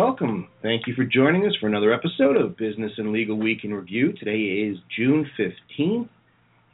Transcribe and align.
welcome. 0.00 0.48
Thank 0.62 0.86
you 0.86 0.94
for 0.94 1.04
joining 1.04 1.44
us 1.44 1.52
for 1.60 1.66
another 1.66 1.92
episode 1.92 2.34
of 2.34 2.56
Business 2.56 2.90
and 2.96 3.12
Legal 3.12 3.36
Week 3.36 3.64
in 3.64 3.74
Review. 3.74 4.14
Today 4.14 4.38
is 4.38 4.78
June 4.96 5.30
15th, 5.38 6.08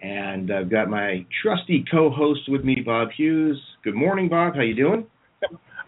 and 0.00 0.52
I've 0.52 0.70
got 0.70 0.88
my 0.88 1.27
trusty 1.42 1.84
co-host 1.91 2.42
with 2.46 2.64
me, 2.64 2.77
Bob 2.86 3.09
Hughes. 3.16 3.60
Good 3.82 3.96
morning, 3.96 4.28
Bob. 4.28 4.54
How 4.54 4.60
you 4.60 4.77
doing? 4.77 5.06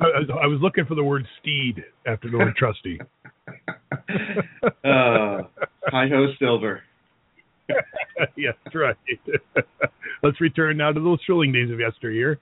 I, 0.00 0.06
I 0.42 0.46
was 0.48 0.58
looking 0.60 0.84
for 0.84 0.96
the 0.96 1.04
word 1.04 1.24
steed 1.40 1.84
after 2.08 2.28
the 2.28 2.38
word 2.38 2.56
trusty. 2.56 2.98
uh, 4.84 5.46
hi 5.84 6.08
ho, 6.08 6.26
Silver. 6.40 6.82
yes, 8.36 8.54
right. 8.74 8.96
Let's 10.24 10.40
return 10.40 10.76
now 10.76 10.90
to 10.90 10.98
those 10.98 11.20
thrilling 11.24 11.52
days 11.52 11.70
of 11.70 11.78
yesteryear. 11.78 12.40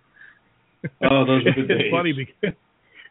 Oh, 1.03 1.27
those 1.27 1.45
were 1.45 1.53
the 1.55 1.69
days. 1.69 1.81
It's 1.81 1.91
funny 1.91 2.15
because 2.15 2.55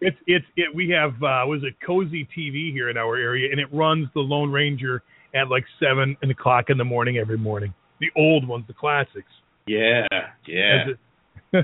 it's 0.05 0.17
it's 0.27 0.45
it. 0.55 0.73
We 0.73 0.89
have 0.89 1.13
uh, 1.15 1.45
was 1.47 1.61
it 1.63 1.75
Cozi 1.85 2.27
TV 2.37 2.71
here 2.71 2.89
in 2.89 2.97
our 2.97 3.17
area, 3.17 3.51
and 3.51 3.59
it 3.59 3.67
runs 3.73 4.07
the 4.13 4.21
Lone 4.21 4.51
Ranger 4.51 5.01
at 5.33 5.49
like 5.49 5.65
seven 5.79 6.15
o'clock 6.29 6.65
in 6.69 6.77
the 6.77 6.83
morning 6.83 7.17
every 7.17 7.37
morning. 7.37 7.73
The 7.99 8.07
old 8.15 8.47
ones, 8.47 8.65
the 8.67 8.73
classics. 8.73 9.31
Yeah, 9.67 10.07
yeah. 10.47 10.85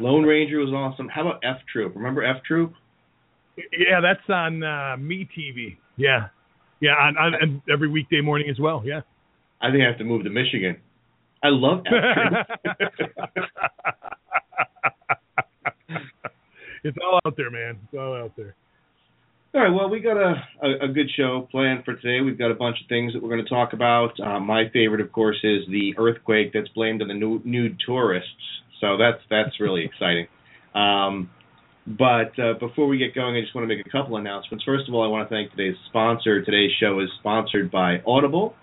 Lone 0.00 0.24
Ranger 0.24 0.58
was 0.58 0.70
awesome. 0.70 1.08
How 1.08 1.22
about 1.22 1.44
F 1.44 1.58
Troop? 1.72 1.94
Remember 1.94 2.24
F 2.24 2.42
Troop? 2.46 2.74
Yeah, 3.56 4.00
that's 4.00 4.28
on 4.28 4.62
uh, 4.62 4.96
Me 4.98 5.28
TV. 5.36 5.76
Yeah, 5.96 6.28
yeah, 6.80 6.92
on, 6.92 7.16
on, 7.16 7.34
on 7.34 7.62
every 7.72 7.88
weekday 7.88 8.20
morning 8.20 8.48
as 8.50 8.58
well. 8.58 8.82
Yeah. 8.84 9.02
I 9.60 9.70
think 9.70 9.84
I 9.84 9.86
have 9.86 9.98
to 9.98 10.04
move 10.04 10.24
to 10.24 10.30
Michigan. 10.30 10.76
I 11.44 11.48
love 11.48 11.84
F 11.86 12.46
Troop. 12.96 13.14
it's 16.84 16.96
all 17.02 17.20
out 17.24 17.36
there, 17.36 17.50
man. 17.50 17.78
It's 17.84 17.98
all 17.98 18.14
out 18.14 18.32
there. 18.36 18.54
All 19.54 19.60
right. 19.60 19.70
Well, 19.70 19.90
we 19.90 20.00
got 20.00 20.16
a, 20.16 20.34
a, 20.62 20.86
a, 20.86 20.88
good 20.88 21.10
show 21.14 21.46
planned 21.50 21.84
for 21.84 21.94
today. 21.96 22.22
We've 22.22 22.38
got 22.38 22.50
a 22.50 22.54
bunch 22.54 22.78
of 22.80 22.88
things 22.88 23.12
that 23.12 23.22
we're 23.22 23.28
going 23.28 23.44
to 23.44 23.50
talk 23.50 23.74
about. 23.74 24.18
Uh, 24.18 24.40
my 24.40 24.70
favorite, 24.72 25.02
of 25.02 25.12
course, 25.12 25.36
is 25.44 25.60
the 25.68 25.94
earthquake 25.98 26.52
that's 26.54 26.68
blamed 26.68 27.02
on 27.02 27.08
the 27.08 27.14
nude, 27.14 27.44
nude 27.44 27.76
tourists. 27.84 28.30
So 28.80 28.96
that's 28.96 29.22
that's 29.28 29.60
really 29.60 29.84
exciting. 29.92 30.26
Um, 30.74 31.28
but 31.86 32.38
uh, 32.38 32.54
before 32.60 32.86
we 32.86 32.96
get 32.96 33.14
going, 33.14 33.36
I 33.36 33.42
just 33.42 33.54
want 33.54 33.68
to 33.68 33.76
make 33.76 33.84
a 33.84 33.90
couple 33.90 34.16
announcements. 34.16 34.64
First 34.64 34.88
of 34.88 34.94
all, 34.94 35.04
I 35.04 35.08
want 35.08 35.28
to 35.28 35.34
thank 35.34 35.50
today's 35.50 35.76
sponsor. 35.88 36.42
Today's 36.42 36.70
show 36.80 37.00
is 37.00 37.08
sponsored 37.18 37.70
by 37.70 38.00
Audible. 38.06 38.54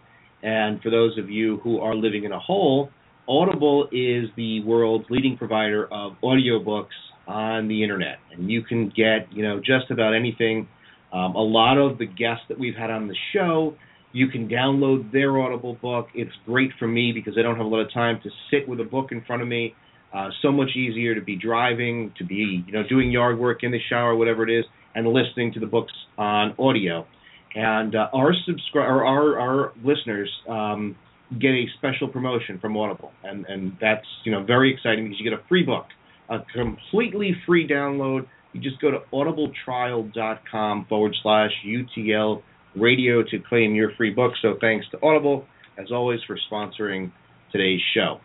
And 0.41 0.81
for 0.81 0.89
those 0.89 1.17
of 1.17 1.29
you 1.29 1.57
who 1.63 1.81
are 1.81 1.93
living 1.93 2.23
in 2.23 2.31
a 2.31 2.39
hole, 2.39 2.89
Audible 3.27 3.89
is 3.91 4.29
the 4.35 4.63
world's 4.63 5.05
leading 5.09 5.37
provider 5.37 5.85
of 5.93 6.13
audiobooks 6.23 6.87
on 7.29 7.67
the 7.67 7.83
internet, 7.83 8.17
and 8.31 8.49
you 8.49 8.63
can 8.63 8.89
get 8.89 9.31
you 9.31 9.43
know 9.43 9.59
just 9.59 9.91
about 9.91 10.15
anything. 10.15 10.67
Um, 11.13 11.35
a 11.35 11.41
lot 11.41 11.77
of 11.77 11.97
the 11.97 12.05
guests 12.05 12.43
that 12.49 12.59
we've 12.59 12.75
had 12.75 12.89
on 12.89 13.07
the 13.07 13.15
show, 13.33 13.75
you 14.11 14.27
can 14.27 14.49
download 14.49 15.11
their 15.11 15.39
Audible 15.39 15.75
book. 15.75 16.07
It's 16.13 16.31
great 16.45 16.71
for 16.77 16.87
me 16.87 17.11
because 17.13 17.35
I 17.37 17.41
don't 17.41 17.55
have 17.55 17.65
a 17.65 17.69
lot 17.69 17.81
of 17.81 17.93
time 17.93 18.19
to 18.23 18.29
sit 18.51 18.67
with 18.67 18.79
a 18.79 18.83
book 18.83 19.11
in 19.11 19.23
front 19.25 19.41
of 19.41 19.47
me. 19.47 19.75
Uh, 20.13 20.29
so 20.41 20.51
much 20.51 20.69
easier 20.75 21.13
to 21.13 21.21
be 21.21 21.35
driving, 21.35 22.11
to 22.17 22.25
be 22.25 22.63
you 22.65 22.73
know 22.73 22.81
doing 22.89 23.11
yard 23.11 23.37
work 23.37 23.59
in 23.61 23.71
the 23.71 23.79
shower, 23.89 24.15
whatever 24.15 24.47
it 24.47 24.59
is, 24.59 24.65
and 24.95 25.07
listening 25.07 25.53
to 25.53 25.59
the 25.59 25.67
books 25.67 25.93
on 26.17 26.55
audio. 26.57 27.05
And 27.53 27.95
uh, 27.95 28.07
our 28.11 28.33
subscri- 28.33 28.87
or 28.87 29.05
our 29.05 29.39
our 29.39 29.73
listeners 29.83 30.31
um, 30.49 30.95
get 31.39 31.49
a 31.49 31.65
special 31.77 32.07
promotion 32.07 32.57
from 32.59 32.75
Audible, 32.75 33.11
and 33.23 33.45
and 33.45 33.77
that's 33.79 34.05
you 34.23 34.31
know 34.31 34.43
very 34.43 34.73
exciting 34.73 35.05
because 35.05 35.19
you 35.19 35.29
get 35.29 35.39
a 35.39 35.43
free 35.47 35.63
book 35.63 35.85
a 36.29 36.39
completely 36.53 37.35
free 37.45 37.67
download. 37.67 38.27
You 38.53 38.61
just 38.61 38.81
go 38.81 38.91
to 38.91 38.99
audibletrial.com 39.13 40.85
forward 40.87 41.15
slash 41.21 41.51
UTL 41.65 42.41
radio 42.75 43.23
to 43.23 43.39
claim 43.47 43.75
your 43.75 43.91
free 43.97 44.11
book. 44.11 44.33
So 44.41 44.55
thanks 44.61 44.85
to 44.91 44.99
Audible, 45.03 45.45
as 45.77 45.91
always, 45.91 46.19
for 46.25 46.37
sponsoring 46.51 47.11
today's 47.51 47.81
show. 47.93 48.19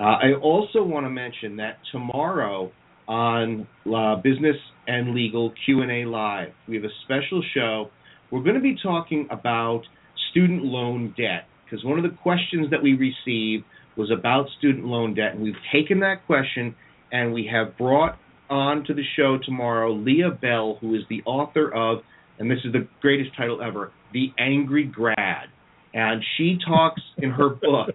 Uh, 0.00 0.04
I 0.04 0.32
also 0.40 0.82
want 0.82 1.06
to 1.06 1.10
mention 1.10 1.56
that 1.56 1.78
tomorrow 1.90 2.72
on 3.06 3.66
uh, 3.86 4.16
Business 4.16 4.56
and 4.86 5.14
Legal 5.14 5.52
Q&A 5.64 6.04
Live, 6.06 6.48
we 6.66 6.76
have 6.76 6.84
a 6.84 6.94
special 7.04 7.42
show. 7.54 7.90
We're 8.30 8.42
going 8.42 8.54
to 8.54 8.60
be 8.60 8.76
talking 8.82 9.28
about 9.30 9.82
student 10.30 10.64
loan 10.64 11.14
debt 11.16 11.46
because 11.64 11.84
one 11.84 11.98
of 11.98 12.10
the 12.10 12.16
questions 12.22 12.70
that 12.70 12.82
we 12.82 12.94
received 12.94 13.64
was 13.96 14.10
about 14.10 14.46
student 14.58 14.86
loan 14.86 15.14
debt, 15.14 15.34
and 15.34 15.42
we've 15.42 15.54
taken 15.72 16.00
that 16.00 16.26
question 16.26 16.74
and 17.12 17.32
we 17.32 17.48
have 17.52 17.76
brought 17.76 18.18
on 18.50 18.84
to 18.84 18.94
the 18.94 19.02
show 19.16 19.38
tomorrow 19.44 19.92
Leah 19.92 20.30
Bell, 20.30 20.78
who 20.80 20.94
is 20.94 21.02
the 21.08 21.22
author 21.24 21.72
of, 21.72 21.98
and 22.38 22.50
this 22.50 22.58
is 22.64 22.72
the 22.72 22.88
greatest 23.00 23.36
title 23.36 23.62
ever, 23.62 23.92
The 24.12 24.32
Angry 24.38 24.84
Grad. 24.84 25.48
And 25.94 26.22
she 26.36 26.58
talks 26.66 27.02
in 27.18 27.30
her 27.30 27.48
book 27.62 27.94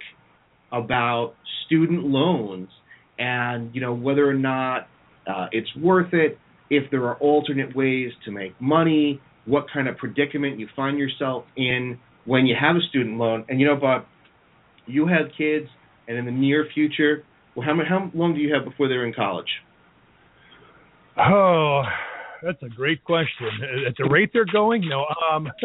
about 0.72 1.34
student 1.66 2.06
loans 2.06 2.70
and, 3.20 3.74
you 3.74 3.82
know, 3.82 3.94
whether 3.94 4.30
or 4.30 4.34
not 4.34 4.88
uh, 5.28 5.48
it's 5.52 5.76
worth 5.76 6.14
it, 6.14 6.38
if 6.70 6.90
there 6.92 7.06
are 7.06 7.16
alternate 7.16 7.76
ways 7.76 8.12
to 8.26 8.32
make 8.32 8.60
money, 8.62 9.20
what 9.46 9.66
kind 9.74 9.88
of 9.88 9.98
predicament 9.98 10.60
you 10.60 10.68
find 10.76 10.98
yourself 10.98 11.46
in 11.56 11.98
when 12.26 12.46
you 12.46 12.56
have 12.60 12.76
a 12.76 12.82
student 12.90 13.18
loan. 13.18 13.46
And, 13.50 13.60
you 13.60 13.66
know, 13.66 13.76
Bob, 13.76 14.06
you 14.86 15.08
have 15.08 15.28
kids, 15.38 15.68
and 16.08 16.18
in 16.18 16.26
the 16.26 16.32
near 16.32 16.68
future, 16.74 17.24
well, 17.58 17.66
how 17.66 17.76
how 17.90 18.12
long 18.14 18.36
do 18.36 18.40
you 18.40 18.54
have 18.54 18.64
before 18.66 18.88
they're 18.88 19.06
in 19.06 19.14
college? 19.14 19.50
Oh, 21.18 21.82
that's 22.44 22.62
a 22.62 22.70
great 22.70 23.04
question. 23.04 23.48
At 23.88 23.96
the 23.98 24.08
rate 24.08 24.30
they're 24.32 24.46
going, 24.46 24.88
no. 24.88 25.06
Um, 25.34 25.48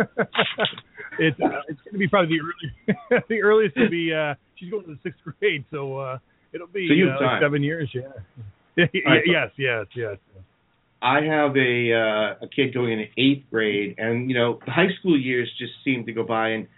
it's 1.18 1.38
uh, 1.38 1.60
it's 1.68 1.80
going 1.82 1.92
to 1.92 1.98
be 1.98 2.08
probably 2.08 2.38
the 2.38 2.40
early 2.40 3.22
the 3.28 3.42
earliest 3.42 3.76
to 3.76 3.90
be. 3.90 4.10
Uh, 4.10 4.34
she's 4.56 4.70
going 4.70 4.84
to 4.84 4.92
the 4.92 4.98
sixth 5.02 5.20
grade, 5.38 5.66
so 5.70 5.98
uh, 5.98 6.18
it'll 6.54 6.66
be 6.66 6.88
so 6.88 7.10
uh, 7.10 7.32
like 7.32 7.42
seven 7.42 7.62
years. 7.62 7.90
Yeah. 7.94 8.02
right, 9.06 9.22
yes, 9.26 9.50
yes, 9.58 9.84
yes. 9.94 10.16
I 11.02 11.20
have 11.20 11.54
a 11.58 11.92
uh, 11.92 12.46
a 12.46 12.48
kid 12.48 12.72
going 12.72 12.92
in 12.92 13.06
eighth 13.18 13.50
grade, 13.50 13.96
and 13.98 14.30
you 14.30 14.36
know 14.36 14.60
the 14.64 14.72
high 14.72 14.88
school 14.98 15.20
years 15.20 15.52
just 15.58 15.72
seem 15.84 16.06
to 16.06 16.12
go 16.12 16.24
by, 16.24 16.48
and 16.50 16.68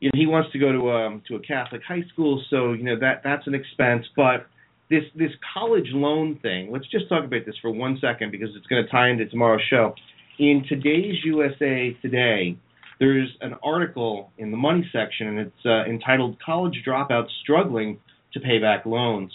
you 0.00 0.08
know 0.08 0.18
he 0.18 0.26
wants 0.26 0.50
to 0.52 0.58
go 0.58 0.72
to 0.72 0.90
um 0.90 1.22
to 1.28 1.36
a 1.36 1.40
Catholic 1.40 1.82
high 1.86 2.02
school, 2.12 2.42
so 2.50 2.72
you 2.72 2.82
know 2.82 2.98
that 2.98 3.20
that's 3.22 3.46
an 3.46 3.54
expense. 3.54 4.06
But 4.16 4.46
this 4.88 5.04
this 5.14 5.30
college 5.54 5.88
loan 5.92 6.38
thing, 6.42 6.72
let's 6.72 6.88
just 6.90 7.08
talk 7.08 7.24
about 7.24 7.46
this 7.46 7.54
for 7.62 7.70
one 7.70 7.98
second 8.00 8.32
because 8.32 8.48
it's 8.56 8.66
going 8.66 8.84
to 8.84 8.90
tie 8.90 9.10
into 9.10 9.26
tomorrow's 9.26 9.62
show. 9.70 9.94
In 10.38 10.64
today's 10.68 11.16
USA 11.24 11.96
Today, 12.00 12.56
there's 12.98 13.28
an 13.42 13.54
article 13.62 14.30
in 14.38 14.50
the 14.50 14.56
money 14.56 14.88
section, 14.90 15.28
and 15.28 15.38
it's 15.38 15.66
uh, 15.66 15.84
entitled 15.84 16.38
"College 16.44 16.82
Dropouts 16.86 17.28
Struggling 17.42 17.98
to 18.32 18.40
Pay 18.40 18.58
Back 18.58 18.86
Loans." 18.86 19.32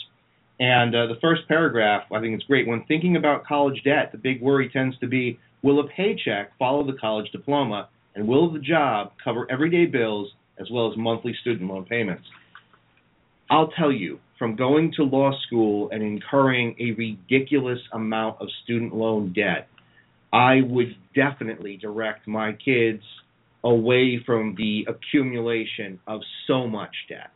And 0.59 0.95
uh, 0.95 1.07
the 1.07 1.19
first 1.21 1.41
paragraph, 1.47 2.03
I 2.11 2.21
think 2.21 2.33
it's 2.33 2.45
great. 2.45 2.65
When 2.65 2.83
thinking 2.85 3.17
about 3.17 3.45
college 3.45 3.81
debt, 3.83 4.11
the 4.13 4.17
big 4.17 4.41
worry 4.41 4.69
tends 4.69 4.97
to 4.99 5.07
be: 5.07 5.39
Will 5.61 5.79
a 5.79 5.87
paycheck 5.87 6.57
follow 6.57 6.83
the 6.83 6.97
college 6.99 7.31
diploma, 7.31 7.89
and 8.15 8.27
will 8.27 8.51
the 8.51 8.59
job 8.59 9.11
cover 9.23 9.45
everyday 9.51 9.85
bills 9.85 10.31
as 10.59 10.67
well 10.71 10.91
as 10.91 10.97
monthly 10.97 11.35
student 11.41 11.69
loan 11.69 11.85
payments. 11.85 12.25
I'll 13.49 13.69
tell 13.69 13.91
you, 13.91 14.19
from 14.39 14.55
going 14.55 14.91
to 14.97 15.03
law 15.03 15.31
school 15.45 15.89
and 15.91 16.01
incurring 16.01 16.75
a 16.79 16.91
ridiculous 16.91 17.79
amount 17.93 18.41
of 18.41 18.47
student 18.63 18.93
loan 18.93 19.33
debt, 19.33 19.67
I 20.33 20.61
would 20.61 20.95
definitely 21.13 21.77
direct 21.77 22.27
my 22.27 22.53
kids 22.53 23.03
away 23.63 24.21
from 24.25 24.55
the 24.57 24.85
accumulation 24.87 25.99
of 26.07 26.21
so 26.47 26.67
much 26.67 26.93
debt. 27.09 27.31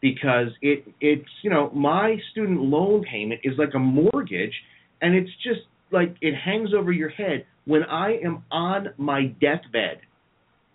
Because 0.00 0.48
it 0.62 0.86
it's 1.00 1.28
you 1.42 1.50
know 1.50 1.70
my 1.74 2.16
student 2.32 2.60
loan 2.60 3.04
payment 3.04 3.40
is 3.44 3.52
like 3.58 3.74
a 3.74 3.78
mortgage 3.78 4.54
and 5.02 5.14
it's 5.14 5.30
just 5.42 5.60
like 5.92 6.16
it 6.22 6.34
hangs 6.34 6.70
over 6.76 6.90
your 6.90 7.10
head. 7.10 7.44
When 7.66 7.82
I 7.84 8.18
am 8.24 8.44
on 8.50 8.88
my 8.96 9.26
deathbed 9.26 10.00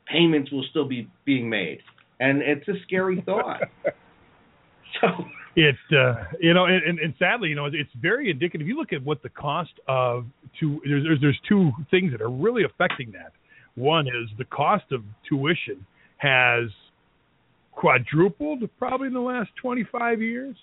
payments 0.06 0.52
will 0.52 0.66
still 0.70 0.88
be 0.88 1.10
being 1.26 1.50
made, 1.50 1.80
and 2.20 2.42
it's 2.42 2.68
a 2.68 2.74
scary 2.84 3.22
thought. 3.26 3.62
so 5.02 5.26
it 5.56 5.76
uh, 5.92 6.24
you 6.40 6.54
know, 6.54 6.66
and, 6.66 7.00
and 7.00 7.14
sadly, 7.18 7.50
you 7.50 7.56
know, 7.56 7.66
it's 7.66 7.90
very 8.02 8.30
indicative. 8.30 8.62
If 8.62 8.68
you 8.68 8.78
look 8.78 8.94
at 8.94 9.04
what 9.04 9.24
the 9.24 9.30
cost 9.30 9.72
of 9.88 10.26
to 10.60 10.82
there's, 10.86 11.04
there's 11.04 11.22
there's 11.22 11.40
two 11.48 11.72
things 11.90 12.12
that 12.12 12.22
are 12.22 12.30
really 12.30 12.64
affecting 12.64 13.12
that. 13.14 13.32
One 13.76 14.08
is 14.08 14.30
the 14.38 14.46
cost 14.46 14.86
of 14.92 15.04
tuition 15.28 15.86
has 16.18 16.70
quadrupled 17.72 18.64
probably 18.78 19.08
in 19.08 19.14
the 19.14 19.20
last 19.20 19.50
25 19.62 20.22
years. 20.22 20.56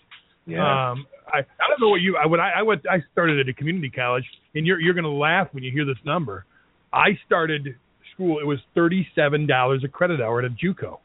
Yeah. 0.46 0.90
Um, 0.90 1.06
I 1.26 1.38
I 1.38 1.68
don't 1.68 1.80
know 1.80 1.88
what 1.88 2.00
you 2.00 2.16
I 2.16 2.26
when 2.26 2.40
I 2.40 2.52
I 2.58 2.62
went 2.62 2.82
I 2.90 2.98
started 3.12 3.40
at 3.40 3.48
a 3.48 3.54
community 3.54 3.90
college 3.90 4.24
and 4.54 4.66
you're 4.66 4.80
you're 4.80 4.94
going 4.94 5.04
to 5.04 5.10
laugh 5.10 5.48
when 5.52 5.62
you 5.62 5.72
hear 5.72 5.84
this 5.84 6.02
number. 6.04 6.44
I 6.92 7.18
started 7.24 7.76
school, 8.14 8.40
it 8.40 8.46
was 8.46 8.58
thirty-seven 8.74 9.46
dollars 9.46 9.84
a 9.84 9.88
credit 9.88 10.20
hour 10.20 10.40
at 10.40 10.44
a 10.44 10.50
JUCO. 10.50 10.98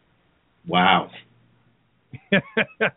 Wow. 0.67 1.09
wow. 2.31 2.39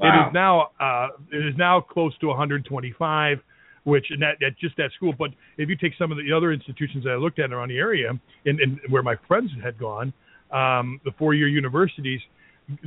It 0.00 0.28
is 0.28 0.34
now 0.34 0.70
uh, 0.80 1.08
it 1.32 1.46
is 1.46 1.54
now 1.56 1.80
close 1.80 2.16
to 2.18 2.26
125, 2.26 3.38
which 3.84 4.06
and 4.10 4.22
that 4.22 4.42
at 4.44 4.58
just 4.58 4.76
that 4.76 4.90
school. 4.96 5.14
But 5.16 5.30
if 5.56 5.68
you 5.68 5.76
take 5.76 5.92
some 5.98 6.10
of 6.10 6.18
the 6.18 6.32
other 6.32 6.52
institutions 6.52 7.04
that 7.04 7.10
I 7.10 7.16
looked 7.16 7.38
at 7.38 7.52
around 7.52 7.68
the 7.68 7.78
area 7.78 8.10
and, 8.10 8.60
and 8.60 8.80
where 8.88 9.02
my 9.02 9.14
friends 9.26 9.50
had 9.62 9.78
gone, 9.78 10.12
um, 10.52 11.00
the 11.04 11.12
four 11.18 11.34
year 11.34 11.48
universities, 11.48 12.20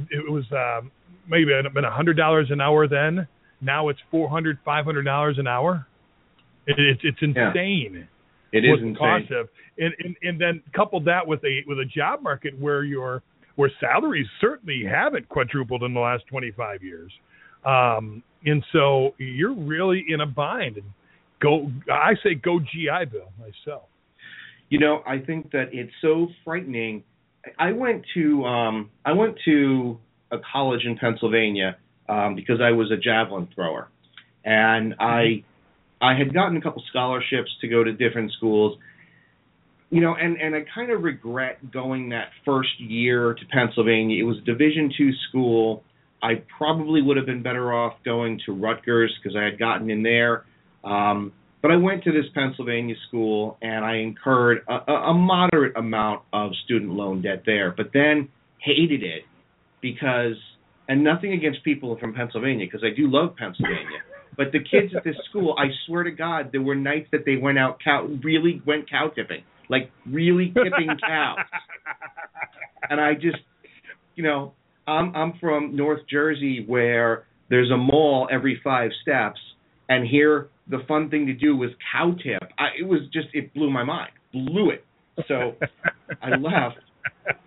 it 0.09 0.31
was 0.31 0.43
um, 0.51 0.91
maybe 1.27 1.51
been 1.73 1.85
a 1.85 1.91
hundred 1.91 2.17
dollars 2.17 2.47
an 2.49 2.61
hour 2.61 2.87
then. 2.87 3.27
Now 3.61 3.89
it's 3.89 3.99
four 4.09 4.29
hundred, 4.29 4.59
five 4.65 4.85
hundred 4.85 5.03
dollars 5.03 5.37
an 5.37 5.47
hour. 5.47 5.87
It, 6.67 6.79
it's 6.79 7.01
it's 7.03 7.21
insane. 7.21 8.07
Yeah. 8.53 8.59
It 8.59 8.65
is 8.65 8.79
insane. 8.81 8.95
Cost 8.97 9.31
of, 9.31 9.49
and, 9.77 9.93
and 9.99 10.15
and 10.21 10.41
then 10.41 10.61
couple 10.75 10.99
that 11.01 11.25
with 11.25 11.43
a 11.43 11.61
with 11.67 11.79
a 11.79 11.85
job 11.85 12.21
market 12.21 12.59
where 12.59 12.83
your 12.83 13.23
where 13.61 13.71
salaries 13.79 14.25
certainly 14.39 14.83
haven't 14.83 15.29
quadrupled 15.29 15.83
in 15.83 15.93
the 15.93 15.99
last 15.99 16.23
25 16.31 16.81
years. 16.81 17.11
Um, 17.63 18.23
and 18.43 18.65
so 18.73 19.13
you're 19.19 19.53
really 19.53 20.03
in 20.07 20.21
a 20.21 20.25
bind. 20.25 20.77
And 20.77 20.85
go, 21.39 21.71
I 21.87 22.15
say 22.23 22.33
go 22.33 22.59
GI 22.59 23.05
Bill 23.11 23.31
myself. 23.37 23.83
You 24.69 24.79
know, 24.79 25.03
I 25.05 25.19
think 25.19 25.51
that 25.51 25.65
it's 25.73 25.91
so 26.01 26.29
frightening. 26.43 27.03
I 27.59 27.71
went 27.73 28.03
to 28.15 28.43
um, 28.45 28.89
I 29.05 29.11
went 29.11 29.35
to 29.45 29.99
a 30.31 30.37
college 30.51 30.81
in 30.83 30.97
Pennsylvania 30.97 31.77
um, 32.09 32.33
because 32.33 32.61
I 32.63 32.71
was 32.71 32.89
a 32.89 32.97
javelin 32.97 33.47
thrower, 33.53 33.89
and 34.43 34.95
I 34.99 35.43
I 36.01 36.17
had 36.17 36.33
gotten 36.33 36.57
a 36.57 36.61
couple 36.61 36.81
scholarships 36.89 37.51
to 37.61 37.67
go 37.67 37.83
to 37.83 37.93
different 37.93 38.31
schools. 38.31 38.79
You 39.91 40.01
know, 40.01 40.15
and 40.15 40.37
and 40.41 40.55
I 40.55 40.61
kind 40.73 40.91
of 40.91 41.03
regret 41.03 41.71
going 41.71 42.09
that 42.09 42.29
first 42.45 42.79
year 42.79 43.33
to 43.33 43.45
Pennsylvania. 43.51 44.23
It 44.23 44.25
was 44.25 44.37
a 44.37 44.45
Division 44.45 44.91
two 44.97 45.11
school. 45.29 45.83
I 46.23 46.43
probably 46.57 47.01
would 47.01 47.17
have 47.17 47.25
been 47.25 47.43
better 47.43 47.73
off 47.73 47.93
going 48.05 48.39
to 48.45 48.53
Rutgers 48.53 49.13
because 49.21 49.35
I 49.35 49.43
had 49.43 49.59
gotten 49.59 49.89
in 49.89 50.01
there. 50.01 50.45
Um, 50.83 51.33
but 51.61 51.71
I 51.71 51.75
went 51.75 52.03
to 52.05 52.11
this 52.11 52.25
Pennsylvania 52.33 52.95
school 53.07 53.57
and 53.61 53.85
I 53.85 53.97
incurred 53.97 54.59
a, 54.67 54.91
a 54.91 55.13
moderate 55.13 55.77
amount 55.77 56.23
of 56.33 56.51
student 56.65 56.91
loan 56.91 57.21
debt 57.21 57.43
there, 57.45 57.73
but 57.75 57.87
then 57.93 58.29
hated 58.59 59.03
it 59.03 59.23
because, 59.81 60.35
and 60.87 61.03
nothing 61.03 61.33
against 61.33 61.63
people 61.63 61.97
from 61.99 62.13
Pennsylvania 62.13 62.65
because 62.65 62.83
I 62.83 62.95
do 62.95 63.09
love 63.11 63.35
Pennsylvania. 63.35 63.99
But 64.37 64.51
the 64.51 64.59
kids 64.59 64.93
at 64.95 65.03
this 65.03 65.15
school, 65.29 65.55
I 65.57 65.65
swear 65.85 66.03
to 66.03 66.11
God, 66.11 66.49
there 66.51 66.61
were 66.61 66.75
nights 66.75 67.09
that 67.11 67.25
they 67.25 67.35
went 67.35 67.59
out 67.59 67.77
cow, 67.83 68.07
really 68.23 68.61
went 68.65 68.89
cow 68.89 69.11
tipping, 69.13 69.43
like 69.71 69.89
really 70.05 70.47
tipping 70.47 70.89
cows. 71.07 71.37
And 72.89 72.99
I 72.99 73.13
just, 73.13 73.37
you 74.15 74.23
know, 74.23 74.53
I'm 74.85 75.15
I'm 75.15 75.33
from 75.39 75.75
North 75.75 76.01
Jersey 76.09 76.63
where 76.67 77.25
there's 77.49 77.71
a 77.71 77.77
mall 77.77 78.27
every 78.31 78.59
five 78.63 78.91
steps, 79.01 79.39
and 79.89 80.05
here 80.05 80.49
the 80.67 80.79
fun 80.87 81.09
thing 81.09 81.25
to 81.27 81.33
do 81.33 81.55
was 81.55 81.69
cow 81.91 82.11
tip. 82.11 82.51
I, 82.59 82.67
it 82.79 82.83
was 82.83 83.01
just 83.13 83.27
it 83.33 83.53
blew 83.53 83.71
my 83.71 83.83
mind, 83.83 84.11
blew 84.33 84.69
it. 84.69 84.85
So 85.27 85.55
I 86.21 86.29
left, 86.37 86.79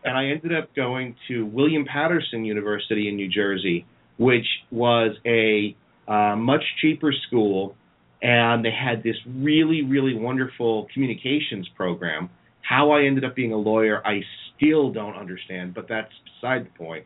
and 0.05 0.17
I 0.17 0.27
ended 0.27 0.57
up 0.57 0.75
going 0.75 1.17
to 1.29 1.45
William 1.45 1.85
Paterson 1.85 2.45
University 2.45 3.09
in 3.09 3.17
New 3.17 3.29
Jersey, 3.29 3.87
which 4.19 4.47
was 4.71 5.17
a 5.27 5.77
uh, 6.11 6.37
much 6.37 6.63
cheaper 6.81 7.13
school, 7.27 7.77
and 8.25 8.65
they 8.65 8.73
had 8.73 9.03
this 9.03 9.17
really 9.37 9.83
really 9.83 10.15
wonderful 10.15 10.89
communications 10.93 11.69
program. 11.77 12.31
How 12.63 12.91
I 12.91 13.05
ended 13.05 13.25
up 13.25 13.37
being 13.37 13.53
a 13.53 13.57
lawyer, 13.57 14.05
I 14.05 14.23
still 14.57 14.91
don't 14.91 15.15
understand, 15.15 15.75
but 15.75 15.87
that's 15.89 16.11
beside 16.25 16.65
the 16.65 16.71
point. 16.71 17.05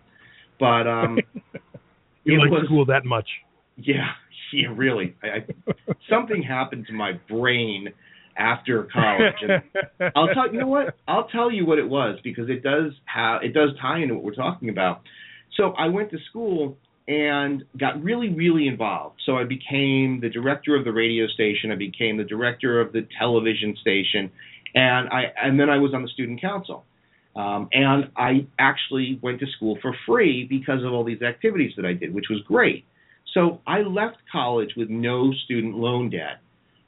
But 0.61 0.87
um, 0.87 1.19
you 2.25 2.41
like 2.41 2.51
was, 2.51 2.65
school 2.67 2.87
that 2.87 3.05
much? 3.05 3.29
Yeah, 3.77 4.07
yeah, 4.53 4.69
really. 4.75 5.17
I, 5.23 5.27
I, 5.27 5.73
something 6.09 6.43
happened 6.43 6.87
to 6.87 6.93
my 6.93 7.13
brain 7.29 7.89
after 8.37 8.89
college. 8.93 9.35
And 9.43 10.13
I'll 10.17 10.29
tell 10.29 10.53
you 10.53 10.61
know 10.61 10.69
what? 10.69 10.95
I'll 11.09 11.27
tell 11.27 11.51
you 11.51 11.67
what 11.67 11.79
it 11.79 11.89
was 11.89 12.21
because 12.23 12.49
it 12.49 12.63
does 12.63 12.93
have 13.07 13.43
it 13.43 13.53
does 13.53 13.71
tie 13.83 13.99
into 13.99 14.15
what 14.15 14.23
we're 14.23 14.35
talking 14.35 14.69
about. 14.69 15.01
So 15.57 15.73
I 15.73 15.89
went 15.89 16.13
to 16.13 16.19
school 16.31 16.77
and 17.09 17.65
got 17.77 18.03
really 18.03 18.29
really 18.29 18.69
involved. 18.69 19.21
So 19.25 19.37
I 19.37 19.45
became 19.45 20.21
the 20.21 20.29
director 20.29 20.77
of 20.77 20.85
the 20.85 20.93
radio 20.93 21.27
station. 21.27 21.73
I 21.73 21.77
became 21.77 22.19
the 22.19 22.25
director 22.25 22.81
of 22.81 22.93
the 22.93 23.09
television 23.19 23.77
station, 23.81 24.31
and 24.75 25.09
I 25.09 25.33
and 25.43 25.59
then 25.59 25.71
I 25.71 25.79
was 25.79 25.95
on 25.95 26.03
the 26.03 26.09
student 26.09 26.41
council. 26.41 26.85
Um, 27.35 27.69
and 27.73 28.11
I 28.17 28.47
actually 28.59 29.19
went 29.23 29.39
to 29.41 29.47
school 29.57 29.79
for 29.81 29.95
free 30.07 30.45
because 30.49 30.83
of 30.85 30.93
all 30.93 31.05
these 31.05 31.23
activities 31.23 31.73
that 31.77 31.87
I 31.87 31.93
did, 31.93 32.13
which 32.13 32.27
was 32.29 32.41
great. 32.43 32.85
So 33.33 33.61
I 33.65 33.83
left 33.83 34.17
college 34.33 34.71
with 34.77 34.91
no 34.91 35.33
student 35.45 35.77
loan 35.77 36.11
debt. 36.11 36.41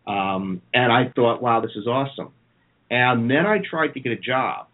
Um, 0.08 0.60
and 0.74 0.90
I 0.90 1.12
thought, 1.14 1.40
wow, 1.40 1.60
this 1.60 1.70
is 1.76 1.86
awesome. 1.86 2.32
And 2.90 3.30
then 3.30 3.46
I 3.46 3.58
tried 3.58 3.94
to 3.94 4.00
get 4.00 4.10
a 4.10 4.16
job. 4.16 4.66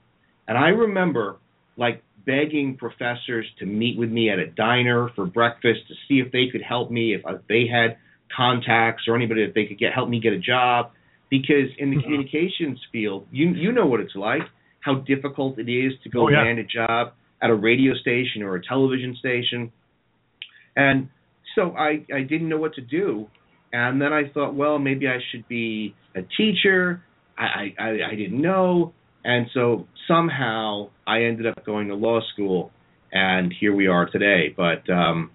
And 0.48 0.56
I 0.56 0.68
remember 0.68 1.36
like 1.76 2.02
begging 2.26 2.76
professors 2.76 3.46
to 3.58 3.66
meet 3.66 3.96
with 3.98 4.10
me 4.10 4.30
at 4.30 4.38
a 4.38 4.46
diner 4.46 5.08
for 5.14 5.24
breakfast 5.24 5.80
to 5.88 5.94
see 6.08 6.20
if 6.20 6.32
they 6.32 6.48
could 6.50 6.62
help 6.62 6.90
me, 6.90 7.14
if, 7.14 7.22
if 7.24 7.40
they 7.48 7.66
had 7.70 7.96
contacts 8.36 9.04
or 9.06 9.14
anybody 9.14 9.46
that 9.46 9.54
they 9.54 9.66
could 9.66 9.78
get 9.78 9.92
help 9.92 10.08
me 10.08 10.20
get 10.20 10.32
a 10.32 10.38
job. 10.38 10.90
Because 11.30 11.70
in 11.78 11.90
the 11.90 11.96
mm-hmm. 11.96 12.04
communications 12.04 12.78
field, 12.92 13.26
you 13.30 13.48
you 13.50 13.72
know 13.72 13.86
what 13.86 14.00
it's 14.00 14.14
like, 14.14 14.42
how 14.80 14.96
difficult 14.96 15.58
it 15.58 15.70
is 15.70 15.92
to 16.04 16.08
go 16.08 16.26
oh, 16.26 16.28
yeah. 16.28 16.42
land 16.42 16.58
a 16.58 16.64
job 16.64 17.12
at 17.42 17.50
a 17.50 17.54
radio 17.54 17.94
station 17.94 18.42
or 18.42 18.56
a 18.56 18.62
television 18.64 19.16
station. 19.18 19.72
And 20.76 21.08
so 21.54 21.72
I, 21.72 22.04
I 22.14 22.22
didn't 22.22 22.48
know 22.48 22.58
what 22.58 22.74
to 22.74 22.80
do. 22.80 23.26
And 23.72 24.00
then 24.00 24.12
I 24.12 24.28
thought, 24.32 24.54
well, 24.54 24.78
maybe 24.78 25.08
I 25.08 25.18
should 25.30 25.46
be 25.48 25.94
a 26.14 26.20
teacher. 26.36 27.02
I, 27.36 27.74
I, 27.78 27.88
I 28.12 28.14
didn't 28.14 28.40
know. 28.40 28.92
And 29.26 29.48
so 29.52 29.88
somehow 30.06 30.90
I 31.04 31.24
ended 31.24 31.48
up 31.48 31.66
going 31.66 31.88
to 31.88 31.96
law 31.96 32.20
school, 32.32 32.70
and 33.10 33.52
here 33.52 33.74
we 33.74 33.88
are 33.88 34.06
today. 34.08 34.54
But 34.56 34.88
um, 34.88 35.32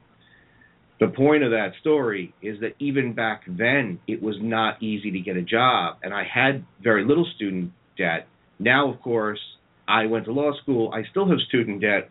the 1.02 1.10
point 1.10 1.44
of 1.44 1.52
that 1.52 1.74
story 1.82 2.34
is 2.42 2.62
that 2.62 2.76
even 2.80 3.14
back 3.14 3.42
then, 3.46 4.00
it 4.08 4.24
was 4.24 4.38
not 4.40 4.82
easy 4.82 5.12
to 5.12 5.20
get 5.20 5.36
a 5.36 5.42
job, 5.42 5.98
and 6.04 6.14
I 6.14 6.24
had 6.24 6.64
very 6.82 7.04
little 7.06 7.28
student 7.36 7.74
debt. 7.98 8.30
Now, 8.60 8.90
of 8.90 9.02
course, 9.02 9.42
I 9.90 10.06
went 10.06 10.24
to 10.24 10.32
law 10.32 10.54
school. 10.62 10.94
I 10.94 11.04
still 11.12 11.27
have 11.27 11.39
student 11.50 11.82
debt, 11.82 12.10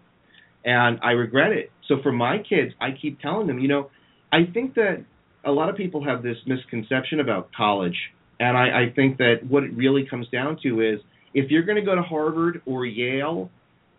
and 0.63 0.99
I 1.03 1.13
regret 1.13 1.53
it. 1.53 1.73
So 1.89 2.03
for 2.03 2.13
my 2.13 2.37
kids, 2.47 2.75
I 2.79 2.89
keep 3.01 3.21
telling 3.21 3.47
them, 3.47 3.59
you 3.59 3.69
know, 3.69 3.89
I 4.31 4.41
think 4.53 4.75
that 4.75 5.03
a 5.47 5.51
lot 5.51 5.71
of 5.71 5.77
people 5.77 6.05
have 6.05 6.23
this 6.23 6.37
misconception 6.47 7.21
about 7.21 7.49
college, 7.57 7.97
and 8.39 8.55
I, 8.55 8.83
I 8.83 8.93
think 8.95 9.17
that 9.17 9.37
what 9.49 9.65
it 9.65 9.73
really 9.75 10.07
comes 10.07 10.29
down 10.29 10.59
to 10.63 10.83
is 10.83 11.01
if 11.35 11.51
you're 11.51 11.63
going 11.63 11.77
to 11.77 11.85
go 11.85 11.95
to 11.95 12.03
Harvard 12.03 12.63
or 12.67 12.87
Yale, 12.87 13.51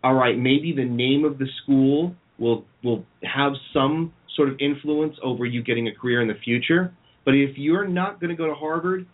all 0.04 0.14
right, 0.14 0.36
maybe 0.36 0.72
the 0.74 0.84
name 0.84 1.24
of 1.24 1.38
the 1.38 1.46
school 1.62 2.14
will 2.38 2.64
will 2.82 3.04
have 3.22 3.52
some 3.72 4.12
sort 4.36 4.48
of 4.48 4.56
influence 4.60 5.16
over 5.22 5.46
you 5.46 5.62
getting 5.62 5.88
a 5.88 5.94
career 5.94 6.20
in 6.20 6.28
the 6.28 6.38
future. 6.44 6.92
But 7.24 7.34
if 7.34 7.56
you're 7.56 7.86
not 7.86 8.20
going 8.20 8.30
to 8.30 8.36
go 8.36 8.46
to 8.46 8.54
Harvard, 8.54 9.06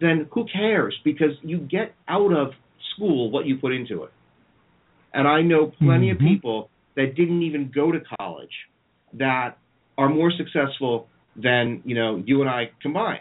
then 0.00 0.28
who 0.32 0.46
cares? 0.50 0.96
Because 1.04 1.32
you 1.42 1.58
get 1.58 1.94
out 2.08 2.32
of 2.32 2.52
school 2.94 3.30
what 3.30 3.46
you 3.46 3.58
put 3.58 3.72
into 3.72 4.04
it. 4.04 4.10
And 5.12 5.28
I 5.28 5.42
know 5.42 5.72
plenty 5.78 6.10
mm-hmm. 6.10 6.24
of 6.24 6.30
people 6.30 6.70
that 6.96 7.14
didn't 7.16 7.42
even 7.42 7.70
go 7.74 7.92
to 7.92 7.98
college 8.18 8.52
that 9.14 9.58
are 9.98 10.08
more 10.08 10.32
successful 10.36 11.08
than 11.36 11.82
you 11.84 11.94
know 11.94 12.22
you 12.24 12.40
and 12.40 12.50
I 12.50 12.70
combined, 12.80 13.20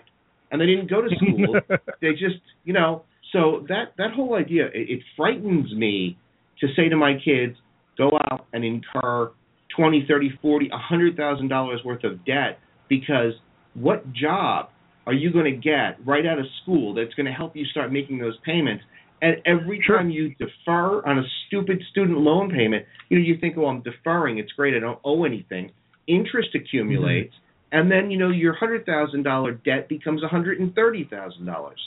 and 0.51 0.61
they 0.61 0.65
didn't 0.65 0.89
go 0.89 1.01
to 1.01 1.09
school. 1.15 1.59
they 2.01 2.11
just 2.11 2.41
you 2.63 2.73
know 2.73 3.03
so 3.31 3.65
that 3.69 3.93
that 3.97 4.11
whole 4.15 4.35
idea 4.35 4.65
it, 4.67 4.89
it 4.89 4.99
frightens 5.15 5.73
me 5.73 6.17
to 6.61 6.67
say 6.75 6.89
to 6.89 6.97
my 6.97 7.13
kids, 7.13 7.55
go 7.97 8.11
out 8.31 8.47
and 8.53 8.63
incur 8.63 9.31
twenty, 9.75 10.05
thirty, 10.07 10.31
forty, 10.41 10.69
a 10.73 10.77
hundred 10.77 11.15
thousand 11.15 11.47
dollars 11.47 11.81
worth 11.85 12.03
of 12.03 12.25
debt 12.25 12.59
because 12.87 13.33
what 13.73 14.11
job 14.13 14.69
are 15.05 15.13
you 15.13 15.31
going 15.31 15.45
to 15.45 15.57
get 15.57 16.05
right 16.05 16.25
out 16.25 16.39
of 16.39 16.45
school 16.61 16.93
that's 16.93 17.13
going 17.13 17.25
to 17.25 17.31
help 17.31 17.55
you 17.55 17.65
start 17.65 17.91
making 17.91 18.19
those 18.19 18.37
payments? 18.45 18.83
And 19.21 19.37
every 19.45 19.81
sure. 19.85 19.97
time 19.97 20.09
you 20.09 20.33
defer 20.35 21.05
on 21.05 21.19
a 21.19 21.23
stupid 21.47 21.81
student 21.91 22.17
loan 22.19 22.51
payment, 22.51 22.85
you 23.09 23.19
know, 23.19 23.25
you 23.25 23.37
think, 23.37 23.57
oh, 23.57 23.65
I'm 23.65 23.81
deferring. 23.81 24.37
It's 24.37 24.51
great. 24.53 24.75
I 24.75 24.79
don't 24.79 24.99
owe 25.03 25.25
anything 25.25 25.71
interest 26.09 26.49
accumulates, 26.55 27.33
mm-hmm. 27.33 27.79
and 27.79 27.91
then 27.91 28.11
you 28.11 28.17
know 28.17 28.29
your 28.29 28.53
hundred 28.53 28.85
thousand 28.85 29.23
dollar 29.23 29.53
debt 29.53 29.87
becomes 29.87 30.23
a 30.23 30.27
hundred 30.27 30.59
and 30.59 30.73
thirty 30.73 31.07
thousand 31.09 31.45
dollars. 31.45 31.79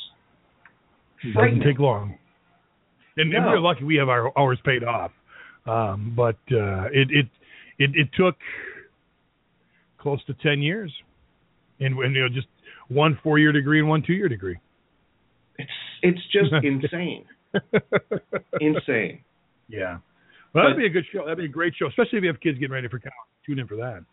Doesn't 1.23 1.63
take 1.65 1.79
long, 1.79 2.17
and, 3.17 3.31
no. 3.31 3.37
and, 3.37 3.47
we're 3.47 3.61
lucky 3.61 3.85
we 3.85 3.97
have 3.97 4.09
our 4.09 4.37
hours 4.39 4.59
paid 4.65 4.83
off. 4.83 5.13
Um, 5.67 6.15
but 6.17 6.37
uh, 6.51 6.87
it, 6.93 7.09
it 7.11 7.27
it 7.79 7.91
it 7.95 8.09
took 8.17 8.35
close 9.99 10.23
to 10.27 10.35
ten 10.43 10.61
years, 10.61 10.93
and, 11.79 11.97
and 11.99 12.15
you 12.15 12.23
know 12.23 12.29
just 12.29 12.49
one 12.89 13.19
four 13.23 13.39
year 13.39 13.53
degree 13.53 13.79
and 13.79 13.89
one 13.89 14.03
two 14.05 14.15
year 14.15 14.29
degree. 14.29 14.59
It's 15.59 15.71
it's 16.03 16.21
just 16.33 16.53
insane, 16.65 17.25
insane. 18.61 19.21
Yeah. 19.69 19.99
Well, 20.55 20.65
that'd 20.65 20.77
be 20.77 20.87
a 20.87 20.91
good 20.91 21.07
show. 21.13 21.21
That'd 21.21 21.39
be 21.39 21.47
a 21.47 21.49
great 21.49 21.75
show, 21.79 21.87
especially 21.87 22.19
if 22.19 22.25
you 22.25 22.29
have 22.29 22.41
kids 22.41 22.59
getting 22.59 22.75
ready 22.75 22.89
for 22.89 22.99
college. 22.99 23.15
Tune 23.47 23.59
in 23.59 23.67
for 23.67 23.77
that. 23.77 24.05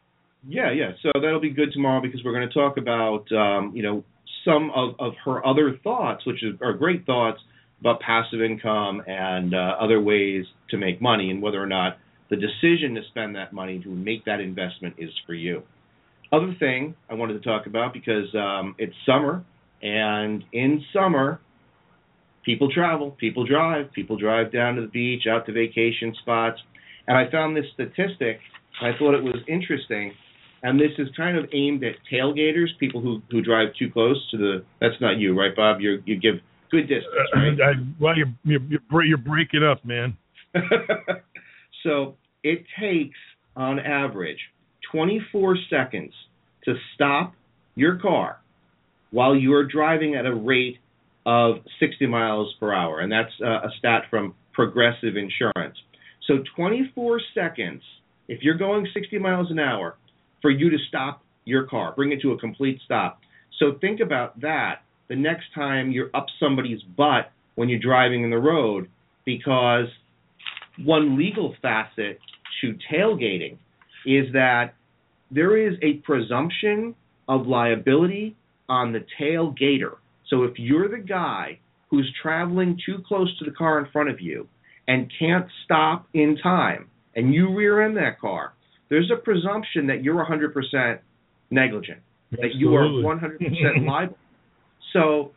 Yeah, 0.47 0.71
yeah. 0.71 0.91
So 1.03 1.11
that'll 1.19 1.41
be 1.41 1.49
good 1.49 1.73
tomorrow 1.73 2.01
because 2.01 2.21
we're 2.23 2.33
going 2.33 2.47
to 2.47 2.53
talk 2.53 2.77
about 2.77 3.29
um, 3.31 3.73
you 3.75 3.83
know 3.83 4.03
some 4.45 4.71
of, 4.75 4.95
of 4.99 5.13
her 5.25 5.45
other 5.45 5.77
thoughts, 5.83 6.25
which 6.25 6.43
is, 6.43 6.55
are 6.61 6.73
great 6.73 7.05
thoughts 7.05 7.39
about 7.81 7.99
passive 8.01 8.41
income 8.41 9.01
and 9.07 9.53
uh, 9.53 9.75
other 9.79 10.01
ways 10.01 10.45
to 10.69 10.77
make 10.77 11.01
money, 11.01 11.29
and 11.29 11.41
whether 11.41 11.61
or 11.61 11.67
not 11.67 11.97
the 12.29 12.35
decision 12.35 12.95
to 12.95 13.01
spend 13.09 13.35
that 13.35 13.53
money 13.53 13.79
to 13.79 13.89
make 13.89 14.25
that 14.25 14.39
investment 14.39 14.95
is 14.97 15.09
for 15.25 15.33
you. 15.33 15.63
Other 16.31 16.55
thing 16.59 16.95
I 17.09 17.15
wanted 17.15 17.33
to 17.33 17.39
talk 17.39 17.65
about 17.65 17.93
because 17.93 18.33
um, 18.35 18.75
it's 18.77 18.93
summer, 19.05 19.43
and 19.81 20.43
in 20.53 20.83
summer, 20.93 21.39
people 22.43 22.71
travel, 22.71 23.11
people 23.11 23.45
drive, 23.45 23.91
people 23.93 24.17
drive 24.17 24.51
down 24.51 24.75
to 24.75 24.81
the 24.81 24.87
beach, 24.87 25.23
out 25.29 25.45
to 25.47 25.53
vacation 25.53 26.13
spots, 26.21 26.59
and 27.07 27.17
I 27.17 27.31
found 27.31 27.55
this 27.55 27.65
statistic. 27.73 28.39
And 28.79 28.93
I 28.93 28.97
thought 28.97 29.15
it 29.15 29.23
was 29.23 29.37
interesting 29.47 30.13
and 30.63 30.79
this 30.79 30.91
is 30.97 31.07
kind 31.15 31.37
of 31.37 31.45
aimed 31.53 31.83
at 31.83 31.95
tailgaters, 32.11 32.67
people 32.79 33.01
who 33.01 33.21
who 33.31 33.41
drive 33.41 33.69
too 33.77 33.89
close 33.91 34.17
to 34.31 34.37
the. 34.37 34.63
That's 34.81 34.99
not 34.99 35.17
you, 35.17 35.37
right, 35.37 35.55
Bob? 35.55 35.79
You 35.79 36.01
you 36.05 36.19
give 36.19 36.35
good 36.71 36.87
distance, 36.87 37.29
right? 37.33 37.57
I, 37.61 37.73
well, 37.99 38.15
you're 38.17 38.33
you're 38.43 39.03
you're 39.03 39.17
breaking 39.17 39.63
up, 39.63 39.83
man. 39.85 40.17
so 41.83 42.15
it 42.43 42.65
takes, 42.79 43.17
on 43.55 43.79
average, 43.79 44.39
24 44.91 45.57
seconds 45.69 46.13
to 46.65 46.75
stop 46.95 47.33
your 47.75 47.97
car 47.97 48.39
while 49.11 49.35
you 49.35 49.53
are 49.53 49.65
driving 49.65 50.15
at 50.15 50.25
a 50.25 50.33
rate 50.33 50.77
of 51.25 51.57
60 51.79 52.05
miles 52.07 52.53
per 52.59 52.73
hour, 52.73 52.99
and 52.99 53.11
that's 53.11 53.31
uh, 53.43 53.67
a 53.67 53.69
stat 53.77 54.03
from 54.09 54.33
Progressive 54.53 55.15
Insurance. 55.15 55.77
So 56.27 56.39
24 56.55 57.21
seconds, 57.33 57.81
if 58.27 58.41
you're 58.41 58.57
going 58.57 58.87
60 58.93 59.17
miles 59.19 59.51
an 59.51 59.59
hour, 59.59 59.95
for 60.41 60.51
you 60.51 60.69
to 60.69 60.77
stop 60.87 61.23
your 61.45 61.65
car, 61.65 61.93
bring 61.95 62.11
it 62.11 62.21
to 62.21 62.31
a 62.31 62.37
complete 62.37 62.79
stop. 62.85 63.19
So 63.59 63.77
think 63.81 63.99
about 63.99 64.39
that 64.41 64.83
the 65.09 65.15
next 65.15 65.45
time 65.55 65.91
you're 65.91 66.11
up 66.13 66.27
somebody's 66.39 66.81
butt 66.83 67.31
when 67.55 67.67
you're 67.67 67.79
driving 67.79 68.23
in 68.23 68.29
the 68.29 68.37
road, 68.37 68.87
because 69.25 69.87
one 70.77 71.17
legal 71.17 71.55
facet 71.61 72.19
to 72.61 72.75
tailgating 72.91 73.57
is 74.05 74.31
that 74.33 74.75
there 75.31 75.57
is 75.57 75.77
a 75.81 75.95
presumption 76.05 76.95
of 77.27 77.47
liability 77.47 78.35
on 78.69 78.93
the 78.93 79.05
tailgater. 79.19 79.95
So 80.29 80.43
if 80.43 80.53
you're 80.57 80.87
the 80.87 81.03
guy 81.03 81.59
who's 81.89 82.11
traveling 82.21 82.79
too 82.85 83.03
close 83.07 83.35
to 83.39 83.45
the 83.45 83.51
car 83.51 83.79
in 83.79 83.91
front 83.91 84.09
of 84.09 84.21
you 84.21 84.47
and 84.87 85.11
can't 85.19 85.47
stop 85.65 86.07
in 86.13 86.37
time, 86.41 86.87
and 87.15 87.33
you 87.33 87.53
rear 87.53 87.81
end 87.81 87.97
that 87.97 88.19
car, 88.19 88.53
there's 88.89 89.11
a 89.11 89.17
presumption 89.17 89.87
that 89.87 90.03
you're 90.03 90.23
100% 90.23 90.99
negligent, 91.51 91.99
Absolutely. 92.33 92.49
that 92.49 92.59
you 92.59 92.75
are 92.75 92.85
100% 92.85 93.87
liable. 93.87 94.17
So 94.93 95.31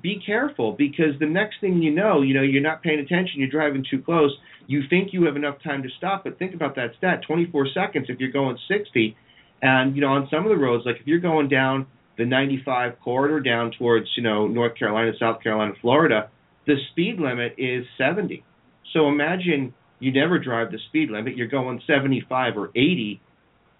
be 0.00 0.22
careful 0.24 0.72
because 0.72 1.18
the 1.18 1.26
next 1.26 1.56
thing 1.60 1.82
you 1.82 1.90
know, 1.90 2.22
you 2.22 2.34
know, 2.34 2.42
you're 2.42 2.62
not 2.62 2.82
paying 2.82 3.00
attention, 3.00 3.34
you're 3.36 3.50
driving 3.50 3.84
too 3.88 4.00
close, 4.00 4.30
you 4.66 4.82
think 4.88 5.12
you 5.12 5.24
have 5.24 5.36
enough 5.36 5.56
time 5.62 5.82
to 5.82 5.88
stop, 5.98 6.24
but 6.24 6.38
think 6.38 6.54
about 6.54 6.76
that 6.76 6.92
stat, 6.98 7.22
24 7.26 7.68
seconds 7.74 8.06
if 8.08 8.20
you're 8.20 8.30
going 8.30 8.56
60. 8.68 9.16
And, 9.60 9.94
you 9.94 10.00
know, 10.00 10.08
on 10.08 10.28
some 10.30 10.44
of 10.44 10.50
the 10.50 10.56
roads, 10.56 10.84
like 10.86 10.96
if 11.00 11.06
you're 11.06 11.20
going 11.20 11.48
down 11.48 11.86
the 12.18 12.24
95 12.24 13.00
corridor 13.00 13.40
down 13.40 13.72
towards, 13.76 14.06
you 14.16 14.22
know, 14.22 14.46
North 14.46 14.76
Carolina, 14.76 15.12
South 15.18 15.42
Carolina, 15.42 15.72
Florida, 15.80 16.30
the 16.66 16.76
speed 16.90 17.18
limit 17.18 17.54
is 17.58 17.84
70. 17.98 18.44
So 18.92 19.08
imagine 19.08 19.74
you 20.02 20.12
never 20.12 20.38
drive 20.38 20.72
the 20.72 20.78
speed 20.88 21.10
limit, 21.10 21.36
you're 21.36 21.46
going 21.46 21.80
75 21.86 22.56
or 22.56 22.68
80, 22.70 23.20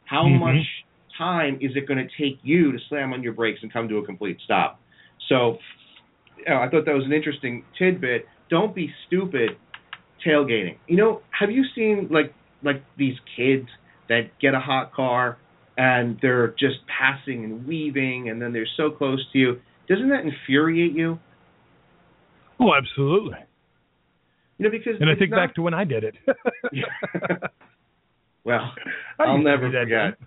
how 0.05 0.23
mm-hmm. 0.23 0.39
much 0.39 0.67
time 1.19 1.59
is 1.61 1.73
it 1.75 1.89
going 1.89 1.99
to 1.99 2.05
take 2.23 2.39
you 2.43 2.71
to 2.71 2.79
slam 2.89 3.13
on 3.13 3.23
your 3.23 3.33
brakes 3.33 3.59
and 3.63 3.73
come 3.73 3.89
to 3.89 3.97
a 3.99 4.07
complete 4.07 4.39
stop? 4.45 4.81
So, 5.29 5.59
you 6.39 6.45
know, 6.49 6.61
I 6.61 6.69
thought 6.69 6.85
that 6.87 6.95
was 6.95 7.05
an 7.05 7.13
interesting 7.13 7.65
tidbit. 7.77 8.27
Don't 8.51 8.75
be 8.75 8.93
stupid 9.07 9.51
tailgating. 10.25 10.77
You 10.87 10.97
know, 10.97 11.23
have 11.39 11.51
you 11.51 11.65
seen 11.75 12.09
like 12.11 12.33
like 12.63 12.85
these 12.97 13.17
kids 13.37 13.67
that 14.09 14.39
get 14.41 14.55
a 14.55 14.61
hot 14.61 14.95
car 14.95 15.39
and 15.77 16.19
they're 16.23 16.55
just 16.59 16.77
passing 16.87 17.45
and 17.45 17.67
weaving 17.67 18.29
and 18.29 18.41
then 18.41 18.53
they're 18.53 18.67
so 18.77 18.91
close 18.91 19.25
to 19.33 19.39
you? 19.39 19.61
Doesn't 19.89 20.11
that 20.11 20.21
infuriate 20.25 20.93
you? 20.93 21.19
Oh, 22.61 22.73
absolutely. 22.75 23.39
You 24.59 24.65
know, 24.65 24.71
because 24.71 25.01
and 25.01 25.11
I 25.11 25.15
think 25.15 25.31
not... 25.31 25.37
back 25.37 25.55
to 25.57 25.63
when 25.63 25.75
I 25.75 25.85
did 25.85 26.05
it. 26.05 26.15
well, 28.45 28.73
I'll 29.19 29.39
never 29.39 29.71
forget. 29.71 30.19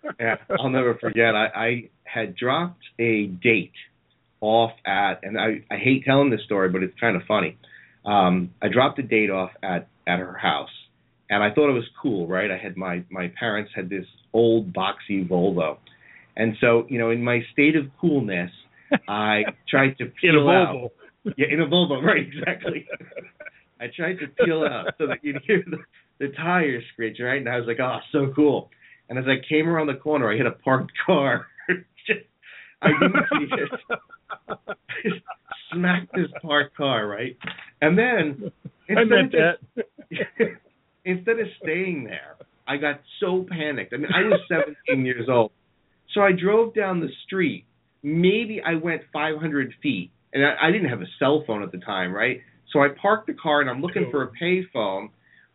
yeah, 0.20 0.36
I'll 0.58 0.70
never 0.70 0.94
forget. 0.94 1.34
I, 1.34 1.46
I 1.54 1.90
had 2.04 2.36
dropped 2.36 2.82
a 2.98 3.26
date 3.26 3.72
off 4.40 4.72
at, 4.84 5.20
and 5.22 5.38
I, 5.38 5.64
I 5.70 5.76
hate 5.76 6.04
telling 6.04 6.30
this 6.30 6.42
story, 6.44 6.68
but 6.68 6.82
it's 6.82 6.98
kind 7.00 7.16
of 7.16 7.22
funny. 7.26 7.56
Um, 8.04 8.50
I 8.62 8.68
dropped 8.68 8.98
a 8.98 9.02
date 9.02 9.30
off 9.30 9.50
at 9.62 9.88
at 10.06 10.20
her 10.20 10.34
house, 10.34 10.70
and 11.28 11.42
I 11.42 11.52
thought 11.52 11.68
it 11.68 11.72
was 11.72 11.88
cool, 12.00 12.26
right? 12.26 12.50
I 12.50 12.56
had 12.56 12.76
my 12.76 13.04
my 13.10 13.32
parents 13.38 13.72
had 13.74 13.88
this 13.90 14.06
old 14.32 14.72
boxy 14.72 15.28
Volvo, 15.28 15.78
and 16.36 16.56
so 16.60 16.86
you 16.88 16.98
know, 16.98 17.10
in 17.10 17.22
my 17.22 17.40
state 17.52 17.76
of 17.76 17.86
coolness, 18.00 18.50
I 19.08 19.42
tried 19.68 19.98
to 19.98 20.06
peel 20.06 20.48
out. 20.48 20.92
Yeah, 21.36 21.46
in 21.50 21.60
a 21.60 21.66
Volvo, 21.66 22.00
right? 22.00 22.24
Exactly. 22.24 22.86
I 23.80 23.86
tried 23.94 24.18
to 24.20 24.28
peel 24.44 24.64
out 24.64 24.94
so 24.98 25.06
that 25.06 25.18
you'd 25.22 25.42
hear 25.46 25.62
the, 25.66 25.78
the 26.18 26.32
tires 26.34 26.82
screech, 26.92 27.18
right? 27.20 27.38
And 27.38 27.48
I 27.48 27.58
was 27.58 27.66
like, 27.66 27.80
oh, 27.80 27.98
so 28.12 28.32
cool. 28.34 28.70
And 29.08 29.18
as 29.18 29.26
I 29.26 29.36
came 29.48 29.68
around 29.68 29.86
the 29.86 29.94
corner, 29.94 30.32
I 30.32 30.36
hit 30.36 30.46
a 30.46 30.52
parked 30.52 30.92
car. 31.04 31.46
I 32.82 32.88
didn't 32.88 33.24
see 33.32 33.48
it. 35.04 35.22
smacked 35.72 36.12
this 36.14 36.28
parked 36.42 36.76
car, 36.76 37.06
right? 37.06 37.36
And 37.80 37.98
then 37.98 38.50
instead 38.88 39.34
of, 39.34 39.84
instead 41.04 41.38
of 41.38 41.46
staying 41.62 42.04
there, 42.04 42.36
I 42.66 42.76
got 42.76 43.00
so 43.20 43.46
panicked. 43.48 43.92
I 43.92 43.98
mean, 43.98 44.10
I 44.14 44.22
was 44.22 44.40
17 44.48 45.06
years 45.06 45.28
old. 45.28 45.52
So 46.14 46.20
I 46.20 46.32
drove 46.32 46.74
down 46.74 47.00
the 47.00 47.10
street. 47.26 47.64
Maybe 48.02 48.60
I 48.64 48.74
went 48.74 49.02
500 49.12 49.74
feet, 49.82 50.10
and 50.32 50.44
I, 50.44 50.68
I 50.68 50.70
didn't 50.70 50.88
have 50.88 51.00
a 51.00 51.06
cell 51.18 51.44
phone 51.46 51.62
at 51.62 51.72
the 51.72 51.78
time, 51.78 52.12
right? 52.12 52.40
So 52.76 52.82
I 52.82 52.88
park 53.00 53.26
the 53.26 53.32
car 53.32 53.62
and 53.62 53.70
I'm 53.70 53.80
looking 53.80 54.08
for 54.10 54.22
a 54.22 54.30
payphone. 54.30 55.08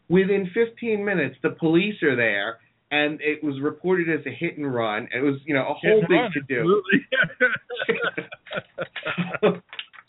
Within 0.10 0.50
15 0.54 1.06
minutes, 1.06 1.36
the 1.44 1.52
police 1.52 2.02
are 2.04 2.16
there, 2.16 2.58
and 2.90 3.22
it 3.22 3.44
was 3.44 3.62
reported 3.62 4.10
as 4.10 4.26
a 4.26 4.32
hit 4.32 4.58
and 4.58 4.74
run. 4.74 5.08
It 5.16 5.22
was, 5.22 5.36
you 5.46 5.54
know, 5.54 5.62
a 5.62 5.74
whole 5.74 6.02
big 6.02 6.34
to 6.34 6.42
do. 6.48 6.82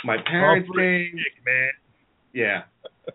My 0.05 0.17
parents 0.27 0.69
came. 0.75 1.15
Man. 1.47 1.71
Yeah, 2.33 2.63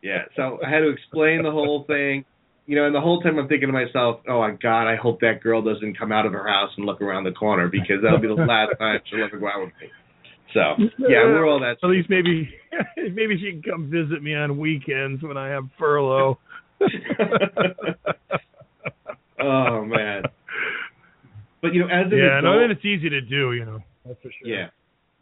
yeah. 0.01 0.25
So 0.36 0.60
I 0.66 0.70
had 0.70 0.80
to 0.80 0.89
explain 0.89 1.44
the 1.44 1.51
whole 1.51 1.84
thing. 1.86 2.24
You 2.68 2.75
know, 2.75 2.86
and 2.86 2.94
the 2.94 3.01
whole 3.01 3.22
time 3.22 3.39
I'm 3.39 3.48
thinking 3.48 3.68
to 3.68 3.74
myself, 3.74 4.22
"Oh 4.27 4.39
my 4.39 4.51
God, 4.51 4.88
I 4.88 4.96
hope 4.96 5.22
that 5.22 5.42
girl 5.42 5.62
doesn't 5.62 5.98
come 5.98 6.12
out 6.12 6.25
of 6.25 6.34
her 6.34 6.48
house 6.48 6.72
and 6.77 6.86
look 6.86 7.01
around 7.01 7.24
the 7.24 7.32
corner 7.32 7.68
because 7.68 8.01
that'll 8.04 8.20
be 8.20 8.27
the 8.27 8.36
last 8.36 8.77
time 8.77 9.00
she'll 9.10 9.24
ever 9.24 9.38
go 9.38 9.48
out 9.48 9.62
with 9.62 9.74
me." 9.82 9.89
So 10.54 10.60
yeah, 11.00 11.24
we're 11.25 11.48
all 11.48 11.60
that. 11.60 11.77
At 11.84 11.89
least 11.89 12.10
maybe 12.10 12.50
maybe 12.98 13.38
she 13.38 13.51
can 13.51 13.62
come 13.62 13.89
visit 13.89 14.24
me 14.24 14.36
on 14.36 14.58
weekends 14.58 15.22
when 15.24 15.38
I 15.38 15.50
have 15.50 15.66
furlough. 15.77 16.39
oh 19.42 19.86
man. 19.86 20.24
But 21.62 21.74
you 21.74 21.82
know, 21.82 21.88
as 21.88 22.12
an 22.12 22.18
yeah, 22.18 22.39
adult, 22.39 22.56
no, 22.56 22.60
then 22.62 22.72
it's 22.72 22.86
easy 22.86 23.10
to 23.10 23.22
do. 23.22 23.54
You 23.54 23.66
know, 23.66 23.80
that's 24.06 24.22
for 24.22 24.32
sure. 24.39 24.48
Yeah. 24.48 24.68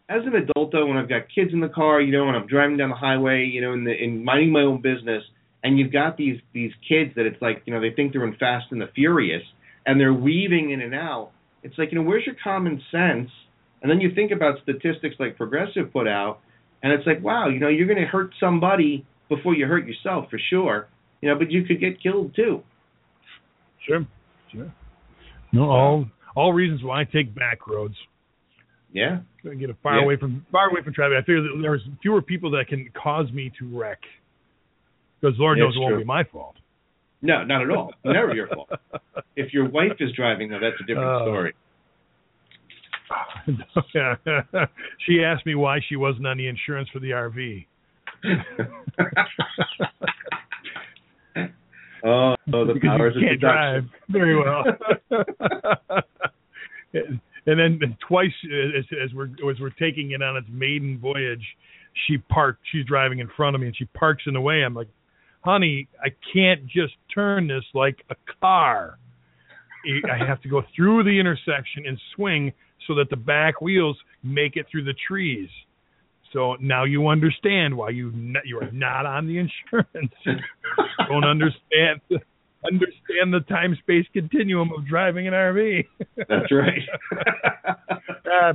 As 0.07 0.21
an 0.25 0.35
adult, 0.35 0.71
though, 0.71 0.85
when 0.85 0.97
I've 0.97 1.09
got 1.09 1.23
kids 1.33 1.51
in 1.51 1.61
the 1.61 1.69
car, 1.69 1.99
you 1.99 2.11
know, 2.11 2.25
when 2.25 2.35
I'm 2.35 2.45
driving 2.45 2.77
down 2.77 2.89
the 2.89 2.95
highway, 2.95 3.45
you 3.45 3.61
know, 3.61 3.73
in 3.73 3.83
the 3.83 3.91
in 3.91 4.23
minding 4.23 4.51
my 4.51 4.61
own 4.61 4.79
business, 4.81 5.23
and 5.63 5.79
you've 5.79 5.91
got 5.91 6.17
these 6.17 6.39
these 6.53 6.71
kids 6.87 7.11
that 7.15 7.25
it's 7.25 7.41
like, 7.41 7.63
you 7.65 7.73
know, 7.73 7.81
they 7.81 7.89
think 7.89 8.13
they're 8.13 8.25
in 8.25 8.35
Fast 8.35 8.67
and 8.69 8.79
the 8.79 8.89
Furious, 8.93 9.41
and 9.85 9.99
they're 9.99 10.13
weaving 10.13 10.69
in 10.69 10.81
and 10.81 10.93
out. 10.93 11.31
It's 11.63 11.75
like, 11.79 11.91
you 11.91 11.97
know, 11.97 12.07
where's 12.07 12.25
your 12.25 12.35
common 12.43 12.81
sense? 12.91 13.29
And 13.85 13.91
then 13.91 14.01
you 14.01 14.15
think 14.15 14.31
about 14.31 14.55
statistics 14.63 15.13
like 15.19 15.37
Progressive 15.37 15.93
put 15.93 16.07
out, 16.07 16.39
and 16.81 16.91
it's 16.91 17.05
like, 17.05 17.23
wow, 17.23 17.49
you 17.49 17.59
know, 17.59 17.67
you're 17.67 17.85
going 17.85 17.99
to 17.99 18.07
hurt 18.07 18.31
somebody 18.39 19.05
before 19.29 19.53
you 19.53 19.67
hurt 19.67 19.85
yourself 19.85 20.25
for 20.31 20.39
sure. 20.49 20.87
You 21.21 21.29
know, 21.29 21.37
but 21.37 21.51
you 21.51 21.65
could 21.65 21.79
get 21.79 22.01
killed 22.01 22.33
too. 22.35 22.63
Sure, 23.87 24.07
sure. 24.51 24.73
No, 25.53 25.69
all 25.69 26.07
all 26.35 26.51
reasons 26.51 26.81
why 26.83 27.01
I 27.01 27.03
take 27.03 27.35
back 27.35 27.67
roads. 27.67 27.93
Yeah. 28.91 29.19
Get 29.43 29.69
far 29.83 29.99
yeah. 29.99 30.03
away 30.03 30.17
from 30.17 30.43
far 30.51 30.71
away 30.71 30.81
from 30.83 30.95
traffic. 30.95 31.17
I 31.19 31.21
figure 31.21 31.43
that 31.43 31.59
there's 31.61 31.81
fewer 32.01 32.23
people 32.23 32.49
that 32.51 32.65
can 32.67 32.89
cause 32.99 33.31
me 33.31 33.51
to 33.59 33.77
wreck. 33.77 33.99
Because 35.21 35.35
Lord 35.37 35.59
knows 35.59 35.75
it 35.75 35.79
won't 35.79 35.99
be 35.99 36.03
my 36.03 36.23
fault. 36.23 36.55
No, 37.21 37.43
not 37.43 37.61
at 37.61 37.69
all. 37.69 37.93
Never 38.03 38.33
your 38.33 38.47
fault. 38.47 38.69
If 39.37 39.53
your 39.53 39.69
wife 39.69 39.97
is 39.99 40.11
driving, 40.15 40.49
though, 40.49 40.59
that's 40.61 40.81
a 40.81 40.85
different 40.85 41.21
uh, 41.21 41.25
story. 41.25 41.53
she 45.05 45.23
asked 45.23 45.45
me 45.45 45.55
why 45.55 45.79
she 45.87 45.95
wasn't 45.95 46.27
on 46.27 46.37
the 46.37 46.47
insurance 46.47 46.89
for 46.91 46.99
the 46.99 47.11
RV. 47.11 47.65
oh, 52.05 52.35
the 52.47 52.79
powers 52.81 53.13
you 53.15 53.21
can't 53.21 53.33
of 53.35 53.39
drive 53.39 53.83
very 54.09 54.35
well. 54.35 54.63
and 56.93 57.19
then 57.45 57.97
twice 58.07 58.31
as, 58.45 58.85
as 59.03 59.13
we're 59.13 59.29
as 59.49 59.59
we're 59.59 59.69
taking 59.71 60.11
it 60.11 60.21
on 60.23 60.37
its 60.37 60.47
maiden 60.49 60.97
voyage, 60.99 61.43
she 62.07 62.17
parked. 62.17 62.61
She's 62.71 62.85
driving 62.85 63.19
in 63.19 63.29
front 63.35 63.55
of 63.55 63.61
me, 63.61 63.67
and 63.67 63.77
she 63.77 63.85
parks 63.85 64.23
in 64.27 64.33
the 64.33 64.41
way. 64.41 64.63
I'm 64.63 64.73
like, 64.73 64.89
honey, 65.41 65.87
I 66.03 66.09
can't 66.33 66.65
just 66.65 66.93
turn 67.13 67.47
this 67.47 67.63
like 67.73 68.03
a 68.09 68.15
car. 68.41 68.97
I 70.11 70.17
have 70.25 70.41
to 70.41 70.49
go 70.49 70.63
through 70.75 71.03
the 71.03 71.19
intersection 71.19 71.85
and 71.85 72.01
swing 72.15 72.51
so 72.87 72.95
that 72.95 73.09
the 73.09 73.15
back 73.15 73.61
wheels 73.61 73.97
make 74.23 74.55
it 74.55 74.65
through 74.71 74.83
the 74.83 74.95
trees. 75.07 75.49
So 76.33 76.55
now 76.59 76.83
you 76.83 77.07
understand 77.07 77.75
why 77.75 77.89
you 77.91 78.11
you 78.43 78.59
are 78.59 78.71
not 78.71 79.05
on 79.05 79.27
the 79.27 79.37
insurance. 79.37 80.13
Don't 81.07 81.23
understand 81.23 82.01
understand 82.65 83.33
the 83.33 83.41
time 83.47 83.77
space 83.81 84.05
continuum 84.11 84.71
of 84.77 84.87
driving 84.87 85.27
an 85.27 85.33
RV. 85.33 85.85
That's 86.17 86.51
right. 86.51 86.81
uh, 88.25 88.53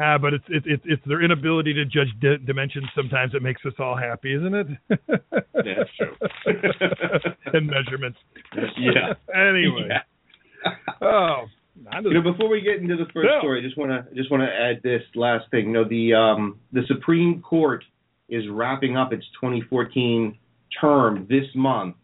uh, 0.00 0.18
but 0.18 0.34
it's 0.34 0.44
it's 0.48 0.66
it's 0.66 0.82
it's 0.86 1.02
their 1.06 1.22
inability 1.22 1.74
to 1.74 1.84
judge 1.84 2.08
di- 2.20 2.38
dimensions 2.44 2.86
sometimes 2.94 3.32
that 3.32 3.42
makes 3.42 3.60
us 3.66 3.74
all 3.78 3.96
happy, 3.96 4.34
isn't 4.34 4.54
it? 4.54 4.66
That's 4.88 5.90
true. 5.98 6.16
and 7.52 7.66
measurements. 7.66 8.18
Yeah. 8.78 9.12
anyway. 9.34 9.88
Yeah. 9.88 10.98
Oh. 11.02 11.44
You 11.74 12.14
know, 12.14 12.32
before 12.32 12.48
we 12.48 12.60
get 12.60 12.76
into 12.76 12.96
the 12.96 13.06
first 13.12 13.28
story, 13.40 13.60
I 13.60 13.62
just 13.62 13.78
want 13.78 13.90
to 13.90 14.14
just 14.14 14.30
want 14.30 14.42
to 14.42 14.48
add 14.48 14.82
this 14.82 15.02
last 15.14 15.50
thing. 15.50 15.68
You 15.68 15.72
know, 15.72 15.88
the 15.88 16.14
um, 16.14 16.58
the 16.72 16.82
Supreme 16.86 17.40
Court 17.40 17.82
is 18.28 18.44
wrapping 18.50 18.96
up 18.96 19.12
its 19.12 19.24
2014 19.40 20.38
term 20.80 21.26
this 21.30 21.46
month, 21.54 21.96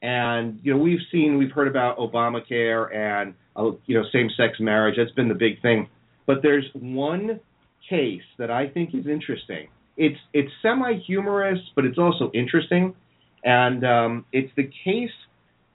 and 0.00 0.60
you 0.62 0.72
know 0.72 0.78
we've 0.78 1.00
seen 1.10 1.38
we've 1.38 1.50
heard 1.50 1.66
about 1.66 1.98
Obamacare 1.98 2.94
and 2.94 3.34
uh, 3.56 3.72
you 3.86 3.98
know 3.98 4.04
same-sex 4.12 4.60
marriage. 4.60 4.94
That's 4.96 5.10
been 5.12 5.28
the 5.28 5.34
big 5.34 5.60
thing. 5.60 5.88
But 6.26 6.38
there's 6.42 6.66
one 6.74 7.40
case 7.88 8.22
that 8.38 8.50
I 8.50 8.68
think 8.68 8.94
is 8.94 9.08
interesting. 9.08 9.68
It's 9.96 10.18
it's 10.32 10.50
semi-humorous, 10.62 11.58
but 11.74 11.84
it's 11.84 11.98
also 11.98 12.30
interesting, 12.32 12.94
and 13.42 13.84
um, 13.84 14.24
it's 14.32 14.52
the 14.56 14.70
case 14.84 15.10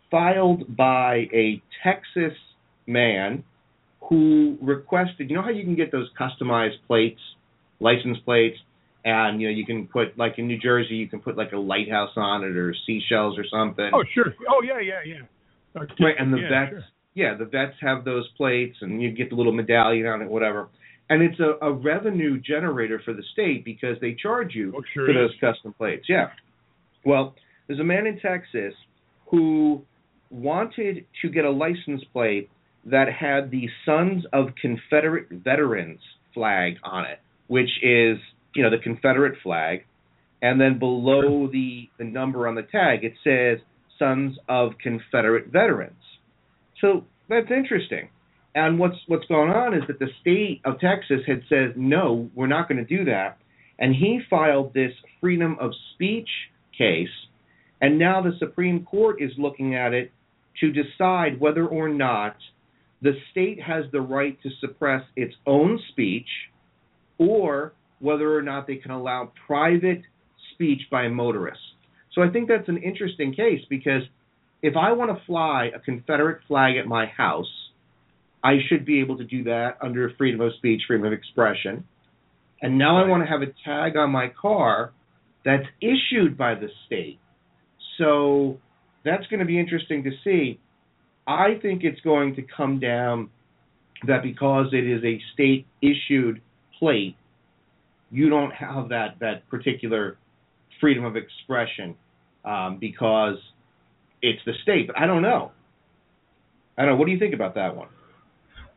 filed 0.10 0.76
by 0.78 1.28
a 1.34 1.62
Texas 1.84 2.34
man 2.88 3.44
who 4.10 4.58
requested. 4.62 5.30
You 5.30 5.36
know 5.38 5.42
how 5.42 5.50
you 5.50 5.64
can 5.64 5.76
get 5.76 5.92
those 5.92 6.10
customized 6.20 6.78
plates, 6.88 7.20
license 7.80 8.18
plates, 8.26 8.58
and 9.04 9.42
you 9.42 9.48
know 9.48 9.54
you 9.54 9.66
can 9.66 9.88
put 9.88 10.18
like 10.18 10.34
in 10.38 10.48
New 10.48 10.60
Jersey 10.60 10.96
you 10.96 11.08
can 11.08 11.20
put 11.20 11.38
like 11.38 11.52
a 11.52 11.58
lighthouse 11.58 12.12
on 12.16 12.44
it 12.44 12.56
or 12.56 12.76
seashells 12.86 13.38
or 13.38 13.46
something. 13.50 13.90
Oh 13.94 14.04
sure. 14.14 14.34
Oh 14.50 14.62
yeah 14.64 14.80
yeah 14.80 15.00
yeah. 15.06 15.22
Uh, 15.80 15.86
right, 16.00 16.16
and 16.18 16.32
the 16.34 16.38
yeah, 16.38 16.50
vets, 16.50 16.72
sure. 16.72 16.84
yeah, 17.16 17.36
the 17.38 17.46
vets 17.46 17.76
have 17.82 18.06
those 18.06 18.28
plates, 18.38 18.78
and 18.82 19.02
you 19.02 19.12
get 19.12 19.30
the 19.30 19.36
little 19.36 19.52
medallion 19.52 20.06
on 20.08 20.22
it, 20.22 20.30
whatever. 20.30 20.70
And 21.10 21.22
it's 21.22 21.40
a, 21.40 21.64
a 21.64 21.72
revenue 21.72 22.40
generator 22.40 23.02
for 23.04 23.14
the 23.14 23.22
state 23.34 23.64
because 23.66 23.98
they 24.02 24.14
charge 24.16 24.56
you 24.56 24.74
Oh, 24.76 24.82
sure 24.94 25.06
for 25.06 25.12
is. 25.12 25.32
those 25.32 25.54
custom 25.54 25.74
plates. 25.74 26.06
Yeah. 26.10 26.30
Well, 27.06 27.36
there's 27.68 27.80
a 27.80 27.84
man 27.84 28.08
in 28.08 28.20
Texas 28.20 28.74
who 29.30 29.82
wanted 30.32 31.06
to 31.22 31.30
get 31.30 31.46
a 31.46 31.52
license 31.52 32.04
plate 32.12 32.50
that 32.86 33.08
had 33.12 33.52
the 33.52 33.68
Sons 33.86 34.26
of 34.32 34.50
Confederate 34.62 35.28
Veterans 35.30 36.00
flag 36.34 36.78
on 36.84 37.06
it, 37.06 37.20
which 37.48 37.70
is, 37.82 38.18
you 38.54 38.64
know, 38.64 38.70
the 38.70 38.82
Confederate 38.82 39.38
flag. 39.42 39.86
And 40.42 40.62
then 40.62 40.78
below 40.78 41.48
the, 41.52 41.90
the 41.98 42.04
number 42.04 42.48
on 42.48 42.56
the 42.56 42.62
tag, 42.62 43.04
it 43.04 43.14
says 43.24 43.60
Sons 43.98 44.38
of 44.48 44.74
Confederate 44.82 45.48
Veterans. 45.48 45.94
So 46.82 47.06
that's 47.30 47.50
interesting. 47.50 48.10
And 48.54 48.80
what's 48.80 48.96
what's 49.08 49.26
going 49.26 49.50
on 49.50 49.74
is 49.74 49.84
that 49.88 50.00
the 50.00 50.08
state 50.22 50.62
of 50.64 50.80
Texas 50.80 51.22
had 51.28 51.42
said 51.50 51.76
no, 51.76 52.30
we're 52.36 52.48
not 52.48 52.70
going 52.70 52.86
to 52.86 52.98
do 52.98 53.04
that, 53.06 53.38
and 53.78 53.94
he 53.94 54.22
filed 54.30 54.74
this 54.74 54.94
freedom 55.20 55.58
of 55.60 55.72
speech 55.94 56.30
case, 56.78 57.10
and 57.82 58.00
now 58.00 58.22
the 58.22 58.32
Supreme 58.40 58.86
Court 58.86 59.22
is 59.22 59.32
looking 59.38 59.76
at 59.76 59.94
it 59.94 60.12
to 60.62 60.72
decide 60.72 61.38
whether 61.38 61.68
or 61.68 61.90
not 61.90 62.38
the 63.06 63.14
state 63.30 63.62
has 63.62 63.86
the 63.92 64.02
right 64.02 64.36
to 64.42 64.50
suppress 64.60 65.04
its 65.16 65.36
own 65.46 65.80
speech, 65.92 66.28
or 67.20 67.74
whether 68.00 68.36
or 68.36 68.42
not 68.42 68.66
they 68.66 68.78
can 68.78 68.90
allow 68.90 69.32
private 69.46 70.02
speech 70.54 70.82
by 70.90 71.08
motorists. 71.08 71.64
So 72.14 72.24
I 72.24 72.30
think 72.30 72.48
that's 72.48 72.68
an 72.68 72.78
interesting 72.78 73.36
case 73.36 73.62
because 73.70 74.02
if 74.64 74.76
I 74.76 74.94
want 74.94 75.16
to 75.16 75.24
fly 75.28 75.70
a 75.76 75.80
Confederate 75.80 76.42
flag 76.48 76.78
at 76.78 76.88
my 76.88 77.06
house, 77.06 77.46
I 78.44 78.56
should 78.68 78.86
be 78.86 79.02
able 79.02 79.20
to 79.20 79.24
do 79.24 79.44
that 79.44 79.78
under 79.84 80.12
freedom 80.18 80.42
of 80.42 80.54
speech, 80.58 80.82
freedom 80.88 81.06
of 81.06 81.14
expression. 81.14 81.84
And 82.64 82.80
now 82.80 82.98
I 82.98 83.08
want 83.08 83.22
to 83.24 83.30
have 83.30 83.44
a 83.44 83.54
tag 83.64 83.98
on 83.98 84.10
my 84.10 84.30
car 84.30 84.94
that's 85.44 85.68
issued 85.80 86.40
by 86.40 86.56
the 86.56 86.70
state. 86.88 87.20
So 88.00 88.60
that's 89.04 89.28
going 89.28 89.42
to 89.42 89.46
be 89.46 89.60
interesting 89.60 90.04
to 90.06 90.12
see. 90.24 90.60
I 91.28 91.58
think 91.62 91.84
it's 91.84 92.00
going 92.02 92.36
to 92.36 92.44
come 92.44 92.80
down 92.80 93.30
that 94.08 94.22
because 94.22 94.68
it 94.74 94.86
is 94.86 95.04
a 95.04 95.20
state 95.34 95.66
issued 95.82 96.42
plate, 96.78 97.16
you 98.12 98.30
don't 98.30 98.52
have 98.52 98.90
that 98.90 99.18
that 99.20 99.48
particular 99.50 100.18
freedom 100.80 101.06
of 101.06 101.16
expression 101.16 101.96
um, 102.44 102.78
because 102.80 103.38
it's 104.22 104.42
the 104.46 104.54
state. 104.62 104.88
But 104.88 105.00
I 105.00 105.08
don't 105.08 105.22
know. 105.22 105.52
I 106.78 106.84
don't 106.84 106.92
know. 106.92 106.98
What 106.98 107.06
do 107.06 107.12
you 107.12 107.20
think 107.20 107.34
about 107.34 107.56
that 107.56 107.76
one? 107.76 107.88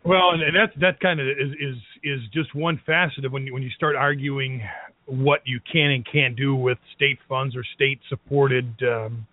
Well, 0.05 0.31
and, 0.31 0.57
that's 0.57 0.73
that 0.81 1.01
kind 1.01 1.21
of 1.21 1.27
is 1.27 1.53
is 1.61 1.77
is 2.03 2.21
just 2.33 2.55
one 2.55 2.81
facet 2.87 3.25
of 3.25 3.33
when 3.33 3.47
you, 3.47 3.53
when 3.53 3.63
you 3.63 3.71
start 3.71 3.97
arguing 3.97 4.63
what 5.07 5.41
you 5.45 5.61
can 5.71 5.91
and 5.91 6.07
can't 6.11 6.37
do 6.37 6.55
with 6.55 6.79
state 6.95 7.19
funds 7.29 7.57
or 7.57 7.65
state 7.75 7.99
supported 8.09 8.67
um, 8.83 9.27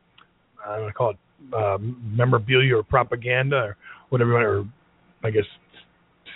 I 0.65 0.77
don't 0.77 0.87
to 0.87 0.93
call 0.93 1.11
it 1.11 1.17
um, 1.55 2.01
memorabilia 2.15 2.77
or 2.77 2.83
propaganda 2.83 3.55
or 3.55 3.77
whatever, 4.09 4.59
or 4.59 4.65
I 5.23 5.31
guess 5.31 5.45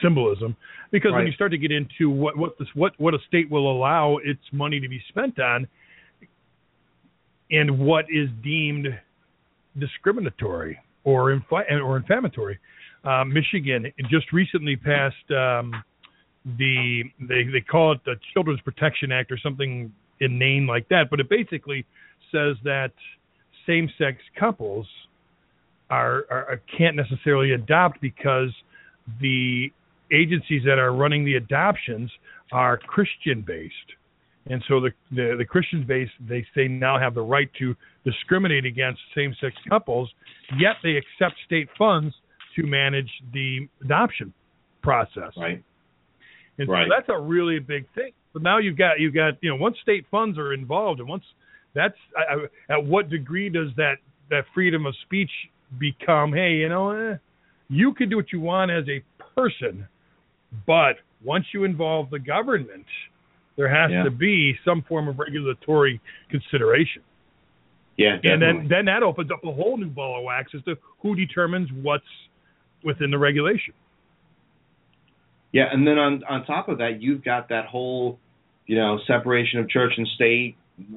symbolism. 0.01 0.55
Because 0.91 1.11
when 1.13 1.27
you 1.27 1.33
start 1.33 1.51
to 1.51 1.57
get 1.57 1.71
into 1.71 2.09
what 2.09 2.37
what 2.37 2.57
this 2.57 2.67
what 2.73 2.93
what 2.97 3.13
a 3.13 3.19
state 3.27 3.49
will 3.49 3.71
allow 3.71 4.17
its 4.23 4.41
money 4.51 4.79
to 4.79 4.87
be 4.87 5.01
spent 5.09 5.39
on, 5.39 5.67
and 7.51 7.79
what 7.79 8.05
is 8.09 8.29
deemed 8.43 8.87
discriminatory 9.77 10.79
or 11.03 11.31
infi- 11.31 11.71
or 11.71 11.97
inflammatory. 11.97 12.59
Uh, 13.03 13.23
Michigan 13.23 13.91
just 14.09 14.31
recently 14.33 14.75
passed 14.75 15.15
um, 15.31 15.71
the 16.57 17.03
they 17.19 17.43
they 17.51 17.61
call 17.61 17.93
it 17.93 17.99
the 18.05 18.15
Children's 18.33 18.61
Protection 18.61 19.11
Act 19.11 19.31
or 19.31 19.37
something 19.37 19.91
inane 20.19 20.67
like 20.67 20.87
that, 20.89 21.09
but 21.09 21.19
it 21.19 21.29
basically 21.29 21.85
says 22.31 22.55
that 22.63 22.91
same-sex 23.69 24.17
couples 24.39 24.87
are, 25.89 26.25
are 26.29 26.61
can't 26.77 26.95
necessarily 26.95 27.51
adopt 27.51 28.01
because 28.01 28.49
the 29.21 29.71
agencies 30.11 30.63
that 30.65 30.79
are 30.79 30.93
running 30.93 31.23
the 31.23 31.35
adoptions 31.35 32.11
are 32.51 32.77
Christian-based, 32.77 33.73
and 34.47 34.63
so 34.67 34.79
the 34.81 34.89
the, 35.11 35.35
the 35.37 35.45
Christian-based 35.45 36.11
they 36.27 36.45
say 36.55 36.67
now 36.67 36.99
have 36.99 37.13
the 37.13 37.21
right 37.21 37.49
to 37.59 37.75
discriminate 38.03 38.65
against 38.65 38.99
same-sex 39.15 39.55
couples, 39.67 40.09
yet 40.57 40.75
they 40.83 40.95
accept 41.01 41.35
state 41.45 41.69
funds 41.77 42.13
to 42.55 42.65
manage 42.65 43.09
the 43.33 43.67
adoption 43.83 44.33
process. 44.81 45.33
Right. 45.37 45.63
And 46.57 46.67
Right. 46.67 46.87
so 46.87 46.95
that's 46.95 47.09
a 47.09 47.21
really 47.21 47.59
big 47.59 47.85
thing. 47.93 48.11
But 48.33 48.41
now 48.41 48.57
you've 48.57 48.77
got 48.77 48.99
you've 48.99 49.13
got 49.13 49.33
you 49.41 49.49
know 49.49 49.55
once 49.55 49.77
state 49.81 50.05
funds 50.11 50.37
are 50.37 50.53
involved 50.53 50.99
and 50.99 51.09
once 51.09 51.23
that's 51.79 51.97
I, 52.17 52.73
I, 52.73 52.75
at 52.77 52.85
what 52.85 53.09
degree 53.09 53.49
does 53.49 53.69
that 53.77 53.95
that 54.29 54.43
freedom 54.53 54.85
of 54.85 54.93
speech 55.05 55.31
become? 55.79 56.33
Hey, 56.33 56.53
you 56.55 56.69
know, 56.69 56.91
eh, 56.91 57.17
you 57.69 57.93
can 57.93 58.09
do 58.09 58.15
what 58.17 58.31
you 58.31 58.39
want 58.39 58.71
as 58.71 58.85
a 58.89 59.01
person, 59.35 59.87
but 60.67 60.97
once 61.23 61.45
you 61.53 61.63
involve 61.63 62.09
the 62.09 62.19
government, 62.19 62.85
there 63.55 63.69
has 63.69 63.91
Yeah. 63.91 64.03
to 64.03 64.11
be 64.11 64.57
some 64.65 64.81
form 64.83 65.07
of 65.07 65.19
regulatory 65.19 65.99
consideration. 66.29 67.01
Yeah. 67.97 68.17
And 68.23 68.41
then 68.41 68.67
then 68.69 68.85
that 68.85 69.03
opens 69.03 69.31
up 69.31 69.43
a 69.43 69.51
whole 69.51 69.77
new 69.77 69.89
ball 69.89 70.19
of 70.19 70.23
wax 70.23 70.51
as 70.55 70.63
to 70.63 70.77
who 71.01 71.15
determines 71.15 71.69
what's 71.71 72.03
within 72.83 73.11
the 73.11 73.17
regulation. 73.17 73.73
Yeah, 75.51 75.65
and 75.71 75.85
then 75.85 75.97
on 75.97 76.23
on 76.29 76.45
top 76.45 76.69
of 76.69 76.77
that, 76.77 77.01
you've 77.01 77.23
got 77.23 77.49
that 77.49 77.65
whole, 77.65 78.19
you 78.67 78.75
know, 78.77 78.99
separation 79.07 79.59
of 79.59 79.69
church 79.69 79.93
and 79.97 80.07
state. 80.15 80.55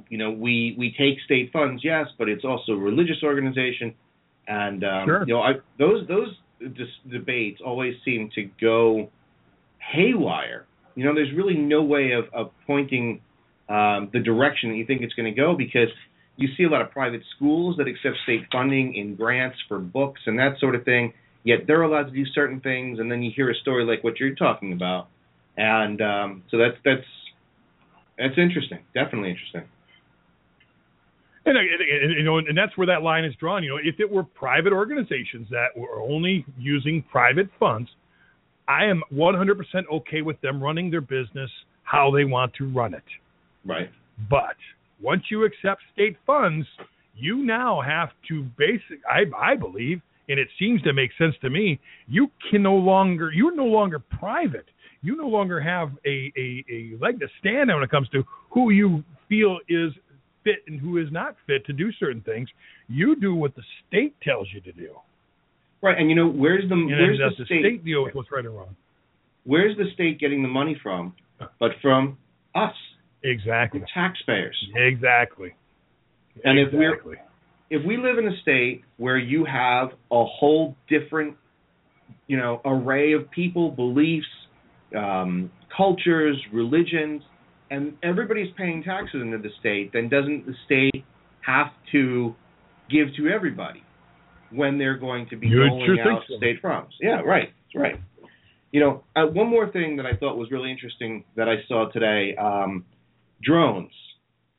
You 0.09 0.19
know, 0.19 0.31
we 0.31 0.75
we 0.79 0.95
take 0.99 1.21
state 1.25 1.53
funds, 1.53 1.83
yes, 1.85 2.07
but 2.19 2.29
it's 2.29 2.45
also 2.45 2.73
a 2.73 2.77
religious 2.77 3.23
organization, 3.23 3.95
and 4.47 4.85
um, 4.85 5.07
Sure. 5.07 5.25
you 5.27 5.35
know, 5.35 5.41
I, 5.41 5.53
those 5.79 6.07
those 6.09 6.29
dis- 6.61 7.11
debates 7.11 7.61
always 7.65 7.95
seem 8.05 8.31
to 8.35 8.49
go 8.61 9.11
haywire. 9.79 10.67
You 10.95 11.05
know, 11.05 11.15
there's 11.15 11.33
really 11.35 11.57
no 11.57 11.83
way 11.83 12.13
of 12.13 12.25
of 12.33 12.51
pointing 12.67 13.21
um, 13.69 14.11
the 14.13 14.21
direction 14.21 14.71
that 14.71 14.77
you 14.77 14.87
think 14.87 15.03
it's 15.03 15.15
going 15.15 15.33
to 15.33 15.41
go 15.41 15.57
because 15.57 15.89
you 16.37 16.49
see 16.57 16.65
a 16.65 16.69
lot 16.69 16.81
of 16.81 16.91
private 16.91 17.23
schools 17.37 17.77
that 17.77 17.87
accept 17.87 18.17
state 18.25 18.43
funding 18.51 18.95
in 18.95 19.15
grants 19.15 19.59
for 19.69 19.79
books 19.79 20.21
and 20.27 20.39
that 20.39 20.59
sort 20.59 20.75
of 20.75 20.85
thing, 20.85 21.13
yet 21.45 21.61
they're 21.67 21.83
allowed 21.83 22.05
to 22.05 22.11
do 22.11 22.25
certain 22.35 22.61
things, 22.61 22.99
and 22.99 23.11
then 23.11 23.23
you 23.23 23.31
hear 23.35 23.51
a 23.51 23.55
story 23.55 23.85
like 23.85 24.03
what 24.03 24.19
you're 24.19 24.35
talking 24.35 24.73
about, 24.73 25.09
and 25.57 26.01
um, 26.01 26.43
so 26.51 26.59
that's 26.59 26.77
that's 26.85 27.07
that's 28.23 28.39
interesting, 28.39 28.79
definitely 28.95 29.31
interesting. 29.31 29.63
And, 31.45 31.59
and, 31.59 32.13
you 32.17 32.23
know, 32.23 32.39
and 32.39 32.57
that's 32.57 32.77
where 32.77 32.87
that 32.87 33.03
line 33.03 33.25
is 33.25 33.35
drawn. 33.35 33.65
You 33.65 33.71
know, 33.71 33.79
if 33.83 33.99
it 33.99 34.09
were 34.09 34.23
private 34.23 34.73
organizations 34.73 35.49
that 35.51 35.77
were 35.77 36.01
only 36.01 36.45
using 36.57 37.03
private 37.11 37.49
funds, 37.59 37.91
I 38.69 38.85
am 38.85 39.03
100% 39.13 39.57
okay 39.93 40.23
with 40.23 40.41
them 40.41 40.63
running 40.63 40.91
their 40.91 41.01
business 41.01 41.51
how 41.83 42.13
they 42.13 42.25
want 42.25 42.55
to 42.55 42.71
run 42.71 42.95
it. 42.95 43.03
Right. 43.65 43.91
But 44.31 44.57
once 45.01 45.25
you 45.31 45.45
accept 45.45 45.83
state 45.93 46.17
funds, 46.25 46.67
you 47.17 47.45
now 47.45 47.81
have 47.81 48.11
to 48.29 48.45
basic. 48.57 49.01
I 49.09 49.25
I 49.37 49.57
believe, 49.57 50.01
and 50.29 50.39
it 50.39 50.49
seems 50.59 50.81
to 50.83 50.93
make 50.93 51.11
sense 51.19 51.35
to 51.43 51.51
me. 51.51 51.81
You 52.09 52.31
can 52.51 52.63
no 52.63 52.75
longer. 52.75 53.31
You're 53.33 53.55
no 53.55 53.67
longer 53.67 53.99
private. 53.99 54.67
You 55.03 55.17
no 55.17 55.27
longer 55.27 55.61
have 55.61 55.91
a, 56.07 56.33
a, 56.37 56.65
a 56.71 56.97
leg 57.01 57.21
to 57.21 57.27
stand 57.41 57.71
on 57.71 57.77
when 57.77 57.85
it 57.85 57.91
comes 57.91 58.09
to 58.11 58.23
who 58.51 58.71
you 58.71 59.05
feel 59.29 59.59
is 59.69 59.93
fit 60.45 60.63
and 60.67 60.81
who 60.81 60.99
is 60.99 61.09
not 61.11 61.37
fit 61.47 61.67
to 61.67 61.73
do 61.73 61.93
certain 61.99 62.21
things. 62.23 62.49
You 62.89 63.17
do 63.17 63.35
what 63.35 63.55
the 63.55 63.63
state 63.87 64.15
tells 64.23 64.49
you 64.53 64.61
to 64.63 64.73
do. 64.73 64.91
Right, 65.83 65.99
and 65.99 66.09
you 66.09 66.15
know 66.15 66.29
where's 66.29 66.69
the 66.69 66.75
and 66.75 66.89
where's 66.89 67.19
the, 67.19 67.31
the 67.37 67.45
state, 67.45 67.63
state 67.63 67.85
deal 67.85 68.05
with 68.05 68.15
what's 68.15 68.31
right 68.31 68.45
and 68.45 68.55
wrong. 68.55 68.77
Where's 69.45 69.77
the 69.77 69.87
state 69.95 70.21
getting 70.21 70.43
the 70.43 70.49
money 70.49 70.79
from? 70.81 71.15
But 71.59 71.73
from 71.83 72.19
us, 72.55 72.75
exactly, 73.25 73.81
the 73.81 73.87
taxpayers. 73.93 74.57
Exactly. 74.77 75.55
And 76.45 76.59
exactly. 76.59 77.17
if 77.17 77.19
we 77.71 77.79
if 77.79 77.87
we 77.87 77.97
live 77.97 78.19
in 78.19 78.29
a 78.29 78.41
state 78.43 78.83
where 78.99 79.19
you 79.19 79.45
have 79.45 79.89
a 80.13 80.25
whole 80.25 80.77
different, 80.89 81.37
you 82.29 82.37
know, 82.37 82.61
array 82.65 83.15
of 83.15 83.29
people, 83.31 83.71
beliefs, 83.71 84.27
um, 84.97 85.51
cultures, 85.75 86.37
religions, 86.53 87.23
and 87.71 87.95
everybody's 88.03 88.53
paying 88.57 88.83
taxes 88.83 89.23
into 89.23 89.39
the 89.39 89.49
state, 89.61 89.91
then 89.93 90.09
doesn't 90.09 90.47
the 90.47 90.55
state 90.67 91.05
have 91.47 91.69
to 91.93 92.35
give 92.91 93.09
to 93.17 93.29
everybody 93.29 93.83
when 94.51 94.79
they're 94.79 94.99
going 94.99 95.27
to 95.31 95.37
be 95.37 95.49
you 95.49 95.67
doling 95.67 95.99
out 96.01 96.23
so. 96.29 96.37
state 96.37 96.61
funds? 96.61 96.93
Yeah, 97.01 97.21
right, 97.21 97.49
right. 97.75 97.97
You 98.73 98.81
know, 98.81 99.05
uh, 99.17 99.27
one 99.27 99.49
more 99.49 99.71
thing 99.71 99.97
that 99.97 100.07
I 100.07 100.17
thought 100.17 100.37
was 100.37 100.51
really 100.51 100.71
interesting 100.71 101.25
that 101.37 101.49
I 101.49 101.57
saw 101.69 101.91
today: 101.91 102.35
um, 102.37 102.85
drones. 103.43 103.93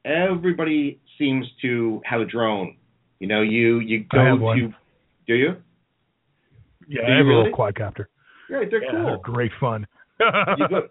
Everybody 0.05 0.99
seems 1.17 1.45
to 1.61 2.01
have 2.05 2.21
a 2.21 2.25
drone. 2.25 2.77
You 3.19 3.27
know, 3.27 3.41
you 3.41 3.79
you 3.79 4.05
go 4.11 4.19
I 4.19 4.25
have 4.29 4.37
to. 4.37 4.43
one. 4.43 4.75
Do 5.25 5.35
you? 5.35 5.55
Yeah, 6.87 7.01
Do 7.01 7.07
I 7.07 7.09
you 7.11 7.17
have 7.17 7.25
a 7.25 7.29
little 7.29 7.53
quadcopter. 7.53 8.05
Right, 8.49 8.69
they're 8.69 8.83
Yeah, 8.83 8.91
cool. 8.91 9.05
They're 9.05 9.17
great 9.17 9.51
fun. 9.59 9.87
You 10.57 10.67
go- 10.67 10.87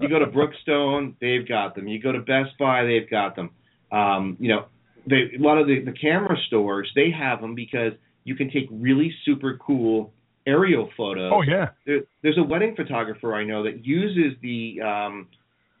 You 0.00 0.08
go 0.08 0.18
to 0.18 0.26
Brookstone, 0.26 1.14
they've 1.20 1.46
got 1.48 1.74
them. 1.74 1.86
You 1.88 2.00
go 2.00 2.12
to 2.12 2.20
Best 2.20 2.56
Buy, 2.58 2.84
they've 2.84 3.08
got 3.08 3.36
them. 3.36 3.50
Um, 3.92 4.36
you 4.40 4.48
know, 4.48 4.66
they, 5.06 5.32
a 5.38 5.40
lot 5.42 5.58
of 5.58 5.66
the, 5.66 5.80
the 5.84 5.92
camera 5.92 6.36
stores 6.46 6.90
they 6.94 7.10
have 7.10 7.40
them 7.40 7.54
because 7.54 7.92
you 8.24 8.34
can 8.34 8.50
take 8.50 8.68
really 8.70 9.12
super 9.24 9.58
cool 9.64 10.12
aerial 10.46 10.90
photos. 10.96 11.30
oh 11.34 11.42
yeah. 11.42 11.68
There, 11.86 12.00
there's 12.22 12.38
a 12.38 12.42
wedding 12.42 12.74
photographer 12.76 13.34
I 13.34 13.44
know 13.44 13.62
that 13.64 13.84
uses 13.86 14.38
the 14.42 14.80
um, 14.82 15.28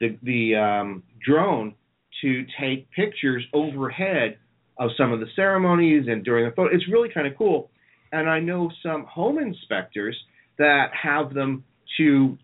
the 0.00 0.18
the 0.22 0.54
um, 0.56 1.02
drone 1.24 1.74
to 2.22 2.44
take 2.60 2.90
pictures 2.92 3.44
overhead 3.52 4.38
of 4.78 4.90
some 4.96 5.12
of 5.12 5.20
the 5.20 5.26
ceremonies 5.36 6.04
and 6.08 6.24
during 6.24 6.44
the 6.48 6.54
photo. 6.54 6.74
It's 6.74 6.88
really 6.90 7.08
kind 7.08 7.26
of 7.26 7.36
cool. 7.36 7.70
And 8.12 8.28
I 8.28 8.40
know 8.40 8.70
some 8.82 9.04
home 9.04 9.38
inspectors 9.38 10.16
that 10.58 10.90
have 11.00 11.34
them 11.34 11.64
to 11.98 12.36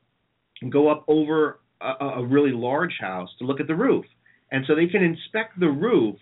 go 0.69 0.89
up 0.91 1.05
over 1.09 1.61
a, 1.81 2.05
a 2.21 2.27
really 2.27 2.53
large 2.53 2.97
house 3.01 3.31
to 3.39 3.45
look 3.45 3.61
at 3.61 3.67
the 3.67 3.75
roof, 3.75 4.05
and 4.53 4.65
so 4.67 4.75
they 4.75 4.87
can 4.87 5.03
inspect 5.03 5.59
the 5.59 5.69
roof 5.69 6.17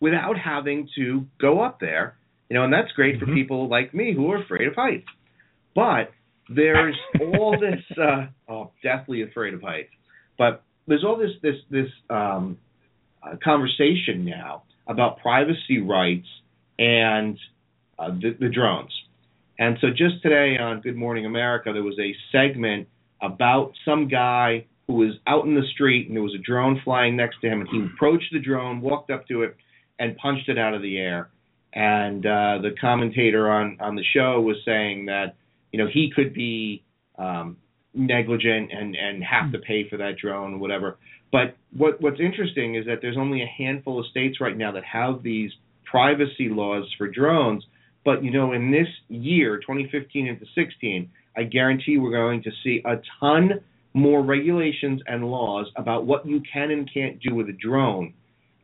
without 0.00 0.36
having 0.38 0.88
to 0.96 1.24
go 1.40 1.60
up 1.62 1.78
there. 1.80 2.16
You 2.50 2.54
know, 2.56 2.64
and 2.64 2.72
that's 2.72 2.92
great 2.92 3.18
for 3.18 3.26
Mhm. 3.26 3.34
people 3.34 3.68
like 3.68 3.92
me 3.94 4.12
who 4.14 4.30
are 4.30 4.42
afraid 4.42 4.68
of 4.68 4.74
heights. 4.74 5.06
But 5.74 6.12
there's 6.48 6.96
all 7.20 7.58
this 7.60 7.82
uh 7.98 8.26
oh 8.48 8.70
deathly 8.82 9.22
afraid 9.22 9.52
of 9.52 9.60
heights 9.62 9.90
but 10.38 10.62
there's 10.86 11.02
all 11.04 11.16
this 11.16 11.32
this 11.42 11.56
this 11.70 11.90
um 12.10 12.56
uh, 13.22 13.34
conversation 13.42 14.24
now 14.24 14.62
about 14.86 15.18
privacy 15.18 15.80
rights 15.80 16.28
and 16.78 17.36
uh, 17.98 18.10
the, 18.10 18.36
the 18.38 18.48
drones 18.48 18.92
and 19.58 19.76
so 19.80 19.88
just 19.90 20.22
today 20.22 20.56
on 20.56 20.80
good 20.80 20.94
morning 20.94 21.26
america 21.26 21.72
there 21.72 21.82
was 21.82 21.98
a 21.98 22.14
segment 22.30 22.86
about 23.20 23.72
some 23.84 24.08
guy 24.08 24.66
who 24.86 24.94
was 24.94 25.14
out 25.26 25.44
in 25.44 25.54
the 25.54 25.66
street 25.74 26.08
and 26.08 26.16
there 26.16 26.22
was 26.22 26.34
a 26.34 26.42
drone 26.42 26.80
flying 26.84 27.16
next 27.16 27.40
to 27.40 27.48
him 27.48 27.60
and 27.60 27.68
he 27.70 27.84
approached 27.94 28.32
the 28.32 28.40
drone 28.40 28.80
walked 28.80 29.10
up 29.10 29.26
to 29.28 29.42
it 29.42 29.56
and 29.98 30.16
punched 30.16 30.48
it 30.48 30.58
out 30.58 30.74
of 30.74 30.82
the 30.82 30.98
air 30.98 31.28
and 31.72 32.24
uh 32.26 32.58
the 32.62 32.70
commentator 32.80 33.50
on 33.50 33.78
on 33.80 33.96
the 33.96 34.04
show 34.14 34.40
was 34.40 34.56
saying 34.64 35.06
that 35.06 35.34
you 35.72 35.78
know 35.78 35.88
he 35.92 36.10
could 36.14 36.32
be 36.32 36.82
um, 37.18 37.56
negligent 37.96 38.70
and 38.72 38.94
and 38.94 39.24
have 39.24 39.52
to 39.52 39.58
pay 39.58 39.88
for 39.88 39.96
that 39.96 40.16
drone 40.20 40.54
or 40.54 40.58
whatever. 40.58 40.98
But 41.32 41.56
what 41.76 42.00
what's 42.00 42.20
interesting 42.20 42.76
is 42.76 42.86
that 42.86 42.98
there's 43.02 43.16
only 43.16 43.42
a 43.42 43.46
handful 43.46 43.98
of 43.98 44.06
states 44.06 44.40
right 44.40 44.56
now 44.56 44.72
that 44.72 44.84
have 44.84 45.22
these 45.22 45.50
privacy 45.84 46.48
laws 46.48 46.84
for 46.98 47.08
drones. 47.08 47.64
But 48.04 48.22
you 48.22 48.30
know, 48.30 48.52
in 48.52 48.70
this 48.70 48.88
year, 49.08 49.58
2015 49.58 50.26
into 50.26 50.44
16, 50.54 51.10
I 51.36 51.44
guarantee 51.44 51.98
we're 51.98 52.10
going 52.12 52.42
to 52.44 52.50
see 52.64 52.82
a 52.84 52.96
ton 53.20 53.60
more 53.94 54.22
regulations 54.22 55.00
and 55.06 55.24
laws 55.24 55.66
about 55.76 56.04
what 56.06 56.26
you 56.26 56.42
can 56.52 56.70
and 56.70 56.88
can't 56.92 57.18
do 57.20 57.34
with 57.34 57.48
a 57.48 57.52
drone. 57.52 58.12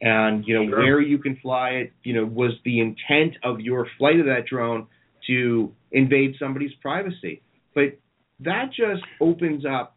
And 0.00 0.44
you 0.46 0.54
know 0.54 0.68
Sure. 0.68 0.78
where 0.78 1.00
you 1.00 1.18
can 1.18 1.36
fly 1.36 1.70
it. 1.70 1.92
You 2.02 2.14
know, 2.14 2.24
was 2.24 2.52
the 2.64 2.80
intent 2.80 3.36
of 3.44 3.60
your 3.60 3.86
flight 3.98 4.18
of 4.20 4.26
that 4.26 4.46
drone 4.46 4.86
to 5.28 5.72
invade 5.92 6.34
somebody's 6.38 6.74
privacy. 6.80 7.40
But 7.74 7.98
that 8.40 8.70
just 8.76 9.02
opens 9.20 9.64
up 9.64 9.96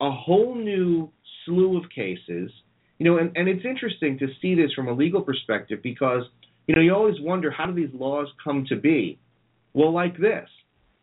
a 0.00 0.10
whole 0.10 0.54
new 0.54 1.10
slew 1.44 1.76
of 1.78 1.84
cases. 1.90 2.50
You 2.98 3.04
know, 3.06 3.18
and, 3.18 3.30
and 3.36 3.48
it's 3.48 3.64
interesting 3.64 4.18
to 4.18 4.26
see 4.42 4.54
this 4.54 4.72
from 4.74 4.88
a 4.88 4.92
legal 4.92 5.20
perspective 5.22 5.80
because, 5.82 6.22
you 6.66 6.74
know, 6.74 6.80
you 6.82 6.92
always 6.94 7.20
wonder 7.20 7.50
how 7.50 7.66
do 7.66 7.74
these 7.74 7.94
laws 7.94 8.26
come 8.42 8.64
to 8.68 8.76
be? 8.76 9.18
Well, 9.74 9.92
like 9.92 10.18
this. 10.18 10.48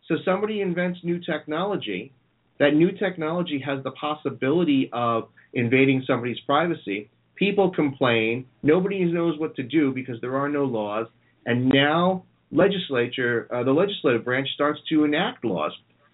So 0.07 0.15
somebody 0.25 0.61
invents 0.61 0.99
new 1.03 1.19
technology. 1.19 2.13
That 2.59 2.75
new 2.75 2.91
technology 2.91 3.61
has 3.65 3.83
the 3.83 3.91
possibility 3.91 4.89
of 4.93 5.29
invading 5.53 6.03
somebody's 6.05 6.39
privacy. 6.41 7.09
People 7.35 7.71
complain. 7.71 8.45
Nobody 8.61 9.03
knows 9.05 9.39
what 9.39 9.55
to 9.55 9.63
do 9.63 9.91
because 9.93 10.19
there 10.21 10.35
are 10.35 10.49
no 10.49 10.65
laws. 10.65 11.07
And 11.45 11.69
now 11.69 12.23
legislature, 12.51 13.47
uh, 13.53 13.63
the 13.63 13.71
legislative 13.71 14.23
branch 14.23 14.47
starts 14.53 14.79
to 14.89 15.03
enact 15.03 15.43
laws, 15.43 15.71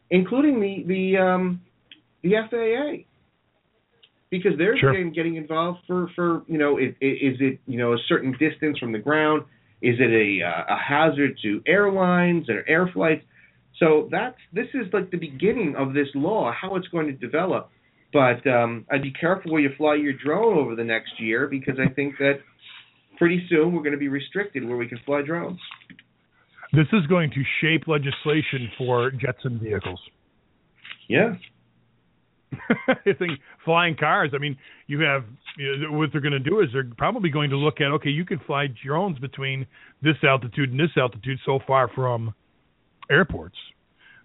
including 0.10 0.60
the 0.60 0.84
the 0.88 1.17
um, 1.17 1.62
the 2.23 2.32
FAA, 2.49 3.04
because 4.30 4.54
they're 4.58 4.78
Sure. 4.78 4.91
getting, 4.91 5.12
getting 5.13 5.36
involved 5.36 5.80
for 5.86 6.10
for 6.15 6.43
you 6.47 6.58
know 6.58 6.78
is, 6.78 6.93
it, 7.02 7.06
is 7.06 7.38
it 7.41 7.60
you 7.67 7.78
know 7.78 7.93
a 7.93 7.97
certain 8.08 8.32
distance 8.39 8.78
from 8.80 8.91
the 8.91 8.99
ground, 8.99 9.43
is 9.82 9.97
it 9.99 10.10
a 10.10 10.45
uh, 10.45 10.75
a 10.75 10.78
hazard 10.78 11.38
to 11.43 11.62
airlines 11.67 12.49
or 12.49 12.63
air 12.67 12.88
flights? 12.93 13.23
So 13.80 14.10
that's 14.12 14.36
this 14.54 14.68
is 14.74 14.92
like 14.94 15.10
the 15.10 15.18
beginning 15.18 15.76
of 15.78 15.94
this 15.94 16.08
law, 16.13 16.52
how 16.52 16.76
it's 16.76 16.88
going 16.89 17.08
to 17.08 17.13
develop. 17.13 17.70
But 18.12 18.46
um, 18.48 18.86
I'd 18.92 19.04
be 19.04 19.12
careful 19.12 19.52
where 19.52 19.62
you 19.62 19.70
fly 19.78 19.96
your 19.96 20.13
drone 20.13 20.58
over 20.58 20.76
the 20.76 20.84
next 20.84 21.20
year 21.20 21.48
because 21.48 21.76
I 21.80 21.94
think 21.94 22.15
that 22.20 22.39
pretty 23.18 23.46
soon 23.50 23.74
we're 23.74 23.84
going 23.84 23.94
to 23.94 24.00
be 24.00 24.08
restricted 24.08 24.68
where 24.68 24.78
we 24.78 24.88
can 24.88 25.00
fly 25.06 25.22
drones. 25.22 25.60
This 26.74 26.88
is 26.94 27.06
going 27.08 27.32
to 27.32 27.44
shape 27.62 27.88
legislation 27.88 28.70
for 28.78 29.12
Jetson 29.12 29.60
vehicles. 29.60 30.00
Yeah. 31.08 31.36
I 32.88 33.13
think 33.18 33.39
flying 33.63 33.96
cars. 33.96 34.32
I 34.34 34.39
mean, 34.39 34.58
you 34.88 35.02
have 35.02 35.24
you 35.58 35.78
know, 35.78 35.98
what 35.98 36.10
they're 36.12 36.22
going 36.22 36.32
to 36.32 36.39
do 36.39 36.62
is 36.62 36.70
they're 36.74 36.89
probably 36.98 37.30
going 37.30 37.52
to 37.52 37.58
look 37.58 37.80
at 37.80 37.92
okay, 37.94 38.10
you 38.10 38.26
can 38.26 38.39
fly 38.46 38.68
drones 38.86 39.20
between 39.20 39.68
this 40.02 40.15
altitude 40.24 40.72
and 40.72 40.80
this 40.80 40.92
altitude 40.98 41.38
so 41.46 41.60
far 41.68 41.89
from 41.94 42.34
airports. 43.10 43.56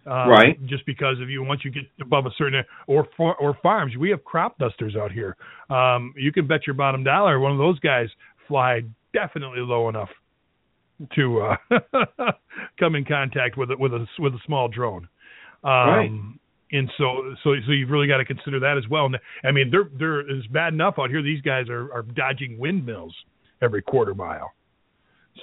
Um, 0.06 0.28
Right. 0.28 0.66
Just 0.66 0.84
because 0.86 1.20
of 1.20 1.30
you, 1.30 1.42
once 1.42 1.62
you 1.64 1.70
get 1.70 1.84
above 2.00 2.26
a 2.26 2.30
certain 2.36 2.62
or 2.86 3.08
or 3.18 3.56
farms, 3.62 3.96
we 3.96 4.10
have 4.10 4.22
crop 4.24 4.58
dusters 4.58 4.96
out 4.96 5.10
here. 5.12 5.36
Um, 5.70 6.12
you 6.16 6.30
can 6.30 6.46
bet 6.46 6.66
your 6.66 6.74
bottom 6.74 7.04
dollar 7.04 7.40
one 7.40 7.52
of 7.52 7.58
those 7.58 7.78
guys 7.80 8.08
fly 8.46 8.82
definitely 9.14 9.60
low 9.60 9.88
enough 9.88 10.10
to 11.14 11.40
uh, 11.40 11.56
come 12.78 12.94
in 12.96 13.04
contact 13.04 13.56
with 13.56 13.70
a, 13.70 13.76
with 13.78 13.92
a 13.94 14.06
with 14.18 14.34
a 14.34 14.38
small 14.46 14.68
drone. 14.68 15.08
Um, 15.62 15.70
Right. 15.88 16.10
And 16.72 16.90
so, 16.98 17.34
so, 17.44 17.54
so 17.66 17.72
you've 17.72 17.90
really 17.90 18.08
got 18.08 18.16
to 18.16 18.24
consider 18.24 18.58
that 18.60 18.76
as 18.76 18.88
well. 18.90 19.06
And 19.06 19.16
I 19.44 19.52
mean, 19.52 19.70
they're 19.70 19.88
they're 19.96 20.20
it's 20.20 20.46
bad 20.48 20.72
enough 20.72 20.94
out 20.98 21.08
here. 21.08 21.22
These 21.22 21.40
guys 21.42 21.68
are 21.68 21.92
are 21.92 22.02
dodging 22.02 22.58
windmills 22.58 23.14
every 23.62 23.80
quarter 23.80 24.14
mile. 24.14 24.52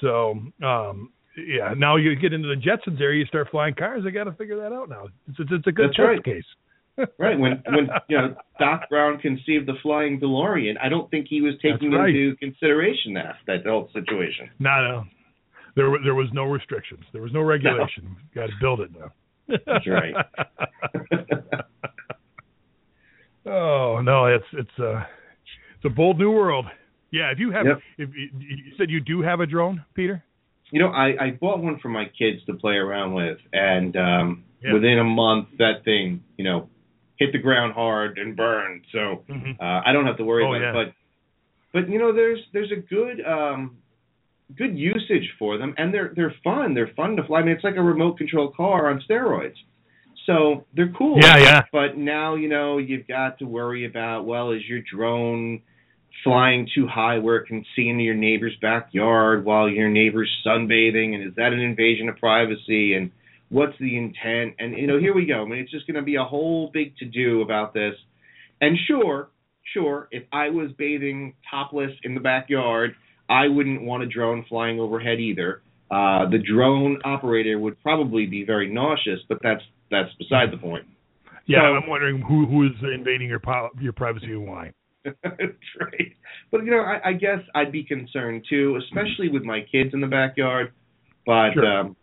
So, 0.01 0.39
um, 0.63 1.12
yeah, 1.38 1.74
now 1.78 1.96
you 1.96 2.15
get 2.15 2.34
into 2.34 2.48
the 2.48 2.56
Jetsons 2.56 3.00
area, 3.00 3.20
you 3.20 3.26
start 3.26 3.48
flying 3.52 3.74
cars. 3.74 4.04
They 4.04 4.12
got 4.12 4.26
to 4.26 4.34
figure 4.34 4.58
that 4.58 4.74
out 4.74 4.89
now. 4.89 5.06
It's, 5.30 5.39
it's, 5.39 5.50
it's 5.52 5.67
a 5.67 5.72
good 5.72 5.89
That's 5.89 6.00
right. 6.00 6.24
case. 6.24 6.44
right 7.17 7.39
when 7.39 7.63
when 7.67 7.88
you 8.10 8.17
know 8.17 8.36
Doc 8.60 8.89
Brown 8.89 9.17
conceived 9.20 9.65
the 9.67 9.76
flying 9.82 10.20
DeLorean, 10.20 10.74
I 10.82 10.89
don't 10.89 11.10
think 11.10 11.28
he 11.30 11.41
was 11.41 11.54
taking 11.62 11.91
right. 11.91 12.10
into 12.10 12.36
consideration 12.36 13.13
that 13.13 13.36
that 13.48 13.65
whole 13.65 13.89
situation. 13.94 14.50
No, 14.60 14.70
no. 14.82 15.04
There, 15.74 15.89
there 16.04 16.15
was 16.15 16.28
no 16.34 16.44
restrictions. 16.44 17.06
There 17.13 17.22
was 17.22 17.32
no 17.32 17.39
regulation. 17.41 18.17
Got 18.36 18.48
to 18.48 18.54
build 18.60 18.82
it 18.82 18.91
now. 18.91 19.12
That's 19.65 19.88
right. 19.88 20.13
oh 23.46 24.02
no, 24.04 24.26
it's 24.26 24.46
it's 24.54 24.80
a 24.80 25.08
it's 25.76 25.86
a 25.86 25.89
bold 25.89 26.20
new 26.20 26.32
world. 26.32 26.65
Yeah, 27.12 27.32
if 27.32 27.39
you 27.39 27.52
have, 27.52 27.65
Yep. 27.65 27.80
if 27.98 28.10
you, 28.15 28.30
you 28.38 28.72
said 28.78 28.89
you 28.89 29.02
do 29.02 29.22
have 29.22 29.41
a 29.41 29.46
drone, 29.46 29.84
Peter. 29.94 30.24
You 30.71 30.79
know, 30.79 30.88
I, 30.88 31.25
I 31.25 31.31
bought 31.31 31.60
one 31.60 31.79
for 31.79 31.89
my 31.89 32.05
kids 32.17 32.43
to 32.45 32.53
play 32.53 32.75
around 32.75 33.13
with, 33.13 33.38
and 33.53 33.95
um, 33.97 34.43
Yeah. 34.63 34.73
within 34.73 34.99
a 34.99 35.03
month, 35.03 35.49
that 35.57 35.84
thing, 35.84 36.23
you 36.38 36.45
know, 36.45 36.69
hit 37.17 37.31
the 37.34 37.39
ground 37.39 37.73
hard 37.73 38.17
and 38.17 38.36
burned. 38.36 38.86
So 38.91 39.23
Mhm. 39.29 39.60
uh, 39.60 39.81
I 39.86 39.91
don't 39.91 40.05
have 40.05 40.17
to 40.17 40.23
worry 40.23 40.43
Oh, 40.45 40.53
about 40.53 40.62
yeah. 40.62 40.69
it. 40.69 40.73
But 40.73 40.93
but 41.73 41.89
you 41.89 41.99
know, 41.99 42.12
there's 42.12 42.39
there's 42.53 42.71
a 42.71 42.77
good 42.77 43.25
um, 43.25 43.77
good 44.55 44.77
usage 44.77 45.34
for 45.38 45.57
them, 45.57 45.73
and 45.77 45.93
they're 45.93 46.13
they're 46.15 46.36
fun. 46.43 46.73
They're 46.73 46.93
fun 46.95 47.15
to 47.17 47.23
fly. 47.23 47.39
I 47.39 47.43
mean, 47.43 47.55
it's 47.55 47.63
like 47.63 47.75
a 47.75 47.84
remote 47.84 48.17
control 48.17 48.49
car 48.49 48.89
on 48.89 49.01
steroids. 49.07 49.55
So 50.25 50.65
they're 50.75 50.93
cool. 50.97 51.17
Yeah, 51.21 51.38
yeah. 51.38 51.62
But 51.71 51.97
now 51.97 52.36
you 52.36 52.47
know 52.47 52.77
you've 52.77 53.07
got 53.07 53.39
to 53.39 53.45
worry 53.45 53.86
about 53.86 54.25
well, 54.25 54.51
is 54.51 54.62
your 54.67 54.81
drone 54.81 55.62
flying 56.23 56.67
too 56.73 56.88
high 56.88 57.17
where 57.17 57.38
it 57.38 57.47
can 57.47 57.65
see 57.75 57.88
into 57.89 58.03
your 58.03 58.15
neighbor's 58.15 58.55
backyard 58.62 59.45
while 59.45 59.69
your 59.69 59.89
neighbor's 59.89 60.29
sunbathing, 60.45 61.15
and 61.15 61.27
is 61.27 61.36
that 61.36 61.53
an 61.53 61.60
invasion 61.60 62.10
of 62.10 62.17
privacy? 62.17 62.93
And 62.93 63.12
what's 63.49 63.77
the 63.79 63.97
intent? 63.97 64.55
And 64.60 64.77
you 64.77 64.88
know, 64.88 64.99
here 64.99 65.13
we 65.13 65.25
go. 65.25 65.43
I 65.43 65.45
mean, 65.47 65.60
it's 65.60 65.71
just 65.71 65.88
going 65.88 65.95
to 65.95 66.01
be 66.03 66.15
a 66.15 66.23
whole 66.23 66.69
big 66.73 66.95
to 66.97 67.05
do 67.05 67.41
about 67.41 67.73
this. 67.73 67.95
And 68.60 68.77
sure, 68.88 69.29
sure, 69.73 70.07
if 70.12 70.23
I 70.31 70.49
was 70.49 70.71
bathing 70.77 71.34
topless 71.49 71.91
in 72.03 72.13
the 72.13 72.19
backyard, 72.21 72.95
I 73.29 73.47
wouldn't 73.47 73.81
want 73.81 74.03
a 74.03 74.07
drone 74.07 74.45
flying 74.47 74.79
overhead 74.79 75.19
either. 75.19 75.62
Uh, 75.89 76.29
the 76.29 76.38
drone 76.38 76.99
operator 77.03 77.60
would 77.60 77.81
probably 77.81 78.25
be 78.25 78.45
very 78.45 78.71
nauseous, 78.71 79.19
but 79.27 79.39
that's 79.41 79.62
that's 79.89 80.10
beside 80.17 80.51
the 80.51 80.57
point. 80.57 80.86
Yeah, 81.47 81.60
So- 81.62 81.75
I'm 81.75 81.89
wondering 81.89 82.21
who 82.21 82.45
who 82.45 82.65
is 82.65 82.71
invading 82.81 83.27
your 83.27 83.41
your 83.79 83.93
privacy 83.93 84.27
and 84.27 84.47
why. 84.47 84.71
Right. 85.80 86.16
But 86.52 86.64
you 86.66 86.72
know, 86.72 86.82
I, 86.82 87.10
I 87.10 87.14
guess 87.14 87.40
I'd 87.56 87.72
be 87.72 87.84
concerned 87.84 88.46
too, 88.50 88.78
especially 88.84 89.30
with 89.30 89.44
my 89.44 89.62
kids 89.72 89.92
in 89.94 90.02
the 90.02 90.08
backyard. 90.08 90.74
But 91.26 91.54
Sure. 91.54 91.66
um, 91.66 91.96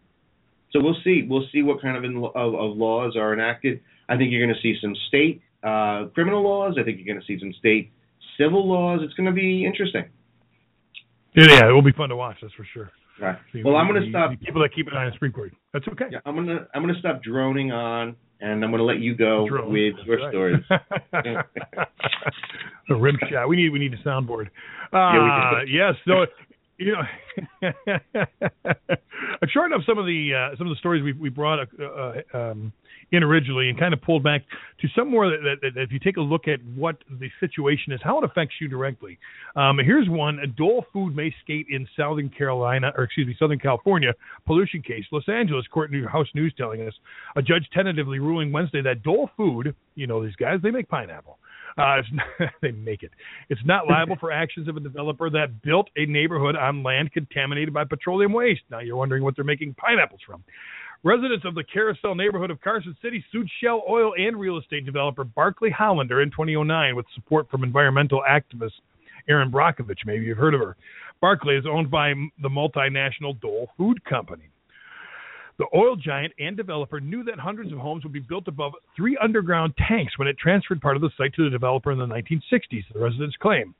so 0.72 0.80
we'll 0.82 0.96
see. 1.04 1.26
We'll 1.28 1.46
see 1.52 1.62
what 1.62 1.80
kind 1.80 1.96
of, 1.96 2.04
in, 2.04 2.16
of 2.16 2.54
of 2.54 2.76
laws 2.76 3.16
are 3.16 3.32
enacted. 3.32 3.80
I 4.08 4.16
think 4.16 4.30
you're 4.32 4.44
going 4.44 4.54
to 4.54 4.60
see 4.62 4.76
some 4.80 4.94
state 5.08 5.42
uh, 5.62 6.06
criminal 6.14 6.42
laws. 6.42 6.76
I 6.78 6.82
think 6.84 6.98
you're 6.98 7.06
going 7.06 7.20
to 7.20 7.26
see 7.26 7.38
some 7.40 7.52
state 7.58 7.90
civil 8.38 8.68
laws. 8.68 9.00
It's 9.02 9.14
going 9.14 9.26
to 9.26 9.32
be 9.32 9.64
interesting. 9.64 10.04
Yeah, 11.34 11.46
yeah, 11.48 11.68
it 11.68 11.72
will 11.72 11.82
be 11.82 11.92
fun 11.92 12.08
to 12.08 12.16
watch. 12.16 12.36
That's 12.42 12.54
for 12.54 12.66
sure. 12.72 12.90
Right. 13.20 13.36
Well, 13.64 13.76
I'm 13.76 13.88
going 13.88 14.02
to 14.02 14.08
stop. 14.10 14.30
people 14.40 14.62
that 14.62 14.74
keep 14.74 14.86
an 14.86 14.94
eye 14.94 15.04
on 15.04 15.06
the 15.06 15.12
Supreme 15.14 15.32
Court. 15.32 15.52
That's 15.72 15.86
okay. 15.88 16.06
Yeah, 16.10 16.18
I'm 16.24 16.36
gonna 16.36 16.66
I'm 16.74 16.82
gonna 16.82 16.98
stop 17.00 17.22
droning 17.22 17.72
on, 17.72 18.14
and 18.40 18.64
I'm 18.64 18.70
gonna 18.70 18.82
let 18.82 19.00
you 19.00 19.14
go 19.14 19.48
Drone. 19.48 19.72
with 19.72 19.94
That's 19.96 20.06
your 20.06 20.18
right. 20.18 20.64
stories. 21.22 21.44
a 22.90 22.94
rim 22.94 23.18
shot. 23.30 23.48
We 23.48 23.56
need 23.56 23.70
we 23.70 23.78
need 23.78 23.94
a 23.94 23.98
soundboard. 24.08 24.48
Yeah, 24.92 25.52
Uh, 25.58 25.62
yes. 25.68 25.94
So 26.06 26.26
you 26.78 26.92
know, 26.92 27.02
I'm 29.42 29.48
shorting 29.48 29.76
up 29.76 29.84
some 29.86 29.98
of 29.98 30.06
the 30.06 30.32
uh, 30.34 30.56
some 30.56 30.66
of 30.66 30.70
the 30.74 30.78
stories 30.78 31.02
we 31.02 31.12
we 31.12 31.28
brought 31.28 31.58
uh, 31.80 31.84
uh, 31.84 32.22
um, 32.32 32.72
in 33.12 33.22
originally 33.22 33.68
and 33.68 33.78
kind 33.78 33.94
of 33.94 34.02
pulled 34.02 34.22
back 34.22 34.42
to 34.80 34.88
some 34.94 35.10
more 35.10 35.30
that, 35.30 35.38
that, 35.62 35.72
that 35.74 35.80
if 35.80 35.92
you 35.92 35.98
take 35.98 36.16
a 36.16 36.20
look 36.20 36.46
at 36.46 36.62
what 36.74 36.96
the 37.20 37.28
situation 37.40 37.92
is, 37.92 38.00
how 38.02 38.18
it 38.18 38.24
affects 38.24 38.56
you 38.60 38.68
directly. 38.68 39.18
Um, 39.56 39.78
here's 39.78 40.08
one: 40.08 40.38
a 40.40 40.46
Dole 40.46 40.84
Food 40.92 41.16
may 41.16 41.34
skate 41.42 41.66
in 41.70 41.86
Southern 41.96 42.28
Carolina, 42.28 42.92
or 42.96 43.04
excuse 43.04 43.26
me, 43.26 43.36
Southern 43.38 43.58
California 43.58 44.12
pollution 44.46 44.82
case. 44.82 45.04
Los 45.10 45.28
Angeles 45.28 45.66
Court 45.68 45.90
New 45.90 46.06
House 46.06 46.28
News 46.34 46.52
telling 46.56 46.86
us 46.86 46.94
a 47.36 47.42
judge 47.42 47.66
tentatively 47.72 48.18
ruling 48.18 48.52
Wednesday 48.52 48.82
that 48.82 49.02
Dole 49.02 49.30
Food, 49.36 49.74
you 49.94 50.06
know 50.06 50.24
these 50.24 50.36
guys, 50.36 50.60
they 50.62 50.70
make 50.70 50.88
pineapple. 50.88 51.38
Uh, 51.78 52.02
not, 52.12 52.26
they 52.62 52.72
make 52.72 53.02
it. 53.02 53.12
It's 53.48 53.60
not 53.64 53.86
liable 53.88 54.16
for 54.18 54.32
actions 54.32 54.68
of 54.68 54.76
a 54.76 54.80
developer 54.80 55.30
that 55.30 55.62
built 55.62 55.88
a 55.96 56.06
neighborhood 56.06 56.56
on 56.56 56.82
land 56.82 57.12
contaminated 57.12 57.72
by 57.72 57.84
petroleum 57.84 58.32
waste. 58.32 58.62
Now 58.70 58.80
you're 58.80 58.96
wondering 58.96 59.22
what 59.22 59.36
they're 59.36 59.44
making 59.44 59.74
pineapples 59.74 60.20
from. 60.26 60.42
Residents 61.04 61.44
of 61.44 61.54
the 61.54 61.62
Carousel 61.62 62.16
neighborhood 62.16 62.50
of 62.50 62.60
Carson 62.60 62.96
City 63.00 63.24
sued 63.30 63.48
Shell 63.62 63.84
Oil 63.88 64.14
and 64.18 64.36
real 64.36 64.58
estate 64.58 64.84
developer 64.84 65.22
Barclay 65.22 65.70
Hollander 65.70 66.22
in 66.22 66.30
2009 66.30 66.96
with 66.96 67.06
support 67.14 67.48
from 67.48 67.62
environmental 67.62 68.20
activist 68.28 68.72
Erin 69.28 69.52
Brockovich. 69.52 70.04
Maybe 70.04 70.24
you've 70.24 70.38
heard 70.38 70.54
of 70.54 70.60
her. 70.60 70.76
Barclay 71.20 71.56
is 71.56 71.66
owned 71.70 71.88
by 71.88 72.14
the 72.42 72.48
multinational 72.48 73.40
Dole 73.40 73.68
Food 73.76 74.04
Company. 74.06 74.50
The 75.58 75.66
oil 75.72 75.94
giant 75.94 76.32
and 76.40 76.56
developer 76.56 76.98
knew 76.98 77.22
that 77.24 77.38
hundreds 77.38 77.72
of 77.72 77.78
homes 77.78 78.02
would 78.02 78.12
be 78.12 78.18
built 78.18 78.48
above 78.48 78.72
three 78.96 79.16
underground 79.22 79.74
tanks 79.86 80.18
when 80.18 80.26
it 80.26 80.36
transferred 80.36 80.80
part 80.80 80.96
of 80.96 81.02
the 81.02 81.10
site 81.16 81.32
to 81.34 81.44
the 81.44 81.50
developer 81.50 81.92
in 81.92 81.98
the 81.98 82.06
1960s, 82.06 82.82
the 82.92 82.98
residents 82.98 83.36
claim. 83.36 83.72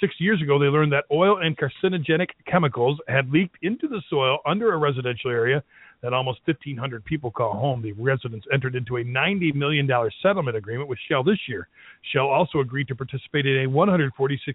Six 0.00 0.14
years 0.18 0.42
ago, 0.42 0.58
they 0.58 0.66
learned 0.66 0.92
that 0.92 1.04
oil 1.12 1.38
and 1.38 1.56
carcinogenic 1.56 2.30
chemicals 2.48 2.98
had 3.06 3.30
leaked 3.30 3.58
into 3.62 3.86
the 3.86 4.02
soil 4.10 4.38
under 4.44 4.72
a 4.72 4.78
residential 4.78 5.30
area 5.30 5.62
that 6.04 6.12
almost 6.12 6.40
1,500 6.44 7.02
people 7.06 7.30
call 7.30 7.54
home. 7.54 7.80
The 7.80 7.92
residents 7.92 8.46
entered 8.52 8.74
into 8.74 8.98
a 8.98 9.04
$90 9.04 9.54
million 9.54 9.88
settlement 10.22 10.54
agreement 10.54 10.86
with 10.86 10.98
Shell 11.08 11.24
this 11.24 11.38
year. 11.48 11.66
Shell 12.12 12.26
also 12.26 12.60
agreed 12.60 12.88
to 12.88 12.94
participate 12.94 13.46
in 13.46 13.64
a 13.64 13.68
$146 13.68 14.10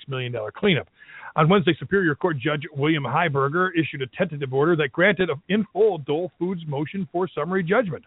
million 0.07 0.35
cleanup. 0.55 0.87
On 1.35 1.49
Wednesday, 1.49 1.75
Superior 1.79 2.13
Court 2.13 2.37
Judge 2.37 2.61
William 2.71 3.03
Highberger 3.03 3.69
issued 3.75 4.03
a 4.03 4.07
tentative 4.15 4.53
order 4.53 4.75
that 4.75 4.91
granted 4.91 5.31
in 5.49 5.65
full 5.73 5.97
Dole 5.97 6.31
Foods' 6.37 6.61
motion 6.67 7.09
for 7.11 7.27
summary 7.33 7.63
judgment. 7.63 8.05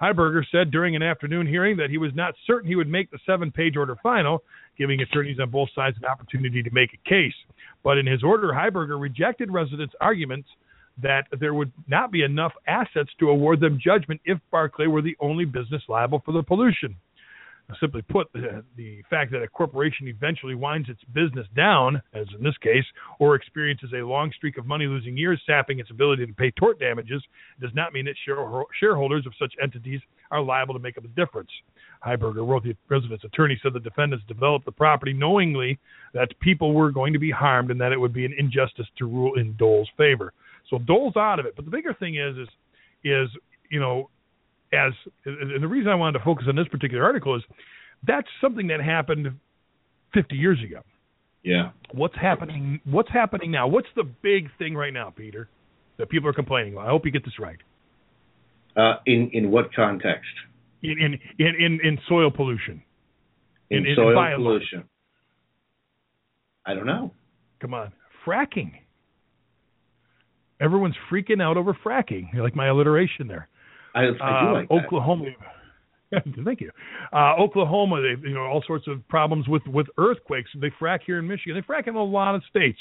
Highberger 0.00 0.42
said 0.50 0.70
during 0.70 0.96
an 0.96 1.02
afternoon 1.02 1.46
hearing 1.46 1.76
that 1.76 1.90
he 1.90 1.98
was 1.98 2.12
not 2.14 2.32
certain 2.46 2.66
he 2.66 2.76
would 2.76 2.88
make 2.88 3.10
the 3.10 3.18
seven 3.26 3.52
page 3.52 3.76
order 3.76 3.96
final, 4.02 4.42
giving 4.78 5.02
attorneys 5.02 5.38
on 5.38 5.50
both 5.50 5.68
sides 5.74 5.98
an 5.98 6.06
opportunity 6.06 6.62
to 6.62 6.70
make 6.72 6.94
a 6.94 7.08
case. 7.08 7.34
But 7.84 7.98
in 7.98 8.06
his 8.06 8.22
order, 8.24 8.48
Highberger 8.48 8.98
rejected 8.98 9.52
residents' 9.52 9.94
arguments 10.00 10.48
that 11.02 11.26
there 11.38 11.54
would 11.54 11.72
not 11.88 12.10
be 12.10 12.22
enough 12.22 12.52
assets 12.66 13.10
to 13.18 13.30
award 13.30 13.60
them 13.60 13.78
judgment 13.82 14.20
if 14.24 14.38
Barclay 14.50 14.86
were 14.86 15.02
the 15.02 15.16
only 15.20 15.44
business 15.44 15.82
liable 15.88 16.22
for 16.24 16.32
the 16.32 16.42
pollution. 16.42 16.96
Simply 17.78 18.02
put, 18.02 18.32
the, 18.32 18.64
the 18.76 19.00
fact 19.08 19.30
that 19.30 19.42
a 19.42 19.48
corporation 19.48 20.08
eventually 20.08 20.56
winds 20.56 20.88
its 20.88 21.00
business 21.14 21.46
down, 21.54 22.02
as 22.14 22.26
in 22.36 22.42
this 22.42 22.56
case, 22.58 22.84
or 23.20 23.36
experiences 23.36 23.90
a 23.94 23.98
long 23.98 24.32
streak 24.32 24.58
of 24.58 24.66
money 24.66 24.86
losing 24.86 25.16
years, 25.16 25.40
sapping 25.46 25.78
its 25.78 25.90
ability 25.90 26.26
to 26.26 26.32
pay 26.32 26.50
tort 26.52 26.80
damages, 26.80 27.22
does 27.60 27.70
not 27.74 27.92
mean 27.92 28.06
that 28.06 28.16
share- 28.24 28.64
shareholders 28.78 29.24
of 29.24 29.32
such 29.38 29.52
entities 29.62 30.00
are 30.30 30.42
liable 30.42 30.74
to 30.74 30.80
make 30.80 30.98
up 30.98 31.04
a 31.04 31.08
difference. 31.08 31.50
Highberger 32.04 32.46
wrote 32.46 32.64
the 32.64 32.74
president's 32.88 33.24
attorney 33.24 33.58
said 33.62 33.72
the 33.72 33.80
defendants 33.80 34.24
developed 34.26 34.64
the 34.64 34.72
property 34.72 35.12
knowingly 35.12 35.78
that 36.14 36.38
people 36.40 36.72
were 36.72 36.90
going 36.90 37.12
to 37.12 37.18
be 37.18 37.30
harmed 37.30 37.70
and 37.70 37.80
that 37.80 37.92
it 37.92 38.00
would 38.00 38.12
be 38.12 38.24
an 38.24 38.34
injustice 38.36 38.86
to 38.98 39.06
rule 39.06 39.38
in 39.38 39.54
Dole's 39.56 39.88
favor. 39.96 40.32
So 40.70 40.78
Dole's 40.78 41.16
out 41.16 41.38
of 41.38 41.46
it. 41.46 41.56
But 41.56 41.64
the 41.64 41.70
bigger 41.70 41.92
thing 41.94 42.14
is, 42.14 42.36
is, 42.38 42.48
is 43.04 43.28
you 43.70 43.80
know, 43.80 44.08
as 44.72 44.92
and 45.24 45.62
the 45.62 45.66
reason 45.68 45.90
I 45.90 45.96
wanted 45.96 46.18
to 46.18 46.24
focus 46.24 46.46
on 46.48 46.54
this 46.56 46.68
particular 46.68 47.04
article 47.04 47.34
is 47.36 47.42
that's 48.06 48.28
something 48.40 48.68
that 48.68 48.80
happened 48.80 49.28
50 50.14 50.36
years 50.36 50.58
ago. 50.64 50.80
Yeah. 51.42 51.70
What's 51.92 52.14
happening? 52.16 52.80
What's 52.84 53.10
happening 53.10 53.50
now? 53.50 53.66
What's 53.66 53.88
the 53.96 54.04
big 54.04 54.48
thing 54.58 54.74
right 54.74 54.92
now, 54.92 55.10
Peter, 55.10 55.48
that 55.98 56.08
people 56.08 56.28
are 56.28 56.32
complaining 56.34 56.74
about? 56.74 56.86
I 56.86 56.90
hope 56.90 57.04
you 57.04 57.10
get 57.10 57.24
this 57.24 57.38
right. 57.38 57.58
Uh, 58.76 58.96
in 59.06 59.30
in 59.32 59.50
what 59.50 59.74
context? 59.74 60.28
In 60.82 60.92
in 61.00 61.18
in 61.38 61.54
in, 61.58 61.80
in 61.82 61.98
soil 62.08 62.30
pollution. 62.30 62.82
In, 63.70 63.78
In- 63.78 63.86
in 63.86 63.96
soil 63.96 64.14
biology. 64.14 64.44
pollution. 64.44 64.84
I 66.66 66.74
don't 66.74 66.86
know. 66.86 67.12
Come 67.60 67.74
on, 67.74 67.92
fracking. 68.26 68.72
Everyone's 70.60 70.96
freaking 71.10 71.42
out 71.42 71.56
over 71.56 71.76
fracking. 71.84 72.32
You 72.32 72.42
like 72.42 72.54
my 72.54 72.68
alliteration 72.68 73.26
there. 73.26 73.48
I, 73.94 74.02
I 74.02 74.04
do 74.10 74.16
Uh, 74.20 74.52
like. 74.52 74.70
Oklahoma. 74.70 75.26
Thank 76.44 76.60
you. 76.60 76.70
Uh, 77.12 77.34
Oklahoma, 77.38 78.02
they, 78.02 78.28
you 78.28 78.34
know, 78.34 78.42
all 78.42 78.62
sorts 78.66 78.88
of 78.88 79.06
problems 79.08 79.46
with 79.46 79.62
with 79.68 79.86
earthquakes. 79.96 80.50
They 80.60 80.70
frack 80.80 81.00
here 81.06 81.20
in 81.20 81.26
Michigan. 81.28 81.54
They 81.54 81.72
frack 81.72 81.86
in 81.86 81.94
a 81.94 82.02
lot 82.02 82.34
of 82.34 82.42
states. 82.50 82.78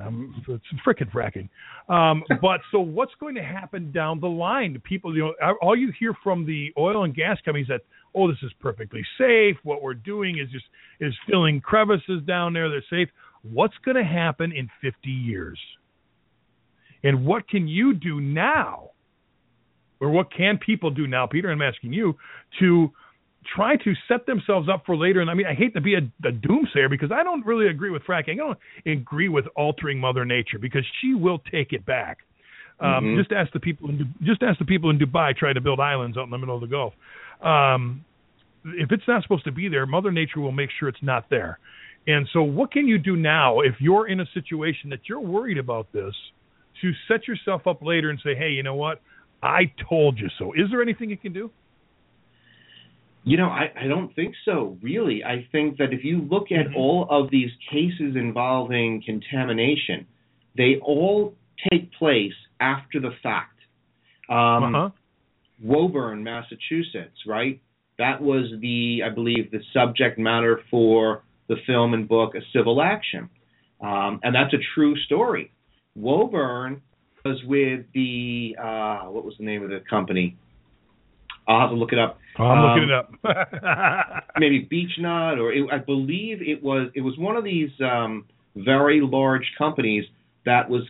Um, 0.00 0.42
it's 0.48 0.64
frickin' 0.86 1.10
fracking. 1.12 1.48
Um, 1.92 2.24
but 2.40 2.60
so 2.72 2.80
what's 2.80 3.12
going 3.20 3.34
to 3.34 3.42
happen 3.42 3.92
down 3.92 4.20
the 4.20 4.28
line? 4.28 4.80
People, 4.84 5.14
you 5.14 5.32
know, 5.40 5.54
all 5.60 5.76
you 5.76 5.92
hear 5.98 6.14
from 6.24 6.46
the 6.46 6.72
oil 6.78 7.04
and 7.04 7.14
gas 7.14 7.36
companies 7.44 7.66
that 7.68 7.82
oh, 8.14 8.26
this 8.26 8.38
is 8.42 8.50
perfectly 8.60 9.04
safe. 9.18 9.56
What 9.62 9.82
we're 9.82 9.94
doing 9.94 10.38
is 10.38 10.50
just 10.50 10.64
is 11.00 11.14
filling 11.28 11.60
crevices 11.60 12.22
down 12.26 12.54
there. 12.54 12.70
They're 12.70 12.82
safe. 12.88 13.10
What's 13.42 13.74
going 13.84 13.96
to 13.96 14.04
happen 14.04 14.50
in 14.52 14.70
50 14.80 15.10
years? 15.10 15.58
And 17.06 17.24
what 17.24 17.48
can 17.48 17.68
you 17.68 17.94
do 17.94 18.20
now? 18.20 18.90
Or 20.00 20.10
what 20.10 20.32
can 20.36 20.58
people 20.58 20.90
do 20.90 21.06
now, 21.06 21.28
Peter? 21.28 21.52
I'm 21.52 21.62
asking 21.62 21.92
you 21.92 22.16
to 22.58 22.90
try 23.54 23.76
to 23.76 23.92
set 24.08 24.26
themselves 24.26 24.68
up 24.68 24.82
for 24.84 24.96
later. 24.96 25.20
And 25.20 25.30
I 25.30 25.34
mean, 25.34 25.46
I 25.46 25.54
hate 25.54 25.72
to 25.74 25.80
be 25.80 25.94
a, 25.94 25.98
a 25.98 26.32
doomsayer 26.32 26.90
because 26.90 27.12
I 27.12 27.22
don't 27.22 27.46
really 27.46 27.68
agree 27.68 27.90
with 27.90 28.02
fracking. 28.02 28.32
I 28.32 28.34
don't 28.34 28.58
agree 28.84 29.28
with 29.28 29.44
altering 29.54 30.00
Mother 30.00 30.24
Nature 30.24 30.58
because 30.58 30.84
she 31.00 31.14
will 31.14 31.38
take 31.52 31.72
it 31.72 31.86
back. 31.86 32.18
Um, 32.80 32.88
mm-hmm. 32.88 33.18
Just 33.20 33.30
ask 33.30 33.52
the 33.52 33.60
people 33.60 33.88
in 33.88 34.12
just 34.22 34.42
ask 34.42 34.58
the 34.58 34.64
people 34.64 34.90
in 34.90 34.98
Dubai 34.98 35.34
trying 35.34 35.54
to 35.54 35.60
build 35.60 35.78
islands 35.78 36.18
out 36.18 36.24
in 36.24 36.30
the 36.30 36.38
middle 36.38 36.56
of 36.56 36.60
the 36.60 36.66
Gulf. 36.66 36.92
Um, 37.40 38.04
if 38.64 38.90
it's 38.90 39.06
not 39.06 39.22
supposed 39.22 39.44
to 39.44 39.52
be 39.52 39.68
there, 39.68 39.86
Mother 39.86 40.10
Nature 40.10 40.40
will 40.40 40.52
make 40.52 40.70
sure 40.78 40.88
it's 40.88 41.02
not 41.02 41.30
there. 41.30 41.60
And 42.08 42.28
so, 42.32 42.42
what 42.42 42.72
can 42.72 42.88
you 42.88 42.98
do 42.98 43.14
now 43.14 43.60
if 43.60 43.76
you're 43.78 44.08
in 44.08 44.20
a 44.20 44.26
situation 44.34 44.90
that 44.90 45.08
you're 45.08 45.20
worried 45.20 45.56
about 45.56 45.90
this 45.92 46.14
to 46.82 46.92
set 47.08 47.26
yourself 47.26 47.66
up 47.66 47.82
later 47.82 48.10
and 48.10 48.18
say, 48.22 48.34
hey, 48.34 48.50
you 48.50 48.62
know 48.62 48.74
what? 48.74 49.00
I 49.42 49.72
told 49.88 50.18
you 50.18 50.28
so. 50.38 50.52
Is 50.52 50.70
there 50.70 50.82
anything 50.82 51.10
you 51.10 51.16
can 51.16 51.32
do? 51.32 51.50
You 53.24 53.36
know, 53.36 53.48
I, 53.48 53.72
I 53.76 53.88
don't 53.88 54.14
think 54.14 54.34
so, 54.44 54.78
really. 54.82 55.24
I 55.24 55.48
think 55.50 55.78
that 55.78 55.92
if 55.92 56.04
you 56.04 56.22
look 56.22 56.52
at 56.52 56.66
mm-hmm. 56.66 56.76
all 56.76 57.08
of 57.10 57.30
these 57.30 57.50
cases 57.70 58.14
involving 58.14 59.02
contamination, 59.04 60.06
they 60.56 60.76
all 60.80 61.34
take 61.70 61.92
place 61.92 62.32
after 62.60 63.00
the 63.00 63.10
fact. 63.22 63.58
Um, 64.28 64.74
uh-huh. 64.74 64.90
Woburn, 65.62 66.22
Massachusetts, 66.22 67.18
right? 67.26 67.60
That 67.98 68.20
was 68.20 68.52
the, 68.60 69.00
I 69.04 69.12
believe, 69.12 69.50
the 69.50 69.60
subject 69.72 70.18
matter 70.18 70.60
for 70.70 71.24
the 71.48 71.56
film 71.66 71.94
and 71.94 72.08
book 72.08 72.34
A 72.34 72.40
Civil 72.52 72.82
Action. 72.82 73.30
Um, 73.80 74.20
and 74.22 74.34
that's 74.34 74.52
a 74.54 74.62
true 74.74 74.96
story. 75.00 75.52
Woburn 75.96 76.82
was 77.24 77.42
with 77.44 77.86
the, 77.94 78.56
uh, 78.60 79.04
what 79.06 79.24
was 79.24 79.34
the 79.38 79.44
name 79.44 79.62
of 79.62 79.70
the 79.70 79.80
company? 79.88 80.36
I'll 81.48 81.60
have 81.60 81.70
to 81.70 81.76
look 81.76 81.92
it 81.92 81.98
up. 81.98 82.18
Oh, 82.38 82.44
I'm 82.44 82.58
um, 82.58 82.68
looking 82.68 82.90
it 82.90 82.94
up. 82.94 84.24
maybe 84.38 84.68
Beechnut, 84.70 85.38
or 85.38 85.52
it, 85.52 85.66
I 85.72 85.78
believe 85.78 86.42
it 86.42 86.62
was 86.62 86.90
it 86.94 87.00
was 87.00 87.16
one 87.18 87.36
of 87.36 87.44
these 87.44 87.70
um, 87.80 88.24
very 88.56 89.00
large 89.00 89.48
companies 89.56 90.04
that 90.44 90.68
was 90.68 90.82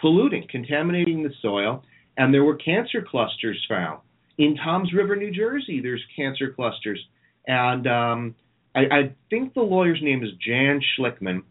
polluting, 0.00 0.46
contaminating 0.50 1.22
the 1.22 1.30
soil, 1.40 1.84
and 2.16 2.34
there 2.34 2.44
were 2.44 2.56
cancer 2.56 3.04
clusters 3.08 3.64
found 3.68 4.00
in 4.38 4.56
Toms 4.56 4.92
River, 4.92 5.16
New 5.16 5.30
Jersey. 5.30 5.80
There's 5.80 6.02
cancer 6.16 6.52
clusters, 6.52 7.00
and 7.46 7.86
um, 7.86 8.34
I, 8.74 8.80
I 8.80 9.14
think 9.28 9.54
the 9.54 9.62
lawyer's 9.62 10.00
name 10.02 10.24
is 10.24 10.30
Jan 10.44 10.80
Schlichtmann, 10.98 11.42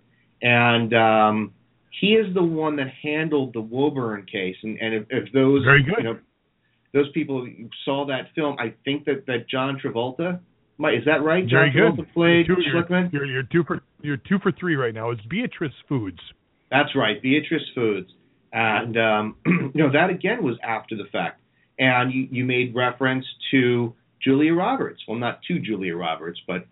and 0.41 0.93
um, 0.93 1.53
he 1.99 2.13
is 2.13 2.33
the 2.33 2.43
one 2.43 2.75
that 2.77 2.87
handled 3.01 3.53
the 3.53 3.61
Woburn 3.61 4.25
case. 4.25 4.55
And, 4.63 4.77
and 4.79 4.93
if, 4.93 5.03
if 5.09 5.33
those, 5.33 5.63
you 5.97 6.03
know, 6.03 6.19
those 6.93 7.11
people 7.13 7.47
saw 7.85 8.05
that 8.07 8.29
film, 8.35 8.57
I 8.59 8.73
think 8.85 9.05
that 9.05 9.25
that 9.27 9.49
John 9.49 9.79
Travolta. 9.83 10.39
Is 10.79 11.03
that 11.05 11.23
right? 11.23 11.45
John 11.45 11.71
Very 11.73 11.91
Travolta 11.91 11.95
good. 11.97 12.13
played 12.13 12.47
you're 12.47 12.55
two, 12.55 12.63
Schlichtmann. 12.73 13.11
You're, 13.11 13.25
you're, 13.25 13.43
two 13.43 13.63
for 13.65 13.81
you're 14.01 14.17
two 14.17 14.39
for 14.41 14.51
three 14.53 14.75
right 14.75 14.93
now. 14.93 15.11
It's 15.11 15.21
Beatrice 15.29 15.73
Foods. 15.89 16.19
That's 16.71 16.95
right, 16.95 17.21
Beatrice 17.21 17.67
Foods, 17.75 18.09
and 18.53 18.97
um, 18.97 19.35
you 19.45 19.71
know 19.75 19.91
that 19.91 20.09
again 20.09 20.43
was 20.43 20.57
after 20.63 20.95
the 20.95 21.05
fact. 21.11 21.41
And 21.79 22.13
you, 22.13 22.27
you 22.29 22.45
made 22.45 22.75
reference 22.75 23.25
to 23.51 23.93
Julia 24.21 24.53
Roberts. 24.53 25.01
Well, 25.07 25.17
not 25.17 25.41
to 25.47 25.59
Julia 25.59 25.95
Roberts, 25.95 26.39
but 26.45 26.65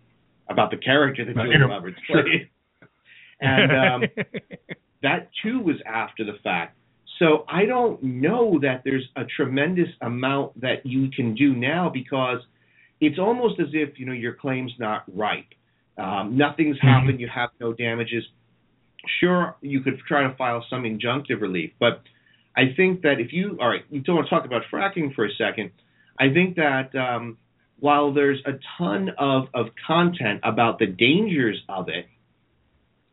about 0.48 0.70
the 0.70 0.76
character 0.76 1.24
that 1.24 1.34
Julia 1.34 1.66
Roberts 1.66 1.96
played. 2.10 2.50
and 3.40 3.72
um, 3.72 4.02
that 5.02 5.30
too 5.42 5.60
was 5.60 5.76
after 5.86 6.24
the 6.24 6.38
fact. 6.42 6.76
So 7.18 7.44
I 7.48 7.64
don't 7.64 8.00
know 8.02 8.60
that 8.62 8.82
there's 8.84 9.06
a 9.16 9.24
tremendous 9.24 9.88
amount 10.00 10.60
that 10.60 10.86
you 10.86 11.10
can 11.10 11.34
do 11.34 11.54
now 11.54 11.90
because 11.92 12.38
it's 13.00 13.18
almost 13.18 13.60
as 13.60 13.68
if 13.72 13.98
you 13.98 14.06
know 14.06 14.12
your 14.12 14.34
claim's 14.34 14.72
not 14.78 15.04
ripe. 15.14 15.46
Um, 15.96 16.36
nothing's 16.36 16.76
mm-hmm. 16.76 16.86
happened. 16.86 17.20
You 17.20 17.28
have 17.34 17.50
no 17.60 17.72
damages. 17.72 18.24
Sure, 19.20 19.56
you 19.60 19.80
could 19.80 19.98
try 20.06 20.24
to 20.28 20.34
file 20.36 20.64
some 20.68 20.82
injunctive 20.82 21.40
relief, 21.40 21.72
but 21.80 22.02
I 22.56 22.74
think 22.76 23.02
that 23.02 23.20
if 23.20 23.32
you 23.32 23.58
all 23.60 23.68
right, 23.68 23.84
you 23.90 24.00
don't 24.00 24.16
want 24.16 24.28
to 24.28 24.34
talk 24.34 24.44
about 24.44 24.62
fracking 24.72 25.14
for 25.14 25.24
a 25.24 25.30
second. 25.38 25.70
I 26.18 26.32
think 26.32 26.56
that 26.56 26.94
um, 26.96 27.38
while 27.78 28.12
there's 28.12 28.40
a 28.44 28.52
ton 28.76 29.10
of, 29.18 29.44
of 29.54 29.66
content 29.86 30.40
about 30.42 30.78
the 30.78 30.86
dangers 30.86 31.62
of 31.68 31.88
it, 31.88 32.06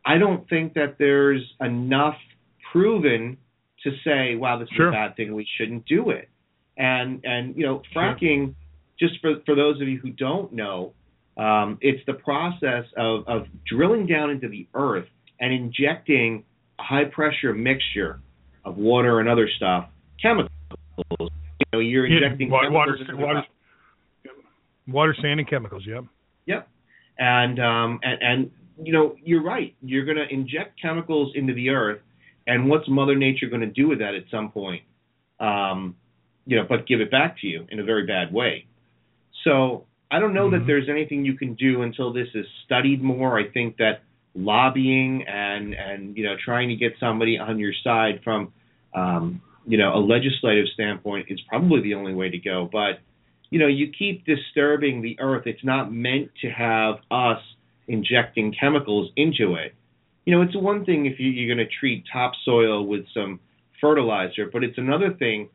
I 0.06 0.18
don't 0.18 0.48
think 0.48 0.74
that 0.74 0.96
there's 0.98 1.42
enough 1.60 2.14
proven 2.72 3.36
to 3.82 3.90
say, 4.04 4.36
wow, 4.36 4.58
this 4.58 4.68
sure. 4.76 4.88
is 4.88 4.90
a 4.90 4.92
bad 4.92 5.16
thing, 5.16 5.34
we 5.34 5.46
shouldn't 5.58 5.84
do 5.86 6.10
it. 6.10 6.28
And 6.78 7.24
and 7.24 7.56
you 7.56 7.66
know, 7.66 7.82
fracking, 7.94 8.54
sure. 8.98 9.08
just 9.08 9.20
for 9.20 9.34
for 9.44 9.54
those 9.54 9.80
of 9.80 9.88
you 9.88 9.98
who 9.98 10.10
don't 10.10 10.52
know, 10.52 10.92
um, 11.36 11.78
it's 11.80 12.04
the 12.06 12.14
process 12.14 12.84
of, 12.96 13.26
of 13.26 13.46
drilling 13.66 14.06
down 14.06 14.30
into 14.30 14.48
the 14.48 14.68
earth 14.74 15.08
and 15.40 15.52
injecting 15.52 16.44
a 16.78 16.82
high 16.82 17.04
pressure 17.04 17.52
mixture 17.54 18.20
of 18.64 18.76
water 18.76 19.20
and 19.20 19.28
other 19.28 19.48
stuff, 19.56 19.88
chemicals. 20.20 20.50
You 21.18 21.28
know, 21.72 21.78
you're 21.80 22.06
injecting 22.06 22.48
yeah, 22.48 22.52
water, 22.52 22.70
water, 22.70 22.98
water, 23.12 23.42
water, 24.86 25.16
sand, 25.20 25.40
and 25.40 25.48
chemicals. 25.48 25.84
Yep. 25.86 26.04
Yep. 26.46 26.68
And 27.18 27.58
um 27.58 28.00
and, 28.02 28.22
and 28.22 28.50
you 28.82 28.92
know 28.92 29.16
you're 29.22 29.42
right. 29.42 29.74
You're 29.82 30.04
going 30.04 30.18
to 30.18 30.26
inject 30.32 30.80
chemicals 30.80 31.32
into 31.34 31.54
the 31.54 31.70
earth, 31.70 32.00
and 32.46 32.68
what's 32.68 32.88
Mother 32.88 33.16
Nature 33.16 33.48
going 33.48 33.62
to 33.62 33.66
do 33.66 33.88
with 33.88 33.98
that 34.00 34.14
at 34.14 34.24
some 34.30 34.50
point? 34.50 34.82
Um, 35.40 35.96
you 36.46 36.56
know, 36.56 36.64
but 36.68 36.86
give 36.86 37.00
it 37.00 37.10
back 37.10 37.40
to 37.40 37.46
you 37.46 37.66
in 37.70 37.80
a 37.80 37.84
very 37.84 38.06
bad 38.06 38.32
way. 38.32 38.66
So 39.44 39.86
I 40.10 40.20
don't 40.20 40.34
know 40.34 40.48
mm-hmm. 40.48 40.60
that 40.60 40.66
there's 40.66 40.88
anything 40.88 41.24
you 41.24 41.36
can 41.36 41.54
do 41.54 41.82
until 41.82 42.12
this 42.12 42.28
is 42.34 42.46
studied 42.64 43.02
more. 43.02 43.38
I 43.38 43.48
think 43.50 43.76
that 43.78 44.02
lobbying 44.34 45.24
and 45.26 45.74
and 45.74 46.16
you 46.16 46.24
know 46.24 46.34
trying 46.42 46.68
to 46.68 46.76
get 46.76 46.92
somebody 47.00 47.38
on 47.38 47.58
your 47.58 47.72
side 47.82 48.20
from 48.22 48.52
um, 48.94 49.40
you 49.66 49.78
know 49.78 49.94
a 49.94 50.00
legislative 50.00 50.66
standpoint 50.74 51.26
is 51.28 51.40
probably 51.48 51.82
the 51.82 51.94
only 51.94 52.14
way 52.14 52.30
to 52.30 52.38
go. 52.38 52.68
But 52.70 53.00
you 53.50 53.58
know 53.58 53.66
you 53.66 53.92
keep 53.96 54.24
disturbing 54.24 55.02
the 55.02 55.18
earth. 55.20 55.46
It's 55.46 55.64
not 55.64 55.92
meant 55.92 56.30
to 56.42 56.50
have 56.50 56.96
us 57.10 57.40
injecting 57.88 58.54
chemicals 58.58 59.10
into 59.16 59.54
it. 59.54 59.74
You 60.24 60.34
know, 60.34 60.42
it's 60.42 60.56
one 60.56 60.84
thing 60.84 61.06
if 61.06 61.20
you, 61.20 61.30
you're 61.30 61.54
going 61.54 61.66
to 61.66 61.72
treat 61.80 62.04
topsoil 62.12 62.86
with 62.86 63.04
some 63.14 63.40
fertilizer, 63.80 64.50
but 64.52 64.64
it's 64.64 64.78
another 64.78 65.12
thing 65.12 65.48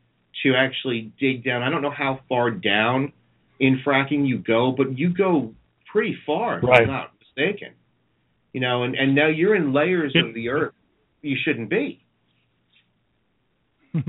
to 0.43 0.55
actually 0.55 1.11
dig 1.19 1.43
down. 1.43 1.61
I 1.61 1.69
don't 1.69 1.81
know 1.81 1.91
how 1.91 2.21
far 2.29 2.51
down 2.51 3.11
in 3.59 3.81
fracking 3.85 4.27
you 4.27 4.37
go, 4.37 4.73
but 4.75 4.97
you 4.97 5.13
go 5.13 5.53
pretty 5.91 6.17
far, 6.25 6.61
if. 6.61 6.81
I'm 6.81 6.87
not 6.87 7.11
mistaken. 7.19 7.73
You 8.53 8.61
know, 8.61 8.83
and, 8.83 8.95
and 8.95 9.13
now 9.13 9.27
you're 9.27 9.55
in 9.55 9.73
layers 9.73 10.15
of 10.15 10.33
the 10.33 10.49
earth 10.49 10.73
you 11.21 11.37
shouldn't 11.43 11.69
be. 11.69 12.03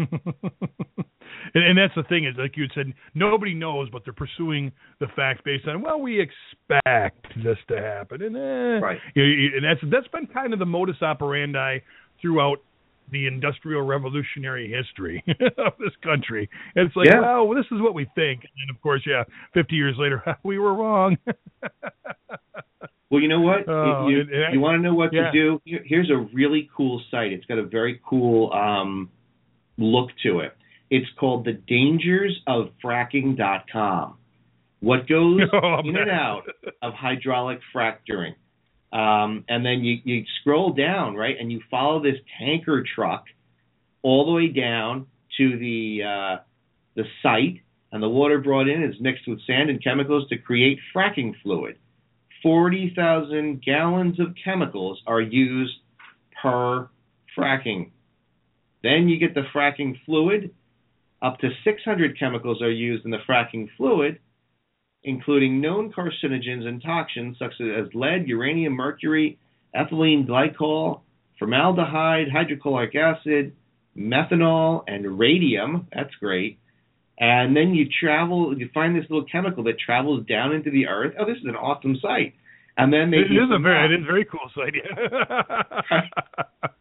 and, 1.54 1.64
and 1.64 1.78
that's 1.78 1.94
the 1.94 2.02
thing 2.04 2.24
is, 2.24 2.34
like 2.38 2.56
you 2.56 2.66
said, 2.74 2.92
nobody 3.14 3.54
knows, 3.54 3.88
but 3.90 4.02
they're 4.04 4.12
pursuing 4.12 4.72
the 5.00 5.06
facts 5.16 5.40
based 5.44 5.66
on 5.66 5.82
well, 5.82 6.00
we 6.00 6.20
expect 6.20 7.26
this 7.42 7.58
to 7.68 7.80
happen, 7.80 8.22
and 8.22 8.36
eh, 8.36 8.84
right. 8.84 8.98
You 9.14 9.22
know, 9.22 9.56
and 9.56 9.64
that's 9.64 9.80
that's 9.90 10.08
been 10.08 10.26
kind 10.26 10.52
of 10.52 10.58
the 10.58 10.66
modus 10.66 11.00
operandi 11.02 11.78
throughout 12.20 12.58
the 13.10 13.26
industrial 13.26 13.82
revolutionary 13.82 14.72
history 14.72 15.22
of 15.58 15.72
this 15.78 15.92
country. 16.02 16.48
And 16.74 16.86
it's 16.86 16.96
like, 16.96 17.08
yeah. 17.08 17.20
well, 17.20 17.54
this 17.54 17.66
is 17.70 17.80
what 17.80 17.94
we 17.94 18.06
think, 18.14 18.42
and 18.42 18.74
of 18.74 18.80
course, 18.80 19.02
yeah, 19.06 19.24
50 19.54 19.74
years 19.74 19.96
later, 19.98 20.22
we 20.42 20.58
were 20.58 20.74
wrong. 20.74 21.16
Well, 23.10 23.20
you 23.20 23.28
know 23.28 23.42
what? 23.42 23.68
Oh, 23.68 24.08
you, 24.08 24.22
you 24.54 24.58
want 24.58 24.78
to 24.78 24.82
know 24.82 24.94
what 24.94 25.12
yeah. 25.12 25.30
to 25.30 25.32
do? 25.32 25.60
Here's 25.66 26.08
a 26.08 26.16
really 26.34 26.70
cool 26.74 27.02
site. 27.10 27.30
It's 27.30 27.44
got 27.44 27.58
a 27.58 27.62
very 27.62 28.00
cool 28.08 28.50
um, 28.54 29.10
look 29.76 30.08
to 30.22 30.40
it. 30.40 30.56
It's 30.92 31.08
called 31.18 31.46
the 31.46 31.54
Dangers 31.54 32.38
of 32.46 32.68
Fracking.com. 32.84 34.18
What 34.80 35.08
goes 35.08 35.40
oh, 35.54 35.78
in 35.82 35.96
and 35.96 36.10
out 36.10 36.42
of 36.82 36.92
hydraulic 36.92 37.60
fracturing. 37.72 38.34
Um, 38.92 39.46
and 39.48 39.64
then 39.64 39.82
you, 39.84 40.00
you 40.04 40.24
scroll 40.42 40.74
down, 40.74 41.14
right, 41.14 41.34
and 41.40 41.50
you 41.50 41.62
follow 41.70 42.02
this 42.02 42.16
tanker 42.38 42.84
truck 42.94 43.24
all 44.02 44.26
the 44.26 44.32
way 44.32 44.48
down 44.48 45.06
to 45.38 45.58
the 45.58 46.02
uh, 46.04 46.42
the 46.94 47.04
site, 47.22 47.62
and 47.90 48.02
the 48.02 48.08
water 48.10 48.36
brought 48.36 48.68
in 48.68 48.82
is 48.82 48.94
mixed 49.00 49.26
with 49.26 49.40
sand 49.46 49.70
and 49.70 49.82
chemicals 49.82 50.28
to 50.28 50.36
create 50.36 50.78
fracking 50.94 51.32
fluid. 51.42 51.78
40,000 52.42 53.64
gallons 53.64 54.20
of 54.20 54.34
chemicals 54.44 55.00
are 55.06 55.22
used 55.22 55.72
per 56.42 56.90
fracking. 57.34 57.92
Then 58.82 59.08
you 59.08 59.18
get 59.18 59.32
the 59.32 59.44
fracking 59.54 59.98
fluid. 60.04 60.50
Up 61.22 61.38
to 61.38 61.50
600 61.64 62.18
chemicals 62.18 62.60
are 62.60 62.70
used 62.70 63.04
in 63.04 63.12
the 63.12 63.18
fracking 63.28 63.68
fluid, 63.76 64.18
including 65.04 65.60
known 65.60 65.92
carcinogens 65.92 66.66
and 66.66 66.82
toxins 66.82 67.36
such 67.38 67.54
as 67.60 67.86
lead, 67.94 68.26
uranium, 68.26 68.72
mercury, 68.72 69.38
ethylene 69.74 70.26
glycol, 70.26 71.02
formaldehyde, 71.38 72.26
hydrochloric 72.32 72.94
acid, 72.96 73.54
methanol, 73.96 74.82
and 74.88 75.18
radium. 75.18 75.86
That's 75.94 76.14
great. 76.20 76.58
And 77.18 77.56
then 77.56 77.74
you 77.74 77.86
travel, 78.00 78.58
you 78.58 78.68
find 78.74 78.96
this 78.96 79.04
little 79.08 79.26
chemical 79.30 79.62
that 79.64 79.78
travels 79.78 80.26
down 80.26 80.52
into 80.52 80.70
the 80.70 80.86
earth. 80.86 81.14
Oh, 81.20 81.26
this 81.26 81.36
is 81.36 81.44
an 81.44 81.54
awesome 81.54 81.96
site. 82.02 82.34
And 82.76 82.92
then 82.92 83.10
they 83.10 83.18
it 83.18 83.30
is 83.30 83.50
a 83.52 83.58
very, 83.60 83.94
it 83.94 84.00
is 84.00 84.06
very 84.06 84.24
cool 84.24 84.50
site. 84.56 84.74
Yeah. 84.74 86.00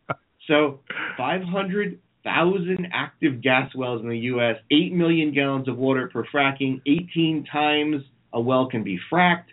so, 0.47 0.79
500,000 2.23 2.87
active 2.93 3.41
gas 3.41 3.73
wells 3.75 4.01
in 4.01 4.09
the 4.09 4.17
U.S., 4.17 4.57
8 4.71 4.93
million 4.93 5.33
gallons 5.33 5.67
of 5.67 5.77
water 5.77 6.09
per 6.11 6.25
fracking, 6.25 6.81
18 6.85 7.45
times 7.51 8.03
a 8.33 8.39
well 8.39 8.67
can 8.67 8.83
be 8.83 8.99
fracked, 9.11 9.49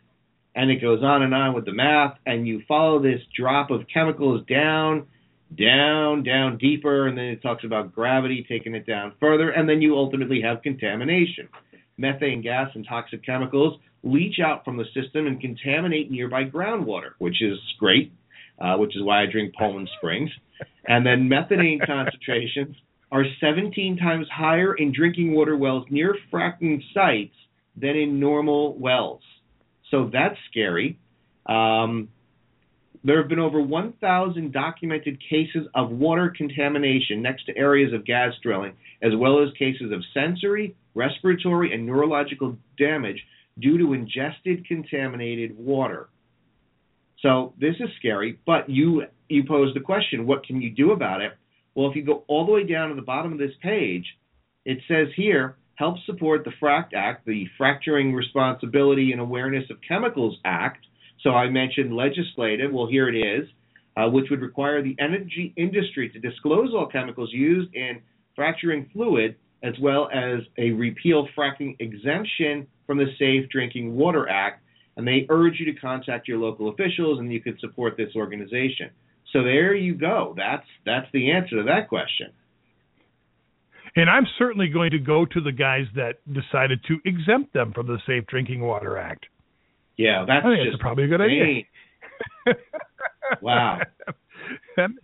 and 0.55 0.71
it 0.71 0.81
goes 0.81 1.03
on 1.03 1.23
and 1.23 1.35
on 1.35 1.55
with 1.55 1.65
the 1.65 1.73
math. 1.73 2.19
And 2.27 2.47
you 2.47 2.63
follow 2.69 3.03
this 3.03 3.21
drop 3.37 3.71
of 3.71 3.83
chemicals 3.93 4.45
down 4.47 5.07
down, 5.57 6.23
down 6.23 6.59
deeper, 6.59 7.07
and 7.07 7.17
then 7.17 7.27
it 7.27 7.43
talks 7.43 7.65
about 7.65 7.95
gravity 7.95 8.45
taking 8.49 8.75
it 8.75 8.87
down 8.87 9.13
further, 9.21 9.51
and 9.51 9.69
then 9.69 9.81
you 9.81 9.97
ultimately 9.97 10.43
have 10.43 10.63
contamination. 10.63 11.49
Methane 11.97 12.43
gas 12.43 12.71
and 12.75 12.87
toxic 12.87 13.25
chemicals 13.25 13.79
leach 14.03 14.39
out 14.45 14.65
from 14.65 14.77
the 14.77 14.85
system 14.95 15.27
and 15.27 15.41
contaminate 15.41 16.11
nearby 16.11 16.45
groundwater, 16.45 17.13
which 17.19 17.43
is 17.43 17.59
great, 17.79 18.13
uh, 18.61 18.77
which 18.77 18.97
is 18.97 19.03
why 19.03 19.23
I 19.23 19.27
drink 19.27 19.55
Poland 19.57 19.89
Springs. 19.97 20.31
And 20.87 21.05
then 21.05 21.29
methane 21.29 21.81
concentrations 21.87 22.77
are 23.11 23.25
17 23.41 23.97
times 23.97 24.27
higher 24.31 24.75
in 24.75 24.93
drinking 24.93 25.33
water 25.35 25.57
wells 25.57 25.87
near 25.91 26.17
fracking 26.33 26.83
sites 26.93 27.35
than 27.77 27.97
in 27.97 28.21
normal 28.21 28.77
wells. 28.79 29.23
So 29.91 30.11
that's 30.13 30.37
scary. 30.51 30.99
Um, 31.47 32.09
there 33.05 33.21
have 33.21 33.29
been 33.29 33.39
over 33.39 33.61
1,000 33.61 34.53
documented 34.53 35.19
cases 35.31 35.67
of 35.75 35.91
water 35.91 36.33
contamination 36.37 37.23
next 37.23 37.47
to 37.47 37.57
areas 37.57 37.93
of 37.93 38.05
gas 38.05 38.35
drilling, 38.43 38.75
as 39.03 39.13
well 39.17 39.43
as 39.43 39.51
cases 39.59 39.93
of 39.93 40.03
sensory, 40.13 40.77
respiratory, 40.95 41.73
and 41.73 41.87
neurological 41.87 42.57
damage 42.77 43.25
due 43.61 43.79
to 43.79 43.93
ingested 43.93 44.67
contaminated 44.67 45.57
water. 45.57 46.09
So 47.23 47.55
this 47.59 47.75
is 47.81 47.89
scary, 47.99 48.39
but 48.47 48.69
you 48.69 49.05
you 49.29 49.45
pose 49.45 49.75
the 49.75 49.81
question, 49.81 50.27
what 50.27 50.45
can 50.45 50.63
you 50.63 50.71
do 50.71 50.93
about 50.93 51.21
it? 51.21 51.33
Well, 51.75 51.91
if 51.91 51.97
you 51.97 52.03
go 52.03 52.25
all 52.29 52.47
the 52.47 52.53
way 52.53 52.65
down 52.65 52.89
to 52.89 52.95
the 52.95 53.03
bottom 53.03 53.33
of 53.33 53.39
this 53.39 53.53
page, 53.63 54.05
it 54.65 54.79
says 54.89 55.09
here, 55.17 55.57
help 55.75 55.97
support 56.07 56.45
the 56.45 56.53
FRAC 56.59 56.91
Act, 56.95 57.27
the 57.27 57.47
Fracturing 57.57 58.15
Responsibility 58.15 59.13
and 59.13 59.21
Awareness 59.21 59.65
of 59.71 59.77
Chemicals 59.87 60.39
Act, 60.45 60.87
so 61.23 61.31
I 61.31 61.49
mentioned 61.49 61.95
legislative. 61.95 62.73
Well, 62.73 62.87
here 62.87 63.09
it 63.09 63.17
is, 63.17 63.49
uh, 63.97 64.09
which 64.09 64.27
would 64.31 64.41
require 64.41 64.83
the 64.83 64.97
energy 64.99 65.53
industry 65.57 66.09
to 66.11 66.19
disclose 66.19 66.73
all 66.75 66.87
chemicals 66.87 67.31
used 67.33 67.75
in 67.75 68.01
fracturing 68.35 68.89
fluid, 68.93 69.37
as 69.63 69.75
well 69.81 70.09
as 70.13 70.41
a 70.57 70.71
repeal 70.71 71.29
fracking 71.37 71.77
exemption 71.81 72.67
from 72.87 72.99
the 72.99 73.07
Safe 73.19 73.49
Drinking 73.51 73.97
Water 73.97 74.29
Act. 74.29 74.63
And 74.99 75.07
they 75.07 75.27
urge 75.31 75.55
you 75.61 75.73
to 75.73 75.81
contact 75.81 76.27
your 76.27 76.39
local 76.39 76.69
officials, 76.69 77.21
and 77.21 77.33
you 77.33 77.41
can 77.41 77.57
support 77.61 77.97
this 77.97 78.11
organization. 78.17 78.91
So 79.33 79.45
there 79.45 79.75
you 79.75 79.95
go. 79.95 80.35
That's 80.37 80.67
that's 80.85 81.07
the 81.13 81.31
answer 81.31 81.57
to 81.57 81.63
that 81.63 81.89
question. 81.89 82.33
And 83.95 84.11
I'm 84.11 84.27
certainly 84.39 84.69
going 84.69 84.91
to 84.91 84.99
go 84.99 85.25
to 85.25 85.41
the 85.41 85.53
guys 85.53 85.87
that 85.95 86.19
decided 86.27 86.81
to 86.89 86.99
exempt 87.05 87.53
them 87.55 87.73
from 87.73 87.87
the 87.87 87.99
Safe 88.07 88.27
Drinking 88.27 88.61
Water 88.61 88.99
Act. 88.99 89.27
Yeah, 89.97 90.25
that's 90.27 90.45
I 90.45 90.51
think 90.51 90.65
just 90.65 90.73
that's 90.75 90.83
probably 90.83 91.05
a 91.05 91.09
good 91.09 91.21
idea. 91.21 91.63
wow. 93.41 93.79
and, 94.77 94.99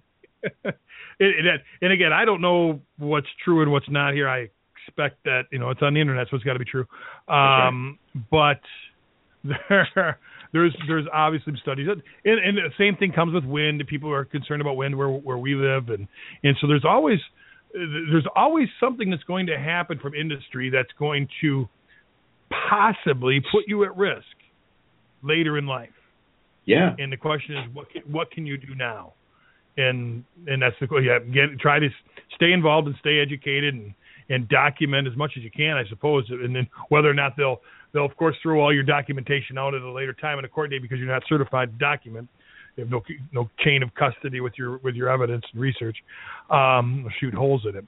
it, 1.20 1.60
and 1.82 1.92
again, 1.92 2.12
I 2.12 2.24
don't 2.24 2.40
know 2.40 2.80
what's 2.98 3.26
true 3.44 3.62
and 3.62 3.70
what's 3.70 3.88
not 3.88 4.14
here. 4.14 4.28
I 4.28 4.48
expect 4.86 5.22
that 5.24 5.42
you 5.52 5.58
know 5.58 5.70
it's 5.70 5.82
on 5.82 5.94
the 5.94 6.00
internet, 6.00 6.26
so 6.30 6.36
it's 6.36 6.44
got 6.44 6.54
to 6.54 6.58
be 6.58 6.64
true. 6.64 6.86
Um, 7.28 7.98
But 8.30 8.60
there, 9.44 10.18
there's 10.52 10.74
there's 10.88 11.06
obviously 11.12 11.52
studies, 11.60 11.86
that, 11.86 11.98
and, 12.24 12.38
and 12.38 12.56
the 12.58 12.70
same 12.78 12.96
thing 12.96 13.12
comes 13.12 13.34
with 13.34 13.44
wind. 13.44 13.82
People 13.86 14.12
are 14.12 14.24
concerned 14.24 14.60
about 14.60 14.76
wind 14.76 14.96
where 14.96 15.08
where 15.08 15.38
we 15.38 15.54
live, 15.54 15.88
and 15.90 16.08
and 16.42 16.56
so 16.60 16.66
there's 16.66 16.84
always 16.84 17.18
there's 17.72 18.26
always 18.36 18.68
something 18.80 19.10
that's 19.10 19.24
going 19.24 19.46
to 19.46 19.58
happen 19.58 19.98
from 19.98 20.14
industry 20.14 20.70
that's 20.70 20.92
going 20.98 21.28
to 21.40 21.68
possibly 22.70 23.40
put 23.52 23.64
you 23.66 23.84
at 23.84 23.96
risk 23.96 24.24
later 25.22 25.58
in 25.58 25.66
life. 25.66 25.90
Yeah. 26.64 26.94
And 26.98 27.12
the 27.12 27.16
question 27.16 27.56
is, 27.56 27.74
what 27.74 27.90
can, 27.90 28.02
what 28.10 28.30
can 28.30 28.46
you 28.46 28.56
do 28.56 28.74
now? 28.74 29.14
And 29.76 30.24
and 30.46 30.62
that's 30.62 30.76
the 30.80 30.86
yeah. 30.98 31.18
Get 31.18 31.58
try 31.58 31.78
to 31.78 31.88
stay 32.36 32.52
involved 32.52 32.86
and 32.86 32.96
stay 33.00 33.20
educated 33.20 33.74
and 33.74 33.92
and 34.30 34.48
document 34.48 35.06
as 35.06 35.16
much 35.16 35.32
as 35.36 35.42
you 35.42 35.50
can, 35.50 35.76
I 35.76 35.86
suppose. 35.88 36.24
And 36.30 36.54
then 36.54 36.68
whether 36.88 37.08
or 37.08 37.14
not 37.14 37.36
they'll 37.36 37.60
they'll 37.94 38.04
of 38.04 38.14
course 38.16 38.36
throw 38.42 38.60
all 38.60 38.74
your 38.74 38.82
documentation 38.82 39.56
out 39.56 39.74
at 39.74 39.80
a 39.80 39.90
later 39.90 40.12
time 40.12 40.38
in 40.38 40.44
a 40.44 40.48
court 40.48 40.70
date 40.70 40.82
because 40.82 40.98
you're 40.98 41.08
not 41.08 41.22
certified 41.26 41.72
to 41.72 41.78
document. 41.78 42.28
You 42.76 42.84
have 42.84 42.90
no 42.90 43.02
no 43.32 43.48
chain 43.64 43.82
of 43.82 43.94
custody 43.94 44.40
with 44.40 44.52
your 44.58 44.78
with 44.78 44.96
your 44.96 45.08
evidence 45.08 45.44
and 45.52 45.62
research. 45.62 45.96
Um, 46.50 47.06
shoot 47.20 47.32
holes 47.32 47.62
in 47.66 47.76
it. 47.76 47.86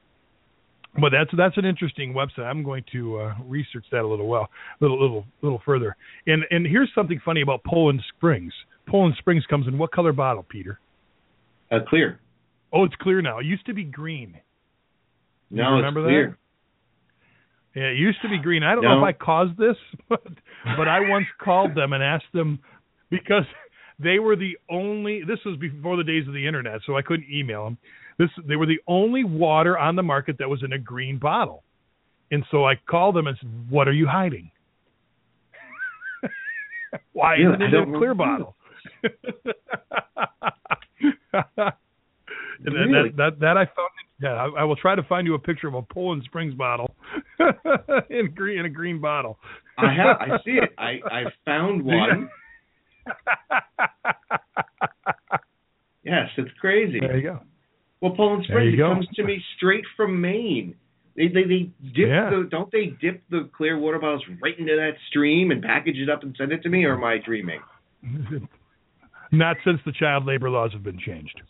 But 0.98 1.10
that's 1.10 1.30
that's 1.36 1.58
an 1.58 1.64
interesting 1.64 2.14
website. 2.14 2.44
I'm 2.44 2.62
going 2.62 2.84
to 2.92 3.18
uh, 3.18 3.34
research 3.44 3.84
that 3.92 4.00
a 4.00 4.06
little 4.06 4.28
well, 4.28 4.48
little 4.80 5.00
little 5.00 5.26
little 5.42 5.60
further. 5.64 5.96
And 6.26 6.44
and 6.50 6.66
here's 6.66 6.90
something 6.94 7.20
funny 7.24 7.42
about 7.42 7.62
Poland 7.64 8.02
Springs. 8.16 8.52
Poland 8.88 9.14
Springs 9.18 9.44
comes 9.50 9.66
in 9.66 9.76
what 9.76 9.92
color 9.92 10.12
bottle, 10.12 10.46
Peter? 10.48 10.78
Uh, 11.70 11.80
clear. 11.86 12.20
Oh, 12.72 12.84
it's 12.84 12.94
clear 13.00 13.20
now. 13.20 13.40
It 13.40 13.46
used 13.46 13.66
to 13.66 13.74
be 13.74 13.84
green. 13.84 14.38
No, 15.50 15.70
you 15.70 15.76
remember 15.76 16.00
it's 16.00 16.08
clear. 16.08 16.28
That? 16.30 16.36
Yeah, 17.76 17.88
it 17.88 17.98
used 17.98 18.22
to 18.22 18.28
be 18.30 18.38
green. 18.38 18.62
I 18.62 18.74
don't 18.74 18.84
no. 18.84 18.94
know 18.94 19.06
if 19.06 19.14
I 19.14 19.24
caused 19.24 19.58
this, 19.58 19.76
but 20.08 20.22
but 20.78 20.88
I 20.88 21.00
once 21.08 21.26
called 21.38 21.74
them 21.76 21.92
and 21.92 22.02
asked 22.02 22.32
them 22.32 22.58
because 23.10 23.44
they 23.98 24.18
were 24.18 24.34
the 24.34 24.56
only. 24.70 25.20
This 25.26 25.38
was 25.44 25.58
before 25.58 25.98
the 25.98 26.04
days 26.04 26.26
of 26.26 26.32
the 26.32 26.46
internet, 26.46 26.80
so 26.86 26.96
I 26.96 27.02
couldn't 27.02 27.26
email 27.30 27.64
them. 27.64 27.76
This 28.18 28.30
they 28.48 28.56
were 28.56 28.64
the 28.64 28.80
only 28.88 29.24
water 29.24 29.76
on 29.76 29.94
the 29.94 30.02
market 30.02 30.38
that 30.38 30.48
was 30.48 30.62
in 30.64 30.72
a 30.72 30.78
green 30.78 31.18
bottle. 31.18 31.64
And 32.30 32.44
so 32.50 32.64
I 32.64 32.74
called 32.88 33.14
them 33.14 33.26
and 33.26 33.36
said, 33.38 33.50
"What 33.68 33.88
are 33.88 33.92
you 33.92 34.06
hiding? 34.06 34.50
Why 37.12 37.36
yeah, 37.36 37.50
isn't 37.50 37.62
it 37.62 37.74
in 37.74 37.94
a 37.94 37.98
clear 37.98 38.14
bottle?" 38.14 38.56
and 39.02 39.12
really? 42.64 43.10
that, 43.10 43.16
that 43.16 43.40
that 43.40 43.56
I 43.58 43.66
found. 43.66 43.90
Yeah, 44.20 44.30
I, 44.30 44.60
I, 44.60 44.64
will 44.64 44.76
try 44.76 44.94
to 44.94 45.02
find 45.02 45.26
you 45.26 45.34
a 45.34 45.38
picture 45.38 45.68
of 45.68 45.74
a 45.74 45.82
Poland 45.82 46.22
Springs 46.24 46.54
bottle 46.54 46.94
in 48.10 48.32
green 48.34 48.60
in 48.60 48.66
a 48.66 48.70
green 48.70 49.00
bottle. 49.00 49.38
I 49.76 49.92
have. 49.92 50.16
I 50.20 50.38
see 50.42 50.52
it. 50.52 50.70
I 50.78 51.00
I 51.04 51.22
found 51.44 51.82
one. 51.84 52.30
yes, 56.02 56.28
it's 56.38 56.50
crazy. 56.60 57.00
There 57.00 57.16
you 57.16 57.22
go. 57.22 57.40
Well, 58.00 58.14
Poland 58.16 58.44
Springs 58.48 58.74
it 58.74 58.80
comes 58.80 59.06
to 59.16 59.24
me 59.24 59.42
straight 59.56 59.84
from 59.96 60.20
Maine. 60.20 60.74
They 61.16 61.28
they 61.28 61.44
they 61.44 61.70
dip 61.94 62.08
yeah. 62.08 62.30
the 62.30 62.48
don't 62.50 62.70
they 62.72 62.96
dip 63.00 63.22
the 63.30 63.48
clear 63.56 63.78
water 63.78 63.98
bottles 63.98 64.22
right 64.42 64.58
into 64.58 64.76
that 64.76 64.92
stream 65.08 65.50
and 65.50 65.62
package 65.62 65.96
it 65.96 66.10
up 66.10 66.22
and 66.22 66.34
send 66.38 66.52
it 66.52 66.62
to 66.62 66.68
me, 66.68 66.84
or 66.84 66.94
am 66.94 67.04
I 67.04 67.18
dreaming? 67.24 67.60
Not 69.32 69.56
since 69.64 69.80
the 69.84 69.92
child 69.92 70.24
labor 70.24 70.50
laws 70.50 70.72
have 70.72 70.82
been 70.82 70.98
changed. 70.98 71.40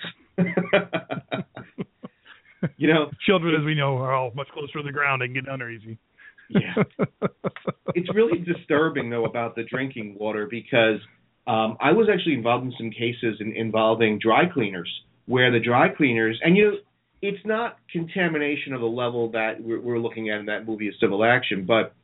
you 2.77 2.93
know, 2.93 3.11
children, 3.27 3.55
as 3.59 3.65
we 3.65 3.75
know, 3.75 3.97
are 3.99 4.13
all 4.13 4.33
much 4.35 4.49
closer 4.49 4.79
to 4.79 4.83
the 4.83 4.93
ground 4.93 5.23
and 5.23 5.35
get 5.35 5.49
under 5.49 5.71
easy. 5.71 5.99
yeah, 6.49 6.75
it's 7.95 8.09
really 8.15 8.39
disturbing 8.39 9.11
though 9.11 9.25
about 9.25 9.57
the 9.57 9.65
drinking 9.65 10.17
water 10.19 10.47
because 10.49 11.01
um, 11.47 11.77
I 11.81 11.93
was 11.93 12.09
actually 12.13 12.35
involved 12.35 12.67
in 12.67 12.73
some 12.79 12.91
cases 12.91 13.39
in, 13.41 13.53
involving 13.57 14.19
dry 14.21 14.45
cleaners 14.53 14.91
where 15.27 15.51
the 15.51 15.59
dry 15.59 15.89
cleaners 15.89 16.39
and 16.45 16.57
you 16.57 16.71
know 16.71 16.77
it's 17.23 17.45
not 17.45 17.79
contamination 17.91 18.73
of 18.75 18.81
the 18.81 18.87
level 18.87 19.31
that 19.33 19.55
we're, 19.61 19.81
we're 19.81 19.99
looking 19.99 20.31
at 20.31 20.39
in 20.39 20.47
that 20.47 20.67
movie 20.67 20.89
of 20.89 20.95
Civil 21.01 21.25
Action, 21.25 21.65
but 21.67 21.95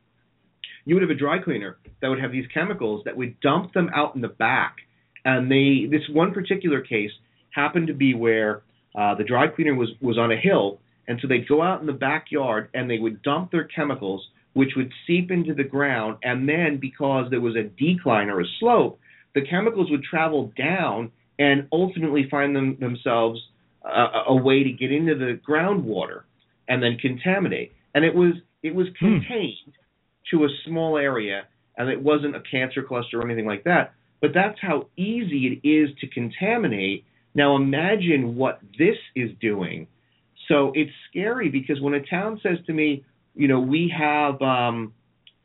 you 0.84 0.94
would 0.94 1.03
have 1.03 1.11
a 1.11 1.14
dry 1.18 1.38
cleaner 1.38 1.76
that 2.00 2.09
would 2.09 2.20
have 2.20 2.32
these 2.32 2.46
chemicals 2.53 3.03
that 3.05 3.16
would 3.16 3.38
dump 3.40 3.72
them 3.72 3.90
out 3.94 4.14
in 4.14 4.20
the 4.20 4.28
back, 4.28 4.76
and 5.24 5.50
they 5.50 5.86
this 5.90 6.03
one 6.11 6.32
particular 6.32 6.80
case 6.80 7.11
happened 7.50 7.86
to 7.88 7.94
be 7.94 8.14
where 8.14 8.62
uh, 8.95 9.14
the 9.14 9.24
dry 9.24 9.49
cleaner 9.49 9.74
was 9.74 9.90
was 10.01 10.18
on 10.18 10.32
a 10.32 10.36
hill, 10.36 10.78
and 11.09 11.18
so 11.20 11.28
they'd 11.28 11.49
go 11.49 11.62
out 11.62 11.80
in 11.80 11.86
the 11.86 11.93
backyard 11.93 12.68
and 12.74 12.90
they 12.90 12.99
would 12.99 13.22
dump 13.22 13.51
their 13.51 13.64
chemicals, 13.64 14.26
which 14.55 14.70
would 14.76 14.93
seep 15.07 15.30
into 15.30 15.55
the 15.55 15.64
ground, 15.64 16.18
and 16.22 16.49
then 16.49 16.78
because 16.80 17.30
there 17.30 17.40
was 17.40 17.57
a 17.57 17.62
decline 17.62 18.28
or 18.28 18.40
a 18.40 18.47
slope, 18.61 18.99
the 19.34 19.43
chemicals 19.43 19.90
would 19.90 20.03
travel 20.03 20.53
down 20.57 21.11
and 21.38 21.66
ultimately 21.72 22.28
find 22.30 22.55
them 22.55 22.76
themselves 22.78 23.40
uh, 23.84 24.24
a 24.28 24.34
way 24.34 24.62
to 24.62 24.72
get 24.72 24.93
into 24.93 25.14
the 25.14 25.40
groundwater 25.49 26.22
and 26.68 26.82
then 26.82 26.97
contaminate. 27.01 27.72
And 27.95 28.05
it 28.05 28.14
was 28.14 28.34
it 28.62 28.74
was 28.74 28.86
contained 28.99 29.57
hmm. 29.66 30.36
to 30.36 30.45
a 30.45 30.49
small 30.66 30.97
area, 30.97 31.43
and 31.76 31.88
it 31.88 32.01
wasn't 32.01 32.36
a 32.36 32.43
cancer 32.49 32.82
cluster 32.82 33.20
or 33.20 33.24
anything 33.24 33.47
like 33.47 33.64
that. 33.64 33.95
But 34.20 34.30
that's 34.34 34.59
how 34.61 34.86
easy 34.97 35.61
it 35.62 35.68
is 35.68 35.90
to 36.01 36.07
contaminate. 36.07 37.05
Now 37.35 37.57
imagine 37.57 38.37
what 38.37 38.61
this 38.78 38.97
is 39.14 39.30
doing. 39.41 39.87
So 40.49 40.72
it's 40.74 40.91
scary 41.09 41.49
because 41.49 41.80
when 41.80 41.95
a 41.95 42.05
town 42.05 42.41
says 42.43 42.59
to 42.66 42.72
me, 42.72 43.05
you 43.35 43.49
know, 43.49 43.61
we 43.61 43.93
have 43.97 44.41
um 44.43 44.93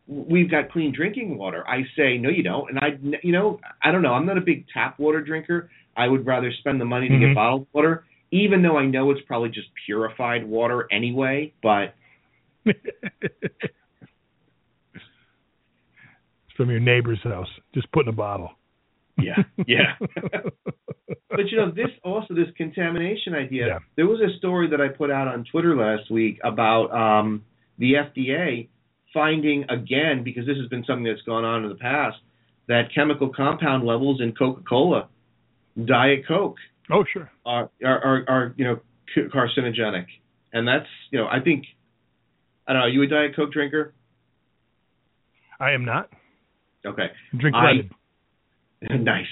we've 0.08 0.50
got 0.50 0.72
clean 0.72 0.94
drinking 0.96 1.38
water. 1.38 1.68
I 1.68 1.84
say, 1.98 2.18
no, 2.18 2.30
you 2.30 2.42
don't. 2.44 2.70
And 2.70 2.80
I, 2.80 2.98
you 3.24 3.34
know, 3.34 3.60
I 3.84 3.92
don't 3.92 4.02
know. 4.02 4.14
I'm 4.14 4.26
not 4.26 4.38
a 4.38 4.42
big 4.42 4.66
tap 4.74 4.98
water 5.00 5.22
drinker. 5.22 5.70
I 5.98 6.08
would 6.08 6.26
rather 6.26 6.52
spend 6.60 6.80
the 6.80 6.86
money 6.86 7.10
to 7.10 7.16
Mhm. 7.16 7.20
get 7.20 7.36
bottled 7.36 7.68
water, 7.74 8.06
even 8.32 8.62
though 8.62 8.78
I 8.78 8.86
know 8.86 9.12
it's 9.12 9.22
probably 9.22 9.50
just 9.50 9.68
purified 9.86 10.46
water 10.48 10.88
anyway. 10.92 11.52
But 11.62 11.94
From 16.56 16.72
your 16.72 16.80
neighbor's 16.80 17.22
house, 17.22 17.50
just 17.74 17.92
put 17.92 18.06
in 18.08 18.10
a 18.10 18.14
bottle. 18.14 18.52
Yeah, 19.18 19.44
yeah. 19.68 19.96
but 21.30 21.50
you 21.50 21.58
know, 21.58 21.72
this 21.72 21.90
also 22.04 22.34
this 22.34 22.48
contamination 22.56 23.34
idea. 23.34 23.68
Yeah. 23.68 23.80
There 23.96 24.08
was 24.08 24.22
a 24.22 24.38
story 24.38 24.70
that 24.70 24.82
I 24.82 24.90
put 24.90 25.12
out 25.12 25.28
on 25.28 25.46
Twitter 25.52 25.76
last 25.76 26.12
week 26.12 26.40
about 26.44 26.92
um, 26.92 27.44
the 27.78 27.94
FDA 27.94 28.70
finding 29.14 29.64
again 29.70 30.24
because 30.24 30.46
this 30.46 30.58
has 30.58 30.68
been 30.70 30.84
something 30.86 31.06
that's 31.06 31.22
gone 31.22 31.46
on 31.46 31.64
in 31.64 31.70
the 31.70 31.76
past 31.76 32.18
that 32.68 32.90
chemical 32.94 33.32
compound 33.34 33.86
levels 33.86 34.20
in 34.22 34.34
Coca-Cola, 34.34 35.08
Diet 35.86 36.28
Coke 36.28 36.58
Oh, 36.90 37.04
sure. 37.12 37.30
are 37.46 37.70
are 37.84 38.04
are, 38.04 38.26
are 38.28 38.54
you 38.58 38.66
know 38.66 38.80
carcinogenic, 39.18 40.06
and 40.54 40.68
that's 40.68 40.88
you 41.12 41.20
know 41.20 41.28
I 41.28 41.40
think 41.42 41.66
I 42.68 42.74
don't 42.74 42.82
know. 42.82 42.86
Are 42.86 42.90
You 42.90 43.04
a 43.04 43.08
Diet 43.08 43.36
Coke 43.36 43.52
drinker? 43.52 43.94
I 45.60 45.72
am 45.72 45.86
not. 45.86 46.10
Okay, 46.86 47.08
Drink 47.38 47.56
I-. 47.56 47.90
nice. 48.90 49.26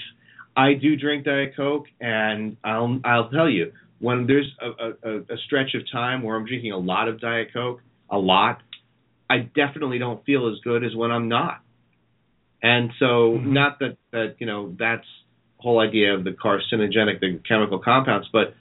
I 0.56 0.74
do 0.74 0.96
drink 0.96 1.24
Diet 1.24 1.54
Coke, 1.56 1.86
and 2.00 2.56
I'll 2.64 3.00
I'll 3.04 3.28
tell 3.30 3.48
you 3.48 3.72
when 3.98 4.26
there's 4.26 4.50
a, 4.60 5.08
a, 5.08 5.18
a 5.20 5.36
stretch 5.46 5.74
of 5.74 5.82
time 5.90 6.22
where 6.22 6.36
I'm 6.36 6.46
drinking 6.46 6.72
a 6.72 6.78
lot 6.78 7.08
of 7.08 7.20
Diet 7.20 7.48
Coke, 7.52 7.80
a 8.10 8.18
lot, 8.18 8.58
I 9.30 9.38
definitely 9.38 9.98
don't 9.98 10.24
feel 10.24 10.48
as 10.48 10.58
good 10.62 10.84
as 10.84 10.94
when 10.94 11.10
I'm 11.10 11.28
not. 11.28 11.60
And 12.62 12.90
so, 12.98 13.38
Mhm. 13.38 13.46
not 13.46 13.78
that 13.80 13.96
that 14.12 14.36
you 14.38 14.46
know 14.46 14.74
that's 14.78 15.06
whole 15.58 15.78
idea 15.80 16.14
of 16.14 16.24
the 16.24 16.30
carcinogenic, 16.32 17.20
the 17.20 17.40
chemical 17.48 17.78
compounds, 17.78 18.28
but 18.32 18.54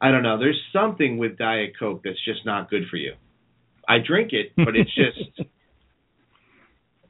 I 0.00 0.10
don't 0.10 0.22
know. 0.22 0.38
There's 0.38 0.60
something 0.72 1.18
with 1.18 1.36
Diet 1.38 1.72
Coke 1.78 2.02
that's 2.04 2.22
just 2.24 2.44
not 2.46 2.70
good 2.70 2.86
for 2.88 2.96
you. 2.96 3.14
I 3.88 3.98
drink 3.98 4.32
it, 4.32 4.52
but 4.56 4.76
it's 4.76 4.94
just 5.04 5.40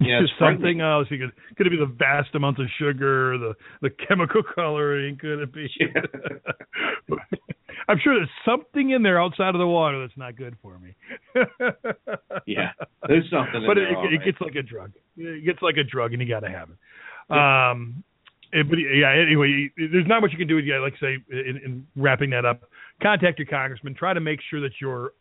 yeah, 0.01 0.21
it's 0.23 0.33
something 0.39 0.81
else. 0.81 1.09
You 1.11 1.19
could 1.19 1.33
could 1.57 1.67
it 1.67 1.71
be 1.71 1.77
the 1.77 1.87
vast 1.87 2.35
amounts 2.35 2.61
of 2.61 2.67
sugar, 2.79 3.37
the 3.39 3.55
the 3.83 3.91
chemical 3.91 4.43
coloring? 4.55 5.17
Could 5.21 5.41
it 5.41 5.53
be? 5.53 5.69
I'm 7.89 7.99
sure 8.03 8.17
there's 8.17 8.29
something 8.45 8.91
in 8.91 9.03
there 9.03 9.21
outside 9.21 9.55
of 9.55 9.59
the 9.59 9.67
water 9.67 10.01
that's 10.01 10.17
not 10.17 10.37
good 10.37 10.57
for 10.61 10.79
me. 10.79 10.95
Yeah, 12.47 12.73
there's 13.07 13.25
something 13.31 13.63
in 13.63 13.67
but 13.67 13.79
it, 13.79 13.89
it 13.91 13.95
right. 13.95 14.25
gets 14.25 14.41
like 14.41 14.57
a 14.57 14.63
drug. 14.63 14.93
It 15.17 15.45
gets 15.45 15.63
like 15.63 15.77
a 15.79 15.85
drug, 15.85 16.13
and 16.13 16.21
you 16.21 16.29
got 16.29 16.41
to 16.41 16.51
have 16.51 16.69
it. 16.69 16.77
Um, 17.31 18.05
eh, 18.53 18.63
but 18.69 18.77
yeah, 18.77 19.13
anyway, 19.13 19.71
there's 19.77 20.07
not 20.07 20.21
much 20.21 20.33
you 20.33 20.39
can 20.39 20.49
do. 20.49 20.59
Yeah, 20.59 20.81
like 20.81 20.95
say 21.01 21.17
in, 21.31 21.61
in 21.65 21.87
wrapping 21.97 22.31
that 22.31 22.45
up, 22.45 22.65
contact 23.03 23.39
your 23.39 23.47
congressman. 23.47 23.95
Try 23.95 24.13
to 24.13 24.21
make 24.21 24.41
sure 24.51 24.61
that 24.61 24.73
you're. 24.81 25.13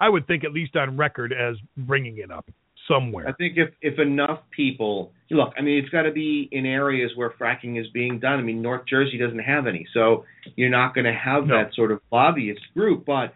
I 0.00 0.08
would 0.08 0.26
think 0.26 0.44
at 0.44 0.52
least 0.52 0.76
on 0.76 0.96
record 0.96 1.32
as 1.32 1.56
bringing 1.76 2.18
it 2.18 2.30
up 2.30 2.48
somewhere. 2.88 3.28
I 3.28 3.32
think 3.32 3.54
if 3.56 3.70
if 3.80 3.98
enough 3.98 4.40
people 4.50 5.12
look, 5.30 5.54
I 5.58 5.62
mean, 5.62 5.78
it's 5.78 5.88
got 5.88 6.02
to 6.02 6.12
be 6.12 6.48
in 6.52 6.66
areas 6.66 7.12
where 7.16 7.30
fracking 7.30 7.80
is 7.80 7.86
being 7.94 8.18
done. 8.18 8.38
I 8.38 8.42
mean, 8.42 8.60
North 8.60 8.82
Jersey 8.88 9.18
doesn't 9.18 9.38
have 9.38 9.66
any, 9.66 9.86
so 9.94 10.24
you're 10.56 10.70
not 10.70 10.94
going 10.94 11.06
to 11.06 11.12
have 11.14 11.46
No. 11.46 11.56
that 11.56 11.74
sort 11.74 11.90
of 11.92 12.00
lobbyist 12.10 12.60
group. 12.74 13.04
But 13.06 13.34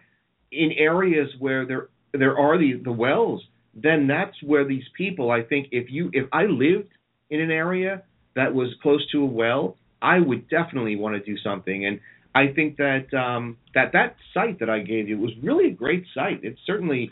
in 0.51 0.71
areas 0.77 1.29
where 1.39 1.65
there 1.65 1.87
there 2.13 2.37
are 2.37 2.57
the 2.57 2.73
the 2.83 2.91
wells, 2.91 3.43
then 3.73 4.07
that's 4.07 4.35
where 4.43 4.65
these 4.65 4.85
people. 4.95 5.31
I 5.31 5.41
think 5.41 5.67
if 5.71 5.89
you 5.89 6.09
if 6.13 6.27
I 6.31 6.43
lived 6.43 6.89
in 7.29 7.41
an 7.41 7.51
area 7.51 8.03
that 8.35 8.53
was 8.53 8.69
close 8.81 9.05
to 9.11 9.21
a 9.23 9.25
well, 9.25 9.75
I 10.01 10.19
would 10.19 10.47
definitely 10.49 10.95
want 10.95 11.15
to 11.15 11.23
do 11.31 11.37
something. 11.39 11.85
And 11.85 11.99
I 12.35 12.53
think 12.53 12.77
that 12.77 13.11
um, 13.13 13.57
that 13.73 13.93
that 13.93 14.15
site 14.33 14.59
that 14.59 14.69
I 14.69 14.79
gave 14.79 15.09
you 15.09 15.17
was 15.17 15.31
really 15.41 15.67
a 15.69 15.73
great 15.73 16.05
site. 16.13 16.41
It's 16.43 16.59
certainly 16.65 17.11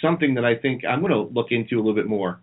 something 0.00 0.34
that 0.34 0.44
I 0.44 0.56
think 0.56 0.84
I'm 0.84 1.00
going 1.00 1.12
to 1.12 1.22
look 1.32 1.48
into 1.50 1.76
a 1.76 1.78
little 1.78 1.94
bit 1.94 2.06
more. 2.06 2.40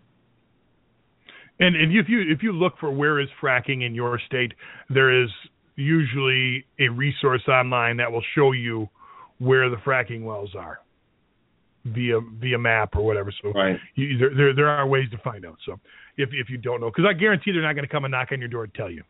And, 1.60 1.76
and 1.76 1.96
if 1.96 2.08
you 2.08 2.20
if 2.20 2.42
you 2.42 2.52
look 2.52 2.74
for 2.80 2.90
where 2.90 3.20
is 3.20 3.28
fracking 3.40 3.86
in 3.86 3.94
your 3.94 4.20
state, 4.26 4.52
there 4.90 5.22
is 5.22 5.30
usually 5.76 6.64
a 6.80 6.88
resource 6.88 7.42
online 7.48 7.96
that 7.98 8.10
will 8.10 8.24
show 8.34 8.52
you 8.52 8.88
where 9.38 9.70
the 9.70 9.76
fracking 9.76 10.24
wells 10.24 10.50
are 10.56 10.80
via 11.84 12.20
via 12.40 12.58
map 12.58 12.96
or 12.96 13.04
whatever. 13.04 13.32
So 13.42 13.52
Right. 13.52 13.78
you, 13.94 14.18
there, 14.18 14.34
there 14.34 14.54
there 14.54 14.68
are 14.68 14.86
ways 14.86 15.08
to 15.10 15.18
find 15.18 15.46
out. 15.46 15.58
So 15.64 15.78
if 16.16 16.30
if 16.32 16.50
you 16.50 16.58
don't 16.58 16.80
know, 16.80 16.90
because 16.90 17.04
I 17.08 17.12
guarantee 17.12 17.52
they're 17.52 17.62
not 17.62 17.74
going 17.74 17.86
to 17.86 17.92
come 17.92 18.04
and 18.04 18.12
knock 18.12 18.28
on 18.32 18.40
your 18.40 18.48
door 18.48 18.64
and 18.64 18.74
tell 18.74 18.90
you 18.90 19.02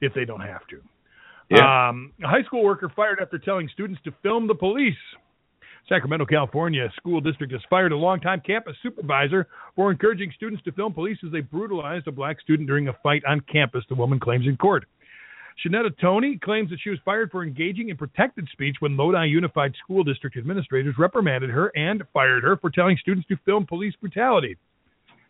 if 0.00 0.14
they 0.14 0.24
don't 0.24 0.40
have 0.40 0.66
to. 0.68 0.80
Yeah. 1.50 1.88
Um, 1.88 2.12
a 2.24 2.28
high 2.28 2.42
school 2.42 2.64
worker 2.64 2.90
fired 2.94 3.18
after 3.20 3.38
telling 3.38 3.68
students 3.72 4.00
to 4.04 4.12
film 4.22 4.46
the 4.46 4.54
police. 4.54 4.94
Sacramento, 5.88 6.26
California 6.26 6.88
school 6.96 7.20
district 7.20 7.52
has 7.52 7.62
fired 7.70 7.92
a 7.92 7.96
longtime 7.96 8.40
campus 8.44 8.76
supervisor 8.82 9.46
for 9.76 9.92
encouraging 9.92 10.32
students 10.34 10.62
to 10.64 10.72
film 10.72 10.92
police 10.92 11.18
as 11.24 11.30
they 11.30 11.40
brutalized 11.40 12.08
a 12.08 12.12
black 12.12 12.40
student 12.40 12.66
during 12.66 12.88
a 12.88 12.92
fight 13.04 13.22
on 13.24 13.40
campus, 13.42 13.84
the 13.88 13.94
woman 13.94 14.18
claims 14.18 14.46
in 14.46 14.56
court. 14.56 14.84
Shanetta 15.64 15.96
Tony 16.00 16.38
claims 16.38 16.70
that 16.70 16.80
she 16.82 16.90
was 16.90 16.98
fired 17.04 17.30
for 17.30 17.44
engaging 17.44 17.88
in 17.88 17.96
protected 17.96 18.48
speech 18.52 18.76
when 18.80 18.96
Lodi 18.96 19.26
Unified 19.26 19.74
School 19.82 20.02
District 20.02 20.36
administrators 20.36 20.96
reprimanded 20.98 21.50
her 21.50 21.72
and 21.76 22.02
fired 22.12 22.42
her 22.42 22.56
for 22.56 22.68
telling 22.68 22.98
students 23.00 23.28
to 23.28 23.36
film 23.44 23.64
police 23.64 23.94
brutality. 24.00 24.56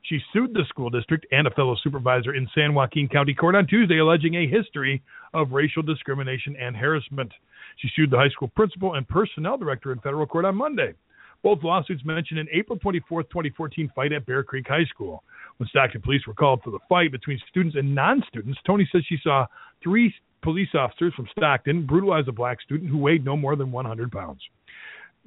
She 0.09 0.21
sued 0.33 0.55
the 0.55 0.65
school 0.69 0.89
district 0.89 1.27
and 1.33 1.49
a 1.49 1.51
fellow 1.51 1.75
supervisor 1.83 2.35
in 2.35 2.49
San 2.55 2.75
Joaquin 2.75 3.09
County 3.09 3.35
Court 3.35 3.57
on 3.57 3.67
Tuesday, 3.67 3.99
alleging 3.99 4.35
a 4.35 4.47
history 4.47 5.03
of 5.35 5.51
racial 5.51 5.83
discrimination 5.83 6.55
and 6.57 6.77
harassment. 6.77 7.33
She 7.79 7.89
sued 7.97 8.11
the 8.11 8.17
high 8.17 8.29
school 8.29 8.49
principal 8.49 8.95
and 8.95 9.09
personnel 9.09 9.59
director 9.59 9.91
in 9.91 9.99
federal 9.99 10.27
court 10.27 10.45
on 10.45 10.55
Monday. 10.55 10.95
Both 11.43 11.65
lawsuits 11.65 12.05
mention 12.05 12.39
an 12.39 12.49
April 12.53 12.79
24, 12.79 13.25
2014 13.25 13.91
fight 13.95 14.13
at 14.13 14.27
Bear 14.27 14.45
Creek 14.45 14.67
High 14.69 14.85
School. 14.85 15.25
When 15.57 15.69
Stockton 15.69 16.03
police 16.03 16.27
were 16.27 16.35
called 16.35 16.63
for 16.63 16.71
the 16.71 16.79
fight 16.89 17.11
between 17.11 17.41
students 17.49 17.77
and 17.77 17.95
non 17.95 18.23
students, 18.29 18.61
Tony 18.65 18.89
says 18.93 19.03
she 19.09 19.19
saw 19.23 19.47
three 19.83 20.15
police 20.43 20.69
officers 20.75 21.15
from 21.15 21.29
Stockton 21.37 21.85
brutalize 21.85 22.25
a 22.29 22.33
black 22.33 22.61
student 22.61 22.91
who 22.91 22.99
weighed 22.99 23.25
no 23.25 23.37
more 23.37 23.57
than 23.57 23.73
100 23.73 24.13
pounds. 24.13 24.41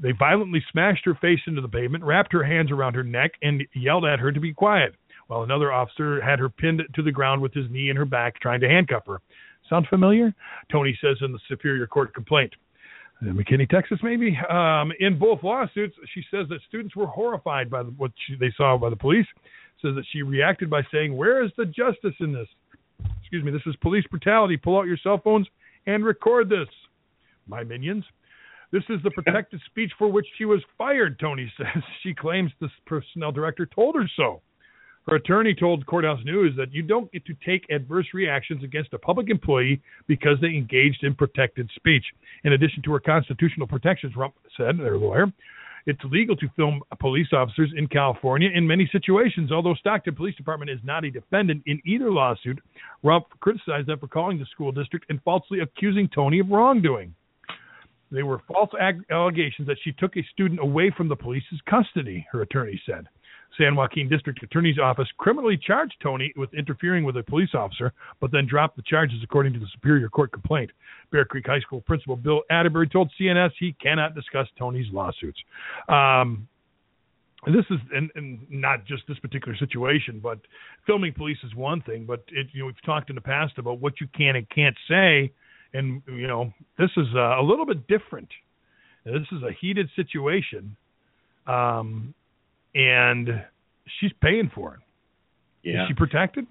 They 0.01 0.11
violently 0.11 0.63
smashed 0.71 1.05
her 1.05 1.15
face 1.15 1.39
into 1.45 1.61
the 1.61 1.67
pavement, 1.67 2.03
wrapped 2.03 2.31
her 2.33 2.43
hands 2.43 2.71
around 2.71 2.95
her 2.95 3.03
neck, 3.03 3.31
and 3.41 3.63
yelled 3.73 4.05
at 4.05 4.19
her 4.19 4.31
to 4.31 4.39
be 4.39 4.53
quiet, 4.53 4.95
while 5.27 5.43
another 5.43 5.71
officer 5.71 6.21
had 6.21 6.39
her 6.39 6.49
pinned 6.49 6.81
to 6.95 7.03
the 7.03 7.11
ground 7.11 7.41
with 7.41 7.53
his 7.53 7.69
knee 7.69 7.89
in 7.89 7.97
her 7.97 8.05
back, 8.05 8.39
trying 8.39 8.61
to 8.61 8.69
handcuff 8.69 9.05
her. 9.07 9.19
Sound 9.69 9.87
familiar? 9.89 10.33
Tony 10.71 10.97
says 11.01 11.17
in 11.21 11.31
the 11.31 11.39
Superior 11.47 11.85
Court 11.85 12.13
complaint. 12.13 12.53
Uh, 13.21 13.25
McKinney, 13.25 13.69
Texas, 13.69 13.99
maybe. 14.01 14.37
Um, 14.49 14.91
in 14.99 15.19
both 15.19 15.43
lawsuits, 15.43 15.95
she 16.13 16.23
says 16.31 16.47
that 16.49 16.59
students 16.67 16.95
were 16.95 17.07
horrified 17.07 17.69
by 17.69 17.81
what 17.81 18.11
she, 18.25 18.35
they 18.35 18.51
saw 18.55 18.77
by 18.77 18.89
the 18.89 18.95
police. 18.95 19.27
Says 19.81 19.95
that 19.95 20.05
she 20.11 20.21
reacted 20.21 20.69
by 20.69 20.81
saying, 20.91 21.15
"Where 21.15 21.43
is 21.43 21.51
the 21.57 21.65
justice 21.65 22.15
in 22.19 22.33
this? 22.33 22.47
Excuse 23.21 23.43
me, 23.43 23.51
this 23.51 23.61
is 23.65 23.75
police 23.77 24.05
brutality. 24.09 24.57
Pull 24.57 24.77
out 24.77 24.87
your 24.87 24.97
cell 24.97 25.19
phones 25.23 25.47
and 25.85 26.03
record 26.03 26.49
this." 26.49 26.67
My 27.47 27.63
minions. 27.63 28.03
This 28.71 28.83
is 28.89 29.01
the 29.03 29.11
protected 29.11 29.61
speech 29.65 29.91
for 29.97 30.11
which 30.11 30.27
she 30.37 30.45
was 30.45 30.61
fired, 30.77 31.19
Tony 31.19 31.51
says. 31.57 31.83
She 32.03 32.13
claims 32.13 32.51
the 32.59 32.69
personnel 32.85 33.31
director 33.31 33.65
told 33.65 33.95
her 33.95 34.09
so. 34.15 34.41
Her 35.07 35.15
attorney 35.15 35.55
told 35.55 35.87
Courthouse 35.87 36.23
News 36.23 36.53
that 36.55 36.71
you 36.71 36.83
don't 36.83 37.11
get 37.11 37.25
to 37.25 37.33
take 37.43 37.65
adverse 37.71 38.05
reactions 38.13 38.63
against 38.63 38.93
a 38.93 38.99
public 38.99 39.29
employee 39.29 39.81
because 40.07 40.37
they 40.39 40.49
engaged 40.49 41.03
in 41.03 41.15
protected 41.15 41.69
speech. 41.75 42.05
In 42.43 42.53
addition 42.53 42.83
to 42.83 42.91
her 42.93 42.99
constitutional 42.99 43.65
protections, 43.65 44.15
Rump 44.15 44.35
said, 44.55 44.77
their 44.77 44.97
lawyer, 44.97 45.25
it's 45.87 46.03
legal 46.03 46.35
to 46.35 46.47
film 46.55 46.81
police 46.99 47.29
officers 47.33 47.71
in 47.75 47.87
California 47.87 48.49
in 48.53 48.67
many 48.67 48.87
situations. 48.91 49.51
Although 49.51 49.73
Stockton 49.75 50.13
Police 50.13 50.35
Department 50.35 50.69
is 50.69 50.79
not 50.83 51.05
a 51.05 51.09
defendant 51.09 51.63
in 51.65 51.81
either 51.85 52.11
lawsuit, 52.11 52.59
Rump 53.01 53.25
criticized 53.39 53.87
them 53.87 53.97
for 53.97 54.07
calling 54.07 54.37
the 54.37 54.45
school 54.45 54.71
district 54.71 55.07
and 55.09 55.19
falsely 55.23 55.61
accusing 55.61 56.07
Tony 56.13 56.39
of 56.39 56.49
wrongdoing. 56.49 57.15
They 58.11 58.23
were 58.23 58.41
false 58.47 58.71
ag- 58.79 59.05
allegations 59.11 59.67
that 59.67 59.77
she 59.83 59.91
took 59.93 60.17
a 60.17 60.23
student 60.33 60.59
away 60.59 60.91
from 60.95 61.07
the 61.07 61.15
police's 61.15 61.59
custody, 61.69 62.25
her 62.31 62.41
attorney 62.41 62.81
said. 62.85 63.07
San 63.57 63.75
Joaquin 63.75 64.07
District 64.07 64.41
Attorney's 64.43 64.77
Office 64.77 65.07
criminally 65.17 65.57
charged 65.57 65.95
Tony 66.01 66.31
with 66.35 66.53
interfering 66.53 67.03
with 67.03 67.17
a 67.17 67.23
police 67.23 67.49
officer, 67.53 67.93
but 68.19 68.31
then 68.31 68.45
dropped 68.47 68.75
the 68.75 68.83
charges 68.83 69.19
according 69.23 69.53
to 69.53 69.59
the 69.59 69.67
Superior 69.73 70.07
Court 70.07 70.31
complaint. 70.31 70.71
Bear 71.11 71.25
Creek 71.25 71.47
High 71.47 71.59
School 71.59 71.81
principal 71.81 72.15
Bill 72.15 72.43
Atterbury 72.49 72.87
told 72.87 73.11
CNS 73.19 73.51
he 73.59 73.75
cannot 73.81 74.15
discuss 74.15 74.47
Tony's 74.57 74.91
lawsuits. 74.93 75.39
Um, 75.87 76.47
this 77.47 77.65
is 77.69 77.79
and, 77.93 78.11
and 78.15 78.39
not 78.49 78.85
just 78.85 79.03
this 79.07 79.17
particular 79.19 79.57
situation, 79.57 80.19
but 80.21 80.39
filming 80.85 81.13
police 81.13 81.37
is 81.43 81.55
one 81.55 81.81
thing, 81.81 82.05
but 82.05 82.23
it, 82.27 82.47
you 82.51 82.61
know 82.61 82.65
we've 82.65 82.81
talked 82.85 83.09
in 83.09 83.15
the 83.15 83.21
past 83.21 83.57
about 83.57 83.79
what 83.79 84.01
you 84.01 84.07
can 84.15 84.35
and 84.35 84.49
can't 84.49 84.75
say, 84.89 85.31
and 85.73 86.01
you 86.07 86.27
know 86.27 86.51
this 86.77 86.89
is 86.97 87.07
uh, 87.15 87.39
a 87.39 87.43
little 87.43 87.65
bit 87.65 87.87
different 87.87 88.29
This 89.05 89.27
is 89.31 89.43
a 89.43 89.51
heated 89.59 89.89
situation, 89.95 90.75
um, 91.47 92.13
and 92.75 93.27
she's 93.99 94.11
paying 94.21 94.51
for 94.53 94.75
it. 94.75 94.79
Yeah. 95.63 95.83
Is 95.83 95.89
she 95.89 95.93
protected? 95.93 96.45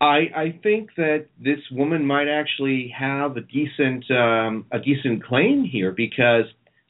I 0.00 0.30
I 0.34 0.58
think 0.62 0.90
that 0.96 1.26
this 1.42 1.60
woman 1.70 2.04
might 2.04 2.28
actually 2.28 2.92
have 2.98 3.36
a 3.36 3.40
decent 3.40 4.10
um, 4.10 4.66
a 4.72 4.78
decent 4.78 5.24
claim 5.24 5.64
here 5.64 5.92
because 5.92 6.44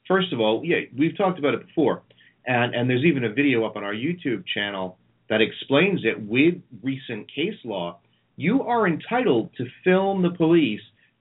first 0.08 0.32
of 0.32 0.40
all, 0.40 0.62
yeah, 0.64 0.78
we've 0.98 1.16
talked 1.16 1.38
about 1.38 1.54
it 1.54 1.66
before, 1.66 2.02
and 2.46 2.74
and 2.74 2.88
there's 2.88 3.04
even 3.04 3.24
a 3.24 3.32
video 3.32 3.64
up 3.66 3.76
on 3.76 3.84
our 3.84 3.94
YouTube 3.94 4.44
channel 4.52 4.98
that 5.28 5.40
explains 5.40 6.00
it 6.04 6.20
with 6.26 6.54
recent 6.82 7.28
case 7.32 7.58
law. 7.64 7.98
You 8.36 8.62
are 8.62 8.88
entitled 8.88 9.50
to 9.58 9.64
film 9.84 10.22
the 10.22 10.30
police 10.30 10.80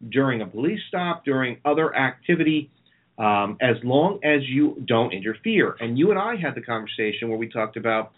during 0.10 0.42
a 0.42 0.48
police 0.48 0.80
stop, 0.88 1.26
during 1.26 1.58
other 1.66 1.96
activity, 1.96 2.72
um, 3.18 3.58
as 3.62 3.78
long 3.84 4.20
as 4.24 4.42
you 4.48 4.84
don't 4.88 5.14
interfere. 5.14 5.76
And 5.80 5.98
you 5.98 6.12
and 6.12 6.20
I 6.20 6.36
had 6.36 6.56
the 6.56 6.62
conversation 6.62 7.30
where 7.30 7.38
we 7.38 7.50
talked 7.50 7.78
about 7.78 8.12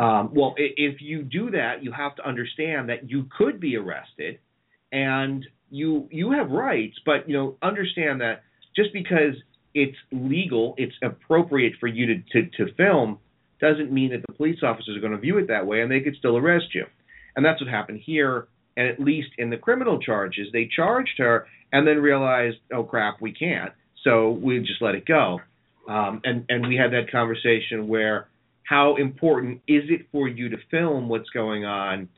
um, 0.00 0.30
well, 0.32 0.54
if 0.56 1.02
you 1.02 1.22
do 1.22 1.50
that, 1.50 1.82
you 1.84 1.92
have 1.92 2.16
to 2.16 2.26
understand 2.26 2.88
that 2.88 3.10
you 3.10 3.26
could 3.36 3.60
be 3.60 3.76
arrested, 3.76 4.38
and 4.90 5.44
you 5.68 6.08
you 6.10 6.30
have 6.32 6.50
rights, 6.50 6.96
but 7.04 7.28
you 7.28 7.36
know 7.36 7.56
understand 7.60 8.22
that 8.22 8.42
just 8.74 8.94
because 8.94 9.34
it's 9.74 9.96
legal, 10.10 10.74
it's 10.78 10.94
appropriate 11.02 11.74
for 11.78 11.86
you 11.86 12.06
to 12.06 12.22
to, 12.32 12.50
to 12.56 12.74
film, 12.76 13.18
doesn't 13.60 13.92
mean 13.92 14.12
that 14.12 14.22
the 14.26 14.32
police 14.32 14.60
officers 14.62 14.96
are 14.96 15.00
going 15.00 15.12
to 15.12 15.18
view 15.18 15.36
it 15.36 15.48
that 15.48 15.66
way, 15.66 15.82
and 15.82 15.90
they 15.90 16.00
could 16.00 16.16
still 16.16 16.38
arrest 16.38 16.74
you. 16.74 16.86
And 17.36 17.44
that's 17.44 17.60
what 17.60 17.68
happened 17.68 18.00
here. 18.02 18.48
And 18.80 18.88
at 18.88 18.98
least 18.98 19.28
in 19.36 19.50
the 19.50 19.58
criminal 19.58 20.00
charges, 20.00 20.48
they 20.54 20.66
charged 20.74 21.18
her 21.18 21.46
and 21.70 21.86
then 21.86 21.98
realized, 21.98 22.56
oh 22.72 22.82
crap, 22.82 23.20
we 23.20 23.30
can't. 23.30 23.72
So 24.04 24.30
we 24.30 24.58
just 24.60 24.80
let 24.80 24.94
it 24.94 25.04
go. 25.04 25.40
Um, 25.86 26.22
and 26.24 26.46
and 26.48 26.66
we 26.66 26.76
had 26.76 26.92
that 26.92 27.12
conversation 27.12 27.88
where 27.88 28.28
how 28.62 28.96
important 28.96 29.60
is 29.68 29.82
it 29.90 30.06
for 30.10 30.28
you 30.28 30.48
to 30.48 30.56
film 30.70 31.10
what's 31.10 31.28
going 31.28 31.66
on 31.66 32.08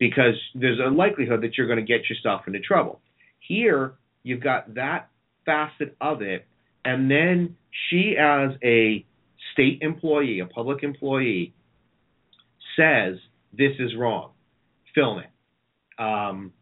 because 0.00 0.34
there's 0.56 0.80
a 0.84 0.90
likelihood 0.90 1.42
that 1.42 1.56
you're 1.56 1.68
going 1.68 1.78
to 1.78 1.84
get 1.84 2.10
yourself 2.10 2.42
into 2.48 2.58
trouble. 2.58 3.00
Here, 3.38 3.92
you've 4.24 4.42
got 4.42 4.74
that 4.74 5.10
facet 5.46 5.96
of 6.00 6.20
it, 6.20 6.46
and 6.84 7.08
then 7.08 7.56
she, 7.88 8.16
as 8.18 8.50
a 8.64 9.04
state 9.52 9.78
employee, 9.82 10.40
a 10.40 10.46
public 10.46 10.82
employee, 10.82 11.54
says 12.76 13.18
this 13.52 13.74
is 13.78 13.94
wrong. 13.96 14.32
Film 14.96 15.20
it. 15.20 15.30
Um, 15.98 16.52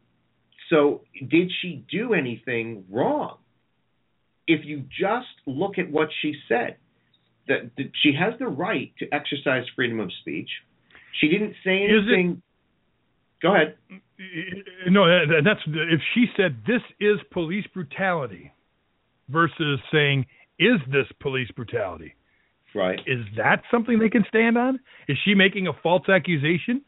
so, 0.71 1.03
did 1.29 1.51
she 1.61 1.85
do 1.91 2.15
anything 2.15 2.85
wrong? 2.91 3.39
If 4.47 4.65
you 4.65 4.85
just 4.99 5.27
look 5.47 5.79
at 5.79 5.91
what 5.91 6.09
she 6.23 6.35
said, 6.49 6.77
that, 7.49 7.71
that 7.77 7.91
she 8.03 8.13
has 8.19 8.35
the 8.39 8.47
right 8.47 8.93
to 8.99 9.07
exercise 9.13 9.65
freedom 9.75 10.01
of 10.01 10.11
speech. 10.21 10.49
She 11.21 11.29
didn't 11.29 11.55
say 11.65 11.85
anything. 11.85 12.43
Go 13.43 13.55
ahead. 13.55 13.77
No, 14.89 15.05
that's 15.45 15.61
if 15.67 16.01
she 16.15 16.27
said 16.37 16.57
this 16.67 16.81
is 17.01 17.19
police 17.33 17.67
brutality 17.73 18.53
versus 19.29 19.79
saying 19.93 20.27
is 20.59 20.81
this 20.91 21.07
police 21.21 21.51
brutality. 21.51 22.15
Right. 22.75 22.99
Is 23.07 23.25
that 23.37 23.63
something 23.71 23.99
they 23.99 24.09
can 24.09 24.25
stand 24.29 24.59
on? 24.59 24.81
Is 25.09 25.17
she 25.25 25.35
making 25.35 25.67
a 25.67 25.73
false 25.83 26.09
accusation? 26.09 26.83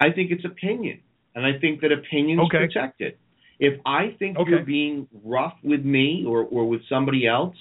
I 0.00 0.10
think 0.10 0.30
it's 0.30 0.44
opinion, 0.44 1.00
and 1.34 1.46
I 1.46 1.58
think 1.58 1.80
that 1.82 1.92
opinion 1.92 2.40
is 2.40 2.46
okay. 2.46 2.66
protected. 2.66 3.16
If 3.58 3.80
I 3.84 4.14
think 4.18 4.38
okay. 4.38 4.50
you're 4.50 4.64
being 4.64 5.08
rough 5.24 5.54
with 5.62 5.84
me 5.84 6.24
or, 6.26 6.42
or 6.42 6.68
with 6.68 6.82
somebody 6.88 7.26
else, 7.26 7.56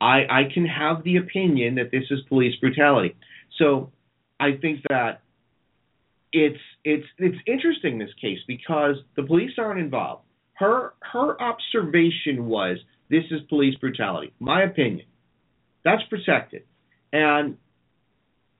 I, 0.00 0.24
I 0.28 0.42
can 0.52 0.66
have 0.66 1.04
the 1.04 1.16
opinion 1.16 1.76
that 1.76 1.90
this 1.90 2.04
is 2.10 2.20
police 2.28 2.54
brutality. 2.60 3.16
So 3.58 3.92
I 4.38 4.52
think 4.60 4.80
that 4.88 5.22
it's 6.32 6.60
it's 6.84 7.06
it's 7.18 7.36
interesting 7.46 7.98
this 7.98 8.10
case 8.20 8.38
because 8.46 8.96
the 9.16 9.22
police 9.22 9.52
aren't 9.58 9.80
involved. 9.80 10.24
Her 10.54 10.94
her 11.00 11.40
observation 11.40 12.46
was 12.46 12.78
this 13.08 13.24
is 13.30 13.40
police 13.48 13.76
brutality. 13.76 14.32
My 14.38 14.62
opinion. 14.62 15.06
That's 15.84 16.02
protected. 16.10 16.64
And 17.12 17.56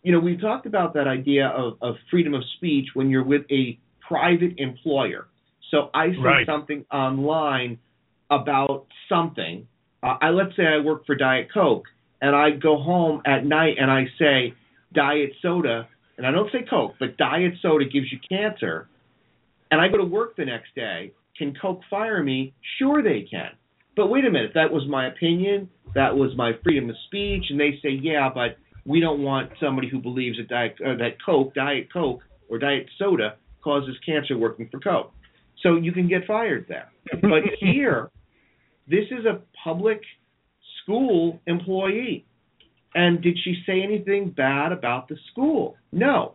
you 0.03 0.13
know, 0.13 0.21
we've 0.21 0.41
talked 0.41 0.67
about 0.67 0.95
that 0.95 1.09
idea 1.09 1.49
of, 1.49 1.79
of 1.83 1.97
freedom 2.11 2.33
of 2.35 2.43
speech 2.57 2.87
when 2.95 3.11
you're 3.11 3.25
with 3.25 3.43
a 3.51 3.79
private 4.09 4.55
employer. 4.59 5.27
So 5.71 5.91
I 5.95 6.11
see 6.11 6.19
right. 6.23 6.47
something 6.47 6.85
online 6.93 7.79
about 8.31 8.87
something 9.09 9.67
uh, 10.03 10.17
I 10.21 10.31
let's 10.31 10.55
say 10.57 10.65
I 10.65 10.85
work 10.85 11.07
for 11.07 11.15
Diet 11.15 11.49
Coke 11.53 11.85
and 12.21 12.35
I 12.35 12.51
go 12.51 12.81
home 12.81 13.23
at 13.27 13.45
night 13.45 13.75
and 13.79 13.91
I 13.91 14.05
say 14.19 14.55
diet 14.95 15.33
soda 15.43 15.89
and 16.17 16.27
I 16.27 16.31
don't 16.31 16.51
say 16.53 16.61
Coke, 16.69 16.95
but 16.99 17.17
diet 17.17 17.55
soda 17.61 17.85
gives 17.85 18.07
you 18.11 18.19
cancer, 18.27 18.89
and 19.71 19.81
I 19.81 19.89
go 19.89 19.99
to 19.99 20.05
work 20.05 20.35
the 20.37 20.47
next 20.47 20.75
day, 20.75 21.13
can 21.37 21.55
Coke 21.61 21.81
fire 21.91 22.23
me? 22.23 22.55
Sure 22.79 23.03
they 23.03 23.29
can. 23.31 23.51
But 23.97 24.07
wait 24.07 24.25
a 24.25 24.31
minute, 24.31 24.53
that 24.55 24.73
was 24.73 24.85
my 24.89 25.09
opinion, 25.09 25.69
that 25.95 26.17
was 26.17 26.31
my 26.35 26.53
freedom 26.65 26.89
of 26.89 26.97
speech, 27.07 27.45
and 27.51 27.61
they 27.61 27.79
say, 27.83 27.91
yeah, 27.91 28.31
but 28.33 28.57
we 28.87 29.01
don't 29.01 29.23
want 29.23 29.51
somebody 29.61 29.91
who 29.91 29.99
believes 29.99 30.39
that 30.39 30.49
diet 30.49 30.77
uh, 30.81 30.97
that 30.97 31.23
Coke, 31.25 31.55
Diet 31.55 31.93
Coke, 31.93 32.23
or 32.49 32.59
diet 32.59 32.87
soda 32.99 33.37
causes 33.63 33.97
cancer 34.05 34.37
working 34.37 34.69
for 34.71 34.81
Coke. 34.81 35.13
So 35.63 35.77
you 35.77 35.93
can 35.93 36.09
get 36.09 36.27
fired 36.27 36.67
there. 36.69 36.91
But 37.23 37.43
here, 37.61 38.11
this 38.89 39.05
is 39.11 39.25
a 39.25 39.41
public 39.65 40.01
school 40.83 41.41
employee. 41.47 42.27
And 42.95 43.21
did 43.23 43.39
she 43.43 43.63
say 43.67 43.83
anything 43.83 44.31
bad 44.31 44.73
about 44.73 45.09
the 45.09 45.17
school? 45.31 45.77
No. 45.93 46.35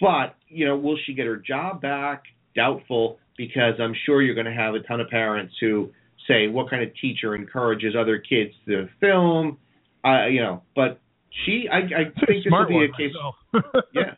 But, 0.00 0.36
you 0.48 0.66
know, 0.66 0.76
will 0.76 0.98
she 1.04 1.14
get 1.14 1.26
her 1.26 1.36
job 1.36 1.80
back? 1.80 2.24
Doubtful, 2.54 3.18
because 3.36 3.74
I'm 3.80 3.94
sure 4.06 4.22
you're 4.22 4.34
going 4.34 4.46
to 4.46 4.52
have 4.52 4.74
a 4.74 4.80
ton 4.80 5.00
of 5.00 5.08
parents 5.08 5.54
who 5.60 5.90
say, 6.28 6.46
what 6.46 6.70
kind 6.70 6.82
of 6.82 6.90
teacher 7.00 7.34
encourages 7.34 7.94
other 7.98 8.18
kids 8.18 8.52
to 8.66 8.88
film? 9.00 9.58
Uh, 10.04 10.26
you 10.26 10.40
know, 10.40 10.62
but 10.76 11.00
she, 11.44 11.66
I, 11.70 11.78
I 11.78 12.04
think 12.26 12.44
this 12.44 12.50
will 12.50 12.68
be 12.68 12.84
a 12.84 12.96
case. 12.96 13.14
yeah. 13.94 14.14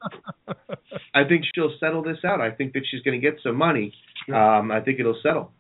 I 1.15 1.25
think 1.29 1.45
she'll 1.55 1.75
settle 1.81 2.03
this 2.03 2.19
out. 2.25 2.41
I 2.41 2.51
think 2.51 2.73
that 2.75 2.83
she's 2.91 3.03
going 3.03 3.21
to 3.21 3.31
get 3.31 3.41
some 3.43 3.57
money. 3.57 3.93
Um, 4.29 4.71
I 4.71 4.81
think 4.81 5.01
it'll 5.01 5.19
settle 5.23 5.53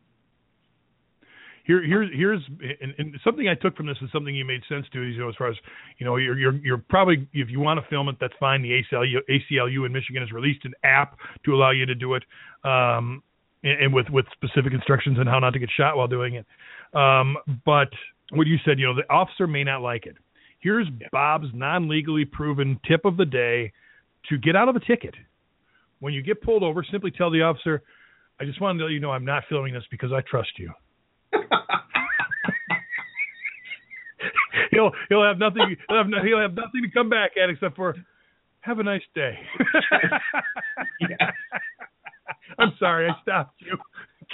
here 1.70 1.82
here's 1.84 2.10
here's 2.12 2.40
and, 2.80 2.94
and, 2.98 3.20
something 3.22 3.48
I 3.48 3.54
took 3.54 3.76
from 3.76 3.86
this 3.86 3.96
is 4.02 4.10
something 4.12 4.34
you 4.34 4.44
made 4.44 4.62
sense 4.68 4.86
to. 4.92 5.02
You 5.02 5.20
know, 5.20 5.28
as 5.28 5.36
far 5.36 5.48
as 5.48 5.56
you 5.98 6.06
know, 6.06 6.16
you're 6.16 6.36
you're 6.36 6.56
you're 6.56 6.78
probably 6.78 7.28
if 7.32 7.48
you 7.48 7.60
want 7.60 7.78
to 7.80 7.88
film 7.88 8.08
it, 8.08 8.16
that's 8.20 8.34
fine. 8.40 8.62
The 8.62 8.70
ACLU 8.70 9.18
ACLU 9.30 9.86
in 9.86 9.92
Michigan 9.92 10.22
has 10.22 10.32
released 10.32 10.64
an 10.64 10.72
app 10.82 11.16
to 11.44 11.54
allow 11.54 11.70
you 11.70 11.86
to 11.86 11.94
do 11.94 12.14
it, 12.14 12.24
um, 12.64 13.22
and, 13.62 13.84
and 13.84 13.94
with 13.94 14.06
with 14.10 14.26
specific 14.32 14.72
instructions 14.72 15.18
on 15.20 15.26
how 15.26 15.38
not 15.38 15.52
to 15.52 15.60
get 15.60 15.68
shot 15.76 15.96
while 15.96 16.08
doing 16.08 16.34
it. 16.34 16.46
Um, 16.92 17.36
but 17.64 17.88
what 18.32 18.48
you 18.48 18.56
said, 18.64 18.80
you 18.80 18.86
know, 18.86 18.94
the 18.94 19.08
officer 19.12 19.46
may 19.46 19.62
not 19.62 19.80
like 19.80 20.06
it. 20.06 20.16
Here's. 20.60 20.86
Bob's 21.10 21.48
non-legally 21.54 22.24
proven 22.26 22.78
tip 22.86 23.04
of 23.04 23.16
the 23.16 23.24
day 23.24 23.72
to 24.28 24.38
get 24.38 24.54
out 24.56 24.68
of 24.68 24.76
a 24.76 24.80
ticket. 24.80 25.14
When 26.00 26.12
you 26.12 26.22
get 26.22 26.42
pulled 26.42 26.62
over, 26.62 26.84
simply 26.90 27.10
tell 27.10 27.30
the 27.30 27.42
officer, 27.42 27.82
"I 28.38 28.44
just 28.44 28.60
wanted 28.60 28.78
to 28.80 28.84
let 28.86 28.92
you 28.92 29.00
know 29.00 29.10
I'm 29.10 29.24
not 29.24 29.44
filming 29.48 29.74
this 29.74 29.84
because 29.90 30.12
I 30.12 30.20
trust 30.22 30.58
you." 30.58 30.72
he'll 34.70 34.92
he'll 35.08 35.24
have 35.24 35.38
nothing 35.38 35.76
he'll 35.88 35.98
have, 35.98 36.06
he'll 36.24 36.40
have 36.40 36.54
nothing 36.54 36.82
to 36.82 36.90
come 36.90 37.08
back 37.08 37.32
at 37.42 37.50
except 37.50 37.76
for 37.76 37.94
have 38.60 38.78
a 38.78 38.82
nice 38.82 39.02
day. 39.14 39.38
I'm 42.58 42.72
sorry, 42.78 43.08
I 43.08 43.12
stopped 43.22 43.60
you. 43.60 43.78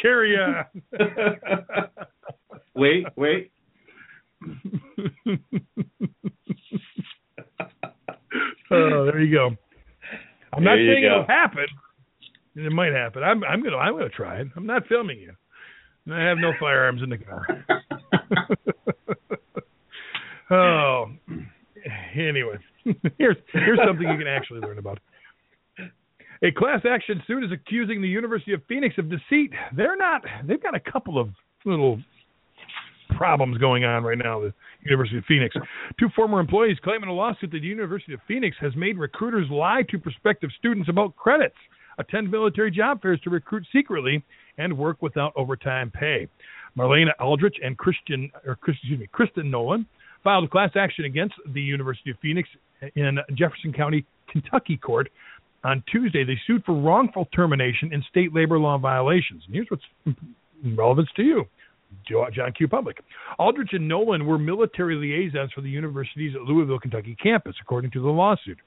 Carry 0.01 0.37
on. 0.37 0.65
wait, 2.75 3.07
wait. 3.17 3.53
oh, 8.71 9.05
there 9.05 9.21
you 9.21 9.35
go. 9.35 9.57
I'm 10.53 10.65
not 10.65 10.77
saying 10.77 11.03
go. 11.03 11.07
it'll 11.07 11.27
happen. 11.27 11.67
It 12.57 12.73
might 12.73 12.93
happen. 12.93 13.23
I'm 13.23 13.45
I'm 13.45 13.63
gonna 13.63 13.77
I'm 13.77 13.95
gonna 13.95 14.09
try 14.09 14.41
it. 14.41 14.49
I'm 14.57 14.67
not 14.67 14.87
filming 14.89 15.19
you. 15.19 15.33
I 16.13 16.23
have 16.23 16.39
no 16.39 16.53
firearms 16.59 17.03
in 17.03 17.11
the 17.11 17.19
car. 17.19 17.47
oh, 20.51 21.11
anyway, 22.15 22.59
here's 23.19 23.37
here's 23.53 23.79
something 23.85 24.09
you 24.09 24.17
can 24.17 24.29
actually 24.29 24.61
learn 24.61 24.79
about. 24.79 24.99
A 26.43 26.51
class 26.53 26.83
action 26.89 27.23
suit 27.27 27.45
is 27.45 27.51
accusing 27.53 28.03
the 28.03 28.09
University 28.09 28.53
of 28.53 28.63
Phoenix 28.69 28.97
of 28.99 29.11
deceit. 29.11 29.53
They're 29.75 29.97
not. 29.97 30.23
They've 30.45 30.63
got 30.63 30.75
a 30.75 30.81
couple 30.81 31.19
of 31.19 31.31
little 31.65 31.99
problems 33.17 33.59
going 33.59 33.85
on 33.85 34.05
right 34.05 34.19
now. 34.19 34.45
at 34.45 34.53
The 34.83 34.91
University 34.91 35.19
of 35.19 35.25
Phoenix. 35.25 35.57
Two 35.99 36.09
former 36.15 36.39
employees 36.41 36.77
claim 36.85 37.03
in 37.03 37.09
a 37.09 37.13
lawsuit 37.13 37.51
that 37.53 37.61
the 37.61 37.67
University 37.67 38.15
of 38.15 38.21
Phoenix 38.29 38.57
has 38.61 38.75
made 38.77 38.99
recruiters 38.99 39.49
lie 39.51 39.83
to 39.91 39.99
prospective 39.99 40.51
students 40.59 40.89
about 40.89 41.17
credits, 41.17 41.57
attend 41.99 42.31
military 42.31 42.71
job 42.71 43.03
fairs 43.03 43.21
to 43.23 43.31
recruit 43.31 43.65
secretly, 43.73 44.23
and 44.59 44.77
work 44.77 45.03
without 45.03 45.33
overtime 45.37 45.91
pay. 45.91 46.29
Marlene 46.77 47.09
Aldrich 47.21 47.57
and 47.63 47.77
Christian, 47.79 48.31
or 48.47 48.59
excuse 48.67 48.99
me, 48.99 49.09
Kristen 49.13 49.51
Nolan 49.51 49.87
filed 50.23 50.45
a 50.45 50.49
class 50.49 50.71
action 50.77 51.05
against 51.05 51.35
the 51.55 51.61
University 51.61 52.11
of 52.11 52.19
Phoenix 52.21 52.49
in 52.95 53.19
Jefferson 53.35 53.73
County, 53.73 54.05
Kentucky 54.31 54.77
court 54.77 55.09
on 55.65 55.83
Tuesday. 55.91 56.25
They 56.25 56.39
sued 56.47 56.65
for 56.65 56.75
wrongful 56.75 57.27
termination 57.35 57.93
and 57.93 58.05
state 58.11 58.35
labor 58.35 58.59
law 58.59 58.77
violations. 58.79 59.43
And 59.47 59.55
here's 59.55 59.69
what's 59.69 59.85
relevance 60.77 61.09
to 61.17 61.23
you. 61.23 61.45
John 62.07 62.53
Q. 62.53 62.69
Public. 62.69 62.99
Aldrich 63.39 63.71
and 63.73 63.89
Nolan 63.89 64.27
were 64.27 64.39
military 64.39 64.97
liaisons 64.97 65.53
for 65.53 65.61
the 65.61 65.71
university's 65.71 66.35
Louisville, 66.47 66.79
Kentucky 66.79 67.17
campus, 67.23 67.57
according 67.61 67.91
to 67.93 68.03
the 68.03 68.09
lawsuit. 68.09 68.59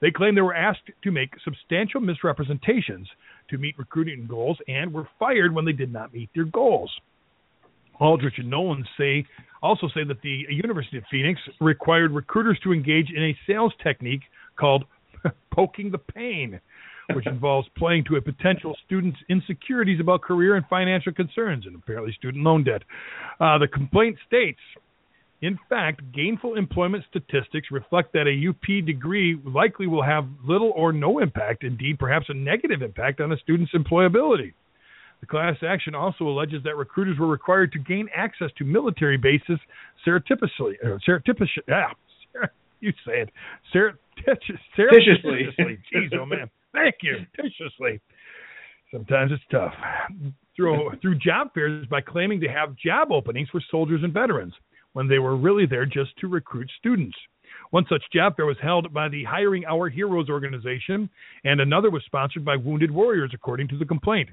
They 0.00 0.10
claim 0.10 0.34
they 0.34 0.40
were 0.40 0.54
asked 0.54 0.90
to 1.02 1.10
make 1.10 1.34
substantial 1.44 2.00
misrepresentations 2.00 3.08
to 3.50 3.58
meet 3.58 3.78
recruiting 3.78 4.26
goals 4.26 4.58
and 4.66 4.92
were 4.92 5.08
fired 5.18 5.54
when 5.54 5.64
they 5.64 5.72
did 5.72 5.92
not 5.92 6.14
meet 6.14 6.30
their 6.34 6.44
goals. 6.44 6.90
Aldrich 8.00 8.38
and 8.38 8.48
Nolan 8.48 8.86
say 8.96 9.26
also 9.62 9.88
say 9.88 10.04
that 10.04 10.22
the 10.22 10.46
University 10.48 10.96
of 10.96 11.04
Phoenix 11.10 11.38
required 11.60 12.12
recruiters 12.12 12.58
to 12.64 12.72
engage 12.72 13.10
in 13.14 13.22
a 13.22 13.38
sales 13.46 13.74
technique 13.82 14.22
called 14.58 14.84
poking 15.52 15.90
the 15.90 15.98
pain, 15.98 16.58
which 17.14 17.26
involves 17.26 17.68
playing 17.76 18.04
to 18.04 18.16
a 18.16 18.20
potential 18.20 18.76
student's 18.86 19.18
insecurities 19.28 20.00
about 20.00 20.22
career 20.22 20.56
and 20.56 20.64
financial 20.66 21.12
concerns, 21.12 21.66
and 21.66 21.74
apparently 21.74 22.12
student 22.12 22.44
loan 22.44 22.64
debt. 22.64 22.82
Uh, 23.40 23.58
the 23.58 23.68
complaint 23.68 24.16
states 24.26 24.60
in 25.42 25.58
fact, 25.70 26.02
gainful 26.12 26.56
employment 26.56 27.04
statistics 27.08 27.70
reflect 27.70 28.12
that 28.12 28.26
a 28.26 28.48
UP 28.50 28.84
degree 28.84 29.40
likely 29.44 29.86
will 29.86 30.02
have 30.02 30.28
little 30.44 30.70
or 30.76 30.92
no 30.92 31.18
impact, 31.18 31.64
indeed, 31.64 31.98
perhaps 31.98 32.26
a 32.28 32.34
negative 32.34 32.82
impact 32.82 33.20
on 33.20 33.32
a 33.32 33.38
student's 33.38 33.72
employability. 33.72 34.52
The 35.20 35.26
class 35.26 35.56
action 35.66 35.94
also 35.94 36.24
alleges 36.24 36.62
that 36.64 36.76
recruiters 36.76 37.18
were 37.18 37.26
required 37.26 37.72
to 37.72 37.78
gain 37.78 38.08
access 38.14 38.50
to 38.58 38.64
military 38.64 39.16
bases 39.16 39.58
surreptitiously. 40.04 40.78
Uh, 40.84 40.98
surreptitiously 41.04 41.62
ah, 41.70 41.92
you 42.80 42.92
say 43.06 43.22
it. 43.22 43.30
Surreptitiously. 43.72 45.48
Jeez, 45.94 46.14
oh 46.18 46.26
man. 46.26 46.50
Thank 46.72 46.96
you. 47.02 47.16
Surreptitiously. 47.36 48.00
Sometimes 48.92 49.32
it's 49.32 49.42
tough. 49.50 49.74
Through, 50.56 50.92
through 51.02 51.18
job 51.18 51.54
fairs 51.54 51.86
by 51.86 52.00
claiming 52.00 52.40
to 52.40 52.48
have 52.48 52.76
job 52.76 53.12
openings 53.12 53.48
for 53.50 53.60
soldiers 53.70 54.00
and 54.02 54.12
veterans 54.12 54.54
when 54.92 55.08
they 55.08 55.18
were 55.18 55.36
really 55.36 55.66
there 55.66 55.86
just 55.86 56.16
to 56.20 56.28
recruit 56.28 56.70
students. 56.78 57.16
One 57.70 57.86
such 57.88 58.02
job 58.12 58.36
fair 58.36 58.46
was 58.46 58.56
held 58.60 58.92
by 58.92 59.08
the 59.08 59.24
Hiring 59.24 59.64
Our 59.64 59.88
Heroes 59.88 60.28
organization, 60.28 61.08
and 61.44 61.60
another 61.60 61.90
was 61.90 62.02
sponsored 62.04 62.44
by 62.44 62.56
Wounded 62.56 62.90
Warriors, 62.90 63.30
according 63.32 63.68
to 63.68 63.78
the 63.78 63.84
complaint. 63.84 64.28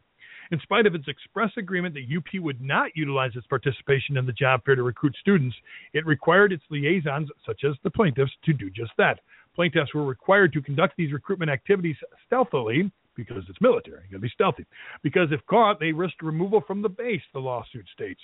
In 0.51 0.59
spite 0.61 0.85
of 0.85 0.95
its 0.95 1.07
express 1.07 1.51
agreement 1.57 1.93
that 1.95 2.15
UP 2.15 2.41
would 2.41 2.61
not 2.61 2.95
utilize 2.95 3.35
its 3.35 3.45
participation 3.47 4.17
in 4.17 4.25
the 4.25 4.31
job 4.31 4.61
fair 4.65 4.75
to 4.75 4.83
recruit 4.83 5.15
students, 5.19 5.55
it 5.93 6.05
required 6.05 6.53
its 6.53 6.63
liaisons, 6.69 7.29
such 7.45 7.63
as 7.63 7.75
the 7.83 7.91
plaintiffs, 7.91 8.31
to 8.45 8.53
do 8.53 8.69
just 8.69 8.91
that. 8.97 9.19
Plaintiffs 9.57 9.91
were 9.95 10.05
required 10.05 10.53
to 10.53 10.61
conduct 10.61 10.95
these 10.97 11.11
recruitment 11.11 11.49
activities 11.49 11.95
stealthily 12.27 12.91
because 13.15 13.43
it's 13.49 13.59
military. 13.59 14.03
You 14.05 14.11
got 14.11 14.17
to 14.17 14.19
be 14.19 14.29
stealthy. 14.29 14.65
Because 15.01 15.29
if 15.31 15.43
caught, 15.47 15.79
they 15.79 15.91
risked 15.91 16.21
removal 16.21 16.61
from 16.67 16.83
the 16.83 16.89
base, 16.89 17.23
the 17.33 17.39
lawsuit 17.39 17.87
states. 17.91 18.21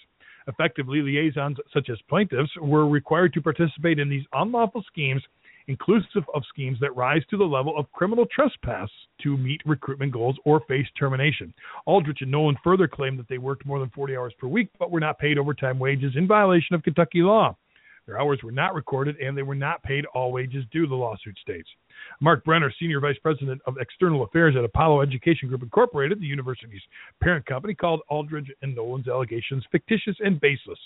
Effectively, 0.48 1.02
liaisons 1.02 1.58
such 1.74 1.90
as 1.90 1.98
plaintiffs 2.08 2.52
were 2.62 2.88
required 2.88 3.34
to 3.34 3.42
participate 3.42 3.98
in 3.98 4.10
these 4.10 4.26
unlawful 4.34 4.84
schemes, 4.88 5.24
inclusive 5.68 6.24
of 6.36 6.44
schemes 6.50 6.78
that 6.82 6.96
rise 6.96 7.24
to 7.32 7.38
the 7.38 7.44
level 7.44 7.80
of 7.80 7.92
criminal 7.94 8.28
trespass 8.32 8.90
to 9.24 9.36
meet 9.36 9.62
recruitment 9.66 10.12
goals 10.12 10.36
or 10.46 10.62
face 10.68 10.86
termination. 11.00 11.52
Aldrich 11.88 12.22
and 12.22 12.30
Nolan 12.30 12.58
further 12.64 12.88
claimed 12.88 13.18
that 13.18 13.28
they 13.28 13.40
worked 13.40 13.66
more 13.66 13.80
than 13.80 13.90
40 13.90 14.16
hours 14.16 14.34
per 14.38 14.46
week 14.46 14.70
but 14.78 14.92
were 14.92 15.00
not 15.00 15.18
paid 15.18 15.40
overtime 15.40 15.80
wages 15.80 16.14
in 16.16 16.28
violation 16.28 16.76
of 16.76 16.84
Kentucky 16.84 17.24
law. 17.24 17.58
Their 18.06 18.20
hours 18.20 18.40
were 18.44 18.52
not 18.52 18.76
recorded 18.76 19.16
and 19.18 19.38
they 19.38 19.44
were 19.44 19.56
not 19.56 19.82
paid 19.84 20.06
all 20.14 20.32
wages 20.32 20.66
due, 20.72 20.88
the 20.88 20.96
lawsuit 20.96 21.38
states. 21.42 21.70
Mark 22.20 22.44
Brenner, 22.44 22.74
Senior 22.80 23.00
Vice 23.00 23.18
President 23.22 23.62
of 23.66 23.78
External 23.80 24.24
Affairs 24.24 24.56
at 24.58 24.66
Apollo 24.66 25.02
Education 25.02 25.48
Group 25.48 25.64
Incorporated, 25.64 26.20
the 26.20 26.26
university's 26.26 26.82
parent 27.22 27.46
company, 27.46 27.74
called 27.74 28.02
Aldrich 28.10 28.48
and 28.62 28.76
Nolan's 28.76 29.08
allegations 29.08 29.64
fictitious 29.72 30.16
and 30.20 30.40
baseless. 30.42 30.80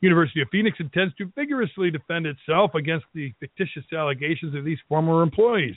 University 0.00 0.40
of 0.40 0.48
Phoenix 0.50 0.78
intends 0.80 1.14
to 1.16 1.30
vigorously 1.36 1.90
defend 1.90 2.26
itself 2.26 2.74
against 2.74 3.06
the 3.14 3.32
fictitious 3.38 3.84
allegations 3.92 4.54
of 4.54 4.64
these 4.64 4.78
former 4.88 5.22
employees. 5.22 5.76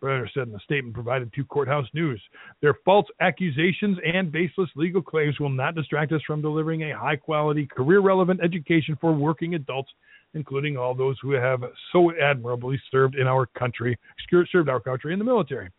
Brenner 0.00 0.28
said 0.32 0.48
in 0.48 0.54
a 0.54 0.60
statement 0.60 0.94
provided 0.94 1.32
to 1.32 1.44
Courthouse 1.44 1.86
News. 1.92 2.22
Their 2.60 2.74
false 2.84 3.06
accusations 3.20 3.98
and 4.04 4.30
baseless 4.30 4.70
legal 4.76 5.02
claims 5.02 5.38
will 5.40 5.48
not 5.48 5.74
distract 5.74 6.12
us 6.12 6.22
from 6.26 6.42
delivering 6.42 6.82
a 6.82 6.96
high 6.96 7.16
quality, 7.16 7.66
career 7.66 8.00
relevant 8.00 8.40
education 8.42 8.96
for 9.00 9.12
working 9.12 9.54
adults 9.54 9.90
including 10.34 10.76
all 10.76 10.94
those 10.94 11.16
who 11.22 11.32
have 11.32 11.60
so 11.92 12.12
admirably 12.20 12.80
served 12.90 13.14
in 13.14 13.26
our 13.26 13.46
country, 13.46 13.98
served 14.52 14.68
our 14.68 14.80
country 14.80 15.12
in 15.12 15.18
the 15.18 15.24
military. 15.24 15.70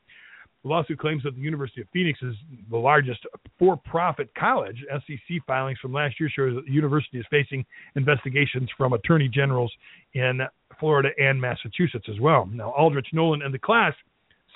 The 0.63 0.69
lawsuit 0.69 0.99
claims 0.99 1.23
that 1.23 1.35
the 1.35 1.41
University 1.41 1.81
of 1.81 1.87
Phoenix 1.93 2.19
is 2.21 2.35
the 2.69 2.77
largest 2.77 3.25
for-profit 3.57 4.29
college. 4.37 4.83
SEC 5.07 5.37
filings 5.47 5.79
from 5.79 5.93
last 5.93 6.19
year 6.19 6.29
show 6.29 6.53
that 6.53 6.65
the 6.65 6.71
university 6.71 7.17
is 7.17 7.25
facing 7.29 7.65
investigations 7.95 8.69
from 8.77 8.91
attorney 8.91 9.29
generals 9.29 9.71
in 10.13 10.41
Florida 10.77 11.09
and 11.17 11.39
Massachusetts 11.39 12.07
as 12.09 12.19
well. 12.19 12.45
Now, 12.45 12.71
Aldrich, 12.71 13.07
Nolan, 13.13 13.41
and 13.41 13.53
the 13.53 13.59
class 13.59 13.93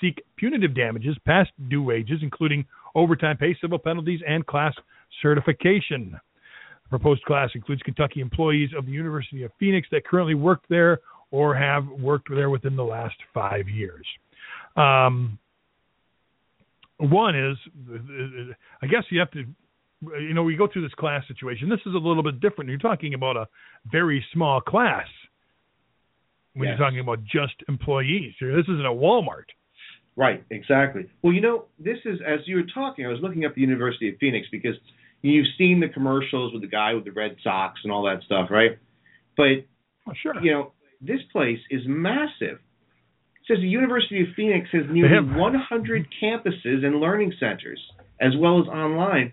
seek 0.04 0.22
punitive 0.36 0.74
damages, 0.74 1.16
past 1.24 1.50
due 1.68 1.82
wages, 1.82 2.18
including 2.22 2.66
overtime 2.94 3.36
pay, 3.36 3.56
civil 3.60 3.78
penalties, 3.78 4.20
and 4.26 4.46
class 4.46 4.74
certification. 5.22 6.18
The 6.84 6.88
proposed 6.90 7.24
class 7.24 7.50
includes 7.54 7.82
Kentucky 7.82 8.20
employees 8.20 8.70
of 8.76 8.86
the 8.86 8.92
University 8.92 9.42
of 9.42 9.50
Phoenix 9.58 9.88
that 9.90 10.06
currently 10.06 10.34
work 10.34 10.62
there 10.68 11.00
or 11.30 11.54
have 11.54 11.86
worked 11.88 12.28
there 12.30 12.50
within 12.50 12.76
the 12.76 12.84
last 12.84 13.16
five 13.32 13.68
years. 13.68 14.06
Um, 14.76 15.38
one 16.98 17.36
is, 17.36 17.56
I 18.82 18.86
guess 18.86 19.04
you 19.10 19.18
have 19.18 19.30
to, 19.32 19.44
you 20.20 20.34
know, 20.34 20.42
we 20.42 20.54
go 20.56 20.68
through 20.70 20.82
this 20.82 20.94
class 20.94 21.24
situation. 21.26 21.68
This 21.68 21.80
is 21.86 21.94
a 21.94 21.98
little 21.98 22.22
bit 22.22 22.40
different. 22.40 22.68
You're 22.68 22.78
talking 22.78 23.14
about 23.14 23.36
a 23.36 23.48
very 23.90 24.24
small 24.32 24.60
class 24.60 25.06
when 26.52 26.68
yes. 26.68 26.76
you're 26.78 26.86
talking 26.86 27.00
about 27.00 27.24
just 27.24 27.54
employees. 27.68 28.34
This 28.40 28.64
isn't 28.68 28.86
a 28.86 28.90
Walmart. 28.90 29.48
Right, 30.16 30.44
exactly. 30.50 31.06
Well, 31.22 31.32
you 31.32 31.40
know, 31.40 31.64
this 31.78 31.98
is 32.04 32.20
as 32.26 32.40
you 32.46 32.56
were 32.56 32.66
talking. 32.72 33.04
I 33.04 33.08
was 33.08 33.18
looking 33.20 33.44
up 33.44 33.54
the 33.54 33.60
University 33.60 34.08
of 34.08 34.16
Phoenix 34.18 34.46
because 34.50 34.76
You've 35.24 35.46
seen 35.56 35.80
the 35.80 35.88
commercials 35.88 36.52
with 36.52 36.60
the 36.60 36.68
guy 36.68 36.92
with 36.92 37.06
the 37.06 37.10
red 37.10 37.36
socks 37.42 37.80
and 37.82 37.90
all 37.90 38.02
that 38.04 38.22
stuff, 38.26 38.48
right? 38.50 38.78
But 39.38 39.64
oh, 40.06 40.12
sure. 40.22 40.34
you 40.42 40.52
know, 40.52 40.72
this 41.00 41.20
place 41.32 41.60
is 41.70 41.80
massive. 41.86 42.58
It 42.60 43.46
says 43.48 43.56
the 43.62 43.68
University 43.68 44.20
of 44.20 44.26
Phoenix 44.36 44.68
has 44.72 44.82
nearly 44.90 45.14
have... 45.14 45.34
100 45.34 46.08
campuses 46.22 46.84
and 46.84 47.00
learning 47.00 47.32
centers, 47.40 47.80
as 48.20 48.32
well 48.38 48.60
as 48.60 48.68
online. 48.68 49.32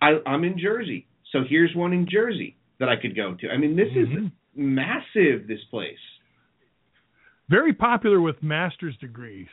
I, 0.00 0.18
I'm 0.24 0.44
in 0.44 0.56
Jersey, 0.56 1.08
so 1.32 1.40
here's 1.48 1.74
one 1.74 1.92
in 1.92 2.06
Jersey 2.08 2.56
that 2.78 2.88
I 2.88 2.94
could 2.94 3.16
go 3.16 3.34
to. 3.40 3.48
I 3.48 3.56
mean, 3.56 3.74
this 3.74 3.88
mm-hmm. 3.88 4.26
is 4.26 4.32
massive. 4.54 5.48
This 5.48 5.64
place. 5.68 5.98
Very 7.48 7.72
popular 7.72 8.20
with 8.20 8.42
master's 8.42 8.96
degrees 8.98 9.46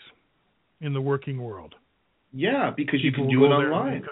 in 0.81 0.93
the 0.93 1.01
working 1.01 1.41
world. 1.41 1.75
Yeah, 2.33 2.71
because 2.75 3.01
People 3.01 3.25
you 3.25 3.29
can 3.29 3.39
do 3.39 3.45
it 3.45 3.49
online. 3.49 4.03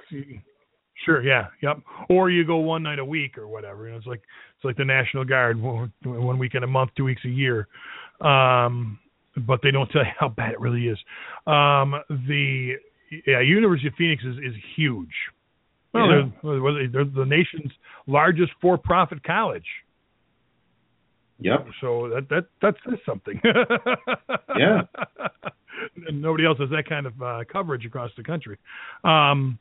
Sure, 1.05 1.23
yeah, 1.23 1.47
yep. 1.63 1.79
Or 2.09 2.29
you 2.29 2.45
go 2.45 2.57
one 2.57 2.83
night 2.83 2.99
a 2.99 3.05
week 3.05 3.37
or 3.37 3.47
whatever. 3.47 3.85
You 3.85 3.91
know, 3.91 3.97
it's 3.97 4.05
like 4.05 4.21
it's 4.55 4.63
like 4.63 4.77
the 4.77 4.85
National 4.85 5.25
Guard, 5.25 5.59
one 5.59 6.37
weekend 6.37 6.63
a 6.63 6.67
month, 6.67 6.91
two 6.95 7.03
weeks 7.03 7.23
a 7.25 7.29
year. 7.29 7.67
Um, 8.19 8.99
but 9.47 9.61
they 9.63 9.71
don't 9.71 9.89
tell 9.89 10.03
you 10.03 10.11
how 10.19 10.29
bad 10.29 10.51
it 10.51 10.59
really 10.59 10.87
is. 10.87 10.99
Um, 11.47 11.95
the 12.09 12.73
yeah, 13.25 13.41
University 13.41 13.87
of 13.87 13.95
Phoenix 13.97 14.23
is, 14.23 14.37
is 14.37 14.53
huge. 14.75 15.07
Well, 15.93 16.07
yeah. 16.09 16.29
they're, 16.43 16.87
they're 16.87 17.05
the 17.05 17.25
nation's 17.25 17.71
largest 18.07 18.51
for-profit 18.61 19.23
college. 19.23 19.65
Yep. 21.41 21.67
So 21.81 22.09
that 22.09 22.29
that 22.29 22.45
that 22.61 22.75
says 22.87 22.99
something. 23.05 23.41
yeah. 24.57 24.81
And 26.07 26.21
nobody 26.21 26.45
else 26.45 26.59
has 26.59 26.69
that 26.69 26.87
kind 26.87 27.07
of 27.07 27.21
uh, 27.21 27.43
coverage 27.51 27.85
across 27.85 28.11
the 28.15 28.23
country. 28.23 28.57
Um, 29.03 29.57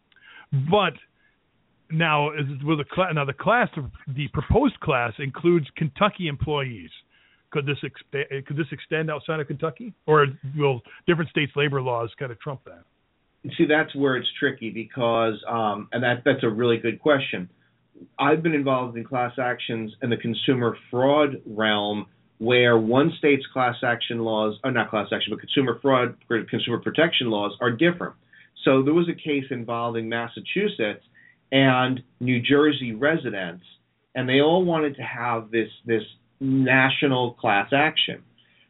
but 0.52 0.92
now, 1.90 2.30
is 2.30 2.46
with 2.62 2.78
the 2.78 2.84
class, 2.84 3.12
now 3.14 3.24
the 3.24 3.32
class, 3.32 3.68
the 4.08 4.28
proposed 4.28 4.78
class 4.80 5.12
includes 5.18 5.66
Kentucky 5.76 6.28
employees. 6.28 6.90
Could 7.50 7.66
this 7.66 7.78
exp- 7.82 8.46
could 8.46 8.56
this 8.56 8.66
extend 8.70 9.10
outside 9.10 9.40
of 9.40 9.48
Kentucky, 9.48 9.92
or 10.06 10.26
will 10.56 10.82
different 11.06 11.30
states' 11.30 11.52
labor 11.56 11.82
laws 11.82 12.10
kind 12.18 12.30
of 12.30 12.38
trump 12.40 12.60
that? 12.64 12.84
See, 13.56 13.64
that's 13.66 13.94
where 13.96 14.16
it's 14.16 14.28
tricky 14.38 14.70
because, 14.70 15.34
um, 15.48 15.88
and 15.92 16.02
that 16.04 16.22
that's 16.24 16.44
a 16.44 16.48
really 16.48 16.76
good 16.76 17.00
question. 17.00 17.48
I've 18.18 18.42
been 18.42 18.54
involved 18.54 18.96
in 18.96 19.04
class 19.04 19.32
actions 19.38 19.92
in 20.02 20.10
the 20.10 20.16
consumer 20.16 20.76
fraud 20.90 21.42
realm, 21.46 22.06
where 22.38 22.78
one 22.78 23.12
state's 23.18 23.44
class 23.52 23.76
action 23.84 24.20
laws, 24.20 24.58
or 24.64 24.70
not 24.70 24.90
class 24.90 25.08
action, 25.12 25.32
but 25.32 25.40
consumer 25.40 25.78
fraud, 25.80 26.16
consumer 26.48 26.78
protection 26.78 27.30
laws 27.30 27.52
are 27.60 27.70
different. 27.70 28.14
So 28.64 28.82
there 28.82 28.94
was 28.94 29.08
a 29.08 29.14
case 29.14 29.44
involving 29.50 30.08
Massachusetts 30.08 31.04
and 31.52 32.00
New 32.20 32.40
Jersey 32.40 32.92
residents, 32.92 33.64
and 34.14 34.28
they 34.28 34.40
all 34.40 34.64
wanted 34.64 34.96
to 34.96 35.02
have 35.02 35.50
this 35.50 35.68
this 35.84 36.02
national 36.40 37.34
class 37.34 37.70
action. 37.72 38.22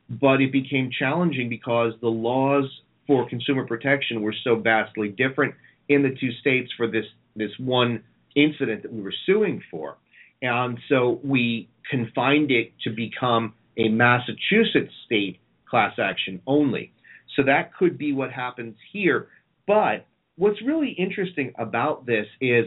But 0.08 0.40
it 0.40 0.50
became 0.50 0.90
challenging 0.96 1.48
because 1.48 1.92
the 2.00 2.08
laws 2.08 2.64
for 3.06 3.28
consumer 3.28 3.66
protection 3.66 4.22
were 4.22 4.34
so 4.44 4.56
vastly 4.56 5.08
different 5.08 5.54
in 5.88 6.02
the 6.02 6.16
two 6.20 6.32
states 6.40 6.70
for 6.76 6.88
this 6.88 7.04
this 7.36 7.50
one 7.58 8.02
incident 8.36 8.82
that 8.82 8.92
we 8.92 9.02
were 9.02 9.14
suing 9.26 9.62
for. 9.70 9.96
And 10.42 10.78
so 10.88 11.20
we 11.22 11.68
confined 11.90 12.50
it 12.50 12.72
to 12.84 12.90
become 12.90 13.54
a 13.76 13.88
Massachusetts 13.88 14.92
state 15.06 15.38
class 15.68 15.94
action 15.98 16.40
only. 16.46 16.92
So 17.36 17.42
that 17.44 17.74
could 17.74 17.98
be 17.98 18.12
what 18.12 18.32
happens 18.32 18.76
here. 18.92 19.28
But 19.66 20.06
what's 20.36 20.60
really 20.62 20.90
interesting 20.90 21.52
about 21.58 22.06
this 22.06 22.26
is 22.40 22.66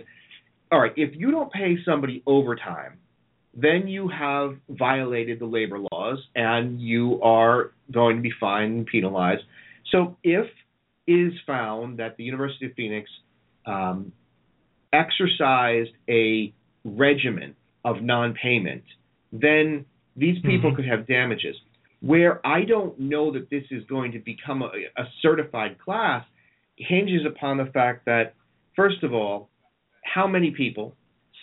all 0.72 0.80
right, 0.80 0.94
if 0.96 1.12
you 1.16 1.30
don't 1.30 1.52
pay 1.52 1.78
somebody 1.86 2.24
overtime, 2.26 2.98
then 3.54 3.88
you 3.88 4.08
have 4.08 4.58
violated 4.70 5.40
the 5.40 5.46
labor 5.46 5.80
laws 5.92 6.18
and 6.36 6.82
you 6.82 7.22
are 7.22 7.72
going 7.92 8.16
to 8.16 8.22
be 8.24 8.32
fined 8.40 8.78
and 8.78 8.86
penalized. 8.88 9.44
So 9.92 10.18
if 10.24 10.48
it 11.06 11.12
is 11.12 11.34
found 11.46 12.00
that 12.00 12.18
the 12.18 12.24
University 12.24 12.66
of 12.66 12.74
Phoenix 12.74 13.08
um, 13.68 14.12
exercised 14.94 15.92
a 16.10 16.54
regimen 16.86 17.56
of 17.84 18.02
non-payment, 18.02 18.84
then 19.32 19.86
these 20.16 20.38
people 20.44 20.70
mm-hmm. 20.70 20.76
could 20.78 20.86
have 20.86 21.08
damages. 21.08 21.56
Where 22.02 22.46
I 22.46 22.66
don't 22.66 23.00
know 23.00 23.32
that 23.34 23.50
this 23.50 23.64
is 23.72 23.84
going 23.86 24.12
to 24.12 24.20
become 24.20 24.62
a, 24.62 24.68
a 24.98 25.06
certified 25.22 25.78
class 25.80 26.26
hinges 26.78 27.22
upon 27.26 27.58
the 27.58 27.66
fact 27.66 28.06
that, 28.06 28.36
first 28.76 29.04
of 29.04 29.14
all, 29.14 29.50
how 30.04 30.28
many 30.28 30.52
people? 30.52 30.96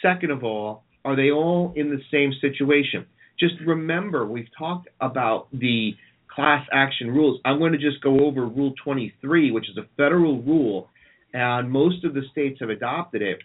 Second 0.03 0.31
of 0.31 0.45
all, 0.45 0.85
are 1.05 1.17
they 1.17 1.31
all 1.31 1.73
in 1.77 1.91
the 1.91 2.01
same 2.11 2.33
situation? 2.41 3.07
Just 3.39 3.55
remember, 3.67 4.27
we've 4.27 4.49
talked 4.57 4.89
about 5.01 5.49
the 5.53 5.93
class 6.33 6.67
action 6.73 7.09
rules. 7.09 7.41
I'm 7.45 7.59
going 7.59 7.73
to 7.73 7.79
just 7.79 8.03
go 8.03 8.27
over 8.27 8.47
Rule 8.47 8.75
23, 8.85 9.51
which 9.51 9.69
is 9.69 9.77
a 9.79 9.87
federal 9.97 10.43
rule, 10.43 10.89
and 11.33 11.71
most 11.71 12.05
of 12.05 12.15
the 12.15 12.23
states 12.31 12.59
have 12.61 12.71
adopted 12.71 13.23
it. 13.23 13.39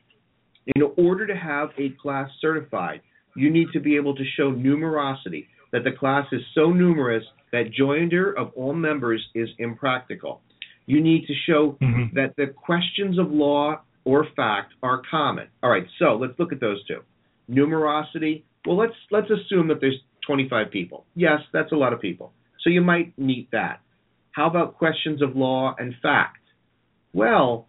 In 0.76 0.82
order 0.98 1.28
to 1.28 1.36
have 1.36 1.70
a 1.78 1.90
class 2.02 2.30
certified, 2.42 3.02
you 3.36 3.52
need 3.52 3.68
to 3.74 3.80
be 3.80 3.96
able 3.96 4.16
to 4.16 4.24
show 4.38 4.52
numerosity, 4.52 5.48
that 5.72 5.84
the 5.84 5.92
class 5.92 6.26
is 6.32 6.42
so 6.54 6.72
numerous 6.72 7.24
that 7.52 7.66
joinder 7.78 8.36
of 8.38 8.52
all 8.56 8.74
members 8.74 9.22
is 9.36 9.50
impractical. 9.60 10.42
You 10.86 11.02
need 11.02 11.26
to 11.28 11.34
show 11.48 11.78
mm-hmm. 11.82 12.16
that 12.16 12.36
the 12.38 12.48
questions 12.48 13.20
of 13.20 13.32
law 13.32 13.82
or 14.06 14.26
fact 14.36 14.74
are 14.84 15.02
common. 15.10 15.48
All 15.64 15.70
right, 15.70 15.86
so 16.00 16.16
let's 16.16 16.38
look 16.40 16.54
at 16.54 16.60
those 16.60 16.86
two. 16.88 17.02
Numerosity, 17.50 18.44
well 18.66 18.78
let's 18.78 18.94
let's 19.12 19.28
assume 19.30 19.68
that 19.68 19.82
there's 19.82 20.00
25 20.26 20.72
people. 20.72 21.06
Yes, 21.16 21.40
that's 21.54 21.72
a 21.72 21.76
lot 21.76 21.94
of 21.94 22.00
people. 22.00 22.32
So 22.64 22.70
you 22.70 22.82
might 22.82 23.18
meet 23.18 23.50
that. 23.52 23.82
How 24.32 24.48
about 24.48 24.78
questions 24.78 25.22
of 25.22 25.36
law 25.36 25.76
and 25.78 25.94
fact? 26.02 26.40
Well, 27.14 27.68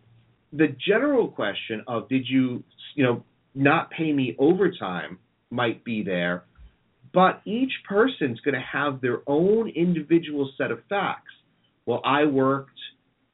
the 0.57 0.75
general 0.87 1.29
question 1.29 1.85
of 1.87 2.09
did 2.09 2.27
you, 2.29 2.65
you 2.95 3.05
know, 3.05 3.25
not 3.55 3.91
pay 3.91 4.13
me 4.13 4.37
overtime 4.39 5.19
might 5.51 5.85
be 5.85 6.03
there, 6.03 6.45
but 7.13 7.41
each 7.45 7.73
person's 7.89 8.41
going 8.41 8.55
to 8.55 8.61
have 8.61 9.01
their 9.01 9.21
own 9.27 9.69
individual 9.69 10.51
set 10.59 10.71
of 10.71 10.81
facts. 10.89 11.33
Well, 11.87 12.01
I 12.05 12.25
worked 12.25 12.79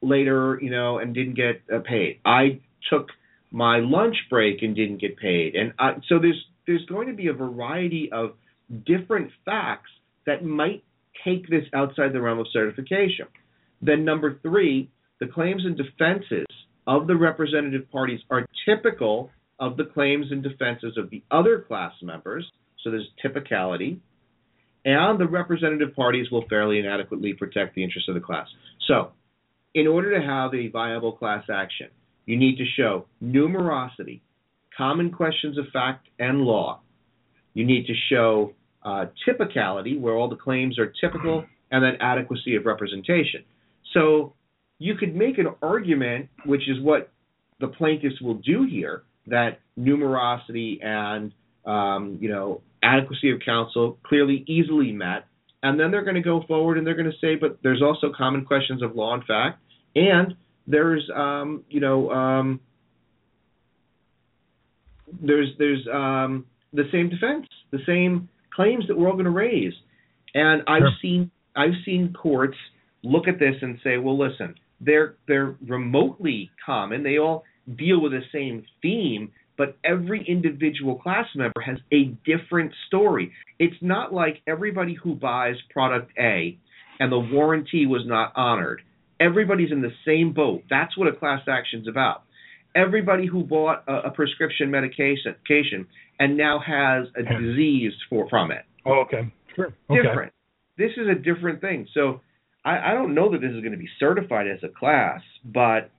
later, 0.01 0.59
you 0.61 0.69
know, 0.69 0.99
and 0.99 1.13
didn't 1.13 1.35
get 1.35 1.61
uh, 1.73 1.79
paid. 1.79 2.19
I 2.23 2.61
took 2.89 3.09
my 3.51 3.79
lunch 3.79 4.15
break 4.29 4.61
and 4.61 4.75
didn't 4.75 5.01
get 5.01 5.17
paid, 5.17 5.55
and 5.55 5.73
so 6.07 6.19
there's 6.19 6.41
there's 6.65 6.85
going 6.85 7.07
to 7.07 7.13
be 7.13 7.27
a 7.27 7.33
variety 7.33 8.09
of 8.11 8.33
different 8.85 9.31
facts 9.43 9.89
that 10.25 10.43
might 10.43 10.83
take 11.25 11.49
this 11.49 11.65
outside 11.73 12.13
the 12.13 12.21
realm 12.21 12.39
of 12.39 12.47
certification. 12.53 13.27
Then 13.81 14.05
number 14.05 14.39
three, 14.41 14.89
the 15.19 15.27
claims 15.27 15.63
and 15.65 15.77
defenses 15.77 16.45
of 16.87 17.07
the 17.07 17.15
representative 17.15 17.89
parties 17.91 18.19
are 18.29 18.45
typical 18.67 19.29
of 19.59 19.77
the 19.77 19.85
claims 19.85 20.27
and 20.31 20.43
defenses 20.43 20.97
of 20.97 21.09
the 21.09 21.23
other 21.31 21.59
class 21.67 21.93
members, 22.01 22.49
so 22.83 22.91
there's 22.91 23.07
typicality, 23.23 23.99
and 24.85 25.19
the 25.19 25.27
representative 25.27 25.95
parties 25.95 26.29
will 26.29 26.45
fairly 26.49 26.79
and 26.79 26.87
adequately 26.87 27.33
protect 27.33 27.75
the 27.75 27.83
interests 27.83 28.09
of 28.09 28.15
the 28.15 28.21
class. 28.21 28.47
So, 28.87 29.11
in 29.73 29.87
order 29.87 30.19
to 30.19 30.25
have 30.25 30.53
a 30.53 30.67
viable 30.67 31.13
class 31.13 31.45
action, 31.51 31.87
you 32.25 32.37
need 32.37 32.57
to 32.57 32.65
show 32.77 33.05
numerosity, 33.23 34.21
common 34.77 35.11
questions 35.11 35.57
of 35.57 35.65
fact 35.71 36.07
and 36.19 36.41
law. 36.41 36.81
You 37.53 37.65
need 37.65 37.87
to 37.87 37.93
show 38.09 38.53
uh, 38.83 39.05
typicality, 39.27 39.99
where 39.99 40.13
all 40.13 40.29
the 40.29 40.35
claims 40.35 40.77
are 40.77 40.91
typical, 41.01 41.45
and 41.71 41.83
then 41.83 41.93
adequacy 42.01 42.55
of 42.55 42.65
representation. 42.65 43.43
So 43.93 44.33
you 44.83 44.95
could 44.95 45.15
make 45.15 45.37
an 45.37 45.47
argument, 45.61 46.27
which 46.45 46.67
is 46.67 46.77
what 46.81 47.09
the 47.61 47.69
plaintiffs 47.69 48.19
will 48.19 48.33
do 48.33 48.67
here, 48.69 49.03
that 49.27 49.59
numerosity 49.79 50.83
and 50.83 51.31
um, 51.65 52.17
you 52.19 52.27
know 52.27 52.61
adequacy 52.83 53.31
of 53.31 53.39
counsel 53.45 53.97
clearly 54.03 54.43
easily 54.45 54.91
met, 54.91 55.25
and 55.63 55.79
then 55.79 55.89
they're 55.89 56.03
going 56.03 56.15
to 56.15 56.21
go 56.21 56.43
forward 56.49 56.77
and 56.77 56.85
they're 56.85 56.97
going 56.97 57.09
to 57.09 57.17
say, 57.21 57.35
but 57.35 57.59
there's 57.63 57.81
also 57.81 58.11
common 58.15 58.43
questions 58.43 58.81
of 58.81 58.93
law 58.93 59.13
and 59.13 59.23
fact, 59.23 59.59
and 59.95 60.35
there's 60.67 61.09
um, 61.15 61.63
you 61.69 61.79
know 61.79 62.11
um, 62.11 62.59
there's 65.21 65.47
there's 65.57 65.87
um, 65.93 66.45
the 66.73 66.89
same 66.91 67.09
defense, 67.09 67.47
the 67.71 67.79
same 67.87 68.27
claims 68.53 68.83
that 68.89 68.97
we're 68.97 69.07
all 69.07 69.13
going 69.13 69.23
to 69.23 69.31
raise, 69.31 69.73
and 70.33 70.61
I've 70.67 70.81
sure. 70.81 70.91
seen 71.01 71.31
I've 71.55 71.77
seen 71.85 72.11
courts 72.11 72.57
look 73.01 73.29
at 73.29 73.39
this 73.39 73.55
and 73.61 73.79
say, 73.81 73.97
well, 73.97 74.17
listen, 74.17 74.55
they're 74.85 75.15
they're 75.27 75.55
remotely 75.67 76.51
common. 76.65 77.03
They 77.03 77.17
all 77.17 77.43
deal 77.77 78.01
with 78.01 78.11
the 78.11 78.21
same 78.31 78.65
theme, 78.81 79.31
but 79.57 79.77
every 79.83 80.25
individual 80.27 80.95
class 80.95 81.27
member 81.35 81.61
has 81.61 81.77
a 81.91 82.05
different 82.25 82.73
story. 82.87 83.31
It's 83.59 83.75
not 83.81 84.13
like 84.13 84.41
everybody 84.47 84.95
who 85.01 85.15
buys 85.15 85.55
product 85.71 86.11
A 86.19 86.57
and 86.99 87.11
the 87.11 87.19
warranty 87.19 87.85
was 87.85 88.03
not 88.05 88.33
honored. 88.35 88.81
Everybody's 89.19 89.71
in 89.71 89.81
the 89.81 89.91
same 90.05 90.33
boat. 90.33 90.63
That's 90.69 90.97
what 90.97 91.07
a 91.07 91.13
class 91.13 91.41
action's 91.47 91.87
about. 91.87 92.23
Everybody 92.75 93.27
who 93.27 93.43
bought 93.43 93.83
a, 93.87 94.07
a 94.07 94.11
prescription 94.11 94.71
medication 94.71 95.87
and 96.19 96.37
now 96.37 96.59
has 96.65 97.07
a 97.15 97.23
disease 97.23 97.93
for 98.09 98.27
from 98.29 98.51
it. 98.51 98.65
Oh, 98.85 99.03
okay. 99.05 99.31
Sure. 99.55 99.73
Okay. 99.89 100.01
Different. 100.01 100.33
This 100.77 100.91
is 100.97 101.07
a 101.07 101.15
different 101.15 101.61
thing. 101.61 101.87
So 101.93 102.21
I, 102.65 102.91
I 102.91 102.93
don't 102.93 103.13
know 103.13 103.31
that 103.31 103.41
this 103.41 103.51
is 103.51 103.59
going 103.59 103.71
to 103.71 103.77
be 103.77 103.89
certified 103.99 104.47
as 104.47 104.59
a 104.63 104.69
class, 104.69 105.21
but 105.43 105.91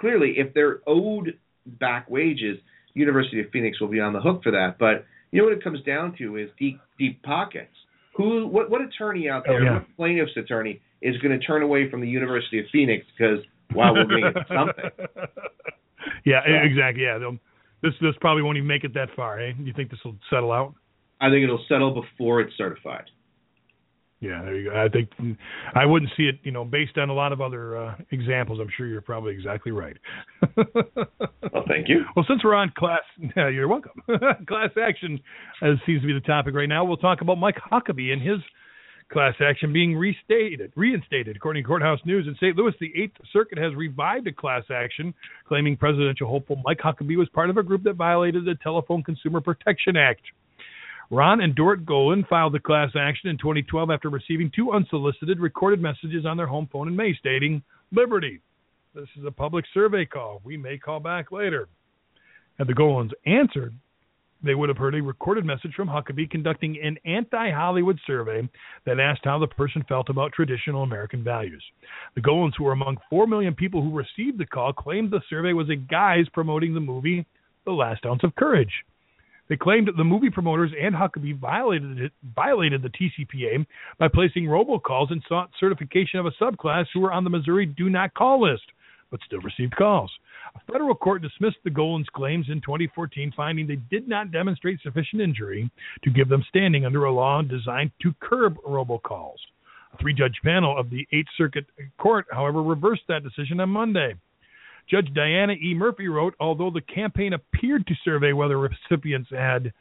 clearly, 0.00 0.34
if 0.36 0.54
they're 0.54 0.80
owed 0.86 1.38
back 1.66 2.08
wages, 2.08 2.58
University 2.94 3.40
of 3.40 3.46
Phoenix 3.52 3.80
will 3.80 3.88
be 3.88 4.00
on 4.00 4.12
the 4.12 4.20
hook 4.20 4.42
for 4.42 4.52
that. 4.52 4.76
But 4.78 5.04
you 5.30 5.38
know 5.38 5.44
what 5.48 5.56
it 5.56 5.64
comes 5.64 5.82
down 5.84 6.14
to 6.18 6.36
is 6.36 6.48
deep 6.58 6.80
deep 6.98 7.22
pockets. 7.22 7.74
Who 8.16 8.46
what 8.46 8.70
what 8.70 8.80
attorney 8.82 9.28
out 9.28 9.44
there, 9.46 9.60
oh, 9.60 9.64
yeah. 9.64 9.72
what 9.74 9.96
plaintiff's 9.96 10.36
attorney 10.36 10.80
is 11.00 11.16
going 11.18 11.38
to 11.38 11.44
turn 11.44 11.62
away 11.62 11.90
from 11.90 12.00
the 12.00 12.08
University 12.08 12.60
of 12.60 12.66
Phoenix 12.70 13.04
because 13.16 13.38
wow, 13.74 13.92
we're 13.94 14.04
going 14.04 14.24
to 14.24 14.32
get 14.32 14.48
something. 14.48 15.08
Yeah, 16.24 16.40
exactly. 16.46 17.04
Yeah, 17.04 17.18
They'll, 17.18 17.38
this 17.82 17.92
this 18.00 18.14
probably 18.20 18.42
won't 18.42 18.56
even 18.56 18.68
make 18.68 18.84
it 18.84 18.94
that 18.94 19.08
far. 19.16 19.40
Eh? 19.40 19.52
You 19.58 19.72
think 19.72 19.90
this 19.90 19.98
will 20.04 20.16
settle 20.30 20.52
out? 20.52 20.74
I 21.20 21.30
think 21.30 21.44
it'll 21.44 21.64
settle 21.68 21.94
before 21.94 22.40
it's 22.40 22.56
certified. 22.56 23.04
Yeah, 24.22 24.40
there 24.42 24.56
you 24.56 24.70
go. 24.70 24.80
I 24.80 24.88
think 24.88 25.10
I 25.74 25.84
wouldn't 25.84 26.12
see 26.16 26.28
it, 26.28 26.38
you 26.44 26.52
know, 26.52 26.64
based 26.64 26.96
on 26.96 27.10
a 27.10 27.12
lot 27.12 27.32
of 27.32 27.40
other 27.40 27.76
uh, 27.76 27.94
examples. 28.12 28.60
I'm 28.60 28.68
sure 28.76 28.86
you're 28.86 29.00
probably 29.00 29.34
exactly 29.34 29.72
right. 29.72 29.96
well, 30.56 31.64
thank 31.66 31.88
you. 31.88 32.04
Well, 32.14 32.24
since 32.28 32.44
we're 32.44 32.54
on 32.54 32.72
class, 32.78 33.00
yeah, 33.36 33.48
you're 33.52 33.66
welcome. 33.66 33.90
class 34.48 34.70
action 34.80 35.18
as 35.60 35.74
seems 35.86 36.02
to 36.02 36.06
be 36.06 36.12
the 36.12 36.20
topic 36.20 36.54
right 36.54 36.68
now. 36.68 36.84
We'll 36.84 36.98
talk 36.98 37.20
about 37.20 37.38
Mike 37.38 37.56
Huckabee 37.72 38.12
and 38.12 38.22
his 38.22 38.38
class 39.12 39.34
action 39.40 39.72
being 39.72 39.96
restated, 39.96 40.72
reinstated. 40.76 41.34
According 41.34 41.64
to 41.64 41.66
Courthouse 41.66 41.98
News 42.04 42.28
in 42.28 42.36
St. 42.36 42.56
Louis, 42.56 42.74
the 42.78 42.92
Eighth 42.96 43.16
Circuit 43.32 43.58
has 43.58 43.74
revived 43.74 44.28
a 44.28 44.32
class 44.32 44.62
action 44.72 45.12
claiming 45.48 45.76
presidential 45.76 46.28
hopeful 46.28 46.62
Mike 46.64 46.78
Huckabee 46.78 47.18
was 47.18 47.28
part 47.30 47.50
of 47.50 47.56
a 47.56 47.62
group 47.64 47.82
that 47.82 47.94
violated 47.94 48.44
the 48.44 48.54
Telephone 48.62 49.02
Consumer 49.02 49.40
Protection 49.40 49.96
Act. 49.96 50.22
Ron 51.12 51.42
and 51.42 51.54
Dorit 51.54 51.84
Golan 51.84 52.24
filed 52.24 52.54
the 52.54 52.58
class 52.58 52.88
action 52.98 53.28
in 53.28 53.36
2012 53.36 53.90
after 53.90 54.08
receiving 54.08 54.50
two 54.56 54.72
unsolicited 54.72 55.40
recorded 55.40 55.78
messages 55.78 56.24
on 56.24 56.38
their 56.38 56.46
home 56.46 56.70
phone 56.72 56.88
in 56.88 56.96
May 56.96 57.14
stating, 57.14 57.62
Liberty, 57.94 58.40
this 58.94 59.08
is 59.18 59.26
a 59.26 59.30
public 59.30 59.66
survey 59.74 60.06
call. 60.06 60.40
We 60.42 60.56
may 60.56 60.78
call 60.78 61.00
back 61.00 61.30
later. 61.30 61.68
Had 62.56 62.66
the 62.66 62.72
Golans 62.72 63.10
answered, 63.26 63.74
they 64.42 64.54
would 64.54 64.70
have 64.70 64.78
heard 64.78 64.94
a 64.94 65.02
recorded 65.02 65.44
message 65.44 65.74
from 65.76 65.86
Huckabee 65.86 66.30
conducting 66.30 66.78
an 66.82 66.96
anti 67.04 67.50
Hollywood 67.50 68.00
survey 68.06 68.48
that 68.86 68.98
asked 68.98 69.20
how 69.24 69.38
the 69.38 69.46
person 69.46 69.84
felt 69.86 70.08
about 70.08 70.32
traditional 70.32 70.82
American 70.82 71.22
values. 71.22 71.62
The 72.14 72.22
Golans, 72.22 72.52
who 72.56 72.64
were 72.64 72.72
among 72.72 72.96
4 73.10 73.26
million 73.26 73.54
people 73.54 73.82
who 73.82 73.94
received 73.94 74.38
the 74.38 74.46
call, 74.46 74.72
claimed 74.72 75.10
the 75.10 75.20
survey 75.28 75.52
was 75.52 75.68
a 75.68 75.76
guise 75.76 76.24
promoting 76.32 76.72
the 76.72 76.80
movie 76.80 77.26
The 77.66 77.72
Last 77.72 78.06
Ounce 78.06 78.24
of 78.24 78.34
Courage. 78.34 78.72
They 79.48 79.56
claimed 79.56 79.88
that 79.88 79.96
the 79.96 80.04
movie 80.04 80.30
promoters 80.30 80.72
and 80.80 80.94
Huckabee 80.94 81.38
violated 81.38 82.00
it, 82.00 82.12
violated 82.34 82.82
the 82.82 82.90
TCPA 82.90 83.66
by 83.98 84.08
placing 84.08 84.44
robocalls 84.44 85.10
and 85.10 85.22
sought 85.28 85.50
certification 85.58 86.20
of 86.20 86.26
a 86.26 86.30
subclass 86.32 86.86
who 86.94 87.00
were 87.00 87.12
on 87.12 87.24
the 87.24 87.30
Missouri 87.30 87.66
Do 87.66 87.90
Not 87.90 88.14
Call 88.14 88.42
list, 88.42 88.64
but 89.10 89.20
still 89.26 89.40
received 89.40 89.76
calls. 89.76 90.10
A 90.54 90.72
federal 90.72 90.94
court 90.94 91.22
dismissed 91.22 91.58
the 91.64 91.70
Golans' 91.70 92.06
claims 92.06 92.46
in 92.48 92.60
2014, 92.60 93.32
finding 93.36 93.66
they 93.66 93.76
did 93.90 94.08
not 94.08 94.32
demonstrate 94.32 94.80
sufficient 94.80 95.22
injury 95.22 95.70
to 96.02 96.10
give 96.10 96.28
them 96.28 96.44
standing 96.48 96.84
under 96.84 97.04
a 97.04 97.12
law 97.12 97.42
designed 97.42 97.90
to 98.02 98.14
curb 98.20 98.56
robocalls. 98.66 99.38
A 99.92 99.96
three 99.98 100.14
judge 100.14 100.38
panel 100.42 100.76
of 100.76 100.88
the 100.88 101.06
Eighth 101.12 101.28
Circuit 101.36 101.66
Court, 101.98 102.26
however, 102.30 102.62
reversed 102.62 103.02
that 103.08 103.22
decision 103.22 103.60
on 103.60 103.68
Monday. 103.68 104.14
Judge 104.92 105.08
Diana 105.14 105.54
E. 105.54 105.72
Murphy 105.74 106.08
wrote 106.08 106.34
Although 106.38 106.70
the 106.70 106.82
campaign 106.82 107.32
appeared 107.32 107.86
to 107.86 107.94
survey 108.04 108.34
whether 108.34 108.58
recipients 108.58 109.30
had 109.30 109.72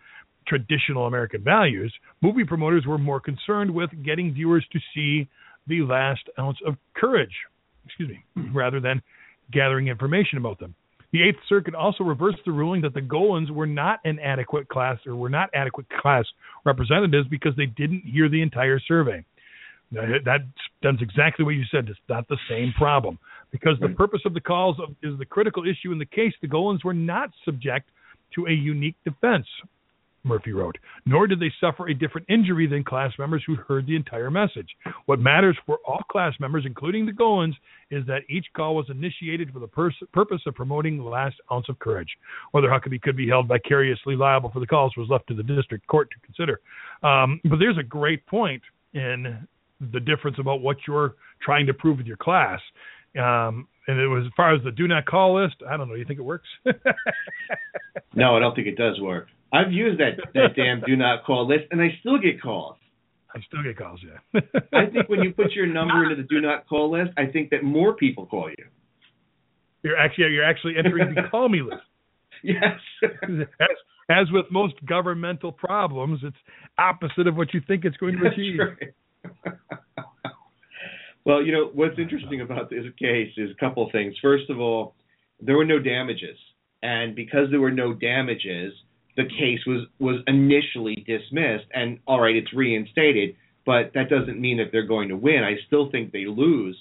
traditional 0.47 1.05
American 1.05 1.43
values, 1.43 1.93
movie 2.22 2.45
promoters 2.45 2.86
were 2.88 2.97
more 2.97 3.20
concerned 3.20 3.70
with 3.70 3.89
getting 4.05 4.34
viewers 4.34 4.66
to 4.72 4.80
see 4.95 5.28
the 5.68 5.82
last 5.82 6.22
ounce 6.39 6.57
of 6.66 6.76
courage, 6.95 7.34
excuse 7.86 8.09
me, 8.09 8.49
rather 8.53 8.80
than 8.80 9.01
gathering 9.51 9.89
information 9.89 10.38
about 10.38 10.59
them. 10.59 10.74
The 11.12 11.24
Eighth 11.24 11.39
Circuit 11.49 11.76
also 11.76 12.05
reversed 12.05 12.39
the 12.45 12.53
ruling 12.53 12.82
that 12.84 12.93
the 12.93 13.01
Golans 13.01 13.51
were 13.51 13.68
not 13.68 13.99
an 14.05 14.18
adequate 14.20 14.70
class 14.70 14.97
or 15.05 15.18
were 15.18 15.30
not 15.30 15.49
adequate 15.53 15.88
class 16.01 16.24
representatives 16.64 17.28
because 17.28 17.53
they 17.57 17.66
didn't 17.66 18.03
hear 18.05 18.30
the 18.30 18.41
entire 18.41 18.80
survey. 18.80 19.26
That 19.91 20.45
that's 20.82 21.01
exactly 21.01 21.43
what 21.43 21.51
you 21.51 21.64
said. 21.70 21.89
It's 21.89 21.99
not 22.07 22.30
the 22.30 22.38
same 22.49 22.74
problem 22.78 23.20
because 23.51 23.77
the 23.81 23.89
purpose 23.89 24.21
of 24.25 24.33
the 24.33 24.41
calls 24.41 24.77
is 25.03 25.17
the 25.19 25.25
critical 25.25 25.63
issue 25.63 25.91
in 25.91 25.99
the 25.99 26.05
case. 26.05 26.33
The 26.41 26.47
Golans 26.47 26.83
were 26.83 26.93
not 26.93 27.31
subject 27.45 27.89
to 28.35 28.47
a 28.47 28.51
unique 28.51 28.95
defense, 29.03 29.45
Murphy 30.23 30.51
wrote, 30.51 30.77
nor 31.05 31.27
did 31.27 31.39
they 31.39 31.51
suffer 31.59 31.87
a 31.87 31.93
different 31.93 32.27
injury 32.29 32.67
than 32.67 32.83
class 32.83 33.11
members 33.17 33.43
who 33.45 33.55
heard 33.55 33.87
the 33.87 33.95
entire 33.95 34.29
message. 34.29 34.67
What 35.05 35.19
matters 35.19 35.57
for 35.65 35.79
all 35.85 36.01
class 36.11 36.33
members, 36.39 36.63
including 36.65 37.05
the 37.05 37.11
Golans, 37.11 37.55
is 37.89 38.05
that 38.05 38.21
each 38.29 38.45
call 38.55 38.75
was 38.75 38.85
initiated 38.89 39.51
for 39.51 39.59
the 39.59 39.67
pers- 39.67 39.95
purpose 40.13 40.41
of 40.45 40.55
promoting 40.55 40.97
the 40.97 41.03
last 41.03 41.35
ounce 41.51 41.67
of 41.69 41.79
courage. 41.79 42.09
Whether 42.51 42.67
Huckabee 42.67 43.01
could 43.01 43.17
be 43.17 43.27
held 43.27 43.47
vicariously 43.47 44.15
liable 44.15 44.51
for 44.51 44.59
the 44.59 44.67
calls 44.67 44.95
was 44.95 45.09
left 45.09 45.27
to 45.27 45.33
the 45.33 45.43
district 45.43 45.87
court 45.87 46.09
to 46.11 46.19
consider. 46.19 46.59
Um, 47.03 47.41
but 47.45 47.57
there's 47.57 47.77
a 47.77 47.83
great 47.83 48.25
point 48.27 48.61
in 48.93 49.47
the 49.91 49.99
difference 49.99 50.37
about 50.39 50.61
what 50.61 50.77
you're 50.87 51.15
trying 51.41 51.65
to 51.65 51.73
prove 51.73 51.97
with 51.97 52.05
your 52.05 52.17
class. 52.17 52.59
Um, 53.18 53.68
and 53.88 53.99
it 53.99 54.07
was 54.07 54.26
as 54.26 54.32
far 54.38 54.55
as 54.55 54.64
the 54.64 54.72
do 54.72 54.88
not 54.88 55.05
call 55.05 55.41
list. 55.41 55.55
I 55.68 55.78
don't 55.78 55.89
know. 55.89 55.95
You 55.95 56.05
think 56.05 56.20
it 56.20 56.24
works? 56.24 56.47
no, 58.16 58.36
I 58.36 58.39
don't 58.39 58.55
think 58.55 58.68
it 58.68 58.78
does 58.78 58.99
work. 58.99 59.28
I've 59.53 59.72
used 59.72 59.99
that 59.99 60.18
that 60.34 60.55
damn 60.55 60.82
do 60.82 60.95
not 60.95 61.26
call 61.26 61.47
list, 61.47 61.66
and 61.72 61.82
I 61.82 61.89
still 61.99 62.18
get 62.18 62.41
calls. 62.41 62.78
I 63.34 63.39
still 63.47 63.64
get 63.64 63.78
calls. 63.78 63.99
Yeah. 64.03 64.41
I 64.74 64.86
think 64.91 65.09
when 65.09 65.22
you 65.22 65.32
put 65.32 65.51
your 65.53 65.66
number 65.66 66.03
into 66.03 66.16
the 66.16 66.28
do 66.28 66.41
not 66.41 66.68
call 66.68 66.91
list, 66.91 67.12
I 67.18 67.26
think 67.26 67.49
that 67.51 67.64
more 67.64 67.93
people 67.95 68.26
call 68.26 68.49
you. 68.49 68.66
You're 69.84 69.97
actually 69.97 70.32
you're 70.32 70.45
actually 70.45 70.76
entering 70.78 71.16
the 71.16 71.24
call 71.30 71.49
me 71.49 71.62
list. 71.62 71.82
Yes. 72.43 72.80
as, 73.03 73.30
as 74.09 74.32
with 74.32 74.47
most 74.49 74.74
governmental 74.88 75.51
problems, 75.51 76.22
it's 76.24 76.36
opposite 76.80 77.28
of 77.28 77.36
what 77.36 77.53
you 77.53 77.62
think 77.68 77.86
it's 77.86 77.97
going 77.97 78.18
to 78.18 78.30
achieve. 78.30 78.59
Right. 79.45 79.53
Well, 81.26 81.43
you 81.43 81.51
know 81.51 81.69
what's 81.74 81.99
interesting 81.99 82.41
about 82.41 82.69
this 82.69 82.86
case 82.99 83.32
is 83.38 83.51
a 83.51 83.59
couple 83.59 83.86
of 83.86 83.91
things. 83.91 84.15
First 84.22 84.49
of 84.49 84.59
all, 84.59 84.95
there 85.39 85.57
were 85.57 85.65
no 85.65 85.80
damages, 85.80 86.38
and 86.82 87.15
because 87.15 87.49
there 87.51 87.59
were 87.59 87.72
no 87.72 87.93
damages, 87.93 88.74
the 89.17 89.24
case 89.24 89.59
was 89.67 89.86
was 89.99 90.22
initially 90.28 90.95
dismissed. 91.07 91.65
And 91.74 91.99
all 92.07 92.19
right, 92.22 92.36
it's 92.36 92.53
reinstated, 92.53 93.36
but 93.65 93.91
that 93.93 94.09
doesn't 94.09 94.39
mean 94.39 94.57
that 94.57 94.72
they're 94.72 94.88
going 94.88 95.09
to 95.09 95.15
win. 95.15 95.43
I 95.43 95.55
still 95.67 95.91
think 95.91 96.11
they 96.11 96.26
lose 96.26 96.78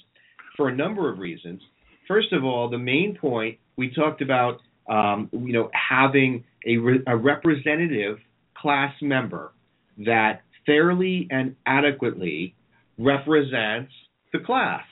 for 0.56 0.68
a 0.68 0.74
number 0.74 1.10
of 1.10 1.18
reasons. 1.18 1.60
First 2.06 2.32
of 2.32 2.44
all, 2.44 2.68
the 2.68 2.78
main 2.78 3.16
point 3.16 3.58
we 3.76 3.90
talked 3.94 4.20
about, 4.20 4.60
um, 4.88 5.30
you 5.32 5.52
know, 5.52 5.70
having 5.72 6.44
a, 6.66 6.76
re- 6.76 7.02
a 7.06 7.16
representative 7.16 8.18
class 8.56 8.92
member 9.00 9.52
that 9.98 10.42
fairly 10.66 11.28
and 11.30 11.56
adequately 11.66 12.54
represents 12.98 13.92
the 14.32 14.40
class. 14.40 14.84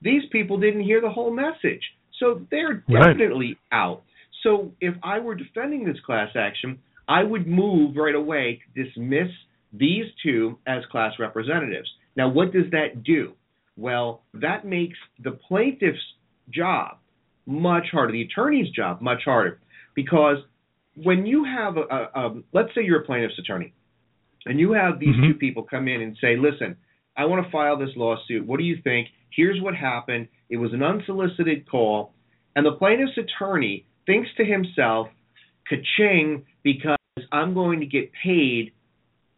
These 0.00 0.22
people 0.30 0.58
didn't 0.58 0.84
hear 0.84 1.00
the 1.00 1.10
whole 1.10 1.32
message, 1.34 1.82
so 2.18 2.42
they're 2.50 2.84
definitely 2.88 3.58
right. 3.72 3.78
out. 3.78 4.02
So 4.42 4.72
if 4.80 4.94
I 5.02 5.18
were 5.18 5.34
defending 5.34 5.84
this 5.84 5.98
class 6.06 6.30
action, 6.36 6.78
I 7.08 7.24
would 7.24 7.46
move 7.46 7.96
right 7.96 8.14
away 8.14 8.60
to 8.74 8.84
dismiss 8.84 9.28
these 9.72 10.04
two 10.22 10.58
as 10.66 10.84
class 10.90 11.12
representatives. 11.18 11.90
Now, 12.16 12.28
what 12.28 12.52
does 12.52 12.70
that 12.70 13.02
do? 13.02 13.32
Well, 13.76 14.22
that 14.34 14.64
makes 14.64 14.98
the 15.22 15.32
plaintiff's 15.32 15.98
job 16.50 16.98
much 17.46 17.86
harder, 17.92 18.12
the 18.12 18.22
attorney's 18.22 18.70
job 18.70 19.00
much 19.00 19.22
harder, 19.24 19.60
because 19.94 20.38
when 20.94 21.26
you 21.26 21.44
have 21.44 21.76
a, 21.76 21.80
a, 21.80 22.26
a 22.26 22.42
let's 22.52 22.74
say 22.74 22.82
you're 22.82 23.00
a 23.02 23.04
plaintiff's 23.04 23.38
attorney, 23.38 23.72
and 24.46 24.58
you 24.58 24.72
have 24.72 24.98
these 24.98 25.10
mm-hmm. 25.10 25.32
two 25.32 25.34
people 25.34 25.62
come 25.62 25.88
in 25.88 26.00
and 26.00 26.16
say, 26.20 26.36
listen, 26.36 26.76
I 27.18 27.26
want 27.26 27.44
to 27.44 27.50
file 27.50 27.76
this 27.76 27.90
lawsuit. 27.96 28.46
What 28.46 28.58
do 28.58 28.64
you 28.64 28.78
think? 28.82 29.08
Here's 29.34 29.60
what 29.60 29.74
happened. 29.74 30.28
It 30.48 30.56
was 30.56 30.72
an 30.72 30.82
unsolicited 30.82 31.68
call. 31.68 32.14
And 32.54 32.64
the 32.64 32.72
plaintiff's 32.72 33.18
attorney 33.18 33.84
thinks 34.06 34.28
to 34.36 34.44
himself, 34.44 35.08
ka-ching, 35.68 36.46
because 36.62 36.96
I'm 37.32 37.54
going 37.54 37.80
to 37.80 37.86
get 37.86 38.10
paid 38.24 38.72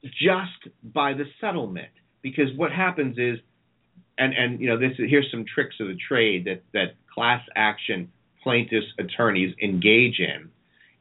just 0.05 0.75
by 0.85 1.15
the 1.15 1.25
settlement. 1.41 1.89
Because 2.23 2.49
what 2.57 2.71
happens 2.71 3.17
is, 3.19 3.39
and 4.19 4.35
and 4.35 4.61
you 4.61 4.69
know 4.69 4.79
this 4.79 4.93
here's 4.99 5.31
some 5.31 5.47
tricks 5.53 5.77
of 5.81 5.89
the 5.89 5.97
trade 5.97 6.45
that 6.45 6.63
that 6.75 6.97
class 7.13 7.43
action 7.57 8.13
plaintiffs 8.43 8.87
attorneys 8.99 9.55
engage 9.63 10.21
in. 10.21 10.51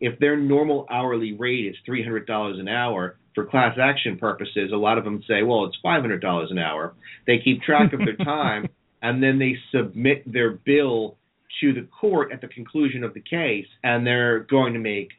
If 0.02 0.20
their 0.20 0.38
normal 0.38 0.86
hourly 0.90 1.34
rate 1.34 1.66
is 1.66 1.76
three 1.86 2.04
hundred 2.04 2.26
dollars 2.26 2.58
an 2.60 2.68
hour, 2.68 3.18
for 3.36 3.46
class 3.46 3.78
action 3.82 4.18
purposes, 4.18 4.72
a 4.74 4.78
lot 4.78 4.98
of 4.98 5.04
them 5.04 5.24
say, 5.28 5.44
well, 5.44 5.66
it's 5.66 5.78
five 5.84 6.02
hundred 6.02 6.22
dollars 6.22 6.50
an 6.52 6.58
hour. 6.58 6.94
They 7.28 7.40
keep 7.44 7.62
track 7.62 7.94
of 7.94 8.00
their 8.00 8.16
time 8.26 8.70
and 9.02 9.24
then 9.24 9.40
they 9.40 9.56
submit 9.74 10.32
their 10.32 10.52
bill 10.52 11.18
to 11.62 11.74
the 11.74 11.88
court 12.00 12.32
at 12.32 12.42
the 12.42 12.48
conclusion 12.48 13.04
of 13.04 13.14
the 13.14 13.22
case, 13.22 13.66
and 13.84 14.06
they're 14.06 14.42
going 14.42 14.74
to 14.74 14.80
make 14.80 15.10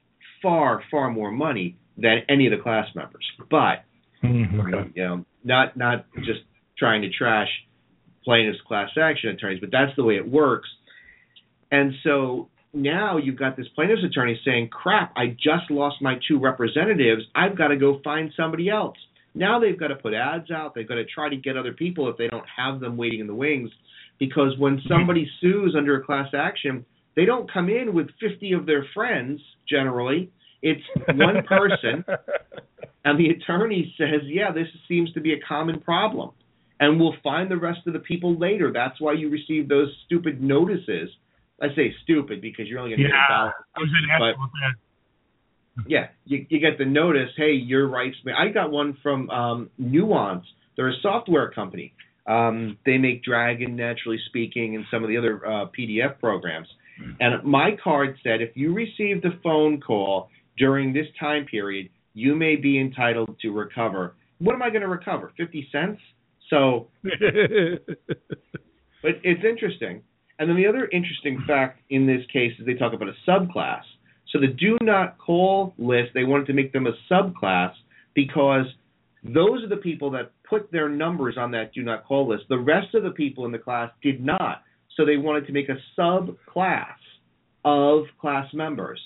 far, 0.43 0.83
far 0.91 1.11
more 1.11 1.31
money 1.31 1.77
than 1.97 2.19
any 2.29 2.47
of 2.47 2.57
the 2.57 2.63
class 2.63 2.87
members. 2.95 3.25
But 3.51 3.85
mm-hmm. 4.23 4.91
you 4.95 5.03
know, 5.03 5.25
not 5.45 5.77
not 5.77 6.07
just 6.19 6.41
trying 6.79 7.03
to 7.03 7.11
trash 7.11 7.49
plaintiffs' 8.25 8.59
class 8.67 8.91
action 9.01 9.31
attorneys, 9.31 9.61
but 9.61 9.71
that's 9.71 9.95
the 9.97 10.05
way 10.05 10.17
it 10.17 10.29
works. 10.29 10.69
And 11.71 11.93
so 12.05 12.49
now 12.73 13.17
you've 13.17 13.39
got 13.39 13.57
this 13.57 13.67
plaintiff's 13.75 14.05
attorney 14.05 14.41
saying, 14.45 14.69
"Crap! 14.69 15.13
I 15.17 15.29
just 15.29 15.71
lost 15.71 15.97
my 16.01 16.19
two 16.29 16.39
representatives. 16.39 17.23
I've 17.35 17.57
got 17.57 17.69
to 17.69 17.77
go 17.77 18.01
find 18.03 18.33
somebody 18.37 18.69
else." 18.69 18.97
Now 19.35 19.61
they've 19.61 19.79
got 19.79 19.89
to 19.89 19.97
put 19.97 20.15
ads 20.15 20.51
out. 20.51 20.75
They've 20.75 20.89
got 20.89 20.97
to 20.97 21.05
try 21.05 21.29
to 21.29 21.37
get 21.37 21.57
other 21.57 21.73
people 21.73 22.09
if 22.09 22.17
they 22.17 22.29
don't 22.29 22.47
have 22.57 22.81
them 22.81 22.97
waiting 22.97 23.21
in 23.21 23.27
the 23.27 23.35
wings 23.35 23.71
because 24.21 24.57
when 24.59 24.81
somebody 24.87 25.29
sues 25.41 25.75
under 25.77 26.01
a 26.01 26.05
class 26.05 26.29
action, 26.35 26.85
they 27.17 27.25
don't 27.25 27.51
come 27.53 27.69
in 27.69 27.95
with 27.95 28.09
50 28.21 28.53
of 28.53 28.67
their 28.67 28.87
friends 28.95 29.41
generally. 29.69 30.31
It's 30.63 30.83
one 31.09 31.43
person, 31.49 32.05
and 33.05 33.19
the 33.19 33.31
attorney 33.31 33.93
says, 33.99 34.21
Yeah, 34.27 34.53
this 34.53 34.69
seems 34.87 35.11
to 35.15 35.21
be 35.21 35.33
a 35.33 35.41
common 35.49 35.81
problem. 35.81 36.31
And 36.79 37.01
we'll 37.01 37.17
find 37.23 37.51
the 37.51 37.57
rest 37.57 37.81
of 37.87 37.93
the 37.93 37.99
people 37.99 38.39
later. 38.39 38.71
That's 38.73 39.01
why 39.01 39.15
you 39.15 39.29
receive 39.31 39.69
those 39.69 39.89
stupid 40.07 40.43
notices. 40.43 41.11
I 41.61 41.69
say 41.75 41.95
stupid 42.03 42.41
because 42.41 42.67
you're 42.69 42.79
only 42.79 42.91
going 42.91 43.01
to 43.01 43.05
yeah, 43.05 43.11
get 43.11 43.35
a 43.35 43.39
dollar. 43.39 43.55
I 43.77 43.81
was 43.81 43.91
going 43.91 44.07
to 44.09 44.13
ask 44.13 44.37
about 44.37 44.51
that. 44.53 44.75
Yeah, 45.87 46.09
you, 46.25 46.47
you 46.49 46.59
get 46.59 46.79
the 46.79 46.85
notice. 46.85 47.31
Hey, 47.37 47.53
your 47.53 47.89
rights. 47.89 48.17
I 48.37 48.49
got 48.49 48.71
one 48.71 48.97
from 49.03 49.31
um, 49.31 49.71
Nuance. 49.79 50.45
They're 50.77 50.89
a 50.89 51.01
software 51.03 51.51
company. 51.51 51.95
Um, 52.27 52.79
they 52.85 52.99
make 52.99 53.25
Dragon, 53.25 53.77
Naturally 53.77 54.19
Speaking, 54.29 54.77
and 54.77 54.85
some 54.91 55.03
of 55.03 55.09
the 55.09 55.17
other 55.17 55.45
uh, 55.47 55.67
PDF 55.77 56.19
programs. 56.19 56.69
And 57.19 57.43
my 57.45 57.71
card 57.83 58.19
said 58.23 58.43
if 58.43 58.57
you 58.57 58.75
received 58.75 59.25
a 59.25 59.31
phone 59.43 59.81
call 59.81 60.29
during 60.59 60.93
this 60.93 61.07
time 61.19 61.47
period, 61.47 61.89
you 62.13 62.37
may 62.37 62.57
be 62.57 62.79
entitled 62.79 63.37
to 63.41 63.51
recover. 63.51 64.17
What 64.39 64.55
am 64.55 64.63
I 64.63 64.69
going 64.69 64.83
to 64.83 64.89
recover? 64.89 65.33
50 65.37 65.69
cents? 65.73 66.01
So, 66.51 66.89
but 67.03 67.13
it's 69.03 69.45
interesting. 69.45 70.03
And 70.41 70.49
then 70.49 70.57
the 70.57 70.67
other 70.67 70.89
interesting 70.91 71.45
fact 71.47 71.83
in 71.91 72.07
this 72.07 72.25
case 72.33 72.53
is 72.59 72.65
they 72.67 72.75
talk 72.75 72.95
about 72.95 73.09
a 73.09 73.31
subclass. 73.31 73.83
So 74.33 74.41
the 74.41 74.49
do 74.49 74.79
not 74.81 75.19
call 75.19 75.75
list, 75.79 76.13
they 76.15 76.25
wanted 76.25 76.47
to 76.47 76.55
make 76.55 76.73
them 76.73 76.87
a 76.87 76.93
subclass 77.13 77.75
because 78.15 78.65
those 79.23 79.63
are 79.63 79.69
the 79.69 79.77
people 79.77 80.11
that 80.13 80.33
put 80.49 80.73
their 80.73 80.89
numbers 80.89 81.37
on 81.37 81.51
that 81.51 81.75
do 81.75 81.83
not 81.83 82.07
call 82.07 82.27
list. 82.27 82.45
The 82.49 82.59
rest 82.59 82.95
of 82.95 83.03
the 83.03 83.11
people 83.11 83.45
in 83.45 83.53
the 83.53 83.59
class 83.59 83.91
did 84.03 84.25
not. 84.25 84.63
So 84.97 85.05
they 85.05 85.19
wanted 85.19 85.47
to 85.47 85.53
make 85.53 85.69
a 85.69 85.77
subclass 85.99 86.97
of 87.65 88.05
class 88.19 88.47
members. 88.55 89.01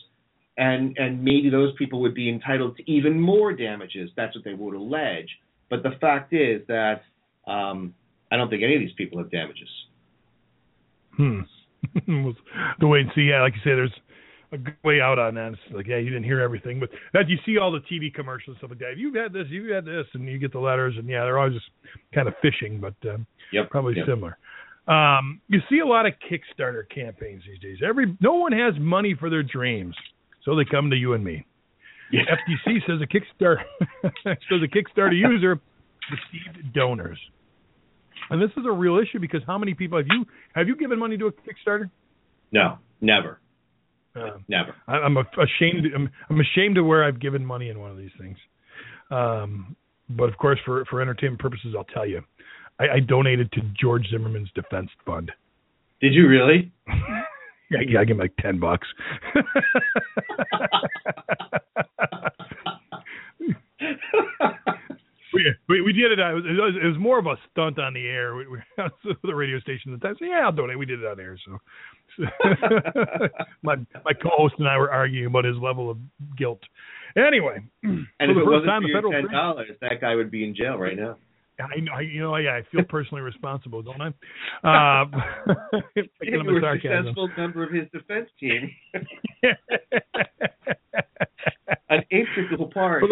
and 0.56 0.96
and 0.98 1.22
maybe 1.24 1.50
those 1.50 1.74
people 1.76 2.00
would 2.00 2.14
be 2.14 2.28
entitled 2.28 2.76
to 2.76 2.90
even 2.90 3.20
more 3.20 3.52
damages. 3.52 4.10
That's 4.16 4.34
what 4.36 4.44
they 4.44 4.54
would 4.54 4.74
allege. 4.74 5.28
But 5.68 5.82
the 5.82 5.92
fact 6.00 6.32
is 6.32 6.62
that 6.68 7.02
um, 7.46 7.94
I 8.30 8.36
don't 8.36 8.48
think 8.50 8.62
any 8.62 8.76
of 8.76 8.80
these 8.80 8.94
people 8.96 9.18
have 9.18 9.30
damages. 9.30 9.68
Hmm. 11.16 11.40
the 12.06 12.86
wait 12.86 13.02
and 13.02 13.10
see. 13.14 13.22
Yeah, 13.22 13.42
like 13.42 13.54
you 13.54 13.60
say, 13.60 13.74
there's 13.74 13.92
a 14.52 14.58
good 14.58 14.76
way 14.84 15.00
out 15.00 15.18
on 15.18 15.34
that. 15.34 15.52
It's 15.52 15.74
like, 15.74 15.86
yeah, 15.86 15.98
you 15.98 16.10
didn't 16.10 16.24
hear 16.24 16.40
everything, 16.40 16.80
but 16.80 16.90
as 17.18 17.26
you 17.28 17.36
see 17.44 17.58
all 17.58 17.72
the 17.72 17.80
TV 17.80 18.12
commercials 18.12 18.54
and 18.54 18.58
stuff 18.58 18.70
like 18.70 18.78
that. 18.78 18.96
You've 18.96 19.14
had 19.14 19.32
this, 19.32 19.46
you've 19.48 19.70
had 19.70 19.84
this, 19.84 20.06
and 20.14 20.26
you 20.28 20.38
get 20.38 20.52
the 20.52 20.58
letters, 20.58 20.94
and 20.96 21.08
yeah, 21.08 21.24
they're 21.24 21.38
always 21.38 21.54
just 21.54 21.66
kind 22.14 22.28
of 22.28 22.34
fishing, 22.40 22.80
but 22.80 22.94
um, 23.10 23.26
yep, 23.52 23.68
probably 23.70 23.96
yep. 23.96 24.06
similar. 24.06 24.38
Um, 24.86 25.40
you 25.48 25.60
see 25.70 25.78
a 25.78 25.86
lot 25.86 26.06
of 26.06 26.12
Kickstarter 26.30 26.82
campaigns 26.88 27.42
these 27.46 27.58
days. 27.58 27.78
Every 27.86 28.16
no 28.20 28.34
one 28.34 28.52
has 28.52 28.74
money 28.78 29.14
for 29.18 29.30
their 29.30 29.42
dreams, 29.42 29.96
so 30.44 30.54
they 30.54 30.64
come 30.64 30.90
to 30.90 30.96
you 30.96 31.14
and 31.14 31.24
me. 31.24 31.46
Yeah. 32.12 32.20
FTC 32.22 32.86
says 32.86 33.00
a 33.00 33.06
Kickstarter 33.06 33.62
says 34.24 34.60
a 34.62 34.68
Kickstarter 34.68 35.18
user 35.18 35.58
received 36.10 36.74
donors, 36.74 37.18
and 38.30 38.40
this 38.40 38.50
is 38.56 38.64
a 38.66 38.72
real 38.72 38.98
issue 38.98 39.18
because 39.20 39.40
how 39.46 39.58
many 39.58 39.74
people 39.74 39.98
have 39.98 40.06
you 40.08 40.24
have 40.54 40.68
you 40.68 40.76
given 40.76 40.98
money 40.98 41.16
to 41.18 41.26
a 41.26 41.32
Kickstarter? 41.32 41.90
No, 42.52 42.78
never. 43.00 43.40
Uh, 44.16 44.38
never. 44.48 44.74
I, 44.86 44.94
I'm 44.94 45.16
ashamed. 45.16 45.86
I'm, 45.94 46.08
I'm 46.30 46.40
ashamed 46.40 46.78
of 46.78 46.86
where 46.86 47.04
I've 47.04 47.20
given 47.20 47.44
money 47.44 47.68
in 47.68 47.80
one 47.80 47.90
of 47.90 47.98
these 47.98 48.12
things. 48.18 48.36
Um, 49.10 49.76
but 50.08 50.24
of 50.24 50.36
course, 50.38 50.58
for 50.64 50.84
for 50.86 51.00
entertainment 51.00 51.40
purposes, 51.40 51.74
I'll 51.76 51.84
tell 51.84 52.06
you. 52.06 52.22
I, 52.78 52.84
I 52.96 53.00
donated 53.00 53.52
to 53.52 53.60
George 53.80 54.06
Zimmerman's 54.10 54.50
defense 54.54 54.90
fund. 55.06 55.30
Did 56.00 56.12
you 56.12 56.28
really? 56.28 56.72
yeah, 57.70 58.00
I 58.00 58.04
give 58.04 58.16
him 58.16 58.18
like 58.18 58.36
ten 58.40 58.58
bucks. 58.60 58.86
we, 65.34 65.54
we, 65.68 65.80
we 65.82 65.92
did 65.92 66.12
it. 66.12 66.20
Uh, 66.20 66.36
it 66.36 66.56
was, 66.56 66.74
it 66.82 66.86
was 66.86 66.96
more 66.98 67.18
of 67.18 67.26
a 67.26 67.36
stunt 67.50 67.78
on 67.78 67.94
the 67.94 68.06
air. 68.06 68.34
We, 68.34 68.46
we 68.46 68.58
the 69.22 69.34
radio 69.34 69.58
station 69.60 69.92
at 69.92 70.00
the 70.00 70.06
time. 70.06 70.16
So 70.18 70.24
yeah, 70.24 70.42
I'll 70.44 70.52
donate. 70.52 70.78
We 70.78 70.86
did 70.86 71.00
it 71.00 71.06
on 71.06 71.20
air. 71.20 71.36
So, 71.44 71.58
my 73.62 73.76
my 74.04 74.12
co-host 74.12 74.54
and 74.58 74.68
I 74.68 74.78
were 74.78 74.90
arguing 74.90 75.26
about 75.26 75.44
his 75.44 75.56
level 75.56 75.90
of 75.90 75.98
guilt. 76.36 76.60
Anyway, 77.16 77.62
and 77.82 78.06
if 78.20 78.36
it 78.36 78.44
wasn't 78.44 78.70
for 78.82 78.88
your 78.88 79.12
ten 79.12 79.32
dollars, 79.32 79.70
that 79.80 80.00
guy 80.00 80.14
would 80.14 80.30
be 80.30 80.44
in 80.44 80.54
jail 80.54 80.76
right 80.76 80.96
now. 80.96 81.16
I 81.60 81.78
know, 81.78 81.98
you 82.00 82.20
know, 82.20 82.36
yeah, 82.36 82.56
I 82.56 82.62
feel 82.72 82.82
personally 82.88 83.22
responsible, 83.22 83.80
don't 83.80 84.00
I? 84.00 84.08
Uh, 84.64 85.04
you 86.22 86.42
were 86.44 86.58
a 86.58 86.80
successful 86.80 87.28
member 87.36 87.62
of 87.62 87.70
his 87.72 87.84
defense 87.92 88.28
team. 88.40 88.72
An 91.88 92.02
integral 92.10 92.72
part. 92.72 93.04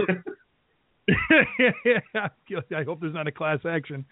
I 1.11 2.84
hope 2.84 3.00
there's 3.00 3.14
not 3.14 3.26
a 3.26 3.32
class 3.32 3.59
action. 3.68 4.05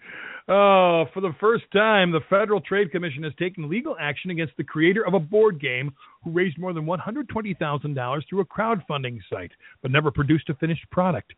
Uh, 0.47 1.07
for 1.13 1.21
the 1.21 1.33
first 1.39 1.63
time, 1.71 2.11
the 2.11 2.19
Federal 2.29 2.59
Trade 2.59 2.91
Commission 2.91 3.23
has 3.23 3.33
taken 3.39 3.69
legal 3.69 3.95
action 3.99 4.31
against 4.31 4.57
the 4.57 4.63
creator 4.63 5.05
of 5.05 5.13
a 5.13 5.19
board 5.19 5.61
game 5.61 5.91
who 6.23 6.31
raised 6.31 6.57
more 6.57 6.73
than 6.73 6.85
$120,000 6.85 8.21
through 8.29 8.41
a 8.41 8.45
crowdfunding 8.45 9.19
site 9.31 9.51
but 9.81 9.91
never 9.91 10.11
produced 10.11 10.49
a 10.49 10.55
finished 10.55 10.89
product. 10.91 11.33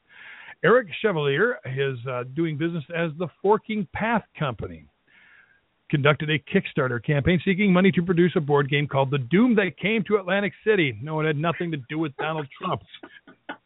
Eric 0.64 0.88
Chevalier 1.02 1.60
is 1.66 1.98
uh, 2.10 2.24
doing 2.36 2.58
business 2.58 2.86
as 2.96 3.12
the 3.20 3.28
Forking 3.42 3.88
Path 3.94 4.24
Company. 4.40 4.88
Conducted 5.94 6.32
a 6.32 6.40
Kickstarter 6.40 7.06
campaign 7.06 7.40
seeking 7.46 7.72
money 7.72 7.92
to 7.92 8.02
produce 8.02 8.32
a 8.36 8.42
board 8.42 8.68
game 8.68 8.88
called 8.88 9.12
The 9.12 9.20
Doom 9.20 9.54
That 9.58 9.78
Came 9.80 10.04
to 10.06 10.18
Atlantic 10.18 10.52
City. 10.66 10.98
No, 11.04 11.20
it 11.20 11.28
had 11.28 11.38
nothing 11.38 11.70
to 11.70 11.78
do 11.88 12.00
with 12.00 12.18
Donald 12.18 12.48
Trump. 12.60 12.82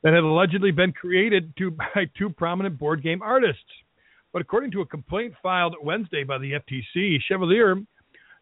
That 0.03 0.13
had 0.13 0.25
allegedly 0.25 0.71
been 0.71 0.91
created 0.91 1.55
to, 1.55 1.71
by 1.95 2.11
two 2.17 2.29
prominent 2.29 2.77
board 2.77 3.01
game 3.01 3.21
artists. 3.21 3.63
But 4.33 4.41
according 4.41 4.71
to 4.71 4.81
a 4.81 4.85
complaint 4.85 5.35
filed 5.41 5.77
Wednesday 5.81 6.25
by 6.25 6.37
the 6.37 6.51
FTC, 6.51 7.19
Chevalier 7.29 7.81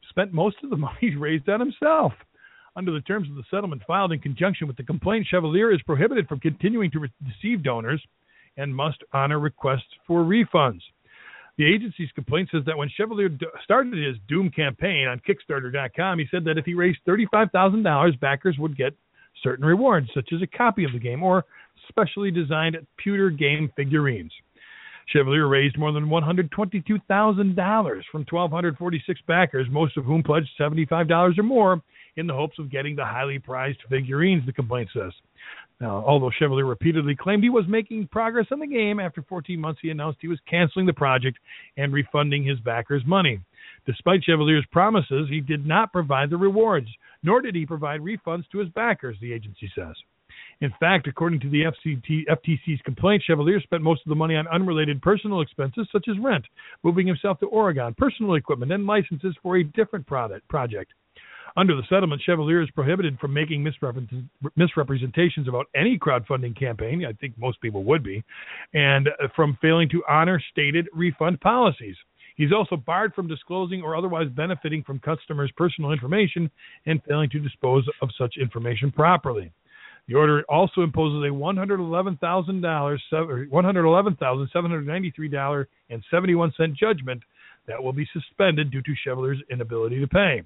spent 0.10 0.34
most 0.34 0.56
of 0.64 0.72
the 0.72 0.78
money 0.78 1.16
raised 1.16 1.48
on 1.48 1.60
himself. 1.60 2.12
Under 2.76 2.92
the 2.92 3.02
terms 3.02 3.30
of 3.30 3.36
the 3.36 3.44
settlement 3.52 3.84
filed 3.86 4.14
in 4.14 4.20
conjunction 4.20 4.66
with 4.66 4.78
the 4.78 4.84
complaint, 4.84 5.28
Chevalier 5.30 5.72
is 5.72 5.82
prohibited 5.84 6.28
from 6.28 6.40
continuing 6.40 6.90
to 6.90 7.08
receive 7.24 7.62
donors 7.62 8.04
and 8.58 8.76
must 8.76 9.04
honor 9.14 9.40
requests 9.40 9.94
for 10.08 10.24
refunds. 10.24 10.82
The 11.58 11.66
agency's 11.66 12.12
complaint 12.14 12.50
says 12.52 12.64
that 12.66 12.78
when 12.78 12.90
Chevalier 12.90 13.30
started 13.64 13.94
his 13.94 14.18
Doom 14.28 14.50
campaign 14.50 15.08
on 15.08 15.22
Kickstarter.com, 15.22 16.20
he 16.20 16.26
said 16.30 16.44
that 16.46 16.58
if 16.58 16.66
he 16.66 16.74
raised 16.74 17.00
$35,000, 17.08 18.20
backers 18.20 18.58
would 18.60 18.76
get 18.76 18.94
certain 19.42 19.66
rewards, 19.66 20.10
such 20.14 20.34
as 20.34 20.42
a 20.42 20.48
copy 20.48 20.84
of 20.84 20.92
the 20.92 21.00
game 21.00 21.24
or 21.24 21.46
specially 21.88 22.32
designed 22.32 22.78
pewter 22.98 23.30
game 23.30 23.72
figurines. 23.78 24.32
Chevalier 25.08 25.48
raised 25.48 25.78
more 25.78 25.92
than 25.92 26.08
$122,000 26.08 28.02
from 28.12 28.26
1,246 28.30 29.22
backers, 29.28 29.68
most 29.70 29.96
of 29.98 30.04
whom 30.04 30.24
pledged 30.24 30.50
$75 30.60 31.38
or 31.38 31.44
more, 31.44 31.82
in 32.18 32.28
the 32.28 32.34
hopes 32.34 32.58
of 32.60 32.72
getting 32.72 32.96
the 32.96 33.06
highly 33.06 33.38
prized 33.40 33.80
figurines, 33.90 34.46
the 34.46 34.54
complaint 34.54 34.90
says. 34.94 35.12
Although 35.82 36.32
Chevalier 36.32 36.66
repeatedly 36.66 37.16
claimed 37.16 37.44
he 37.44 37.50
was 37.50 37.66
making 37.68 38.08
progress 38.08 38.48
on 38.52 38.60
the 38.60 38.68
game, 38.68 39.00
after 39.00 39.22
14 39.24 39.60
months 39.60 39.80
he 39.82 39.90
announced 39.90 40.20
he 40.22 40.28
was 40.30 40.40
canceling 40.50 40.86
the 40.86 40.94
project 40.94 41.38
and 41.76 41.92
refunding 41.92 42.44
his 42.44 42.60
backers' 42.62 43.04
money. 43.06 43.40
Despite 43.86 44.24
Chevalier's 44.24 44.66
promises, 44.72 45.28
he 45.30 45.42
did 45.42 45.66
not 45.66 45.92
provide 45.92 46.30
the 46.30 46.38
rewards, 46.38 46.88
nor 47.24 47.42
did 47.42 47.56
he 47.56 47.66
provide 47.66 48.02
refunds 48.02 48.50
to 48.52 48.60
his 48.60 48.70
backers, 48.70 49.18
the 49.20 49.34
agency 49.34 49.70
says. 49.76 49.96
In 50.62 50.74
fact, 50.80 51.08
according 51.08 51.42
to 51.42 51.50
the 51.50 51.64
FCT, 51.64 52.26
FTC's 52.28 52.82
complaint, 52.84 53.24
Chevalier 53.26 53.60
spent 53.60 53.84
most 53.84 54.02
of 54.06 54.10
the 54.10 54.16
money 54.16 54.36
on 54.36 54.48
unrelated 54.48 55.02
personal 55.02 55.42
expenses 55.42 55.88
such 55.92 56.08
as 56.10 56.18
rent, 56.20 56.46
moving 56.84 57.06
himself 57.06 57.40
to 57.40 57.48
Oregon, 57.48 57.94
personal 57.98 58.36
equipment, 58.36 58.72
and 58.72 58.86
licenses 58.86 59.36
for 59.44 59.58
a 59.58 59.64
different 59.64 60.08
product, 60.08 60.48
project. 60.48 60.94
Under 61.58 61.76
the 61.76 61.84
settlement, 61.90 62.22
Chevalier 62.26 62.62
is 62.62 62.70
prohibited 62.72 63.20
from 63.20 63.34
making 63.34 63.64
misrepresentations 63.64 65.48
about 65.48 65.68
any 65.76 65.98
crowdfunding 65.98 66.58
campaign. 66.58 67.06
I 67.06 67.14
think 67.14 67.38
most 67.38 67.62
people 67.62 67.84
would 67.84 68.04
be, 68.04 68.24
and 68.74 69.08
uh, 69.08 69.28
from 69.36 69.58
failing 69.62 69.90
to 69.90 70.04
honor 70.10 70.42
stated 70.52 70.88
refund 70.94 71.40
policies. 71.42 71.96
He's 72.36 72.52
also 72.52 72.76
barred 72.76 73.14
from 73.14 73.28
disclosing 73.28 73.82
or 73.82 73.96
otherwise 73.96 74.28
benefiting 74.30 74.84
from 74.84 75.00
customers' 75.00 75.52
personal 75.56 75.94
information 75.94 76.52
and 76.86 77.02
failing 77.08 77.30
to 77.30 77.40
dispose 77.40 77.88
of 78.02 78.10
such 78.18 78.36
information 78.38 78.92
properly. 78.92 79.54
The 80.08 80.16
order 80.16 80.44
also 80.50 80.82
imposes 80.82 81.24
a 81.24 81.30
$111,000, 81.30 83.00
$111,793 83.52 85.66
and 85.90 86.04
71 86.12 86.54
cent 86.58 86.76
judgment 86.76 87.24
that 87.68 87.82
will 87.82 87.94
be 87.94 88.08
suspended 88.14 88.70
due 88.70 88.84
to 88.84 88.94
Chevalier's 89.04 89.42
inability 89.50 90.00
to 90.00 90.08
pay. 90.08 90.44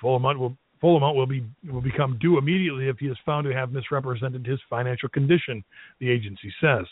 Full 0.00 0.16
amount 0.16 0.38
will 0.38 0.56
full 0.80 0.96
amount 0.96 1.16
will 1.16 1.26
be 1.26 1.44
will 1.70 1.80
become 1.80 2.18
due 2.20 2.38
immediately 2.38 2.88
if 2.88 2.98
he 2.98 3.06
is 3.06 3.16
found 3.24 3.44
to 3.46 3.52
have 3.52 3.72
misrepresented 3.72 4.46
his 4.46 4.60
financial 4.68 5.08
condition. 5.08 5.64
The 6.00 6.10
agency 6.10 6.52
says. 6.60 6.86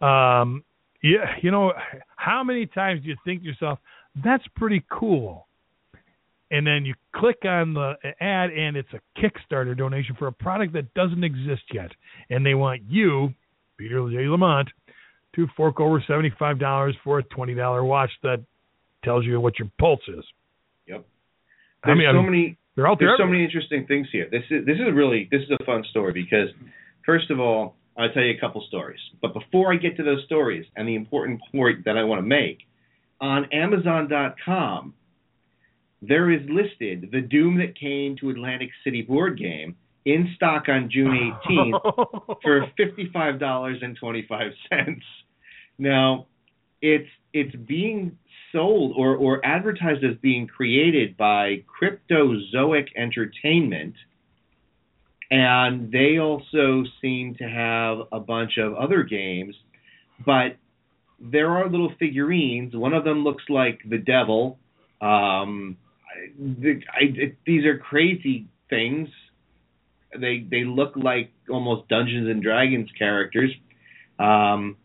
Um, 0.00 0.64
yeah, 1.02 1.34
you 1.42 1.50
know, 1.50 1.72
how 2.16 2.44
many 2.44 2.66
times 2.66 3.02
do 3.02 3.08
you 3.08 3.16
think 3.24 3.40
to 3.40 3.46
yourself, 3.46 3.78
"That's 4.24 4.46
pretty 4.56 4.84
cool," 4.90 5.48
and 6.50 6.66
then 6.66 6.84
you 6.84 6.94
click 7.16 7.44
on 7.44 7.74
the 7.74 7.94
ad 8.20 8.50
and 8.50 8.76
it's 8.76 8.92
a 8.92 9.00
Kickstarter 9.20 9.76
donation 9.76 10.14
for 10.16 10.28
a 10.28 10.32
product 10.32 10.72
that 10.74 10.92
doesn't 10.94 11.24
exist 11.24 11.62
yet, 11.72 11.90
and 12.30 12.46
they 12.46 12.54
want 12.54 12.82
you, 12.88 13.34
Peter 13.78 14.08
J. 14.10 14.28
Lamont, 14.28 14.68
to 15.34 15.48
fork 15.56 15.80
over 15.80 16.02
seventy-five 16.06 16.58
dollars 16.58 16.94
for 17.02 17.18
a 17.18 17.22
twenty-dollar 17.24 17.82
watch 17.82 18.10
that 18.22 18.40
tells 19.02 19.24
you 19.24 19.40
what 19.40 19.58
your 19.58 19.68
pulse 19.80 20.06
is. 20.06 20.24
There's 21.84 21.96
I 21.96 21.98
mean, 21.98 22.06
so 22.06 22.10
I 22.10 22.22
mean, 22.22 22.26
many. 22.26 22.58
They're 22.76 22.88
out 22.88 22.98
there. 22.98 23.08
There's 23.08 23.18
so 23.18 23.26
many 23.26 23.44
interesting 23.44 23.86
things 23.86 24.08
here. 24.10 24.28
This 24.30 24.42
is 24.50 24.64
this 24.64 24.76
is 24.76 24.94
really 24.94 25.28
this 25.30 25.42
is 25.42 25.50
a 25.60 25.64
fun 25.64 25.84
story 25.90 26.12
because 26.12 26.48
first 27.04 27.30
of 27.30 27.40
all, 27.40 27.76
I'll 27.98 28.10
tell 28.12 28.22
you 28.22 28.34
a 28.36 28.40
couple 28.40 28.64
stories. 28.68 29.00
But 29.20 29.34
before 29.34 29.72
I 29.72 29.76
get 29.76 29.96
to 29.98 30.02
those 30.02 30.24
stories 30.24 30.64
and 30.76 30.88
the 30.88 30.94
important 30.94 31.40
point 31.52 31.84
that 31.84 31.98
I 31.98 32.04
want 32.04 32.20
to 32.20 32.26
make, 32.26 32.58
on 33.20 33.46
Amazon.com, 33.52 34.94
there 36.00 36.30
is 36.30 36.40
listed 36.48 37.10
the 37.12 37.20
Doom 37.20 37.58
that 37.58 37.78
came 37.78 38.16
to 38.20 38.30
Atlantic 38.30 38.70
City 38.84 39.02
board 39.02 39.38
game 39.38 39.76
in 40.04 40.32
stock 40.34 40.64
on 40.68 40.90
June 40.90 41.32
18th 41.48 42.36
for 42.42 42.66
fifty-five 42.76 43.38
dollars 43.38 43.78
and 43.82 43.96
twenty-five 43.96 44.52
cents. 44.68 45.04
Now, 45.78 46.26
it's 46.80 47.08
it's 47.32 47.54
being 47.54 48.18
sold 48.52 48.92
or, 48.96 49.16
or 49.16 49.44
advertised 49.44 50.04
as 50.04 50.16
being 50.20 50.46
created 50.46 51.16
by 51.16 51.64
Cryptozoic 51.80 52.88
Entertainment. 52.96 53.94
And 55.30 55.90
they 55.90 56.18
also 56.18 56.84
seem 57.00 57.34
to 57.36 57.44
have 57.44 58.06
a 58.12 58.20
bunch 58.20 58.58
of 58.58 58.74
other 58.74 59.02
games, 59.02 59.56
but 60.24 60.56
there 61.18 61.50
are 61.50 61.70
little 61.70 61.92
figurines. 61.98 62.74
One 62.74 62.92
of 62.92 63.04
them 63.04 63.24
looks 63.24 63.44
like 63.48 63.80
the 63.88 63.98
devil. 63.98 64.58
Um, 65.00 65.78
I, 66.14 67.00
it, 67.00 67.36
these 67.46 67.64
are 67.64 67.78
crazy 67.78 68.48
things. 68.68 69.08
They 70.18 70.46
they 70.50 70.64
look 70.64 70.92
like 70.96 71.30
almost 71.48 71.88
Dungeons 71.88 72.28
and 72.28 72.42
Dragons 72.42 72.90
characters. 72.98 73.50
Um, 74.18 74.76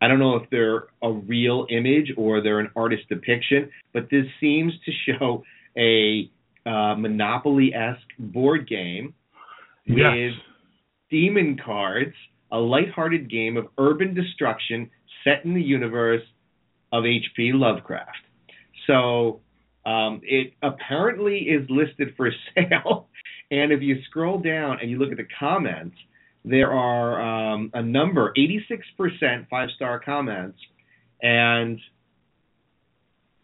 I 0.00 0.08
don't 0.08 0.18
know 0.18 0.36
if 0.36 0.48
they're 0.50 0.84
a 1.02 1.12
real 1.12 1.66
image 1.70 2.12
or 2.16 2.42
they're 2.42 2.60
an 2.60 2.70
artist 2.74 3.08
depiction, 3.08 3.70
but 3.92 4.08
this 4.10 4.24
seems 4.40 4.72
to 4.84 4.92
show 5.12 5.42
a 5.76 6.30
uh, 6.66 6.94
Monopoly 6.94 7.72
esque 7.74 8.00
board 8.18 8.68
game 8.68 9.14
with 9.88 10.32
demon 11.10 11.58
cards, 11.64 12.14
a 12.52 12.58
lighthearted 12.58 13.30
game 13.30 13.56
of 13.56 13.66
urban 13.78 14.14
destruction 14.14 14.90
set 15.24 15.44
in 15.44 15.54
the 15.54 15.62
universe 15.62 16.22
of 16.92 17.04
H.P. 17.04 17.52
Lovecraft. 17.54 18.10
So 18.86 19.40
um, 19.86 20.20
it 20.24 20.52
apparently 20.62 21.38
is 21.38 21.68
listed 21.68 22.14
for 22.16 22.30
sale, 22.54 23.08
and 23.50 23.72
if 23.72 23.82
you 23.82 23.96
scroll 24.08 24.38
down 24.38 24.78
and 24.80 24.90
you 24.90 24.98
look 24.98 25.10
at 25.10 25.16
the 25.16 25.28
comments, 25.38 25.96
there 26.44 26.72
are 26.72 27.54
um, 27.54 27.70
a 27.74 27.82
number, 27.82 28.32
86% 28.36 29.48
five 29.48 29.68
star 29.76 30.00
comments, 30.00 30.58
and 31.22 31.78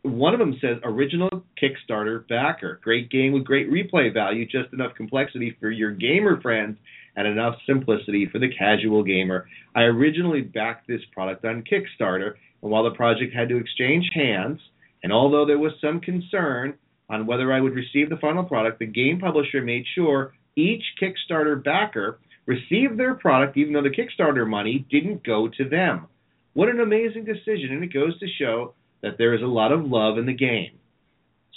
one 0.02 0.32
of 0.32 0.38
them 0.38 0.56
says 0.60 0.78
original 0.84 1.28
Kickstarter 1.60 2.26
backer. 2.28 2.80
Great 2.82 3.10
game 3.10 3.32
with 3.32 3.44
great 3.44 3.70
replay 3.70 4.12
value, 4.12 4.46
just 4.46 4.72
enough 4.72 4.94
complexity 4.96 5.56
for 5.60 5.70
your 5.70 5.90
gamer 5.90 6.40
friends 6.40 6.78
and 7.16 7.26
enough 7.26 7.56
simplicity 7.66 8.28
for 8.30 8.38
the 8.38 8.48
casual 8.56 9.02
gamer. 9.02 9.48
I 9.74 9.82
originally 9.82 10.42
backed 10.42 10.86
this 10.86 11.00
product 11.12 11.44
on 11.44 11.64
Kickstarter, 11.64 12.34
and 12.62 12.70
while 12.70 12.84
the 12.84 12.90
project 12.90 13.34
had 13.34 13.48
to 13.48 13.56
exchange 13.56 14.10
hands, 14.14 14.60
and 15.02 15.12
although 15.12 15.44
there 15.44 15.58
was 15.58 15.72
some 15.80 16.00
concern 16.00 16.74
on 17.08 17.26
whether 17.26 17.52
I 17.52 17.60
would 17.60 17.74
receive 17.74 18.10
the 18.10 18.16
final 18.16 18.44
product, 18.44 18.78
the 18.78 18.86
game 18.86 19.18
publisher 19.18 19.62
made 19.62 19.84
sure 19.94 20.34
each 20.56 20.82
Kickstarter 21.00 21.62
backer 21.62 22.18
received 22.46 22.98
their 22.98 23.14
product 23.14 23.56
even 23.56 23.72
though 23.72 23.82
the 23.82 23.90
Kickstarter 23.90 24.48
money 24.48 24.86
didn't 24.90 25.24
go 25.24 25.48
to 25.48 25.68
them. 25.68 26.06
What 26.54 26.68
an 26.68 26.80
amazing 26.80 27.24
decision, 27.24 27.72
and 27.72 27.84
it 27.84 27.92
goes 27.92 28.18
to 28.20 28.26
show 28.38 28.74
that 29.02 29.18
there 29.18 29.34
is 29.34 29.42
a 29.42 29.46
lot 29.46 29.72
of 29.72 29.84
love 29.84 30.16
in 30.16 30.26
the 30.26 30.32
game. 30.32 30.78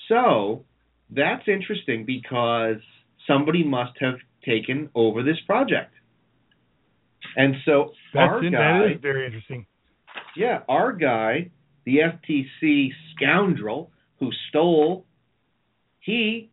So, 0.10 0.66
that's 1.10 1.48
interesting 1.48 2.06
because 2.06 2.78
somebody 3.28 3.64
must 3.64 3.94
have 4.02 4.16
taken 4.44 4.90
over 4.95 5.24
this 5.24 5.38
project. 5.45 5.94
And 7.36 7.56
so 7.66 7.91
That's 8.14 8.30
our 8.30 8.44
in, 8.44 8.52
guy, 8.53 8.80
that 8.80 8.91
is 8.95 9.02
very 9.02 9.26
interesting. 9.26 9.66
yeah, 10.36 10.60
our 10.68 10.91
guy, 10.91 11.52
the 11.86 11.99
FTC 11.99 12.90
scoundrel 13.16 13.91
who 14.20 14.30
stole, 14.49 15.06
he 15.99 16.49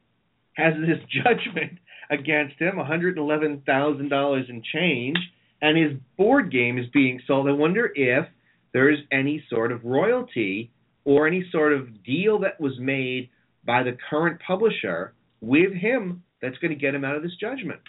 has 0.54 0.74
this 0.74 0.98
judgment 1.24 1.78
against 2.10 2.58
him, 2.58 2.74
$111,000 2.76 4.50
in 4.50 4.62
change, 4.72 5.18
and 5.62 5.76
his 5.76 5.98
board 6.16 6.52
game 6.52 6.78
is 6.78 6.86
being 6.92 7.20
sold. 7.26 7.48
I 7.48 7.52
wonder 7.52 7.90
if 7.94 8.26
there's 8.72 8.98
any 9.10 9.44
sort 9.48 9.72
of 9.72 9.84
royalty 9.84 10.70
or 11.04 11.26
any 11.26 11.44
sort 11.50 11.72
of 11.72 12.04
deal 12.04 12.40
that 12.40 12.60
was 12.60 12.78
made 12.78 13.30
by 13.64 13.82
the 13.82 13.96
current 14.10 14.40
publisher 14.46 15.14
with 15.40 15.72
him 15.72 16.22
that's 16.42 16.58
going 16.58 16.72
to 16.72 16.78
get 16.78 16.94
him 16.94 17.04
out 17.04 17.16
of 17.16 17.22
this 17.22 17.36
judgment. 17.40 17.80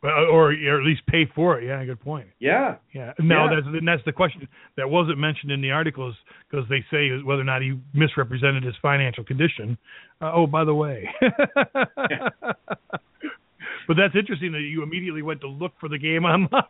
Or, 0.00 0.52
or 0.54 0.78
at 0.78 0.84
least 0.86 1.04
pay 1.08 1.26
for 1.34 1.58
it. 1.58 1.66
Yeah, 1.66 1.84
good 1.84 1.98
point. 2.00 2.28
Yeah. 2.38 2.76
Yeah. 2.94 3.14
Now 3.18 3.50
Yeah. 3.50 3.56
that's 3.60 3.84
that's 3.84 4.04
the 4.04 4.12
question 4.12 4.46
that 4.76 4.88
wasn't 4.88 5.18
mentioned 5.18 5.50
in 5.50 5.60
the 5.60 5.72
articles 5.72 6.14
because 6.48 6.68
they 6.68 6.84
say 6.88 7.10
whether 7.24 7.40
or 7.42 7.44
not 7.44 7.62
he 7.62 7.80
misrepresented 7.94 8.62
his 8.62 8.74
financial 8.80 9.24
condition. 9.24 9.76
Uh, 10.20 10.30
oh, 10.32 10.46
by 10.46 10.62
the 10.64 10.72
way. 10.74 11.08
but 13.88 13.96
that's 13.96 14.14
interesting 14.14 14.52
that 14.52 14.60
you 14.60 14.82
immediately 14.84 15.22
went 15.22 15.40
to 15.40 15.48
look 15.48 15.72
for 15.80 15.88
the 15.88 15.98
game 15.98 16.24
online. 16.26 16.62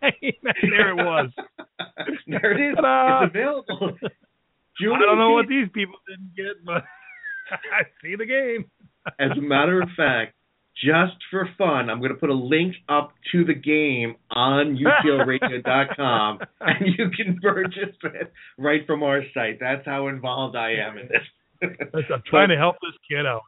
there 0.63 0.91
it 0.91 0.97
was. 0.97 1.31
there 2.27 2.53
it 2.53 2.71
is. 2.71 2.77
Ta-da! 2.77 3.25
It's 3.25 3.35
available. 3.35 3.99
Julie 4.81 4.97
I 4.97 5.07
don't 5.07 5.19
know 5.19 5.33
what 5.33 5.49
these 5.49 5.69
people 5.75 5.97
didn't 6.09 6.35
get, 6.37 6.65
but 6.65 6.83
I 7.51 7.83
see 8.03 8.15
the 8.17 8.27
game. 8.27 8.71
As 9.19 9.37
a 9.37 9.41
matter 9.41 9.83
of 9.83 9.89
fact, 9.97 10.35
just 10.85 11.17
for 11.31 11.49
fun, 11.59 11.91
I'm 11.91 11.99
going 11.99 12.13
to 12.13 12.19
put 12.19 12.31
a 12.31 12.35
link 12.35 12.75
up 12.89 13.13
to 13.33 13.45
the 13.45 13.55
game 13.55 14.17
on 14.31 14.79
utlradio.com, 15.05 16.39
and 16.61 16.95
you 16.97 17.11
can 17.11 17.39
purchase 17.43 17.97
it 18.05 18.33
right 18.57 18.87
from 18.87 19.03
our 19.03 19.23
site. 19.35 19.59
That's 19.61 19.85
how 19.85 20.09
involved 20.09 20.57
I 20.57 20.73
am 20.75 20.99
in 20.99 21.09
this. 21.09 21.71
I'm 22.13 22.23
trying 22.27 22.51
to 22.51 22.57
help 22.57 22.77
this 22.81 22.95
kid 23.11 23.27
out. 23.27 23.43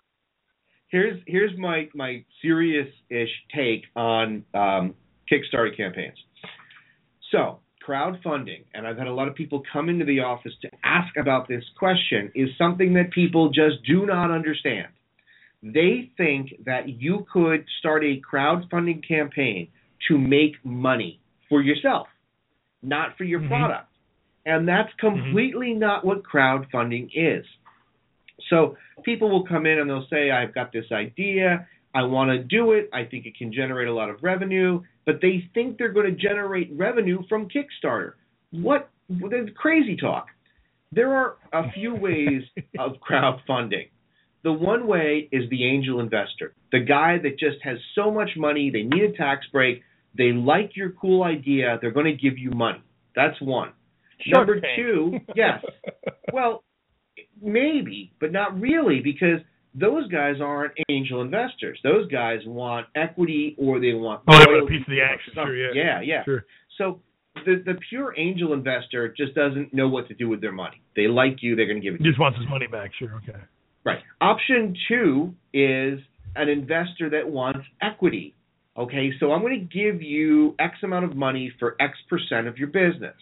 here's 0.88 1.20
here's 1.26 1.56
my 1.56 1.88
my 1.94 2.24
serious 2.42 2.88
ish 3.08 3.30
take 3.54 3.84
on 3.94 4.44
um, 4.54 4.94
Kickstarter 5.30 5.76
campaigns. 5.76 6.18
So 7.30 7.60
crowdfunding, 7.86 8.64
and 8.74 8.86
I've 8.86 8.98
had 8.98 9.06
a 9.06 9.12
lot 9.12 9.28
of 9.28 9.34
people 9.34 9.62
come 9.72 9.88
into 9.88 10.04
the 10.04 10.20
office 10.20 10.52
to 10.62 10.68
ask 10.84 11.16
about 11.16 11.48
this 11.48 11.64
question, 11.78 12.30
is 12.34 12.48
something 12.58 12.94
that 12.94 13.10
people 13.12 13.48
just 13.48 13.76
do 13.86 14.06
not 14.06 14.30
understand. 14.30 14.88
They 15.62 16.10
think 16.16 16.64
that 16.64 16.88
you 16.88 17.26
could 17.32 17.66
start 17.78 18.02
a 18.04 18.20
crowdfunding 18.20 19.06
campaign 19.06 19.68
to 20.08 20.16
make 20.16 20.56
money 20.64 21.20
for 21.48 21.60
yourself, 21.60 22.08
not 22.82 23.16
for 23.18 23.24
your 23.24 23.40
Mhm. 23.40 23.48
product. 23.48 23.88
And 24.46 24.66
that's 24.66 24.92
completely 24.94 25.74
not 25.74 26.04
what 26.04 26.22
crowdfunding 26.22 27.10
is. 27.12 27.46
So 28.48 28.76
people 29.02 29.28
will 29.28 29.44
come 29.44 29.66
in 29.66 29.78
and 29.78 29.90
they'll 29.90 30.06
say, 30.06 30.30
I've 30.30 30.54
got 30.54 30.72
this 30.72 30.90
idea, 30.90 31.68
I 31.94 32.04
want 32.04 32.30
to 32.30 32.38
do 32.38 32.72
it, 32.72 32.88
I 32.92 33.04
think 33.04 33.26
it 33.26 33.36
can 33.36 33.52
generate 33.52 33.88
a 33.88 33.92
lot 33.92 34.08
of 34.08 34.22
revenue, 34.22 34.82
but 35.04 35.20
they 35.20 35.50
think 35.52 35.76
they're 35.76 35.92
going 35.92 36.06
to 36.06 36.12
generate 36.12 36.70
revenue 36.72 37.22
from 37.28 37.48
Kickstarter. 37.48 38.14
What? 38.50 38.88
Crazy 39.56 39.96
talk. 39.96 40.28
There 40.92 41.14
are 41.14 41.36
a 41.52 41.70
few 41.72 41.94
ways 41.94 42.44
of 42.78 42.96
crowdfunding. 43.08 43.88
The 44.42 44.52
one 44.52 44.86
way 44.86 45.28
is 45.32 45.48
the 45.50 45.66
angel 45.66 46.00
investor, 46.00 46.54
the 46.72 46.80
guy 46.80 47.18
that 47.22 47.38
just 47.38 47.58
has 47.62 47.76
so 47.94 48.10
much 48.10 48.30
money, 48.36 48.70
they 48.70 48.82
need 48.82 49.02
a 49.02 49.12
tax 49.12 49.46
break, 49.52 49.82
they 50.16 50.32
like 50.32 50.72
your 50.74 50.92
cool 50.92 51.22
idea, 51.22 51.78
they're 51.80 51.90
going 51.90 52.06
to 52.06 52.16
give 52.16 52.38
you 52.38 52.50
money. 52.50 52.82
That's 53.14 53.40
one. 53.40 53.72
Number 54.26 54.54
Shark 54.54 54.62
Tank. 54.62 54.76
two, 54.76 55.18
yes. 55.34 55.64
Well, 56.32 56.62
maybe, 57.42 58.12
but 58.20 58.32
not 58.32 58.58
really, 58.60 59.00
because 59.02 59.40
those 59.74 60.08
guys 60.08 60.36
aren't 60.40 60.72
angel 60.88 61.22
investors. 61.22 61.78
Those 61.82 62.08
guys 62.08 62.38
want 62.46 62.86
equity 62.94 63.56
or 63.58 63.80
they 63.80 63.94
want. 63.94 64.22
Oh, 64.28 64.38
they 64.38 64.46
want 64.46 64.64
a 64.64 64.66
piece 64.66 64.82
of 64.82 64.90
the 64.90 65.00
action, 65.00 65.32
sure, 65.34 65.56
yeah. 65.56 65.70
yeah, 65.74 66.00
yeah. 66.00 66.24
Sure. 66.24 66.44
So 66.78 67.00
the 67.44 67.62
the 67.64 67.74
pure 67.88 68.14
angel 68.16 68.52
investor 68.52 69.08
just 69.16 69.34
doesn't 69.34 69.72
know 69.74 69.88
what 69.88 70.08
to 70.08 70.14
do 70.14 70.28
with 70.28 70.40
their 70.40 70.52
money. 70.52 70.82
They 70.96 71.08
like 71.08 71.38
you, 71.42 71.56
they're 71.56 71.66
going 71.66 71.80
to 71.80 71.82
give 71.82 71.94
it. 71.94 71.98
He 71.98 72.04
to 72.04 72.08
you. 72.08 72.10
just 72.12 72.20
wants 72.20 72.38
his 72.38 72.48
money 72.48 72.66
back. 72.66 72.90
Sure. 72.98 73.14
Okay. 73.22 73.38
Right. 73.84 74.00
Option 74.20 74.74
two 74.88 75.34
is 75.52 76.00
an 76.36 76.48
investor 76.48 77.10
that 77.10 77.28
wants 77.28 77.66
equity. 77.80 78.34
Okay, 78.76 79.10
so 79.18 79.32
I'm 79.32 79.40
going 79.40 79.58
to 79.68 79.78
give 79.78 80.00
you 80.00 80.54
X 80.58 80.76
amount 80.82 81.04
of 81.04 81.16
money 81.16 81.52
for 81.58 81.76
X 81.80 81.94
percent 82.08 82.46
of 82.46 82.56
your 82.56 82.68
business. 82.68 83.16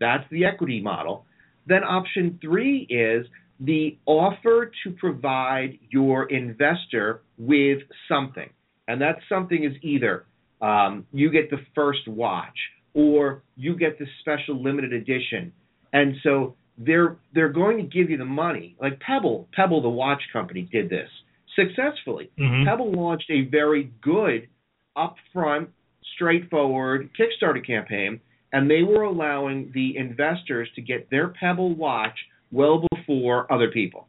That's 0.00 0.24
the 0.30 0.44
equity 0.44 0.80
model. 0.80 1.24
Then 1.66 1.84
option 1.84 2.38
three 2.40 2.86
is 2.88 3.26
the 3.60 3.98
offer 4.06 4.70
to 4.84 4.90
provide 4.92 5.78
your 5.90 6.26
investor 6.30 7.22
with 7.36 7.78
something. 8.08 8.48
And 8.86 9.02
that 9.02 9.18
something 9.28 9.64
is 9.64 9.72
either 9.82 10.24
um, 10.60 11.06
you 11.12 11.30
get 11.30 11.50
the 11.50 11.58
first 11.74 12.08
watch 12.08 12.56
or 12.94 13.42
you 13.56 13.76
get 13.76 13.98
the 13.98 14.06
special 14.20 14.62
limited 14.62 14.92
edition. 14.92 15.52
And 15.92 16.16
so 16.22 16.56
they're 16.78 17.16
they're 17.34 17.48
going 17.48 17.78
to 17.78 17.82
give 17.82 18.10
you 18.10 18.16
the 18.16 18.24
money. 18.24 18.76
Like 18.80 19.00
Pebble, 19.00 19.48
Pebble 19.52 19.82
the 19.82 19.88
watch 19.88 20.22
company 20.32 20.62
did 20.62 20.88
this 20.88 21.10
successfully. 21.56 22.30
Mhm. 22.38 22.64
Pebble 22.64 22.92
launched 22.92 23.30
a 23.30 23.42
very 23.42 23.90
good 24.00 24.48
upfront, 24.96 25.68
straightforward 26.14 27.10
Kickstarter 27.18 27.64
campaign, 27.64 28.20
and 28.52 28.70
they 28.70 28.82
were 28.82 29.02
allowing 29.02 29.70
the 29.72 29.96
investors 29.96 30.68
to 30.76 30.80
get 30.80 31.10
their 31.10 31.28
Pebble 31.28 31.74
watch 31.74 32.18
well 32.52 32.84
before 32.92 33.50
other 33.52 33.70
people. 33.70 34.06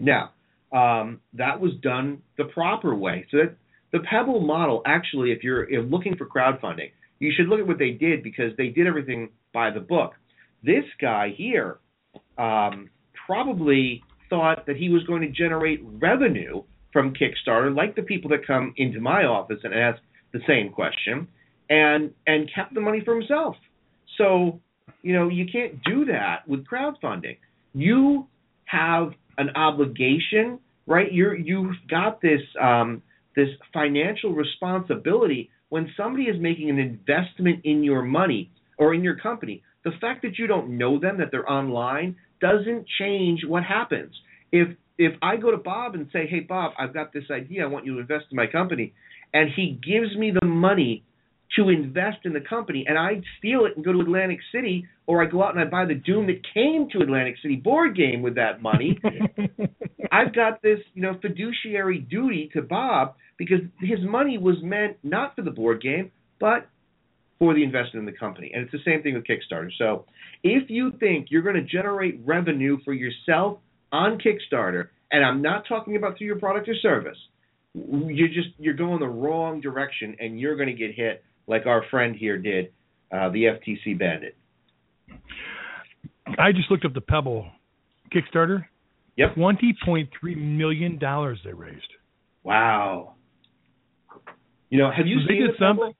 Now, 0.00 0.32
um, 0.72 1.20
that 1.34 1.60
was 1.60 1.72
done 1.76 2.22
the 2.36 2.44
proper 2.44 2.94
way. 2.94 3.26
So 3.30 3.38
that 3.38 3.56
the 3.92 4.00
Pebble 4.00 4.40
model, 4.40 4.82
actually, 4.84 5.32
if 5.32 5.42
you're, 5.42 5.64
if 5.64 5.90
looking 5.90 6.16
for 6.16 6.26
crowdfunding, 6.26 6.90
you 7.18 7.32
should 7.32 7.48
look 7.48 7.60
at 7.60 7.66
what 7.66 7.78
they 7.78 7.92
did 7.92 8.22
because 8.22 8.54
they 8.56 8.68
did 8.68 8.86
everything 8.86 9.30
by 9.54 9.70
the 9.70 9.80
book. 9.80 10.14
This 10.66 10.84
guy 11.00 11.32
here 11.36 11.78
um, 12.36 12.90
probably 13.26 14.02
thought 14.28 14.66
that 14.66 14.76
he 14.76 14.88
was 14.88 15.04
going 15.04 15.22
to 15.22 15.28
generate 15.28 15.80
revenue 15.84 16.64
from 16.92 17.14
Kickstarter, 17.14 17.74
like 17.74 17.94
the 17.94 18.02
people 18.02 18.30
that 18.30 18.46
come 18.46 18.74
into 18.76 19.00
my 19.00 19.24
office 19.24 19.60
and 19.62 19.72
ask 19.72 20.00
the 20.32 20.40
same 20.46 20.72
question, 20.72 21.28
and 21.70 22.10
and 22.26 22.50
kept 22.52 22.74
the 22.74 22.80
money 22.80 23.00
for 23.04 23.14
himself. 23.14 23.54
So, 24.18 24.60
you 25.02 25.12
know, 25.14 25.28
you 25.28 25.46
can't 25.50 25.82
do 25.84 26.06
that 26.06 26.48
with 26.48 26.66
crowdfunding. 26.66 27.36
You 27.72 28.26
have 28.64 29.12
an 29.38 29.50
obligation, 29.50 30.58
right? 30.86 31.12
You're 31.12 31.36
you've 31.36 31.76
got 31.88 32.20
this 32.20 32.40
um, 32.60 33.02
this 33.36 33.48
financial 33.72 34.32
responsibility 34.32 35.50
when 35.68 35.92
somebody 35.96 36.24
is 36.24 36.40
making 36.40 36.70
an 36.70 36.78
investment 36.78 37.60
in 37.64 37.84
your 37.84 38.02
money 38.02 38.50
or 38.78 38.94
in 38.94 39.04
your 39.04 39.16
company. 39.16 39.62
The 39.86 39.92
fact 40.00 40.22
that 40.22 40.36
you 40.36 40.48
don't 40.48 40.76
know 40.76 40.98
them, 40.98 41.18
that 41.18 41.28
they're 41.30 41.48
online, 41.48 42.16
doesn't 42.40 42.86
change 42.98 43.42
what 43.46 43.62
happens. 43.62 44.12
If 44.50 44.76
if 44.98 45.12
I 45.22 45.36
go 45.36 45.52
to 45.52 45.58
Bob 45.58 45.94
and 45.94 46.08
say, 46.12 46.26
"Hey 46.26 46.40
Bob, 46.40 46.72
I've 46.76 46.92
got 46.92 47.12
this 47.12 47.30
idea. 47.30 47.62
I 47.62 47.68
want 47.68 47.86
you 47.86 47.94
to 47.94 48.00
invest 48.00 48.24
in 48.32 48.36
my 48.36 48.48
company," 48.48 48.94
and 49.32 49.48
he 49.54 49.78
gives 49.80 50.16
me 50.16 50.32
the 50.32 50.44
money 50.44 51.04
to 51.54 51.68
invest 51.68 52.18
in 52.24 52.32
the 52.32 52.40
company, 52.40 52.84
and 52.88 52.98
I 52.98 53.20
steal 53.38 53.64
it 53.64 53.76
and 53.76 53.84
go 53.84 53.92
to 53.92 54.00
Atlantic 54.00 54.40
City, 54.50 54.88
or 55.06 55.22
I 55.22 55.26
go 55.26 55.44
out 55.44 55.54
and 55.54 55.60
I 55.60 55.70
buy 55.70 55.84
the 55.84 55.94
Doom 55.94 56.26
that 56.26 56.40
came 56.52 56.88
to 56.90 56.98
Atlantic 56.98 57.36
City 57.40 57.54
board 57.54 57.96
game 57.96 58.22
with 58.22 58.34
that 58.34 58.60
money. 58.60 58.98
I've 60.10 60.34
got 60.34 60.62
this, 60.62 60.80
you 60.94 61.02
know, 61.02 61.16
fiduciary 61.22 62.00
duty 62.00 62.50
to 62.54 62.62
Bob 62.62 63.14
because 63.38 63.60
his 63.78 64.00
money 64.02 64.36
was 64.36 64.56
meant 64.64 64.96
not 65.04 65.36
for 65.36 65.42
the 65.42 65.52
board 65.52 65.80
game, 65.80 66.10
but 66.40 66.68
for 67.38 67.54
the 67.54 67.62
investment 67.62 68.06
in 68.08 68.12
the 68.12 68.18
company. 68.18 68.50
And 68.54 68.62
it's 68.62 68.72
the 68.72 68.78
same 68.84 69.02
thing 69.02 69.14
with 69.14 69.24
Kickstarter. 69.24 69.70
So 69.78 70.06
if 70.42 70.70
you 70.70 70.92
think 70.98 71.28
you're 71.30 71.42
going 71.42 71.56
to 71.56 71.62
generate 71.62 72.20
revenue 72.24 72.78
for 72.84 72.92
yourself 72.92 73.58
on 73.92 74.18
Kickstarter, 74.18 74.88
and 75.12 75.24
I'm 75.24 75.42
not 75.42 75.64
talking 75.68 75.96
about 75.96 76.18
through 76.18 76.26
your 76.26 76.38
product 76.38 76.68
or 76.68 76.74
service, 76.76 77.18
you're 77.74 78.28
just 78.28 78.48
you're 78.58 78.74
going 78.74 79.00
the 79.00 79.06
wrong 79.06 79.60
direction, 79.60 80.16
and 80.18 80.40
you're 80.40 80.56
going 80.56 80.68
to 80.68 80.74
get 80.74 80.94
hit 80.94 81.22
like 81.46 81.66
our 81.66 81.84
friend 81.90 82.16
here 82.16 82.38
did, 82.38 82.72
uh, 83.12 83.28
the 83.30 83.44
FTC 83.44 83.98
bandit. 83.98 84.36
I 86.38 86.52
just 86.52 86.70
looked 86.70 86.84
up 86.84 86.94
the 86.94 87.00
Pebble 87.00 87.46
Kickstarter. 88.12 88.64
Yep. 89.16 89.34
Twenty 89.34 89.76
point 89.84 90.08
three 90.18 90.34
million 90.34 90.98
dollars 90.98 91.38
they 91.44 91.52
raised. 91.52 91.86
Wow. 92.42 93.14
You 94.70 94.78
know, 94.78 94.90
have 94.90 95.06
you 95.06 95.20
they 95.20 95.34
seen 95.34 95.46
the 95.46 95.52
Pebble? 95.52 95.82
something. 95.82 95.94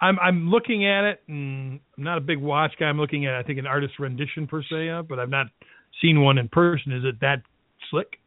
I'm 0.00 0.18
I'm 0.18 0.50
looking 0.50 0.86
at 0.86 1.04
it, 1.04 1.22
and 1.28 1.80
I'm 1.96 2.04
not 2.04 2.18
a 2.18 2.20
big 2.20 2.38
watch 2.38 2.72
guy. 2.78 2.86
I'm 2.86 2.98
looking 2.98 3.26
at 3.26 3.34
I 3.34 3.42
think 3.42 3.58
an 3.58 3.66
artist 3.66 3.94
rendition 3.98 4.46
per 4.46 4.62
se, 4.62 4.88
of, 4.90 5.08
but 5.08 5.18
I've 5.18 5.30
not 5.30 5.46
seen 6.02 6.20
one 6.20 6.38
in 6.38 6.48
person. 6.48 6.92
Is 6.92 7.04
it 7.04 7.20
that 7.20 7.42
slick? 7.90 8.18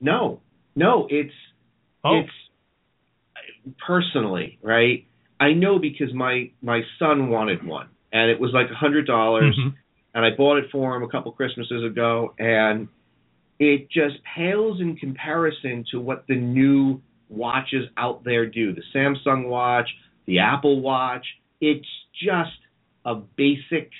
No, 0.00 0.40
no, 0.74 1.06
it's 1.10 1.32
Oh, 2.04 2.18
it's 2.18 3.76
personally 3.86 4.58
right. 4.62 5.06
I 5.40 5.52
know 5.52 5.78
because 5.78 6.12
my 6.12 6.50
my 6.62 6.82
son 6.98 7.28
wanted 7.30 7.64
one, 7.64 7.88
and 8.12 8.30
it 8.30 8.40
was 8.40 8.52
like 8.52 8.70
a 8.70 8.74
hundred 8.74 9.06
dollars, 9.06 9.56
Mhm. 9.56 9.74
and 10.14 10.24
I 10.24 10.30
bought 10.30 10.58
it 10.58 10.70
for 10.70 10.96
him 10.96 11.02
a 11.02 11.08
couple 11.08 11.32
Christmases 11.32 11.84
ago, 11.84 12.34
and 12.38 12.88
it 13.58 13.88
just 13.90 14.22
pales 14.24 14.80
in 14.80 14.96
comparison 14.96 15.84
to 15.92 16.00
what 16.00 16.26
the 16.26 16.34
new 16.34 17.00
watches 17.28 17.88
out 17.96 18.24
there 18.24 18.46
do. 18.46 18.72
The 18.72 18.82
Samsung 18.92 19.46
watch, 19.48 19.88
the 20.26 20.38
Apple 20.38 20.80
watch. 20.80 21.26
It's 21.60 21.86
just 22.22 22.50
a 23.04 23.14
basic, 23.14 23.90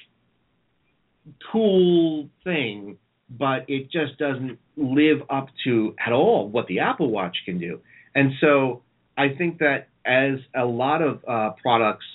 cool 1.51 2.29
thing, 2.45 2.99
but 3.31 3.65
it 3.69 3.91
just 3.91 4.19
doesn't 4.19 4.59
live 4.77 5.19
up 5.31 5.49
to 5.65 5.95
at 6.05 6.13
all 6.13 6.49
what 6.49 6.67
the 6.67 6.81
Apple 6.81 7.11
Watch 7.11 7.37
can 7.45 7.59
do. 7.59 7.81
And 8.15 8.33
so 8.41 8.83
I 9.17 9.29
think 9.37 9.59
that 9.59 9.89
as 10.05 10.39
a 10.55 10.65
lot 10.65 11.03
of 11.03 11.25
uh, 11.29 11.51
products 11.63 12.07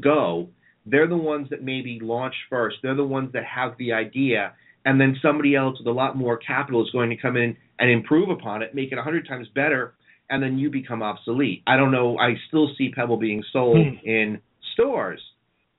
go, 0.00 0.48
they're 0.86 1.08
the 1.08 1.16
ones 1.16 1.48
that 1.50 1.62
maybe 1.62 1.98
launch 2.02 2.34
first. 2.48 2.76
They're 2.82 2.94
the 2.94 3.04
ones 3.04 3.32
that 3.32 3.44
have 3.44 3.76
the 3.78 3.92
idea, 3.92 4.52
and 4.84 5.00
then 5.00 5.16
somebody 5.20 5.54
else 5.54 5.78
with 5.78 5.86
a 5.86 5.92
lot 5.92 6.16
more 6.16 6.36
capital 6.36 6.82
is 6.84 6.90
going 6.90 7.10
to 7.10 7.16
come 7.16 7.36
in 7.36 7.56
and 7.78 7.90
improve 7.90 8.28
upon 8.28 8.62
it, 8.62 8.74
make 8.74 8.92
it 8.92 8.98
a 8.98 9.02
hundred 9.02 9.26
times 9.26 9.48
better, 9.54 9.94
and 10.30 10.42
then 10.42 10.58
you 10.58 10.70
become 10.70 11.02
obsolete. 11.02 11.62
I 11.66 11.76
don't 11.76 11.90
know. 11.90 12.16
I 12.18 12.36
still 12.48 12.70
see 12.78 12.90
Pebble 12.90 13.16
being 13.16 13.42
sold 13.52 13.86
Hmm. 13.86 14.08
in 14.08 14.40
stores, 14.72 15.20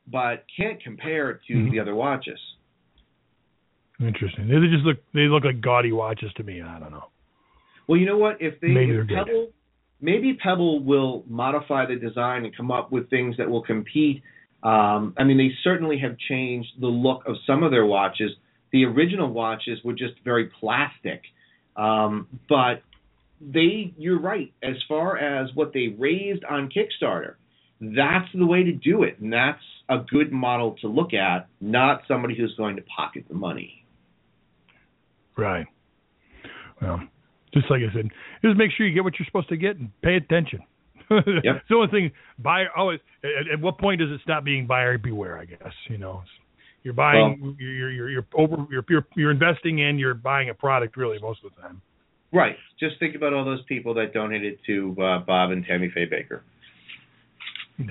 but 0.07 0.43
can't 0.55 0.81
compare 0.83 1.39
to 1.47 1.53
Mhm. 1.53 1.71
the 1.71 1.79
other 1.79 1.95
watches. 1.95 2.39
Interesting. 3.99 4.47
They 4.47 4.59
just 4.67 4.83
look 4.83 4.97
they 5.13 5.27
look 5.27 5.43
like 5.45 5.61
gaudy 5.61 5.91
watches 5.91 6.33
to 6.33 6.43
me. 6.43 6.61
I 6.61 6.79
don't 6.79 6.91
know. 6.91 7.05
Well, 7.87 7.99
you 7.99 8.05
know 8.05 8.17
what? 8.17 8.41
If 8.41 8.59
they 8.59 8.69
Maybe 8.69 8.91
if 8.91 9.07
they're 9.07 9.17
good. 9.17 9.27
Pebble, 9.27 9.49
maybe 10.01 10.33
Pebble 10.33 10.79
will 10.79 11.23
modify 11.27 11.85
the 11.85 11.95
design 11.95 12.45
and 12.45 12.55
come 12.55 12.71
up 12.71 12.91
with 12.91 13.09
things 13.09 13.37
that 13.37 13.49
will 13.49 13.61
compete. 13.61 14.23
Um, 14.63 15.13
I 15.17 15.23
mean, 15.23 15.37
they 15.37 15.51
certainly 15.63 15.97
have 15.99 16.17
changed 16.17 16.79
the 16.79 16.87
look 16.87 17.25
of 17.27 17.37
some 17.45 17.63
of 17.63 17.71
their 17.71 17.85
watches. 17.85 18.31
The 18.71 18.85
original 18.85 19.27
watches 19.29 19.83
were 19.83 19.93
just 19.93 20.19
very 20.23 20.45
plastic, 20.47 21.23
um, 21.75 22.27
but 22.47 22.81
they. 23.41 23.93
You're 23.97 24.19
right. 24.19 24.53
As 24.63 24.75
far 24.87 25.17
as 25.17 25.49
what 25.55 25.73
they 25.73 25.95
raised 25.97 26.43
on 26.43 26.69
Kickstarter, 26.69 27.35
that's 27.79 28.27
the 28.33 28.45
way 28.45 28.63
to 28.63 28.71
do 28.71 29.03
it, 29.03 29.19
and 29.19 29.33
that's 29.33 29.63
a 29.89 29.99
good 29.99 30.31
model 30.31 30.75
to 30.81 30.87
look 30.87 31.13
at. 31.13 31.47
Not 31.59 32.01
somebody 32.07 32.35
who's 32.37 32.53
going 32.57 32.75
to 32.75 32.83
pocket 32.83 33.25
the 33.27 33.35
money. 33.35 33.85
Right. 35.37 35.65
Well, 36.81 37.01
just 37.53 37.69
like 37.69 37.81
I 37.81 37.93
said, 37.93 38.09
just 38.43 38.57
make 38.57 38.71
sure 38.75 38.85
you 38.85 38.93
get 38.93 39.03
what 39.03 39.13
you're 39.19 39.25
supposed 39.25 39.49
to 39.49 39.57
get 39.57 39.77
and 39.77 39.91
pay 40.01 40.15
attention. 40.15 40.61
It's 41.13 41.67
the 41.69 41.75
only 41.75 41.89
thing. 41.89 42.11
Buyer 42.39 42.69
oh, 42.75 42.81
always. 42.81 42.99
At, 43.23 43.53
at 43.53 43.59
what 43.59 43.77
point 43.77 43.99
does 43.99 44.09
it 44.11 44.21
stop 44.23 44.45
being 44.45 44.65
buyer 44.65 44.97
beware? 44.97 45.37
I 45.37 45.45
guess 45.45 45.73
you 45.89 45.97
know. 45.97 46.23
You're 46.83 46.93
buying. 46.95 47.55
you're, 47.59 47.91
you're 47.91 48.09
you're 48.09 48.25
over. 48.33 48.65
You're, 48.71 48.85
you're 48.89 49.07
you're 49.15 49.31
investing 49.31 49.79
in, 49.79 49.99
you're 49.99 50.13
buying 50.15 50.49
a 50.49 50.53
product 50.53 50.97
really 50.97 51.19
most 51.19 51.41
of 51.43 51.51
the 51.53 51.61
time. 51.61 51.81
Right. 52.33 52.55
Just 52.79 52.97
think 52.99 53.15
about 53.15 53.33
all 53.33 53.43
those 53.43 53.63
people 53.67 53.93
that 53.95 54.13
donated 54.13 54.59
to 54.67 54.95
uh, 55.01 55.19
Bob 55.19 55.51
and 55.51 55.65
Tammy 55.65 55.91
Faye 55.93 56.07
Bakker. 56.07 56.41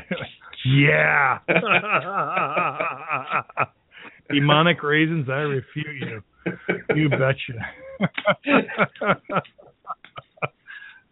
yeah. 0.64 1.38
Demonic 4.32 4.82
raisins, 4.82 5.28
I 5.28 5.40
refute 5.40 5.96
you. 6.00 6.22
You 6.94 7.08
betcha. 7.08 7.54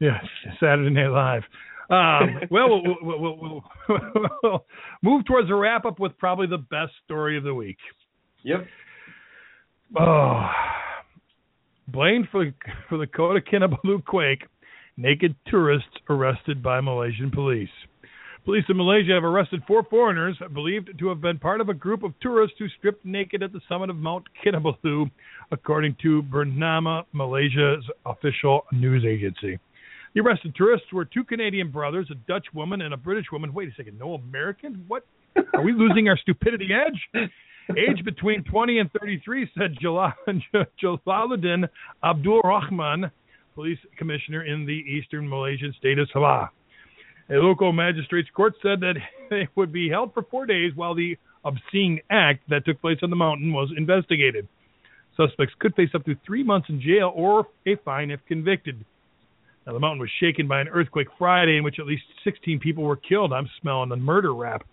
yes, 0.00 0.24
Saturday 0.60 0.90
Night 0.90 1.08
Live. 1.08 1.42
Um, 1.90 2.40
well, 2.50 2.68
we'll, 2.68 2.96
we'll, 3.00 3.20
we'll, 3.20 3.64
we'll, 3.88 4.30
we'll 4.42 4.66
move 5.02 5.24
towards 5.26 5.50
a 5.50 5.54
wrap 5.54 5.84
up 5.84 5.98
with 5.98 6.16
probably 6.18 6.46
the 6.46 6.58
best 6.58 6.92
story 7.04 7.36
of 7.36 7.44
the 7.44 7.54
week. 7.54 7.78
Yep. 8.44 8.66
Oh, 9.98 10.50
blamed 11.88 12.28
for 12.30 12.44
for 12.88 12.98
the 12.98 13.06
Kota 13.06 13.40
Kinabalu 13.40 14.04
quake, 14.04 14.44
naked 14.96 15.34
tourists 15.46 15.88
arrested 16.08 16.62
by 16.62 16.80
Malaysian 16.80 17.30
police. 17.30 17.68
Police 18.44 18.64
in 18.70 18.78
Malaysia 18.78 19.12
have 19.12 19.24
arrested 19.24 19.62
four 19.66 19.82
foreigners 19.82 20.36
believed 20.54 20.90
to 20.98 21.08
have 21.08 21.20
been 21.20 21.38
part 21.38 21.60
of 21.60 21.68
a 21.68 21.74
group 21.74 22.02
of 22.02 22.18
tourists 22.20 22.56
who 22.58 22.66
stripped 22.78 23.04
naked 23.04 23.42
at 23.42 23.52
the 23.52 23.60
summit 23.68 23.90
of 23.90 23.96
Mount 23.96 24.24
Kinabalu, 24.42 25.10
according 25.50 25.96
to 26.02 26.22
Bernama, 26.22 27.04
Malaysia's 27.12 27.84
official 28.06 28.62
news 28.72 29.04
agency. 29.04 29.58
The 30.14 30.20
arrested 30.20 30.54
tourists 30.56 30.90
were 30.94 31.04
two 31.04 31.24
Canadian 31.24 31.70
brothers, 31.70 32.08
a 32.10 32.14
Dutch 32.14 32.46
woman, 32.54 32.80
and 32.80 32.94
a 32.94 32.96
British 32.96 33.26
woman. 33.30 33.52
Wait 33.52 33.68
a 33.68 33.74
second, 33.76 33.98
no 33.98 34.14
American? 34.14 34.84
What? 34.88 35.04
Are 35.52 35.62
we 35.62 35.72
losing 35.72 36.08
our 36.08 36.16
stupidity 36.16 36.68
edge? 36.72 37.28
Age 37.76 38.04
between 38.04 38.44
20 38.44 38.78
and 38.78 38.90
33, 38.98 39.50
said 39.56 39.76
Jalal- 39.80 40.12
Jalaluddin 40.82 41.68
Abdul 42.02 42.40
Rahman, 42.40 43.10
police 43.54 43.78
commissioner 43.96 44.44
in 44.44 44.64
the 44.64 44.72
eastern 44.72 45.28
Malaysian 45.28 45.74
state 45.78 45.98
of 45.98 46.08
Sabah. 46.14 46.48
A 47.30 47.34
local 47.34 47.72
magistrate's 47.72 48.30
court 48.30 48.54
said 48.62 48.80
that 48.80 48.94
they 49.30 49.48
would 49.54 49.72
be 49.72 49.88
held 49.88 50.14
for 50.14 50.22
four 50.22 50.46
days 50.46 50.72
while 50.74 50.94
the 50.94 51.16
obscene 51.44 52.00
act 52.10 52.40
that 52.48 52.64
took 52.64 52.80
place 52.80 52.98
on 53.02 53.10
the 53.10 53.16
mountain 53.16 53.52
was 53.52 53.70
investigated. 53.76 54.48
Suspects 55.16 55.54
could 55.58 55.74
face 55.74 55.90
up 55.94 56.04
to 56.04 56.16
three 56.24 56.42
months 56.42 56.68
in 56.70 56.80
jail 56.80 57.12
or 57.14 57.48
a 57.66 57.76
fine 57.84 58.10
if 58.10 58.20
convicted. 58.26 58.82
Now, 59.66 59.74
the 59.74 59.80
mountain 59.80 60.00
was 60.00 60.10
shaken 60.20 60.48
by 60.48 60.60
an 60.60 60.68
earthquake 60.68 61.08
Friday 61.18 61.58
in 61.58 61.64
which 61.64 61.78
at 61.78 61.86
least 61.86 62.04
16 62.24 62.60
people 62.60 62.84
were 62.84 62.96
killed. 62.96 63.32
I'm 63.32 63.50
smelling 63.60 63.90
the 63.90 63.96
murder 63.96 64.32
rap. 64.32 64.64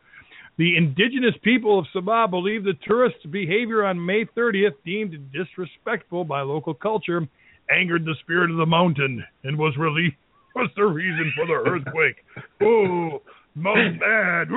The 0.58 0.78
indigenous 0.78 1.36
people 1.44 1.80
of 1.80 1.86
Sabah 1.94 2.30
believe 2.30 2.64
the 2.64 2.78
tourists' 2.88 3.26
behavior 3.30 3.84
on 3.84 4.04
May 4.04 4.24
30th, 4.24 4.76
deemed 4.86 5.32
disrespectful 5.34 6.24
by 6.24 6.42
local 6.42 6.74
culture, 6.74 7.28
angered 7.70 8.06
the 8.06 8.16
spirit 8.22 8.52
of 8.52 8.58
the 8.58 8.66
mountain 8.66 9.24
and 9.44 9.58
was 9.58 9.76
really 9.78 10.16
was 10.56 10.70
the 10.78 10.86
reason 10.86 11.34
for 11.36 11.46
the 11.46 11.70
earthquake. 11.70 12.16
Oh, 12.62 13.22
mountain 13.54 14.00
bad. 14.00 14.48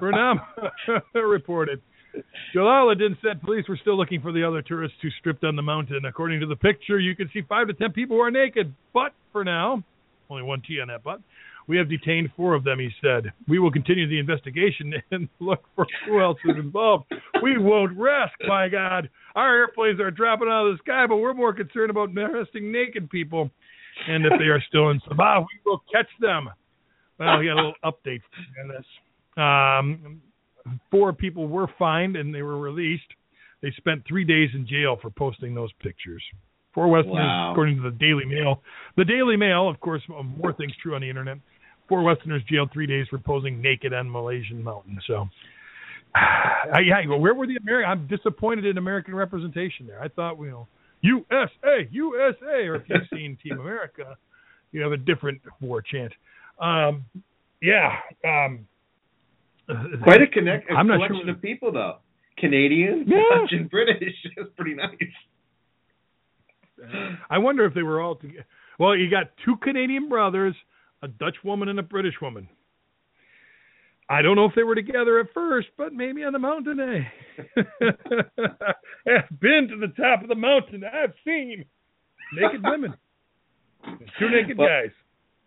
Bernam 0.00 0.40
reported. 1.14 1.80
Jalaluddin 2.54 3.16
said 3.22 3.42
police 3.42 3.66
were 3.68 3.78
still 3.80 3.96
looking 3.96 4.20
for 4.20 4.32
the 4.32 4.44
other 4.44 4.62
tourists 4.62 4.98
who 5.02 5.08
stripped 5.18 5.44
on 5.44 5.56
the 5.56 5.62
mountain. 5.62 6.04
According 6.04 6.40
to 6.40 6.46
the 6.46 6.56
picture, 6.56 6.98
you 6.98 7.16
can 7.16 7.30
see 7.32 7.42
five 7.48 7.66
to 7.68 7.74
ten 7.74 7.92
people 7.92 8.16
who 8.16 8.22
are 8.22 8.30
naked. 8.30 8.74
But 8.92 9.12
for 9.32 9.44
now, 9.44 9.82
only 10.30 10.42
one 10.42 10.62
T 10.66 10.80
on 10.80 10.88
that 10.88 11.02
but, 11.02 11.20
we 11.66 11.76
have 11.78 11.88
detained 11.88 12.30
four 12.36 12.54
of 12.54 12.64
them, 12.64 12.78
he 12.78 12.90
said. 13.02 13.32
We 13.48 13.58
will 13.58 13.70
continue 13.70 14.06
the 14.08 14.18
investigation 14.18 14.94
and 15.10 15.28
look 15.40 15.62
for 15.74 15.86
who 16.06 16.20
else 16.20 16.38
is 16.44 16.56
involved. 16.56 17.04
We 17.42 17.58
won't 17.58 17.96
rest, 17.98 18.34
my 18.46 18.68
God. 18.68 19.08
Our 19.34 19.56
airplanes 19.56 20.00
are 20.00 20.10
dropping 20.10 20.48
out 20.48 20.66
of 20.66 20.74
the 20.76 20.78
sky, 20.82 21.06
but 21.08 21.16
we're 21.16 21.34
more 21.34 21.52
concerned 21.54 21.90
about 21.90 22.10
arresting 22.16 22.70
naked 22.70 23.08
people. 23.10 23.50
and 24.08 24.24
if 24.26 24.32
they 24.38 24.46
are 24.46 24.62
still 24.68 24.90
in 24.90 25.00
Sabah, 25.00 25.40
we 25.40 25.60
will 25.70 25.82
catch 25.92 26.08
them. 26.20 26.48
Well, 27.18 27.38
we 27.38 27.46
got 27.46 27.54
a 27.54 27.56
little 27.56 27.74
update 27.84 28.20
on 28.62 28.68
this. 28.68 28.84
Um, 29.36 30.20
four 30.90 31.12
people 31.12 31.46
were 31.48 31.68
fined 31.78 32.16
and 32.16 32.34
they 32.34 32.42
were 32.42 32.58
released. 32.58 33.04
They 33.62 33.70
spent 33.76 34.02
three 34.06 34.24
days 34.24 34.50
in 34.54 34.66
jail 34.66 34.96
for 35.00 35.10
posting 35.10 35.54
those 35.54 35.72
pictures. 35.82 36.22
Four 36.74 36.88
Westerners, 36.88 37.14
Wow. 37.16 37.52
according 37.52 37.76
to 37.76 37.82
the 37.82 37.92
Daily 37.96 38.24
Mail. 38.24 38.62
The 38.96 39.04
Daily 39.04 39.36
Mail, 39.36 39.68
of 39.68 39.78
course, 39.80 40.02
more 40.08 40.52
things 40.52 40.72
true 40.82 40.94
on 40.96 41.02
the 41.02 41.08
internet. 41.08 41.38
Four 41.88 42.02
Westerners 42.02 42.42
jailed 42.50 42.70
three 42.72 42.86
days 42.86 43.06
for 43.08 43.18
posing 43.18 43.60
naked 43.60 43.92
on 43.92 44.10
Malaysian 44.10 44.62
mountain. 44.62 44.98
So, 45.06 45.28
I, 46.14 46.80
yeah, 46.86 46.98
I 46.98 47.04
go, 47.04 47.16
where 47.18 47.34
were 47.34 47.46
the 47.46 47.56
American? 47.56 47.90
I'm 47.90 48.06
disappointed 48.06 48.64
in 48.64 48.78
American 48.78 49.14
representation 49.14 49.86
there. 49.86 50.00
I 50.02 50.08
thought, 50.08 50.38
you 50.38 50.50
know, 50.50 50.66
USA, 51.02 51.86
USA, 51.90 52.66
or 52.66 52.76
if 52.76 52.82
you've 52.88 53.02
seen 53.12 53.36
Team 53.42 53.58
America, 53.60 54.16
you 54.72 54.80
have 54.80 54.92
a 54.92 54.96
different 54.96 55.40
war 55.60 55.82
chant. 55.82 56.12
Um, 56.58 57.04
yeah. 57.60 57.96
Um, 58.24 58.66
Quite 60.02 60.22
a 60.22 60.26
connect 60.26 60.70
a 60.70 60.74
I'm 60.74 60.86
not 60.86 60.96
collection 60.96 61.20
sure- 61.24 61.34
of 61.34 61.42
people 61.42 61.72
though. 61.72 61.96
Canadian, 62.38 63.04
Yeah. 63.06 63.22
Dutch, 63.38 63.52
and 63.52 63.70
British. 63.70 64.14
That's 64.36 64.48
pretty 64.56 64.74
nice. 64.74 64.88
I 67.30 67.38
wonder 67.38 67.64
if 67.64 67.74
they 67.74 67.82
were 67.82 68.00
all 68.00 68.16
together. 68.16 68.44
Well, 68.78 68.96
you 68.96 69.08
got 69.08 69.26
two 69.44 69.56
Canadian 69.62 70.08
brothers, 70.08 70.54
a 71.04 71.08
Dutch 71.08 71.36
woman 71.44 71.68
and 71.68 71.78
a 71.78 71.82
British 71.82 72.14
woman. 72.22 72.48
I 74.08 74.22
don't 74.22 74.36
know 74.36 74.46
if 74.46 74.54
they 74.54 74.62
were 74.62 74.74
together 74.74 75.18
at 75.20 75.26
first, 75.32 75.68
but 75.76 75.92
maybe 75.92 76.24
on 76.24 76.32
the 76.32 76.38
mountain, 76.38 76.80
eh? 76.80 77.62
I've 79.06 79.40
been 79.40 79.68
to 79.68 79.76
the 79.76 79.92
top 79.96 80.22
of 80.22 80.28
the 80.28 80.34
mountain. 80.34 80.82
I've 80.84 81.14
seen 81.24 81.64
naked 82.34 82.62
women, 82.62 82.94
two 84.18 84.30
naked 84.30 84.58
Well, 84.58 84.68
guys. 84.68 84.90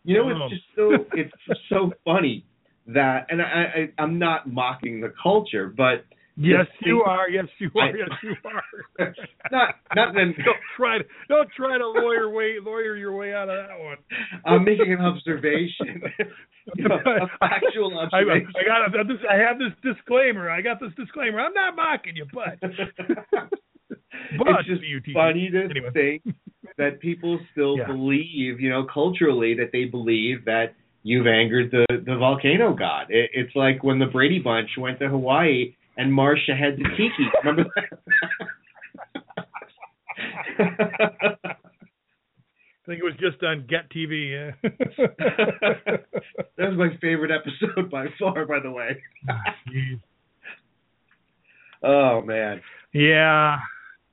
You 0.04 0.18
know, 0.18 0.30
Um. 0.30 0.42
it's 0.52 0.54
just 0.54 0.76
so 0.76 1.06
it's 1.14 1.60
so 1.70 1.94
funny 2.06 2.46
that, 2.88 3.28
and 3.30 3.42
I, 3.42 3.46
I 3.46 4.02
I'm 4.02 4.18
not 4.18 4.48
mocking 4.52 5.02
the 5.02 5.14
culture, 5.22 5.68
but 5.76 6.06
Yes, 6.40 6.68
you 6.86 7.02
are. 7.02 7.30
Yes, 7.30 7.46
you 7.58 7.72
are. 7.76 7.98
Yes, 7.98 8.10
you 8.22 8.36
are. 8.46 9.08
not 9.52 9.76
not 9.96 10.14
then. 10.14 10.36
don't 10.46 10.58
try 10.76 11.00
to 11.00 11.04
don't 11.28 11.50
try 11.58 11.78
to 11.80 11.88
lawyer 11.88 12.30
way 12.30 12.58
lawyer 12.64 12.96
your 12.96 13.16
way 13.16 13.34
out 13.34 13.50
of 13.50 13.68
that 13.68 13.80
one. 13.80 13.98
I'm 14.46 14.64
making 14.64 14.94
an 14.94 15.00
observation, 15.02 16.04
you 16.76 16.88
know, 16.88 16.96
a 16.96 17.28
factual 17.40 17.98
observation. 17.98 18.54
I 18.56 18.66
got 18.66 19.08
this. 19.08 19.18
I 19.30 19.36
have 19.36 19.58
this 19.58 19.74
disclaimer. 19.82 20.50
I 20.50 20.62
got 20.62 20.80
this 20.80 20.92
disclaimer. 20.96 21.40
I'm 21.40 21.54
not 21.54 21.76
mocking 21.76 22.16
you, 22.16 22.28
but 22.32 22.60
but 24.38 24.48
it's 24.60 24.68
just 24.68 24.82
funny 25.14 25.50
to 25.52 25.64
Anyway. 25.70 25.90
think 26.22 26.36
that 26.78 27.00
people 27.00 27.40
still 27.52 27.78
Yeah. 27.78 27.88
believe, 27.88 28.60
you 28.60 28.70
know, 28.70 28.84
culturally 28.86 29.56
that 29.56 29.72
they 29.72 29.86
believe 29.86 30.46
that 30.46 30.76
you've 31.04 31.26
angered 31.28 31.72
the 31.72 31.86
the 32.06 32.16
volcano 32.16 32.74
god. 32.74 33.08
It, 33.10 33.32
it's 33.34 33.56
like 33.56 33.84
when 33.84 33.98
the 34.00 34.06
Brady 34.06 34.40
Bunch 34.40 34.70
went 34.78 35.00
to 35.00 35.08
Hawaii 35.10 35.74
and 35.98 36.14
Marcia 36.14 36.56
had 36.56 36.78
the 36.78 36.84
tiki. 36.96 37.30
Remember 37.44 37.66
that? 37.76 38.00
I 42.88 42.90
think 42.90 43.02
it 43.02 43.04
was 43.04 43.16
just 43.20 43.44
on 43.44 43.66
Get 43.68 43.92
TV. 43.92 44.32
Yeah. 44.32 44.70
that 46.58 46.70
was 46.70 46.78
my 46.78 46.98
favorite 47.02 47.32
episode 47.32 47.92
by 47.92 48.06
far, 48.18 48.46
by 48.46 48.60
the 48.60 48.72
way. 48.72 49.02
Oh 51.84 52.22
man. 52.22 52.60
yeah. 52.92 53.60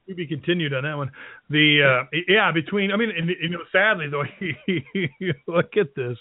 To 0.06 0.14
be 0.14 0.26
continued 0.26 0.74
on 0.74 0.82
that 0.82 0.98
one. 0.98 1.10
The 1.48 2.02
uh 2.04 2.18
yeah, 2.28 2.52
between 2.52 2.92
I 2.92 2.96
mean 2.98 3.10
and, 3.16 3.30
you 3.40 3.48
know 3.48 3.62
sadly 3.72 4.06
though 4.10 4.24
you 4.68 5.32
look 5.46 5.74
at 5.78 5.94
this 5.96 6.18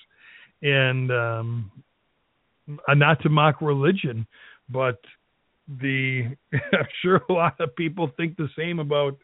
and 0.61 1.11
um 1.11 1.72
uh, 2.88 2.94
not 2.94 3.22
to 3.23 3.30
mock 3.30 3.60
religion, 3.61 4.26
but 4.69 4.99
the 5.68 6.23
I'm 6.53 6.88
sure 7.02 7.22
a 7.30 7.34
lot 7.34 7.60
of 7.60 7.76
people 7.76 8.11
think 8.18 8.38
the 8.38 8.49
same 8.57 8.80
about 8.80 9.18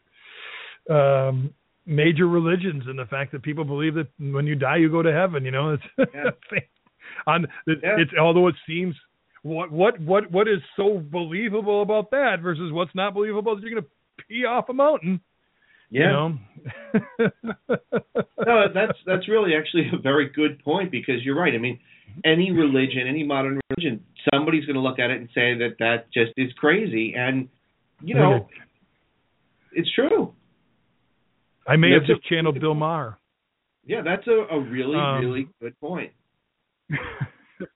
um 0.88 1.52
major 1.86 2.28
religions 2.28 2.84
and 2.86 2.98
the 2.98 3.06
fact 3.06 3.32
that 3.32 3.42
people 3.42 3.64
believe 3.64 3.94
that 3.94 4.08
when 4.18 4.46
you 4.46 4.54
die 4.54 4.76
you 4.76 4.90
go 4.90 5.02
to 5.02 5.12
heaven, 5.12 5.44
you 5.44 5.50
know, 5.50 5.70
it's 5.98 6.10
Yeah. 6.14 6.30
on 7.26 7.46
it's, 7.66 7.80
Yeah. 7.82 7.96
it's 7.98 8.12
although 8.20 8.48
it 8.48 8.54
seems 8.66 8.94
what 9.42 9.70
what 9.70 9.98
what 10.00 10.30
what 10.30 10.48
is 10.48 10.60
so 10.76 10.98
believable 11.10 11.82
about 11.82 12.10
that 12.10 12.40
versus 12.42 12.72
what's 12.72 12.94
not 12.94 13.14
believable 13.14 13.54
that 13.56 13.62
you're 13.62 13.70
going 13.70 13.82
to 13.82 14.24
pee 14.28 14.44
off 14.44 14.68
a 14.68 14.72
mountain, 14.74 15.20
Yeah. 15.90 16.00
you 16.00 16.12
know. 16.12 17.30
no, 18.46 18.66
that's 18.74 18.98
that's 19.06 19.28
really 19.28 19.54
actually 19.54 19.90
a 19.92 19.98
very 19.98 20.28
good 20.28 20.62
point 20.62 20.90
because 20.90 21.22
you're 21.24 21.38
right. 21.38 21.54
I 21.54 21.58
mean, 21.58 21.78
any 22.24 22.50
religion, 22.52 23.06
any 23.08 23.22
modern 23.24 23.60
religion, 23.70 24.04
somebody's 24.32 24.64
going 24.64 24.74
to 24.74 24.80
look 24.82 24.98
at 24.98 25.10
it 25.10 25.18
and 25.20 25.28
say 25.34 25.54
that 25.58 25.76
that 25.78 26.12
just 26.12 26.32
is 26.36 26.52
crazy, 26.54 27.14
and 27.16 27.48
you 28.02 28.14
know, 28.14 28.48
it's 29.72 29.88
true. 29.94 30.34
I 31.66 31.76
may 31.76 31.90
That's 31.90 32.08
have 32.08 32.16
just 32.16 32.26
a- 32.26 32.34
channeled 32.34 32.58
Bill 32.60 32.74
Maher. 32.74 33.18
Yeah, 33.84 34.02
that's 34.02 34.26
a, 34.26 34.54
a 34.54 34.60
really 34.60 34.96
Um, 34.96 35.20
really 35.20 35.48
good 35.60 35.78
point. 35.80 36.12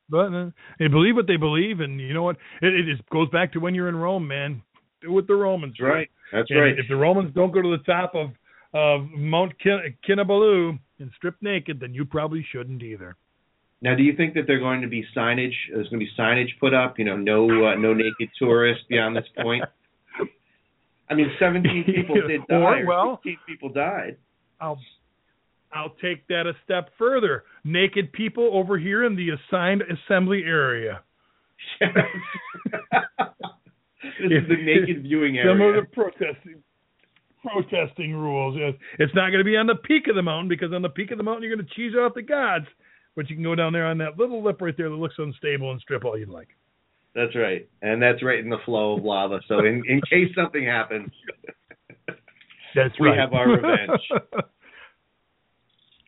but 0.08 0.32
uh, 0.32 0.50
they 0.78 0.88
believe 0.88 1.16
what 1.16 1.26
they 1.26 1.36
believe, 1.36 1.80
and 1.80 2.00
you 2.00 2.14
know 2.14 2.22
what? 2.22 2.36
It, 2.62 2.74
it 2.74 2.96
just 2.96 3.08
goes 3.10 3.28
back 3.30 3.52
to 3.52 3.58
when 3.60 3.74
you're 3.74 3.88
in 3.88 3.96
Rome, 3.96 4.26
man. 4.26 4.62
Do 5.00 5.12
what 5.12 5.26
the 5.26 5.34
Romans. 5.34 5.74
That's 5.78 5.88
right. 5.88 6.08
That's 6.32 6.50
And 6.50 6.60
right. 6.60 6.78
If 6.78 6.86
the 6.88 6.96
Romans 6.96 7.32
don't 7.34 7.52
go 7.52 7.62
to 7.62 7.76
the 7.76 7.82
top 7.84 8.14
of 8.14 8.30
of 8.72 9.08
Mount 9.10 9.52
Kin- 9.60 9.94
Kinabalu 10.08 10.78
and 10.98 11.10
strip 11.16 11.36
naked, 11.40 11.78
then 11.78 11.94
you 11.94 12.04
probably 12.04 12.44
shouldn't 12.50 12.82
either. 12.82 13.14
Now, 13.84 13.94
do 13.94 14.02
you 14.02 14.16
think 14.16 14.32
that 14.32 14.44
they're 14.46 14.58
going 14.60 14.80
to 14.80 14.88
be 14.88 15.04
signage? 15.14 15.52
There's 15.70 15.86
going 15.90 16.00
to 16.00 16.06
be 16.06 16.10
signage 16.18 16.58
put 16.58 16.72
up. 16.72 16.98
You 16.98 17.04
know, 17.04 17.18
no 17.18 17.44
uh, 17.44 17.74
no 17.74 17.92
naked 17.92 18.30
tourists 18.38 18.82
beyond 18.88 19.14
this 19.14 19.26
point. 19.42 19.62
I 21.10 21.14
mean, 21.14 21.30
17 21.38 21.84
people 21.94 22.14
did 22.26 22.40
die. 22.48 22.80
Or, 22.80 22.86
well- 22.86 23.16
15 23.16 23.36
people 23.46 23.68
died. 23.68 24.16
I'll 24.58 24.78
I'll 25.70 25.94
take 26.00 26.26
that 26.28 26.46
a 26.46 26.54
step 26.64 26.88
further. 26.96 27.44
Naked 27.62 28.12
people 28.12 28.50
over 28.54 28.78
here 28.78 29.04
in 29.04 29.16
the 29.16 29.28
assigned 29.30 29.82
assembly 29.82 30.44
area. 30.46 31.02
this 31.80 31.90
is 34.30 34.48
the 34.48 34.56
naked 34.64 35.02
viewing 35.02 35.36
area. 35.36 35.52
Some 35.52 35.60
of 35.60 35.74
the 35.74 35.82
protesting 35.92 36.62
protesting 37.42 38.14
rules. 38.14 38.56
Yes. 38.58 38.72
It's 38.98 39.14
not 39.14 39.28
going 39.28 39.40
to 39.40 39.44
be 39.44 39.58
on 39.58 39.66
the 39.66 39.74
peak 39.74 40.06
of 40.08 40.14
the 40.14 40.22
mountain 40.22 40.48
because 40.48 40.72
on 40.72 40.80
the 40.80 40.88
peak 40.88 41.10
of 41.10 41.18
the 41.18 41.24
mountain 41.24 41.42
you're 41.42 41.54
going 41.54 41.66
to 41.66 41.74
cheese 41.74 41.92
off 41.94 42.14
the 42.14 42.22
gods. 42.22 42.66
But 43.16 43.30
you 43.30 43.36
can 43.36 43.44
go 43.44 43.54
down 43.54 43.72
there 43.72 43.86
on 43.86 43.98
that 43.98 44.18
little 44.18 44.42
lip 44.42 44.60
right 44.60 44.76
there 44.76 44.88
that 44.88 44.96
looks 44.96 45.14
unstable 45.18 45.70
and 45.70 45.80
strip 45.80 46.04
all 46.04 46.18
you'd 46.18 46.28
like. 46.28 46.48
That's 47.14 47.34
right, 47.36 47.68
and 47.80 48.02
that's 48.02 48.22
right 48.24 48.40
in 48.40 48.50
the 48.50 48.58
flow 48.64 48.96
of 48.96 49.04
lava. 49.04 49.40
So 49.46 49.60
in 49.60 49.82
in 49.88 50.00
case 50.10 50.34
something 50.34 50.64
happens, 50.64 51.10
That's 52.74 52.98
We 52.98 53.08
right. 53.08 53.18
have 53.18 53.32
our 53.32 53.48
revenge. 53.48 54.00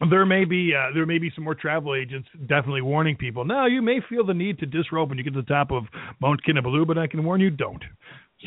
there 0.10 0.26
may 0.26 0.44
be 0.44 0.74
uh, 0.74 0.92
there 0.94 1.06
may 1.06 1.18
be 1.18 1.30
some 1.34 1.44
more 1.44 1.54
travel 1.54 1.94
agents 1.94 2.28
definitely 2.48 2.82
warning 2.82 3.16
people. 3.16 3.44
Now 3.44 3.66
you 3.66 3.82
may 3.82 4.00
feel 4.08 4.26
the 4.26 4.34
need 4.34 4.58
to 4.58 4.66
disrobe 4.66 5.08
when 5.10 5.18
you 5.18 5.24
get 5.24 5.34
to 5.34 5.42
the 5.42 5.46
top 5.46 5.70
of 5.70 5.84
Mount 6.20 6.40
Kinabalu, 6.44 6.86
but 6.86 6.98
I 6.98 7.06
can 7.06 7.24
warn 7.24 7.40
you, 7.40 7.50
don't. 7.50 7.82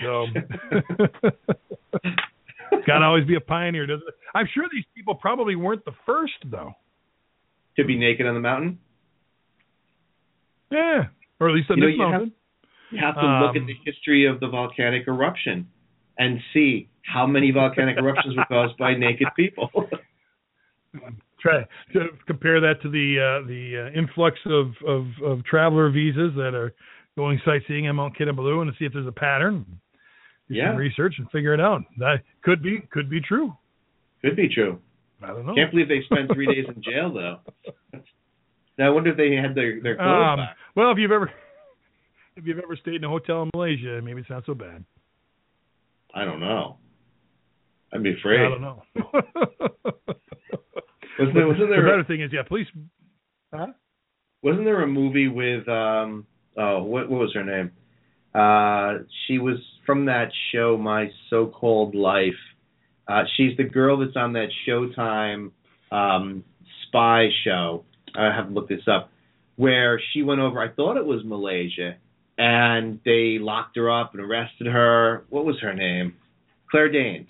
So 0.03 0.25
got 2.85 2.99
to 2.99 3.05
always 3.05 3.25
be 3.25 3.35
a 3.35 3.41
pioneer. 3.41 3.85
Doesn't 3.87 4.07
it? 4.07 4.13
I'm 4.35 4.47
sure 4.53 4.65
these 4.71 4.85
people 4.95 5.15
probably 5.15 5.55
weren't 5.55 5.85
the 5.85 5.93
first 6.05 6.33
though. 6.45 6.73
To 7.79 7.87
be 7.87 7.97
naked 7.97 8.25
on 8.27 8.33
the 8.33 8.39
mountain, 8.39 8.77
Yeah, 10.71 11.05
or 11.39 11.49
at 11.49 11.55
least 11.55 11.71
on 11.71 11.77
You 11.77 11.83
know, 11.83 11.87
this 11.87 11.95
you 11.97 12.01
have- 12.03 12.11
mountain. 12.11 12.33
you 12.91 12.97
have 12.99 13.15
to 13.15 13.21
look 13.21 13.55
at 13.55 13.61
Um, 13.61 13.67
the 13.67 13.73
history 13.85 14.25
of 14.25 14.39
the 14.39 14.47
volcanic 14.47 15.07
eruption 15.07 15.67
and 16.17 16.41
see 16.53 16.89
how 17.03 17.25
many 17.25 17.51
volcanic 17.51 17.97
eruptions 17.97 18.35
were 18.35 18.45
caused 18.45 18.77
by 18.77 18.93
naked 18.95 19.27
people. 19.35 19.71
Try 21.39 21.65
to 21.93 22.09
compare 22.27 22.59
that 22.59 22.81
to 22.81 22.89
the 22.89 23.17
uh, 23.19 23.47
the 23.47 23.77
uh, 23.93 23.97
influx 23.97 24.37
of, 24.45 24.73
of 24.85 25.07
of 25.23 25.43
traveler 25.45 25.89
visas 25.89 26.33
that 26.35 26.53
are 26.53 26.73
going 27.15 27.39
sightseeing 27.45 27.87
on 27.87 27.95
Mount 27.95 28.17
Kinabalu 28.17 28.61
and 28.61 28.71
to 28.71 28.77
see 28.77 28.85
if 28.85 28.91
there's 28.93 29.07
a 29.07 29.11
pattern. 29.11 29.65
Do 30.49 30.55
Yeah. 30.55 30.71
some 30.71 30.77
research 30.77 31.15
and 31.19 31.29
figure 31.31 31.53
it 31.53 31.61
out. 31.61 31.83
That 31.97 32.23
could 32.41 32.61
be 32.61 32.79
could 32.91 33.09
be 33.09 33.21
true. 33.21 33.55
Could 34.21 34.35
be 34.35 34.49
true. 34.49 34.81
I 35.23 35.27
don't 35.27 35.45
know. 35.45 35.55
Can't 35.55 35.71
believe 35.71 35.87
they 35.87 36.01
spent 36.05 36.31
three 36.33 36.45
days 36.47 36.65
in 36.73 36.81
jail 36.81 37.11
though. 37.13 37.39
Now 38.77 38.87
I 38.87 38.89
wonder 38.89 39.11
if 39.11 39.17
they 39.17 39.35
had 39.35 39.55
their 39.55 39.81
their 39.81 39.95
clothes 39.97 40.27
Um, 40.33 40.37
back. 40.39 40.57
well, 40.75 40.91
if 40.91 40.97
you've 40.97 41.11
ever 41.11 41.29
if 42.37 42.45
you've 42.45 42.59
ever 42.59 42.75
stayed 42.77 42.95
in 42.95 43.03
a 43.03 43.09
hotel 43.09 43.43
in 43.43 43.49
Malaysia, 43.53 43.99
maybe 44.03 44.21
it's 44.21 44.29
not 44.29 44.45
so 44.45 44.53
bad. 44.53 44.85
I 46.15 46.23
don't 46.25 46.39
know. 46.39 46.77
I'd 47.93 48.03
be 48.03 48.13
afraid. 48.13 48.45
I 48.45 48.49
don't 48.49 48.61
know. 48.61 48.83
Wasn't 51.19 51.35
there, 51.35 51.47
wasn't 51.47 51.67
the 51.69 51.75
there 51.75 51.85
better 51.85 52.03
thing 52.05 52.21
is, 52.21 52.31
yeah, 52.31 52.43
police. 52.47 52.67
Huh? 53.53 53.67
wasn't 54.41 54.63
there 54.63 54.81
a 54.83 54.87
movie 54.87 55.27
with 55.27 55.67
um 55.67 56.25
oh 56.57 56.83
what 56.83 57.09
what 57.09 57.19
was 57.19 57.33
her 57.33 57.43
name? 57.43 57.71
Uh 58.33 59.03
she 59.27 59.37
was 59.37 59.57
from 59.85 60.05
that 60.05 60.29
show 60.53 60.77
My 60.77 61.09
So 61.29 61.47
Called 61.47 61.93
Life. 61.95 62.39
Uh 63.09 63.23
she's 63.35 63.57
the 63.57 63.63
girl 63.63 63.97
that's 63.97 64.15
on 64.15 64.33
that 64.33 64.49
Showtime 64.67 65.51
um, 65.91 66.43
spy 66.87 67.27
show. 67.43 67.83
I 68.15 68.25
have 68.35 68.47
to 68.49 68.53
look 68.53 68.69
this 68.69 68.87
up, 68.87 69.09
where 69.55 69.99
she 70.13 70.21
went 70.23 70.39
over. 70.41 70.59
I 70.61 70.69
thought 70.73 70.97
it 70.97 71.05
was 71.05 71.21
Malaysia, 71.25 71.95
and 72.37 72.99
they 73.05 73.37
locked 73.39 73.75
her 73.77 73.89
up 73.91 74.13
and 74.13 74.21
arrested 74.23 74.67
her. 74.67 75.25
What 75.29 75.45
was 75.45 75.55
her 75.61 75.73
name? 75.73 76.13
Claire 76.71 76.91
Danes. 76.91 77.29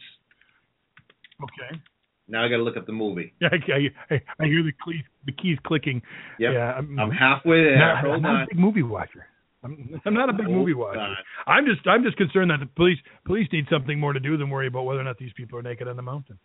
Okay. 1.41 1.79
Now 2.27 2.45
I 2.45 2.49
got 2.49 2.57
to 2.57 2.63
look 2.63 2.77
up 2.77 2.85
the 2.85 2.91
movie. 2.91 3.33
Yeah, 3.41 3.49
I, 3.51 4.13
I, 4.15 4.21
I 4.39 4.45
hear 4.45 4.61
the 4.63 4.73
keys, 4.85 5.03
the 5.25 5.31
keys 5.31 5.57
clicking. 5.65 6.01
Yep. 6.39 6.51
Yeah, 6.53 6.73
I'm, 6.73 6.99
I'm 6.99 7.11
halfway 7.11 7.63
there. 7.63 7.77
not, 7.79 8.03
Hold 8.05 8.21
not 8.21 8.35
on. 8.35 8.41
a 8.43 8.45
big 8.47 8.59
movie 8.59 8.83
watcher. 8.83 9.25
I'm, 9.63 9.99
I'm 10.05 10.13
not 10.13 10.29
a 10.29 10.33
big 10.33 10.45
Hold 10.45 10.57
movie 10.57 10.73
watcher. 10.73 10.99
on. 10.99 11.15
I'm 11.47 11.65
just 11.65 11.85
I'm 11.87 12.03
just 12.03 12.15
concerned 12.17 12.49
that 12.51 12.59
the 12.61 12.65
police 12.75 12.97
police 13.25 13.47
need 13.51 13.65
something 13.69 13.99
more 13.99 14.13
to 14.13 14.19
do 14.19 14.37
than 14.37 14.49
worry 14.49 14.67
about 14.67 14.83
whether 14.83 14.99
or 15.01 15.03
not 15.03 15.17
these 15.17 15.33
people 15.35 15.59
are 15.59 15.61
naked 15.61 15.87
on 15.87 15.95
the 15.97 16.01
mountain. 16.01 16.39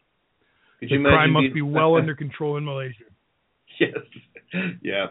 Could 0.80 0.90
The 0.90 0.98
crime 0.98 1.32
must 1.32 1.42
being- 1.44 1.54
be 1.54 1.62
well 1.62 1.94
under 2.00 2.14
control 2.14 2.56
in 2.56 2.64
Malaysia. 2.64 3.04
yes. 3.78 3.90
Yeah. 4.82 5.06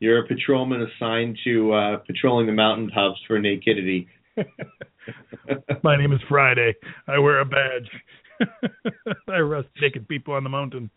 You're 0.00 0.24
a 0.24 0.26
patrolman 0.26 0.82
assigned 0.82 1.38
to 1.44 1.72
uh, 1.72 1.96
patrolling 1.98 2.46
the 2.46 2.52
mountaintops 2.52 3.20
for 3.28 3.38
nakedity. 3.38 4.08
My 5.84 5.96
name 5.96 6.12
is 6.12 6.20
Friday. 6.28 6.74
I 7.06 7.18
wear 7.18 7.40
a 7.40 7.44
badge. 7.44 7.88
I 9.28 9.32
arrest 9.36 9.68
naked 9.80 10.08
people 10.08 10.34
on 10.34 10.42
the 10.42 10.50
mountain. 10.50 10.90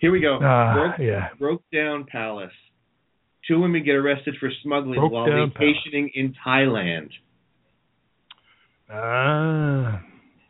Here 0.00 0.12
we 0.12 0.20
go. 0.20 0.38
Ah, 0.42 0.74
broke, 0.74 0.98
yeah. 1.00 1.28
broke 1.38 1.62
down 1.72 2.04
palace. 2.10 2.52
Two 3.48 3.60
women 3.60 3.84
get 3.84 3.94
arrested 3.94 4.36
for 4.40 4.50
smuggling 4.62 4.98
Broke 4.98 5.12
while 5.12 5.26
vacationing 5.26 6.10
in 6.14 6.34
Thailand. 6.44 7.10
Ah. 8.90 10.00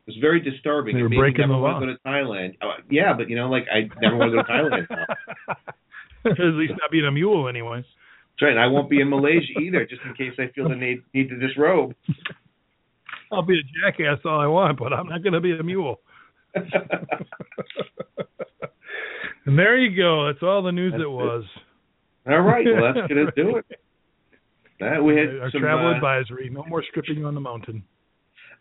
It 0.07 0.15
was 0.15 0.17
very 0.21 0.41
disturbing. 0.41 0.95
They 0.95 1.01
It 1.01 1.03
were 1.03 1.09
breaking 1.09 1.49
the 1.49 1.55
law. 1.55 1.81
to 1.81 1.87
go 1.87 1.93
to 1.93 1.99
Thailand. 2.07 2.57
Oh, 2.63 2.73
yeah, 2.91 3.13
but 3.13 3.29
you 3.29 3.37
know, 3.37 3.49
like 3.51 3.65
I 3.73 3.89
never 4.01 4.17
want 4.17 4.33
to 4.33 4.37
go 4.37 4.43
to 4.43 4.49
Thailand. 4.49 4.87
At 6.27 6.55
least 6.55 6.75
not 6.81 6.91
being 6.91 7.05
a 7.05 7.13
mule, 7.13 7.49
anyway. 7.49 7.79
That's 7.79 8.43
right. 8.43 8.51
and 8.51 8.61
I 8.61 8.67
won't 8.67 8.89
be 8.91 9.01
in 9.01 9.09
Malaysia 9.11 9.59
either, 9.61 9.85
just 9.87 10.03
in 10.03 10.15
case 10.15 10.33
I 10.39 10.51
feel 10.55 10.69
the 10.69 10.75
need 10.77 11.03
need 11.13 11.29
to 11.29 11.39
disrobe. 11.39 11.95
I'll 13.33 13.43
be 13.43 13.59
a 13.59 13.63
jackass 13.91 14.21
all 14.25 14.41
I 14.41 14.47
want, 14.47 14.79
but 14.79 14.93
I'm 14.93 15.09
not 15.09 15.23
going 15.23 15.33
to 15.33 15.41
be 15.41 15.53
a 15.59 15.63
mule. 15.63 16.01
And 19.47 19.57
there 19.57 19.79
you 19.79 19.97
go. 19.97 20.27
That's 20.27 20.43
all 20.43 20.63
the 20.63 20.73
news 20.73 20.93
That's 20.93 21.05
it 21.05 21.11
was. 21.11 21.45
All 22.29 22.41
right, 22.41 22.65
well 22.67 22.93
that's 22.95 23.07
gonna 23.13 23.31
do 23.37 23.57
it. 23.59 23.67
That 24.81 25.03
we 25.03 25.17
had 25.17 25.39
Our 25.41 25.51
some. 25.51 25.61
travel 25.61 25.87
uh, 25.89 25.95
advisory: 25.95 26.51
no 26.51 26.65
more 26.69 26.83
stripping 26.91 27.25
on 27.25 27.35
the 27.35 27.41
mountain. 27.41 27.83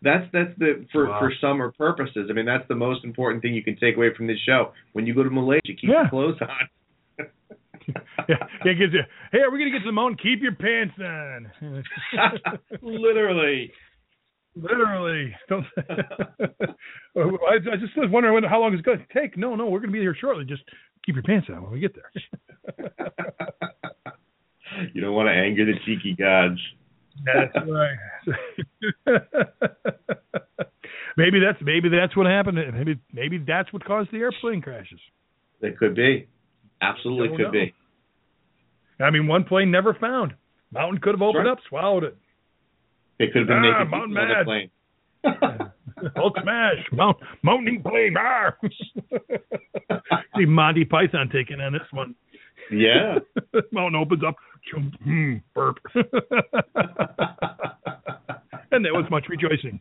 That's 0.02 0.24
that's 0.32 0.50
the 0.58 0.86
for 0.92 1.08
Wow. 1.08 1.18
for 1.20 1.32
summer 1.40 1.72
purposes. 1.76 2.28
I 2.30 2.32
mean, 2.32 2.46
that's 2.46 2.66
the 2.68 2.74
most 2.74 3.04
important 3.04 3.42
thing 3.42 3.54
you 3.54 3.62
can 3.62 3.76
take 3.76 3.96
away 3.96 4.14
from 4.16 4.26
this 4.26 4.38
show. 4.46 4.72
When 4.92 5.06
you 5.06 5.14
go 5.14 5.22
to 5.22 5.30
Malaysia, 5.30 5.60
keep 5.66 5.84
Yeah. 5.84 6.02
your 6.02 6.10
clothes 6.10 6.36
on. 6.40 6.48
yeah, 8.28 8.36
yeah, 8.64 8.72
gives 8.72 8.92
you. 8.92 9.00
Hey, 9.32 9.38
are 9.40 9.50
we're 9.50 9.58
gonna 9.58 9.70
get 9.70 9.80
to 9.80 9.86
the 9.86 9.92
mountain. 9.92 10.18
Keep 10.22 10.42
your 10.42 10.54
pants 10.54 10.94
on. 11.00 11.52
Literally. 12.82 13.72
Literally. 14.56 15.34
Don't. 15.48 15.66
I, 15.78 17.18
I 17.18 17.76
just 17.78 17.96
was 17.96 18.08
wondering 18.10 18.42
how 18.44 18.60
long 18.60 18.72
it's 18.72 18.82
going 18.82 18.98
to 18.98 19.20
take. 19.20 19.36
No, 19.36 19.54
no, 19.54 19.66
we're 19.66 19.80
going 19.80 19.90
to 19.90 19.92
be 19.92 20.00
here 20.00 20.16
shortly. 20.18 20.44
Just 20.44 20.62
keep 21.04 21.14
your 21.14 21.22
pants 21.22 21.48
on 21.50 21.62
when 21.62 21.72
we 21.72 21.80
get 21.80 21.94
there. 21.94 22.10
you 24.94 25.00
don't 25.00 25.14
want 25.14 25.28
to 25.28 25.32
anger 25.32 25.64
the 25.64 25.74
cheeky 25.84 26.14
gods. 26.18 26.58
That's 27.24 27.54
right. 27.66 27.96
maybe 31.16 31.40
that's 31.40 31.58
maybe 31.62 31.88
that's 31.88 32.14
what 32.16 32.26
happened. 32.26 32.58
Maybe 32.74 32.98
maybe 33.12 33.38
that's 33.38 33.72
what 33.72 33.84
caused 33.84 34.10
the 34.12 34.18
airplane 34.18 34.60
crashes. 34.60 35.00
It 35.62 35.78
could 35.78 35.94
be. 35.94 36.28
Absolutely 36.82 37.28
could 37.36 37.46
know. 37.46 37.52
be. 37.52 37.74
I 39.00 39.10
mean, 39.10 39.26
one 39.26 39.44
plane 39.44 39.70
never 39.70 39.94
found. 39.94 40.34
Mountain 40.70 41.00
could 41.00 41.14
have 41.14 41.22
opened 41.22 41.46
right. 41.46 41.52
up, 41.52 41.58
swallowed 41.68 42.04
it. 42.04 42.18
It 43.18 43.32
could 43.32 43.40
have 43.40 43.48
been 43.48 43.64
Ah, 43.64 43.84
naked 43.84 43.90
Mountain 43.90 44.10
people 44.10 44.22
on 44.22 44.28
the 44.28 44.34
Mad. 44.34 44.44
plane. 44.46 44.70
Hulk 46.16 46.36
smash, 46.42 46.78
mount, 46.92 47.16
mounting 47.42 47.82
plane. 47.82 48.16
Arr! 48.16 48.58
See 50.36 50.44
Monty 50.44 50.84
Python 50.84 51.28
taking 51.32 51.60
on 51.60 51.72
this 51.72 51.82
one. 51.90 52.14
yeah. 52.70 53.18
Mountain 53.72 53.96
opens 54.00 54.22
up, 54.26 54.36
hmm, 55.02 55.36
burp, 55.54 55.78
and 58.70 58.84
there 58.84 58.92
was 58.94 59.06
much 59.10 59.24
rejoicing. 59.28 59.80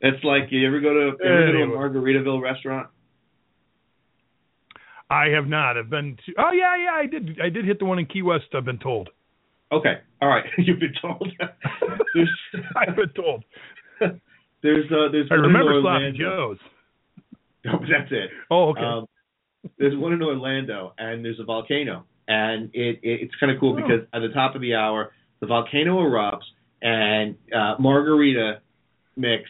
It's 0.00 0.24
like 0.24 0.44
you 0.50 0.66
ever 0.66 0.80
go 0.80 0.94
to, 0.94 1.00
ever 1.24 1.46
go 1.46 1.52
to 1.52 1.58
a 1.58 1.62
Anyway. 1.62 1.76
Margaritaville 1.76 2.40
restaurant? 2.42 2.88
I 5.10 5.26
have 5.28 5.46
not. 5.46 5.76
I've 5.76 5.90
been. 5.90 6.16
To, 6.26 6.32
oh 6.38 6.52
yeah, 6.52 6.76
yeah. 6.76 6.92
I 6.94 7.06
did. 7.06 7.38
I 7.42 7.50
did 7.50 7.66
hit 7.66 7.78
the 7.78 7.84
one 7.84 7.98
in 7.98 8.06
Key 8.06 8.22
West. 8.22 8.46
I've 8.54 8.64
been 8.64 8.78
told. 8.78 9.10
Okay. 9.72 9.94
All 10.20 10.28
right. 10.28 10.44
You've 10.58 10.80
been 10.80 10.94
told. 11.00 11.28
there's 12.14 12.28
I've 12.76 12.96
been 12.96 13.08
told. 13.10 13.44
there's 14.62 14.86
uh, 14.92 15.10
there's 15.10 15.28
I 15.30 15.34
remember 15.34 15.80
Sloppy 15.80 15.86
Orlando. 15.86 16.18
Joe's. 16.18 16.58
Oh, 17.66 17.78
that's 17.80 18.10
it. 18.10 18.30
Oh, 18.50 18.70
okay. 18.70 18.80
Um, 18.82 19.06
there's 19.78 19.96
one 19.96 20.12
in 20.12 20.22
Orlando, 20.22 20.92
and 20.98 21.24
there's 21.24 21.38
a 21.38 21.44
volcano, 21.44 22.04
and 22.26 22.70
it, 22.74 22.98
it 23.02 23.20
it's 23.22 23.34
kind 23.38 23.52
of 23.52 23.60
cool 23.60 23.72
Oh. 23.74 23.76
because 23.76 24.06
at 24.12 24.20
the 24.20 24.28
top 24.34 24.54
of 24.56 24.60
the 24.60 24.74
hour, 24.74 25.12
the 25.40 25.46
volcano 25.46 25.98
erupts, 26.00 26.42
and 26.82 27.36
uh, 27.56 27.76
margarita 27.78 28.60
mix 29.16 29.44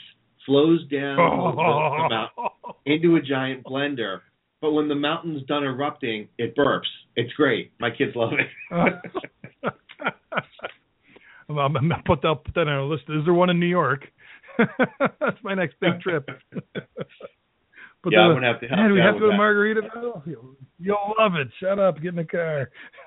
flows 0.44 0.80
down 0.88 1.16
the, 1.16 1.52
the 1.52 2.08
mountain 2.10 2.30
into 2.84 3.16
a 3.16 3.22
giant 3.22 3.64
blender. 3.64 4.20
But 4.60 4.72
when 4.72 4.88
the 4.88 4.94
mountain's 4.94 5.42
done 5.44 5.64
erupting, 5.64 6.28
it 6.38 6.54
burps. 6.54 6.86
It's 7.16 7.32
great. 7.32 7.72
My 7.80 7.90
kids 7.90 8.12
love 8.14 8.32
it. 8.34 9.72
I'm, 11.48 11.58
I'm, 11.58 11.76
I'm 11.76 12.02
put 12.04 12.22
that 12.22 12.36
put 12.44 12.54
that 12.54 12.62
on 12.62 12.68
our 12.68 12.82
list. 12.82 13.04
Is 13.08 13.24
there 13.24 13.34
one 13.34 13.50
in 13.50 13.60
New 13.60 13.66
York? 13.66 14.06
That's 14.58 15.38
my 15.42 15.54
next 15.54 15.76
big 15.80 16.00
trip. 16.00 16.28
Put 18.02 18.12
yeah, 18.14 18.20
I'm 18.22 18.34
gonna 18.34 18.48
have 18.48 18.60
to 18.60 18.66
help 18.66 18.80
Man, 18.80 18.92
we 18.92 18.98
have 18.98 19.14
to 19.14 19.20
go 19.20 19.30
to 19.30 19.36
Margaritaville? 19.36 20.26
You'll, 20.26 20.56
you'll 20.80 21.14
love 21.20 21.36
it. 21.36 21.46
Shut 21.60 21.78
up. 21.78 22.02
Get 22.02 22.08
in 22.08 22.16
the 22.16 22.24
car. 22.24 22.68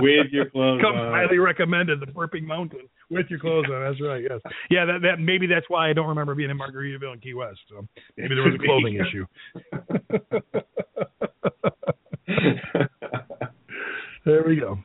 With 0.00 0.28
your 0.32 0.48
clothes 0.48 0.80
Comes 0.80 0.96
on. 0.96 1.12
highly 1.12 1.36
recommended. 1.36 2.00
The 2.00 2.06
Burping 2.06 2.44
Mountain 2.44 2.88
with 3.10 3.26
your 3.28 3.38
clothes 3.38 3.66
on. 3.70 3.82
That's 3.82 4.00
right. 4.00 4.22
Yes. 4.22 4.40
Yeah. 4.70 4.86
That 4.86 5.02
that 5.02 5.20
maybe 5.20 5.46
that's 5.46 5.66
why 5.68 5.90
I 5.90 5.92
don't 5.92 6.06
remember 6.08 6.34
being 6.34 6.48
in 6.48 6.58
Margaritaville 6.58 7.12
and 7.12 7.20
Key 7.20 7.34
West. 7.34 7.58
So 7.68 7.86
maybe 8.16 8.34
there 8.34 8.44
was 8.44 8.54
a 8.54 8.64
clothing 8.64 8.94
issue. 8.94 9.26
there 14.24 14.42
we 14.46 14.56
go. 14.56 14.78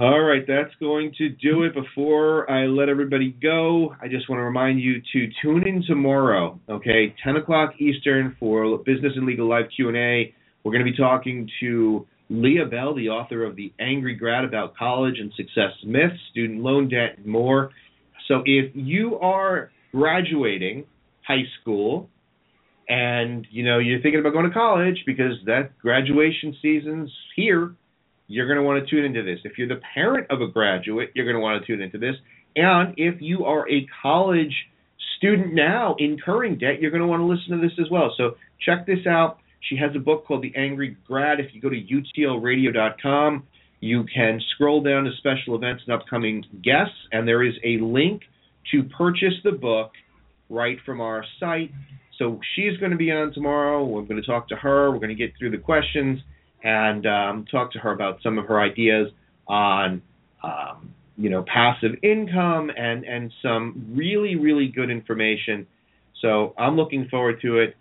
All 0.00 0.20
right, 0.20 0.44
that's 0.46 0.72
going 0.78 1.12
to 1.18 1.28
do 1.28 1.64
it. 1.64 1.74
Before 1.74 2.48
I 2.48 2.66
let 2.66 2.88
everybody 2.88 3.34
go, 3.42 3.96
I 4.00 4.06
just 4.06 4.30
want 4.30 4.38
to 4.38 4.44
remind 4.44 4.78
you 4.80 5.02
to 5.12 5.26
tune 5.42 5.66
in 5.66 5.82
tomorrow, 5.88 6.60
okay, 6.68 7.12
10 7.24 7.34
o'clock 7.34 7.72
Eastern 7.80 8.36
for 8.38 8.78
Business 8.78 9.14
and 9.16 9.26
Legal 9.26 9.48
Live 9.48 9.64
Q&A. 9.74 10.32
We're 10.62 10.70
going 10.70 10.84
to 10.86 10.88
be 10.88 10.96
talking 10.96 11.50
to 11.58 12.06
Leah 12.30 12.66
Bell, 12.66 12.94
the 12.94 13.08
author 13.08 13.44
of 13.44 13.56
The 13.56 13.72
Angry 13.80 14.14
Grad 14.14 14.44
About 14.44 14.76
College 14.76 15.16
and 15.18 15.32
Success 15.36 15.72
Myths, 15.84 16.14
Student 16.30 16.62
Loan 16.62 16.88
Debt, 16.88 17.16
and 17.16 17.26
more. 17.26 17.72
So 18.28 18.42
if 18.44 18.70
you 18.76 19.18
are 19.18 19.72
graduating 19.90 20.84
high 21.26 21.42
school 21.60 22.08
and, 22.88 23.48
you 23.50 23.64
know, 23.64 23.80
you're 23.80 24.00
thinking 24.00 24.20
about 24.20 24.32
going 24.32 24.46
to 24.46 24.54
college 24.54 25.02
because 25.06 25.32
that 25.46 25.76
graduation 25.80 26.56
season's 26.62 27.10
here, 27.34 27.74
you're 28.28 28.46
going 28.46 28.58
to 28.58 28.62
want 28.62 28.84
to 28.84 28.88
tune 28.88 29.04
into 29.04 29.22
this. 29.22 29.40
If 29.44 29.58
you're 29.58 29.68
the 29.68 29.80
parent 29.94 30.26
of 30.30 30.42
a 30.42 30.46
graduate, 30.46 31.10
you're 31.14 31.24
going 31.24 31.36
to 31.36 31.40
want 31.40 31.60
to 31.60 31.66
tune 31.66 31.82
into 31.82 31.98
this. 31.98 32.14
And 32.54 32.94
if 32.96 33.20
you 33.20 33.46
are 33.46 33.68
a 33.68 33.86
college 34.02 34.54
student 35.16 35.54
now 35.54 35.96
incurring 35.98 36.58
debt, 36.58 36.80
you're 36.80 36.90
going 36.90 37.02
to 37.02 37.06
want 37.06 37.20
to 37.20 37.24
listen 37.24 37.58
to 37.58 37.66
this 37.66 37.76
as 37.80 37.90
well. 37.90 38.12
So 38.16 38.36
check 38.64 38.86
this 38.86 39.06
out. 39.08 39.38
She 39.68 39.76
has 39.76 39.90
a 39.96 39.98
book 39.98 40.26
called 40.26 40.42
The 40.42 40.52
Angry 40.56 40.96
Grad. 41.06 41.40
If 41.40 41.54
you 41.54 41.60
go 41.60 41.70
to 41.70 41.76
utlradio.com, 41.76 43.42
you 43.80 44.04
can 44.14 44.40
scroll 44.54 44.82
down 44.82 45.04
to 45.04 45.10
special 45.18 45.54
events 45.54 45.84
and 45.86 45.94
upcoming 45.94 46.44
guests, 46.62 46.96
and 47.12 47.26
there 47.26 47.42
is 47.42 47.54
a 47.64 47.78
link 47.78 48.22
to 48.72 48.82
purchase 48.84 49.34
the 49.44 49.52
book 49.52 49.92
right 50.50 50.78
from 50.84 51.00
our 51.00 51.24
site. 51.40 51.70
So 52.18 52.40
she's 52.54 52.76
going 52.78 52.90
to 52.90 52.96
be 52.96 53.10
on 53.10 53.32
tomorrow. 53.32 53.84
We're 53.84 54.02
going 54.02 54.20
to 54.20 54.26
talk 54.26 54.48
to 54.48 54.56
her. 54.56 54.90
We're 54.90 54.98
going 54.98 55.08
to 55.08 55.14
get 55.14 55.32
through 55.38 55.50
the 55.50 55.58
questions 55.58 56.20
and 56.62 57.06
um, 57.06 57.44
talk 57.50 57.72
to 57.72 57.78
her 57.78 57.92
about 57.92 58.20
some 58.22 58.38
of 58.38 58.46
her 58.46 58.60
ideas 58.60 59.10
on, 59.46 60.02
um, 60.42 60.92
you 61.16 61.30
know, 61.30 61.44
passive 61.52 61.92
income 62.02 62.70
and 62.76 63.04
and 63.04 63.32
some 63.42 63.92
really 63.94 64.36
really 64.36 64.68
good 64.68 64.90
information. 64.90 65.66
So 66.20 66.54
I'm 66.58 66.76
looking 66.76 67.08
forward 67.08 67.40
to 67.42 67.58
it. 67.58 67.76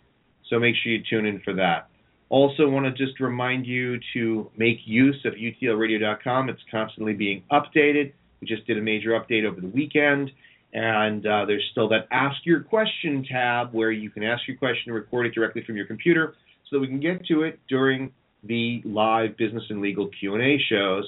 So 0.49 0.59
make 0.59 0.75
sure 0.81 0.91
you 0.91 1.03
tune 1.09 1.25
in 1.25 1.41
for 1.41 1.53
that. 1.53 1.89
Also, 2.29 2.67
want 2.67 2.85
to 2.85 2.91
just 2.91 3.19
remind 3.19 3.65
you 3.65 3.99
to 4.13 4.49
make 4.57 4.77
use 4.85 5.17
of 5.25 5.33
utlradio.com. 5.33 6.49
It's 6.49 6.61
constantly 6.69 7.13
being 7.13 7.43
updated. 7.51 8.11
We 8.41 8.47
just 8.47 8.67
did 8.67 8.77
a 8.77 8.81
major 8.81 9.11
update 9.11 9.45
over 9.45 9.61
the 9.61 9.67
weekend, 9.67 10.31
And 10.73 11.25
uh, 11.25 11.45
there's 11.45 11.63
still 11.71 11.87
that 11.89 12.07
Ask 12.11 12.45
Your 12.45 12.61
Question 12.61 13.25
tab 13.29 13.73
where 13.73 13.91
you 13.91 14.09
can 14.09 14.23
ask 14.23 14.45
your 14.47 14.57
question 14.57 14.91
and 14.91 14.95
record 14.95 15.25
it 15.25 15.33
directly 15.33 15.63
from 15.65 15.77
your 15.77 15.85
computer 15.85 16.35
so 16.69 16.75
that 16.75 16.79
we 16.81 16.87
can 16.87 16.99
get 16.99 17.25
to 17.27 17.43
it 17.43 17.59
during 17.69 18.11
the 18.43 18.81
live 18.85 19.38
business 19.38 19.64
and 19.69 19.81
legal 19.81 20.09
Q&A 20.19 20.57
shows. 20.69 21.05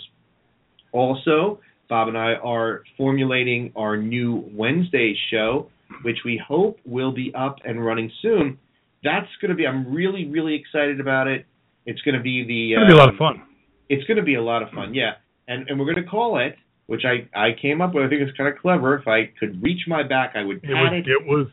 Also, 0.91 1.59
Bob 1.87 2.07
and 2.07 2.17
I 2.17 2.33
are 2.33 2.83
formulating 2.97 3.71
our 3.75 3.97
new 3.97 4.49
Wednesday 4.53 5.15
show, 5.31 5.69
which 6.03 6.19
we 6.25 6.41
hope 6.45 6.79
will 6.85 7.11
be 7.11 7.33
up 7.35 7.57
and 7.65 7.83
running 7.83 8.11
soon. 8.21 8.57
That's 9.03 9.27
going 9.41 9.49
to 9.49 9.55
be, 9.55 9.65
I'm 9.65 9.93
really, 9.93 10.25
really 10.27 10.55
excited 10.55 10.99
about 10.99 11.27
it. 11.27 11.45
It's 11.85 12.01
going 12.01 12.15
to 12.15 12.21
be 12.21 12.43
the. 12.45 12.73
It's 12.73 12.77
going 12.77 12.87
to 12.87 12.93
be 12.93 12.97
a 12.97 13.01
lot 13.01 13.09
of 13.09 13.17
fun. 13.17 13.41
It's 13.89 14.03
going 14.05 14.17
to 14.17 14.23
be 14.23 14.35
a 14.35 14.43
lot 14.43 14.61
of 14.61 14.69
fun, 14.69 14.93
yeah. 14.93 15.13
And 15.47 15.67
and 15.67 15.79
we're 15.79 15.91
going 15.91 16.03
to 16.03 16.09
call 16.09 16.37
it, 16.39 16.55
which 16.85 17.01
I 17.03 17.27
I 17.37 17.49
came 17.59 17.81
up 17.81 17.95
with. 17.95 18.03
I 18.03 18.09
think 18.09 18.21
it's 18.21 18.37
kind 18.37 18.53
of 18.53 18.59
clever. 18.61 18.95
If 18.95 19.07
I 19.07 19.31
could 19.39 19.63
reach 19.63 19.81
my 19.87 20.03
back, 20.03 20.33
I 20.35 20.43
would 20.43 20.61
pat 20.61 20.71
it. 20.93 21.05
Was, 21.25 21.47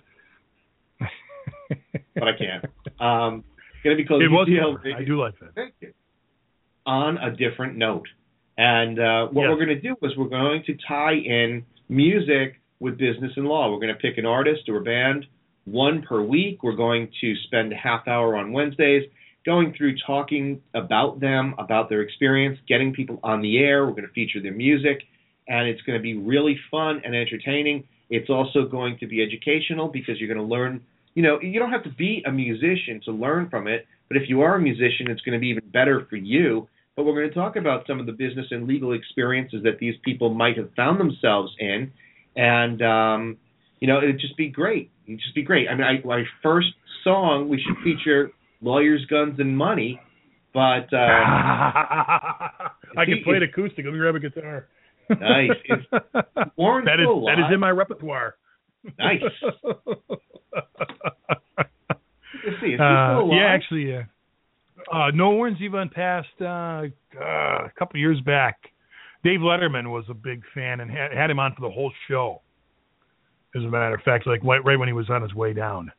it, 1.00 1.00
was. 1.00 1.08
but 2.14 2.28
I 2.28 2.32
can't. 2.36 3.00
Um, 3.00 3.44
going 3.86 3.96
to 3.96 4.02
be 4.02 4.06
called. 4.06 4.22
It 4.22 4.28
was. 4.28 4.48
I 4.84 5.04
do 5.04 5.20
like 5.20 5.38
that. 5.40 5.54
Thank 5.54 5.74
you. 5.80 5.92
On 6.86 7.18
a 7.18 7.30
different 7.34 7.76
note, 7.76 8.06
and 8.56 8.98
uh, 8.98 9.26
what 9.26 9.42
Yes. 9.42 9.50
we're 9.50 9.64
going 9.64 9.76
to 9.76 9.80
do 9.80 9.96
is 10.02 10.12
we're 10.16 10.28
going 10.28 10.62
to 10.66 10.76
tie 10.86 11.14
in 11.14 11.64
music 11.88 12.60
with 12.78 12.96
business 12.96 13.32
and 13.36 13.46
law. 13.46 13.70
We're 13.72 13.80
going 13.80 13.94
to 13.94 14.00
pick 14.00 14.18
an 14.18 14.26
artist 14.26 14.68
or 14.68 14.76
a 14.78 14.82
band, 14.82 15.26
one 15.64 16.02
per 16.08 16.22
week. 16.22 16.62
We're 16.62 16.76
going 16.76 17.08
to 17.20 17.34
spend 17.46 17.72
a 17.72 17.76
half 17.76 18.06
hour 18.06 18.36
on 18.36 18.52
Wednesdays 18.52 19.02
going 19.44 19.74
through 19.76 19.94
talking 20.06 20.60
about 20.74 21.18
them, 21.20 21.54
about 21.58 21.88
their 21.88 22.02
experience, 22.02 22.58
getting 22.68 22.92
people 22.92 23.18
on 23.22 23.40
the 23.42 23.58
air. 23.58 23.84
We're 23.86 23.92
going 23.92 24.06
to 24.06 24.12
feature 24.12 24.40
their 24.42 24.52
music, 24.54 25.02
and 25.48 25.68
it's 25.68 25.82
going 25.82 25.98
to 25.98 26.02
be 26.02 26.16
really 26.16 26.56
fun 26.70 27.00
and 27.04 27.14
entertaining. 27.16 27.84
It's 28.10 28.30
also 28.30 28.66
going 28.66 28.98
to 28.98 29.06
be 29.08 29.22
educational 29.22 29.88
because 29.88 30.20
you're 30.20 30.32
going 30.32 30.46
to 30.46 30.52
learn. 30.54 30.82
You 31.16 31.22
know, 31.22 31.40
you 31.40 31.58
don't 31.58 31.70
have 31.70 31.82
to 31.84 31.90
be 31.90 32.22
a 32.26 32.30
musician 32.30 33.00
to 33.06 33.10
learn 33.10 33.48
from 33.48 33.66
it, 33.66 33.86
but 34.08 34.18
if 34.18 34.24
you 34.28 34.42
are 34.42 34.54
a 34.56 34.60
musician, 34.60 35.10
it's 35.10 35.22
going 35.22 35.32
to 35.32 35.38
be 35.40 35.48
even 35.48 35.64
better 35.72 36.06
for 36.10 36.16
you. 36.16 36.68
But 36.94 37.04
we're 37.04 37.14
going 37.14 37.28
to 37.28 37.34
talk 37.34 37.56
about 37.56 37.86
some 37.86 37.98
of 38.00 38.06
the 38.06 38.12
business 38.12 38.46
and 38.50 38.66
legal 38.68 38.92
experiences 38.92 39.62
that 39.64 39.78
these 39.80 39.94
people 40.04 40.32
might 40.34 40.58
have 40.58 40.68
found 40.76 41.00
themselves 41.00 41.52
in, 41.58 41.90
and 42.36 42.82
um, 42.82 43.36
you 43.80 43.88
know, 43.88 43.98
it'd 43.98 44.20
just 44.20 44.36
be 44.36 44.48
great. 44.48 44.90
It'd 45.06 45.20
just 45.20 45.34
be 45.34 45.42
great. 45.42 45.68
I 45.68 45.74
mean, 45.74 45.84
I, 45.84 46.06
my 46.06 46.22
first 46.42 46.68
song 47.02 47.48
we 47.48 47.62
should 47.66 47.76
feature 47.82 48.30
lawyers, 48.60 49.04
guns, 49.08 49.40
and 49.40 49.56
money, 49.56 49.98
but 50.52 50.92
uh, 50.92 50.96
I 52.96 53.04
can 53.04 53.22
play 53.24 53.36
it 53.36 53.42
acoustic. 53.42 53.84
Let 53.84 53.94
me 53.94 53.98
grab 54.00 54.14
a 54.16 54.20
guitar. 54.20 54.66
Nice. 55.10 55.50
It's- 55.64 56.48
Warren's 56.56 56.86
that 56.86 57.00
is 57.00 57.06
still 57.06 57.24
that 57.26 57.38
is 57.38 57.52
in 57.54 57.60
my 57.60 57.70
repertoire. 57.70 58.34
Nice. 58.98 59.20
Let's 61.56 61.70
see. 62.38 62.46
Is 62.48 62.54
he 62.60 62.74
Uh, 62.74 62.78
still 62.78 63.20
alive? 63.22 63.32
yeah, 63.32 63.46
actually, 63.46 63.90
yeah. 63.90 64.02
Uh, 64.92 65.10
no 65.12 65.30
Warren 65.30 65.56
Zevon 65.60 65.90
passed 65.90 66.28
uh, 66.40 66.84
uh, 67.20 67.64
a 67.66 67.72
couple 67.78 67.98
years 67.98 68.20
back. 68.20 68.56
Dave 69.24 69.40
Letterman 69.40 69.90
was 69.90 70.04
a 70.08 70.14
big 70.14 70.42
fan 70.54 70.80
and 70.80 70.90
had, 70.90 71.12
had 71.12 71.30
him 71.30 71.40
on 71.40 71.54
for 71.54 71.62
the 71.62 71.70
whole 71.70 71.92
show. 72.08 72.42
As 73.56 73.62
a 73.62 73.68
matter 73.68 73.94
of 73.94 74.02
fact, 74.02 74.26
like 74.26 74.44
right, 74.44 74.62
right 74.64 74.78
when 74.78 74.86
he 74.88 74.92
was 74.92 75.08
on 75.10 75.22
his 75.22 75.34
way 75.34 75.52
down. 75.54 75.90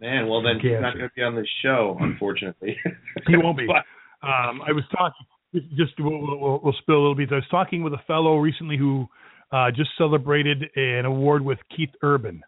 Man, 0.00 0.26
well 0.28 0.42
then 0.42 0.58
he's 0.60 0.72
not 0.80 0.94
going 0.94 1.08
to 1.08 1.14
be 1.14 1.22
on 1.22 1.34
the 1.36 1.46
show, 1.62 1.96
unfortunately. 2.00 2.76
He 3.28 3.36
won't 3.36 3.56
be. 3.58 3.66
But- 3.66 3.84
Um, 4.26 4.62
I 4.66 4.72
was 4.72 4.84
talking. 4.90 5.26
Just 5.76 5.92
we'll, 6.00 6.18
we'll, 6.40 6.60
we'll 6.64 6.72
spill 6.80 6.96
a 6.96 7.02
little 7.02 7.14
bit. 7.14 7.30
I 7.30 7.36
was 7.36 7.44
talking 7.50 7.82
with 7.84 7.92
a 7.92 8.00
fellow 8.06 8.38
recently 8.38 8.76
who 8.78 9.06
uh, 9.52 9.70
just 9.70 9.90
celebrated 9.96 10.64
an 10.76 11.04
award 11.04 11.44
with 11.44 11.58
Keith 11.74 11.90
Urban, 12.02 12.42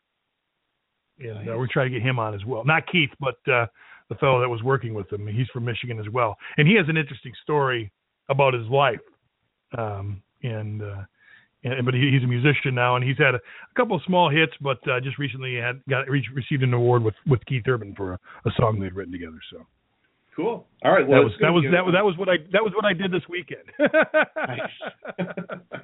and 1.19 1.49
uh, 1.49 1.57
we're 1.57 1.69
trying 1.71 1.93
to 1.93 1.99
get 1.99 2.07
him 2.07 2.19
on 2.19 2.35
as 2.35 2.45
well. 2.45 2.65
Not 2.65 2.87
Keith, 2.91 3.11
but 3.21 3.37
uh, 3.51 3.67
the 4.09 4.15
fellow 4.21 4.41
that 4.41 4.49
was 4.49 4.63
working 4.63 4.95
with 4.95 5.13
him. 5.13 5.27
He's 5.27 5.49
from 5.53 5.65
Michigan 5.65 5.99
as 5.99 6.09
well, 6.11 6.37
and 6.57 6.67
he 6.67 6.75
has 6.77 6.87
an 6.89 6.97
interesting 6.97 7.33
story 7.43 7.93
about 8.29 8.55
his 8.55 8.67
life. 8.69 9.01
Um, 9.77 10.23
and 10.43 10.83
uh, 10.83 11.03
and 11.65 11.85
but 11.85 11.95
he, 11.95 12.11
he's 12.13 12.23
a 12.23 12.27
musician 12.27 12.75
now, 12.75 12.97
and 12.97 13.05
he's 13.05 13.19
had 13.19 13.35
a, 13.35 13.39
a 13.39 13.75
couple 13.77 13.97
of 13.97 14.03
small 14.07 14.31
hits, 14.31 14.53
but 14.61 14.79
uh, 14.89 15.01
just 15.01 15.19
recently 15.19 15.57
had 15.57 15.81
got 15.89 16.09
re- 16.09 16.27
received 16.35 16.63
an 16.63 16.73
award 16.73 17.03
with 17.03 17.15
with 17.27 17.45
Keith 17.47 17.65
Urban 17.67 17.95
for 17.97 18.13
a, 18.13 18.19
a 18.47 18.51
song 18.57 18.79
they'd 18.79 18.95
written 18.95 19.13
together. 19.13 19.39
So 19.51 19.67
cool. 20.37 20.67
All 20.85 20.93
right. 20.93 21.07
Well, 21.09 21.21
that 21.21 21.25
was 21.25 21.33
that 21.41 21.51
was 21.51 21.65
that 21.73 21.85
was 21.85 21.95
that 21.95 22.05
was 22.05 22.17
what 22.19 22.29
I 22.29 22.37
that 22.53 22.63
was 22.63 22.73
what 22.77 22.85
I 22.85 22.93
did 22.93 23.11
this 23.11 23.23
weekend. 23.29 23.63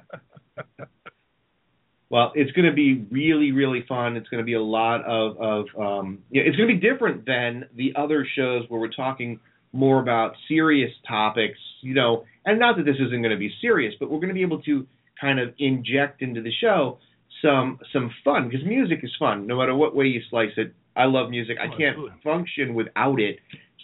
well, 2.09 2.31
it's 2.35 2.51
going 2.51 2.67
to 2.67 2.73
be 2.73 3.05
really, 3.09 3.51
really 3.51 3.83
fun. 3.89 4.15
It's 4.15 4.29
going 4.29 4.41
to 4.41 4.45
be 4.45 4.53
a 4.53 4.61
lot 4.61 5.03
of, 5.03 5.37
of 5.37 5.65
um, 5.79 6.19
yeah, 6.29 6.43
it's 6.45 6.55
going 6.55 6.69
to 6.69 6.75
be 6.75 6.79
different 6.79 7.25
than 7.25 7.65
the 7.75 7.93
other 7.95 8.25
shows 8.35 8.65
where 8.69 8.79
we're 8.79 8.91
talking 8.91 9.39
more 9.71 9.99
about 9.99 10.33
serious 10.47 10.91
topics, 11.07 11.57
you 11.81 11.95
know, 11.95 12.25
and 12.45 12.59
not 12.59 12.77
that 12.77 12.83
this 12.83 12.97
isn't 12.97 13.21
going 13.21 13.31
to 13.31 13.37
be 13.37 13.51
serious, 13.59 13.95
but 13.99 14.11
we're 14.11 14.19
going 14.19 14.27
to 14.29 14.35
be 14.35 14.43
able 14.43 14.61
to 14.61 14.85
kind 15.19 15.39
of 15.39 15.53
inject 15.57 16.21
into 16.21 16.41
the 16.41 16.51
show 16.61 16.99
some 17.43 17.79
some 17.91 18.11
fun 18.23 18.47
because 18.49 18.65
music 18.65 18.99
is 19.03 19.11
fun 19.19 19.45
no 19.47 19.57
matter 19.57 19.75
what 19.75 19.95
way 19.95 20.05
you 20.05 20.21
slice 20.29 20.51
it. 20.57 20.73
I 20.95 21.05
love 21.05 21.29
music. 21.31 21.57
I 21.59 21.65
Oh, 21.65 21.77
can't 21.77 21.97
absolutely. 21.97 22.17
function 22.23 22.73
without 22.75 23.19
it. 23.19 23.39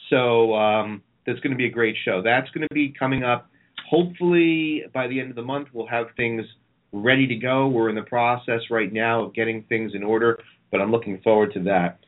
So 0.10 0.56
um, 0.56 1.04
that's 1.26 1.40
going 1.40 1.52
to 1.52 1.58
be 1.58 1.66
a 1.66 1.72
great 1.72 1.96
show. 2.04 2.22
That's 2.24 2.50
going 2.52 2.68
to 2.68 2.74
be 2.74 2.94
coming 2.98 3.24
up. 3.24 3.50
Hopefully 3.90 4.84
by 4.94 5.08
the 5.08 5.20
end 5.20 5.30
of 5.30 5.36
the 5.36 5.42
month 5.42 5.70
we'll 5.74 5.88
have 5.88 6.08
things 6.16 6.46
ready 6.92 7.28
to 7.28 7.36
go. 7.36 7.68
We're 7.68 7.90
in 7.90 7.96
the 7.96 8.02
process 8.02 8.62
right 8.70 8.92
now 8.92 9.26
of 9.26 9.34
getting 9.34 9.64
things 9.64 9.94
in 9.94 10.04
order, 10.04 10.40
but 10.72 10.82
I'm 10.82 10.92
looking 10.92 11.20
forward 11.22 11.54
to 11.54 11.64
that. 11.64 12.00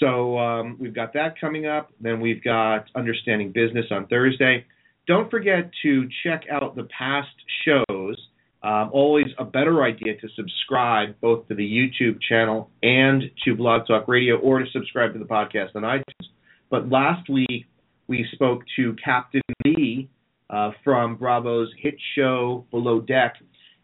So 0.00 0.38
um, 0.38 0.76
we've 0.78 0.94
got 0.94 1.14
that 1.14 1.40
coming 1.40 1.66
up. 1.66 1.90
Then 2.00 2.20
we've 2.20 2.42
got 2.42 2.86
Understanding 2.94 3.52
Business 3.52 3.86
on 3.90 4.06
Thursday. 4.08 4.66
Don't 5.06 5.30
forget 5.30 5.70
to 5.82 6.08
check 6.22 6.42
out 6.50 6.76
the 6.76 6.88
past 6.96 7.28
shows. 7.64 8.16
Um, 8.62 8.90
always 8.92 9.26
a 9.38 9.44
better 9.44 9.84
idea 9.84 10.16
to 10.16 10.28
subscribe 10.34 11.14
both 11.20 11.46
to 11.48 11.54
the 11.54 11.62
YouTube 11.62 12.18
channel 12.28 12.70
and 12.82 13.22
to 13.44 13.54
Blog 13.54 13.86
Talk 13.86 14.08
Radio, 14.08 14.36
or 14.38 14.58
to 14.58 14.66
subscribe 14.72 15.12
to 15.12 15.18
the 15.18 15.24
podcast 15.24 15.76
on 15.76 15.82
iTunes. 15.82 16.26
But 16.70 16.88
last 16.88 17.28
week 17.28 17.66
we 18.08 18.26
spoke 18.32 18.62
to 18.76 18.96
Captain 19.02 19.42
Lee 19.64 20.08
uh, 20.50 20.70
from 20.84 21.16
Bravo's 21.16 21.72
hit 21.78 21.94
show 22.14 22.66
Below 22.70 23.00
Deck, 23.00 23.34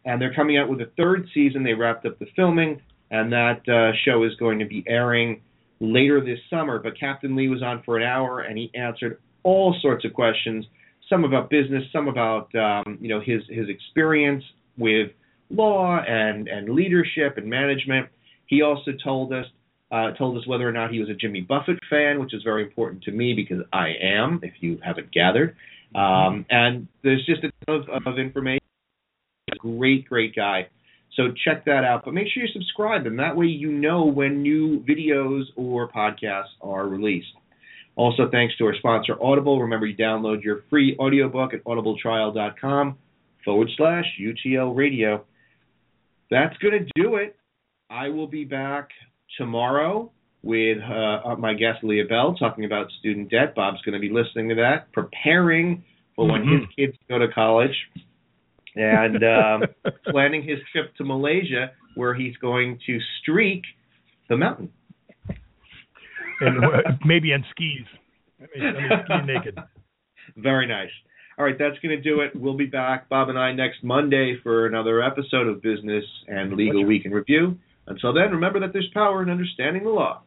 and 0.05 0.21
they're 0.21 0.33
coming 0.33 0.57
out 0.57 0.69
with 0.69 0.81
a 0.81 0.91
third 0.97 1.27
season. 1.33 1.63
They 1.63 1.73
wrapped 1.73 2.05
up 2.05 2.19
the 2.19 2.27
filming, 2.35 2.81
and 3.11 3.31
that 3.31 3.67
uh, 3.67 3.95
show 4.05 4.23
is 4.23 4.35
going 4.35 4.59
to 4.59 4.65
be 4.65 4.83
airing 4.87 5.41
later 5.79 6.21
this 6.21 6.39
summer. 6.49 6.79
But 6.79 6.99
Captain 6.99 7.35
Lee 7.35 7.49
was 7.49 7.61
on 7.61 7.83
for 7.83 7.97
an 7.97 8.03
hour, 8.03 8.41
and 8.41 8.57
he 8.57 8.71
answered 8.73 9.19
all 9.43 9.75
sorts 9.81 10.05
of 10.05 10.13
questions. 10.13 10.65
Some 11.09 11.25
about 11.25 11.49
business, 11.49 11.83
some 11.91 12.07
about 12.07 12.53
um, 12.55 12.97
you 13.01 13.09
know 13.09 13.19
his 13.19 13.41
his 13.49 13.67
experience 13.69 14.43
with 14.77 15.11
law 15.49 15.99
and 15.99 16.47
and 16.47 16.69
leadership 16.69 17.37
and 17.37 17.47
management. 17.47 18.07
He 18.47 18.61
also 18.61 18.91
told 19.03 19.33
us 19.33 19.45
uh, 19.93 20.11
told 20.13 20.35
us 20.37 20.47
whether 20.47 20.67
or 20.67 20.71
not 20.71 20.91
he 20.91 20.99
was 20.99 21.09
a 21.09 21.13
Jimmy 21.13 21.41
Buffett 21.41 21.77
fan, 21.87 22.19
which 22.19 22.33
is 22.33 22.41
very 22.43 22.63
important 22.63 23.03
to 23.03 23.11
me 23.11 23.33
because 23.35 23.63
I 23.71 23.89
am, 24.01 24.39
if 24.41 24.53
you 24.59 24.79
haven't 24.83 25.11
gathered. 25.11 25.55
Um, 25.93 26.47
and 26.49 26.87
there's 27.03 27.23
just 27.27 27.43
a 27.43 27.51
ton 27.67 27.85
of, 27.93 28.03
of 28.07 28.17
information. 28.17 28.59
Great, 29.59 30.09
great 30.09 30.35
guy. 30.35 30.67
So 31.15 31.25
check 31.45 31.65
that 31.65 31.83
out. 31.83 32.05
But 32.05 32.15
make 32.15 32.25
sure 32.33 32.41
you 32.41 32.49
subscribe, 32.51 33.05
and 33.05 33.19
that 33.19 33.37
way 33.37 33.45
you 33.45 33.71
know 33.71 34.05
when 34.05 34.41
new 34.41 34.83
videos 34.83 35.43
or 35.55 35.91
podcasts 35.91 36.55
are 36.59 36.87
released. 36.87 37.27
Also, 37.95 38.27
thanks 38.31 38.57
to 38.57 38.65
our 38.65 38.75
sponsor, 38.75 39.13
Audible. 39.21 39.61
Remember, 39.61 39.85
you 39.85 39.95
download 39.95 40.41
your 40.41 40.63
free 40.71 40.97
audiobook 40.99 41.53
at 41.53 41.63
audibletrial.com 41.65 42.97
forward 43.45 43.69
slash 43.77 44.05
UTL 44.19 44.75
radio. 44.75 45.23
That's 46.31 46.57
going 46.57 46.83
to 46.83 47.01
do 47.01 47.17
it. 47.17 47.35
I 47.91 48.09
will 48.09 48.25
be 48.25 48.43
back 48.43 48.89
tomorrow 49.37 50.11
with 50.41 50.77
uh, 50.83 51.35
my 51.37 51.53
guest, 51.53 51.83
Leah 51.83 52.05
Bell, 52.05 52.35
talking 52.35 52.65
about 52.65 52.87
student 52.99 53.31
debt. 53.31 53.55
Bob's 53.55 53.81
going 53.81 53.93
to 53.93 53.99
be 53.99 54.13
listening 54.13 54.49
to 54.49 54.55
that, 54.55 54.91
preparing 54.91 55.83
for 56.15 56.29
when 56.29 56.41
his 56.41 56.61
kids 56.75 56.97
go 57.09 57.17
to 57.17 57.27
college, 57.29 57.75
and 58.75 59.23
um, 59.23 59.63
planning 60.07 60.43
his 60.43 60.59
trip 60.71 60.93
to 60.97 61.03
Malaysia, 61.03 61.71
where 61.95 62.13
he's 62.13 62.35
going 62.37 62.79
to 62.85 62.99
streak 63.21 63.63
the 64.29 64.37
mountain. 64.37 64.69
and 66.41 66.63
uh, 66.63 66.91
maybe 67.05 67.33
on 67.33 67.45
skis. 67.51 67.87
I 68.39 68.59
mean, 68.59 68.67
I 68.67 68.79
mean, 68.79 68.89
ski 69.05 69.13
naked. 69.33 69.57
Very 70.35 70.67
nice. 70.67 70.89
All 71.37 71.45
right, 71.45 71.55
that's 71.57 71.79
going 71.79 71.95
to 71.95 72.01
do 72.01 72.21
it. 72.21 72.31
We'll 72.35 72.57
be 72.57 72.67
back, 72.67 73.09
Bob 73.09 73.29
and 73.29 73.39
I, 73.39 73.53
next 73.53 73.83
Monday 73.83 74.37
for 74.43 74.67
another 74.67 75.01
episode 75.01 75.47
of 75.47 75.61
Business 75.63 76.03
and 76.27 76.53
Legal 76.53 76.85
Week 76.85 77.05
in 77.05 77.11
Review. 77.11 77.57
Until 77.87 78.13
then, 78.13 78.31
remember 78.31 78.59
that 78.61 78.73
there's 78.73 78.89
power 78.93 79.21
in 79.21 79.29
understanding 79.29 79.83
the 79.83 79.89
law. 79.89 80.21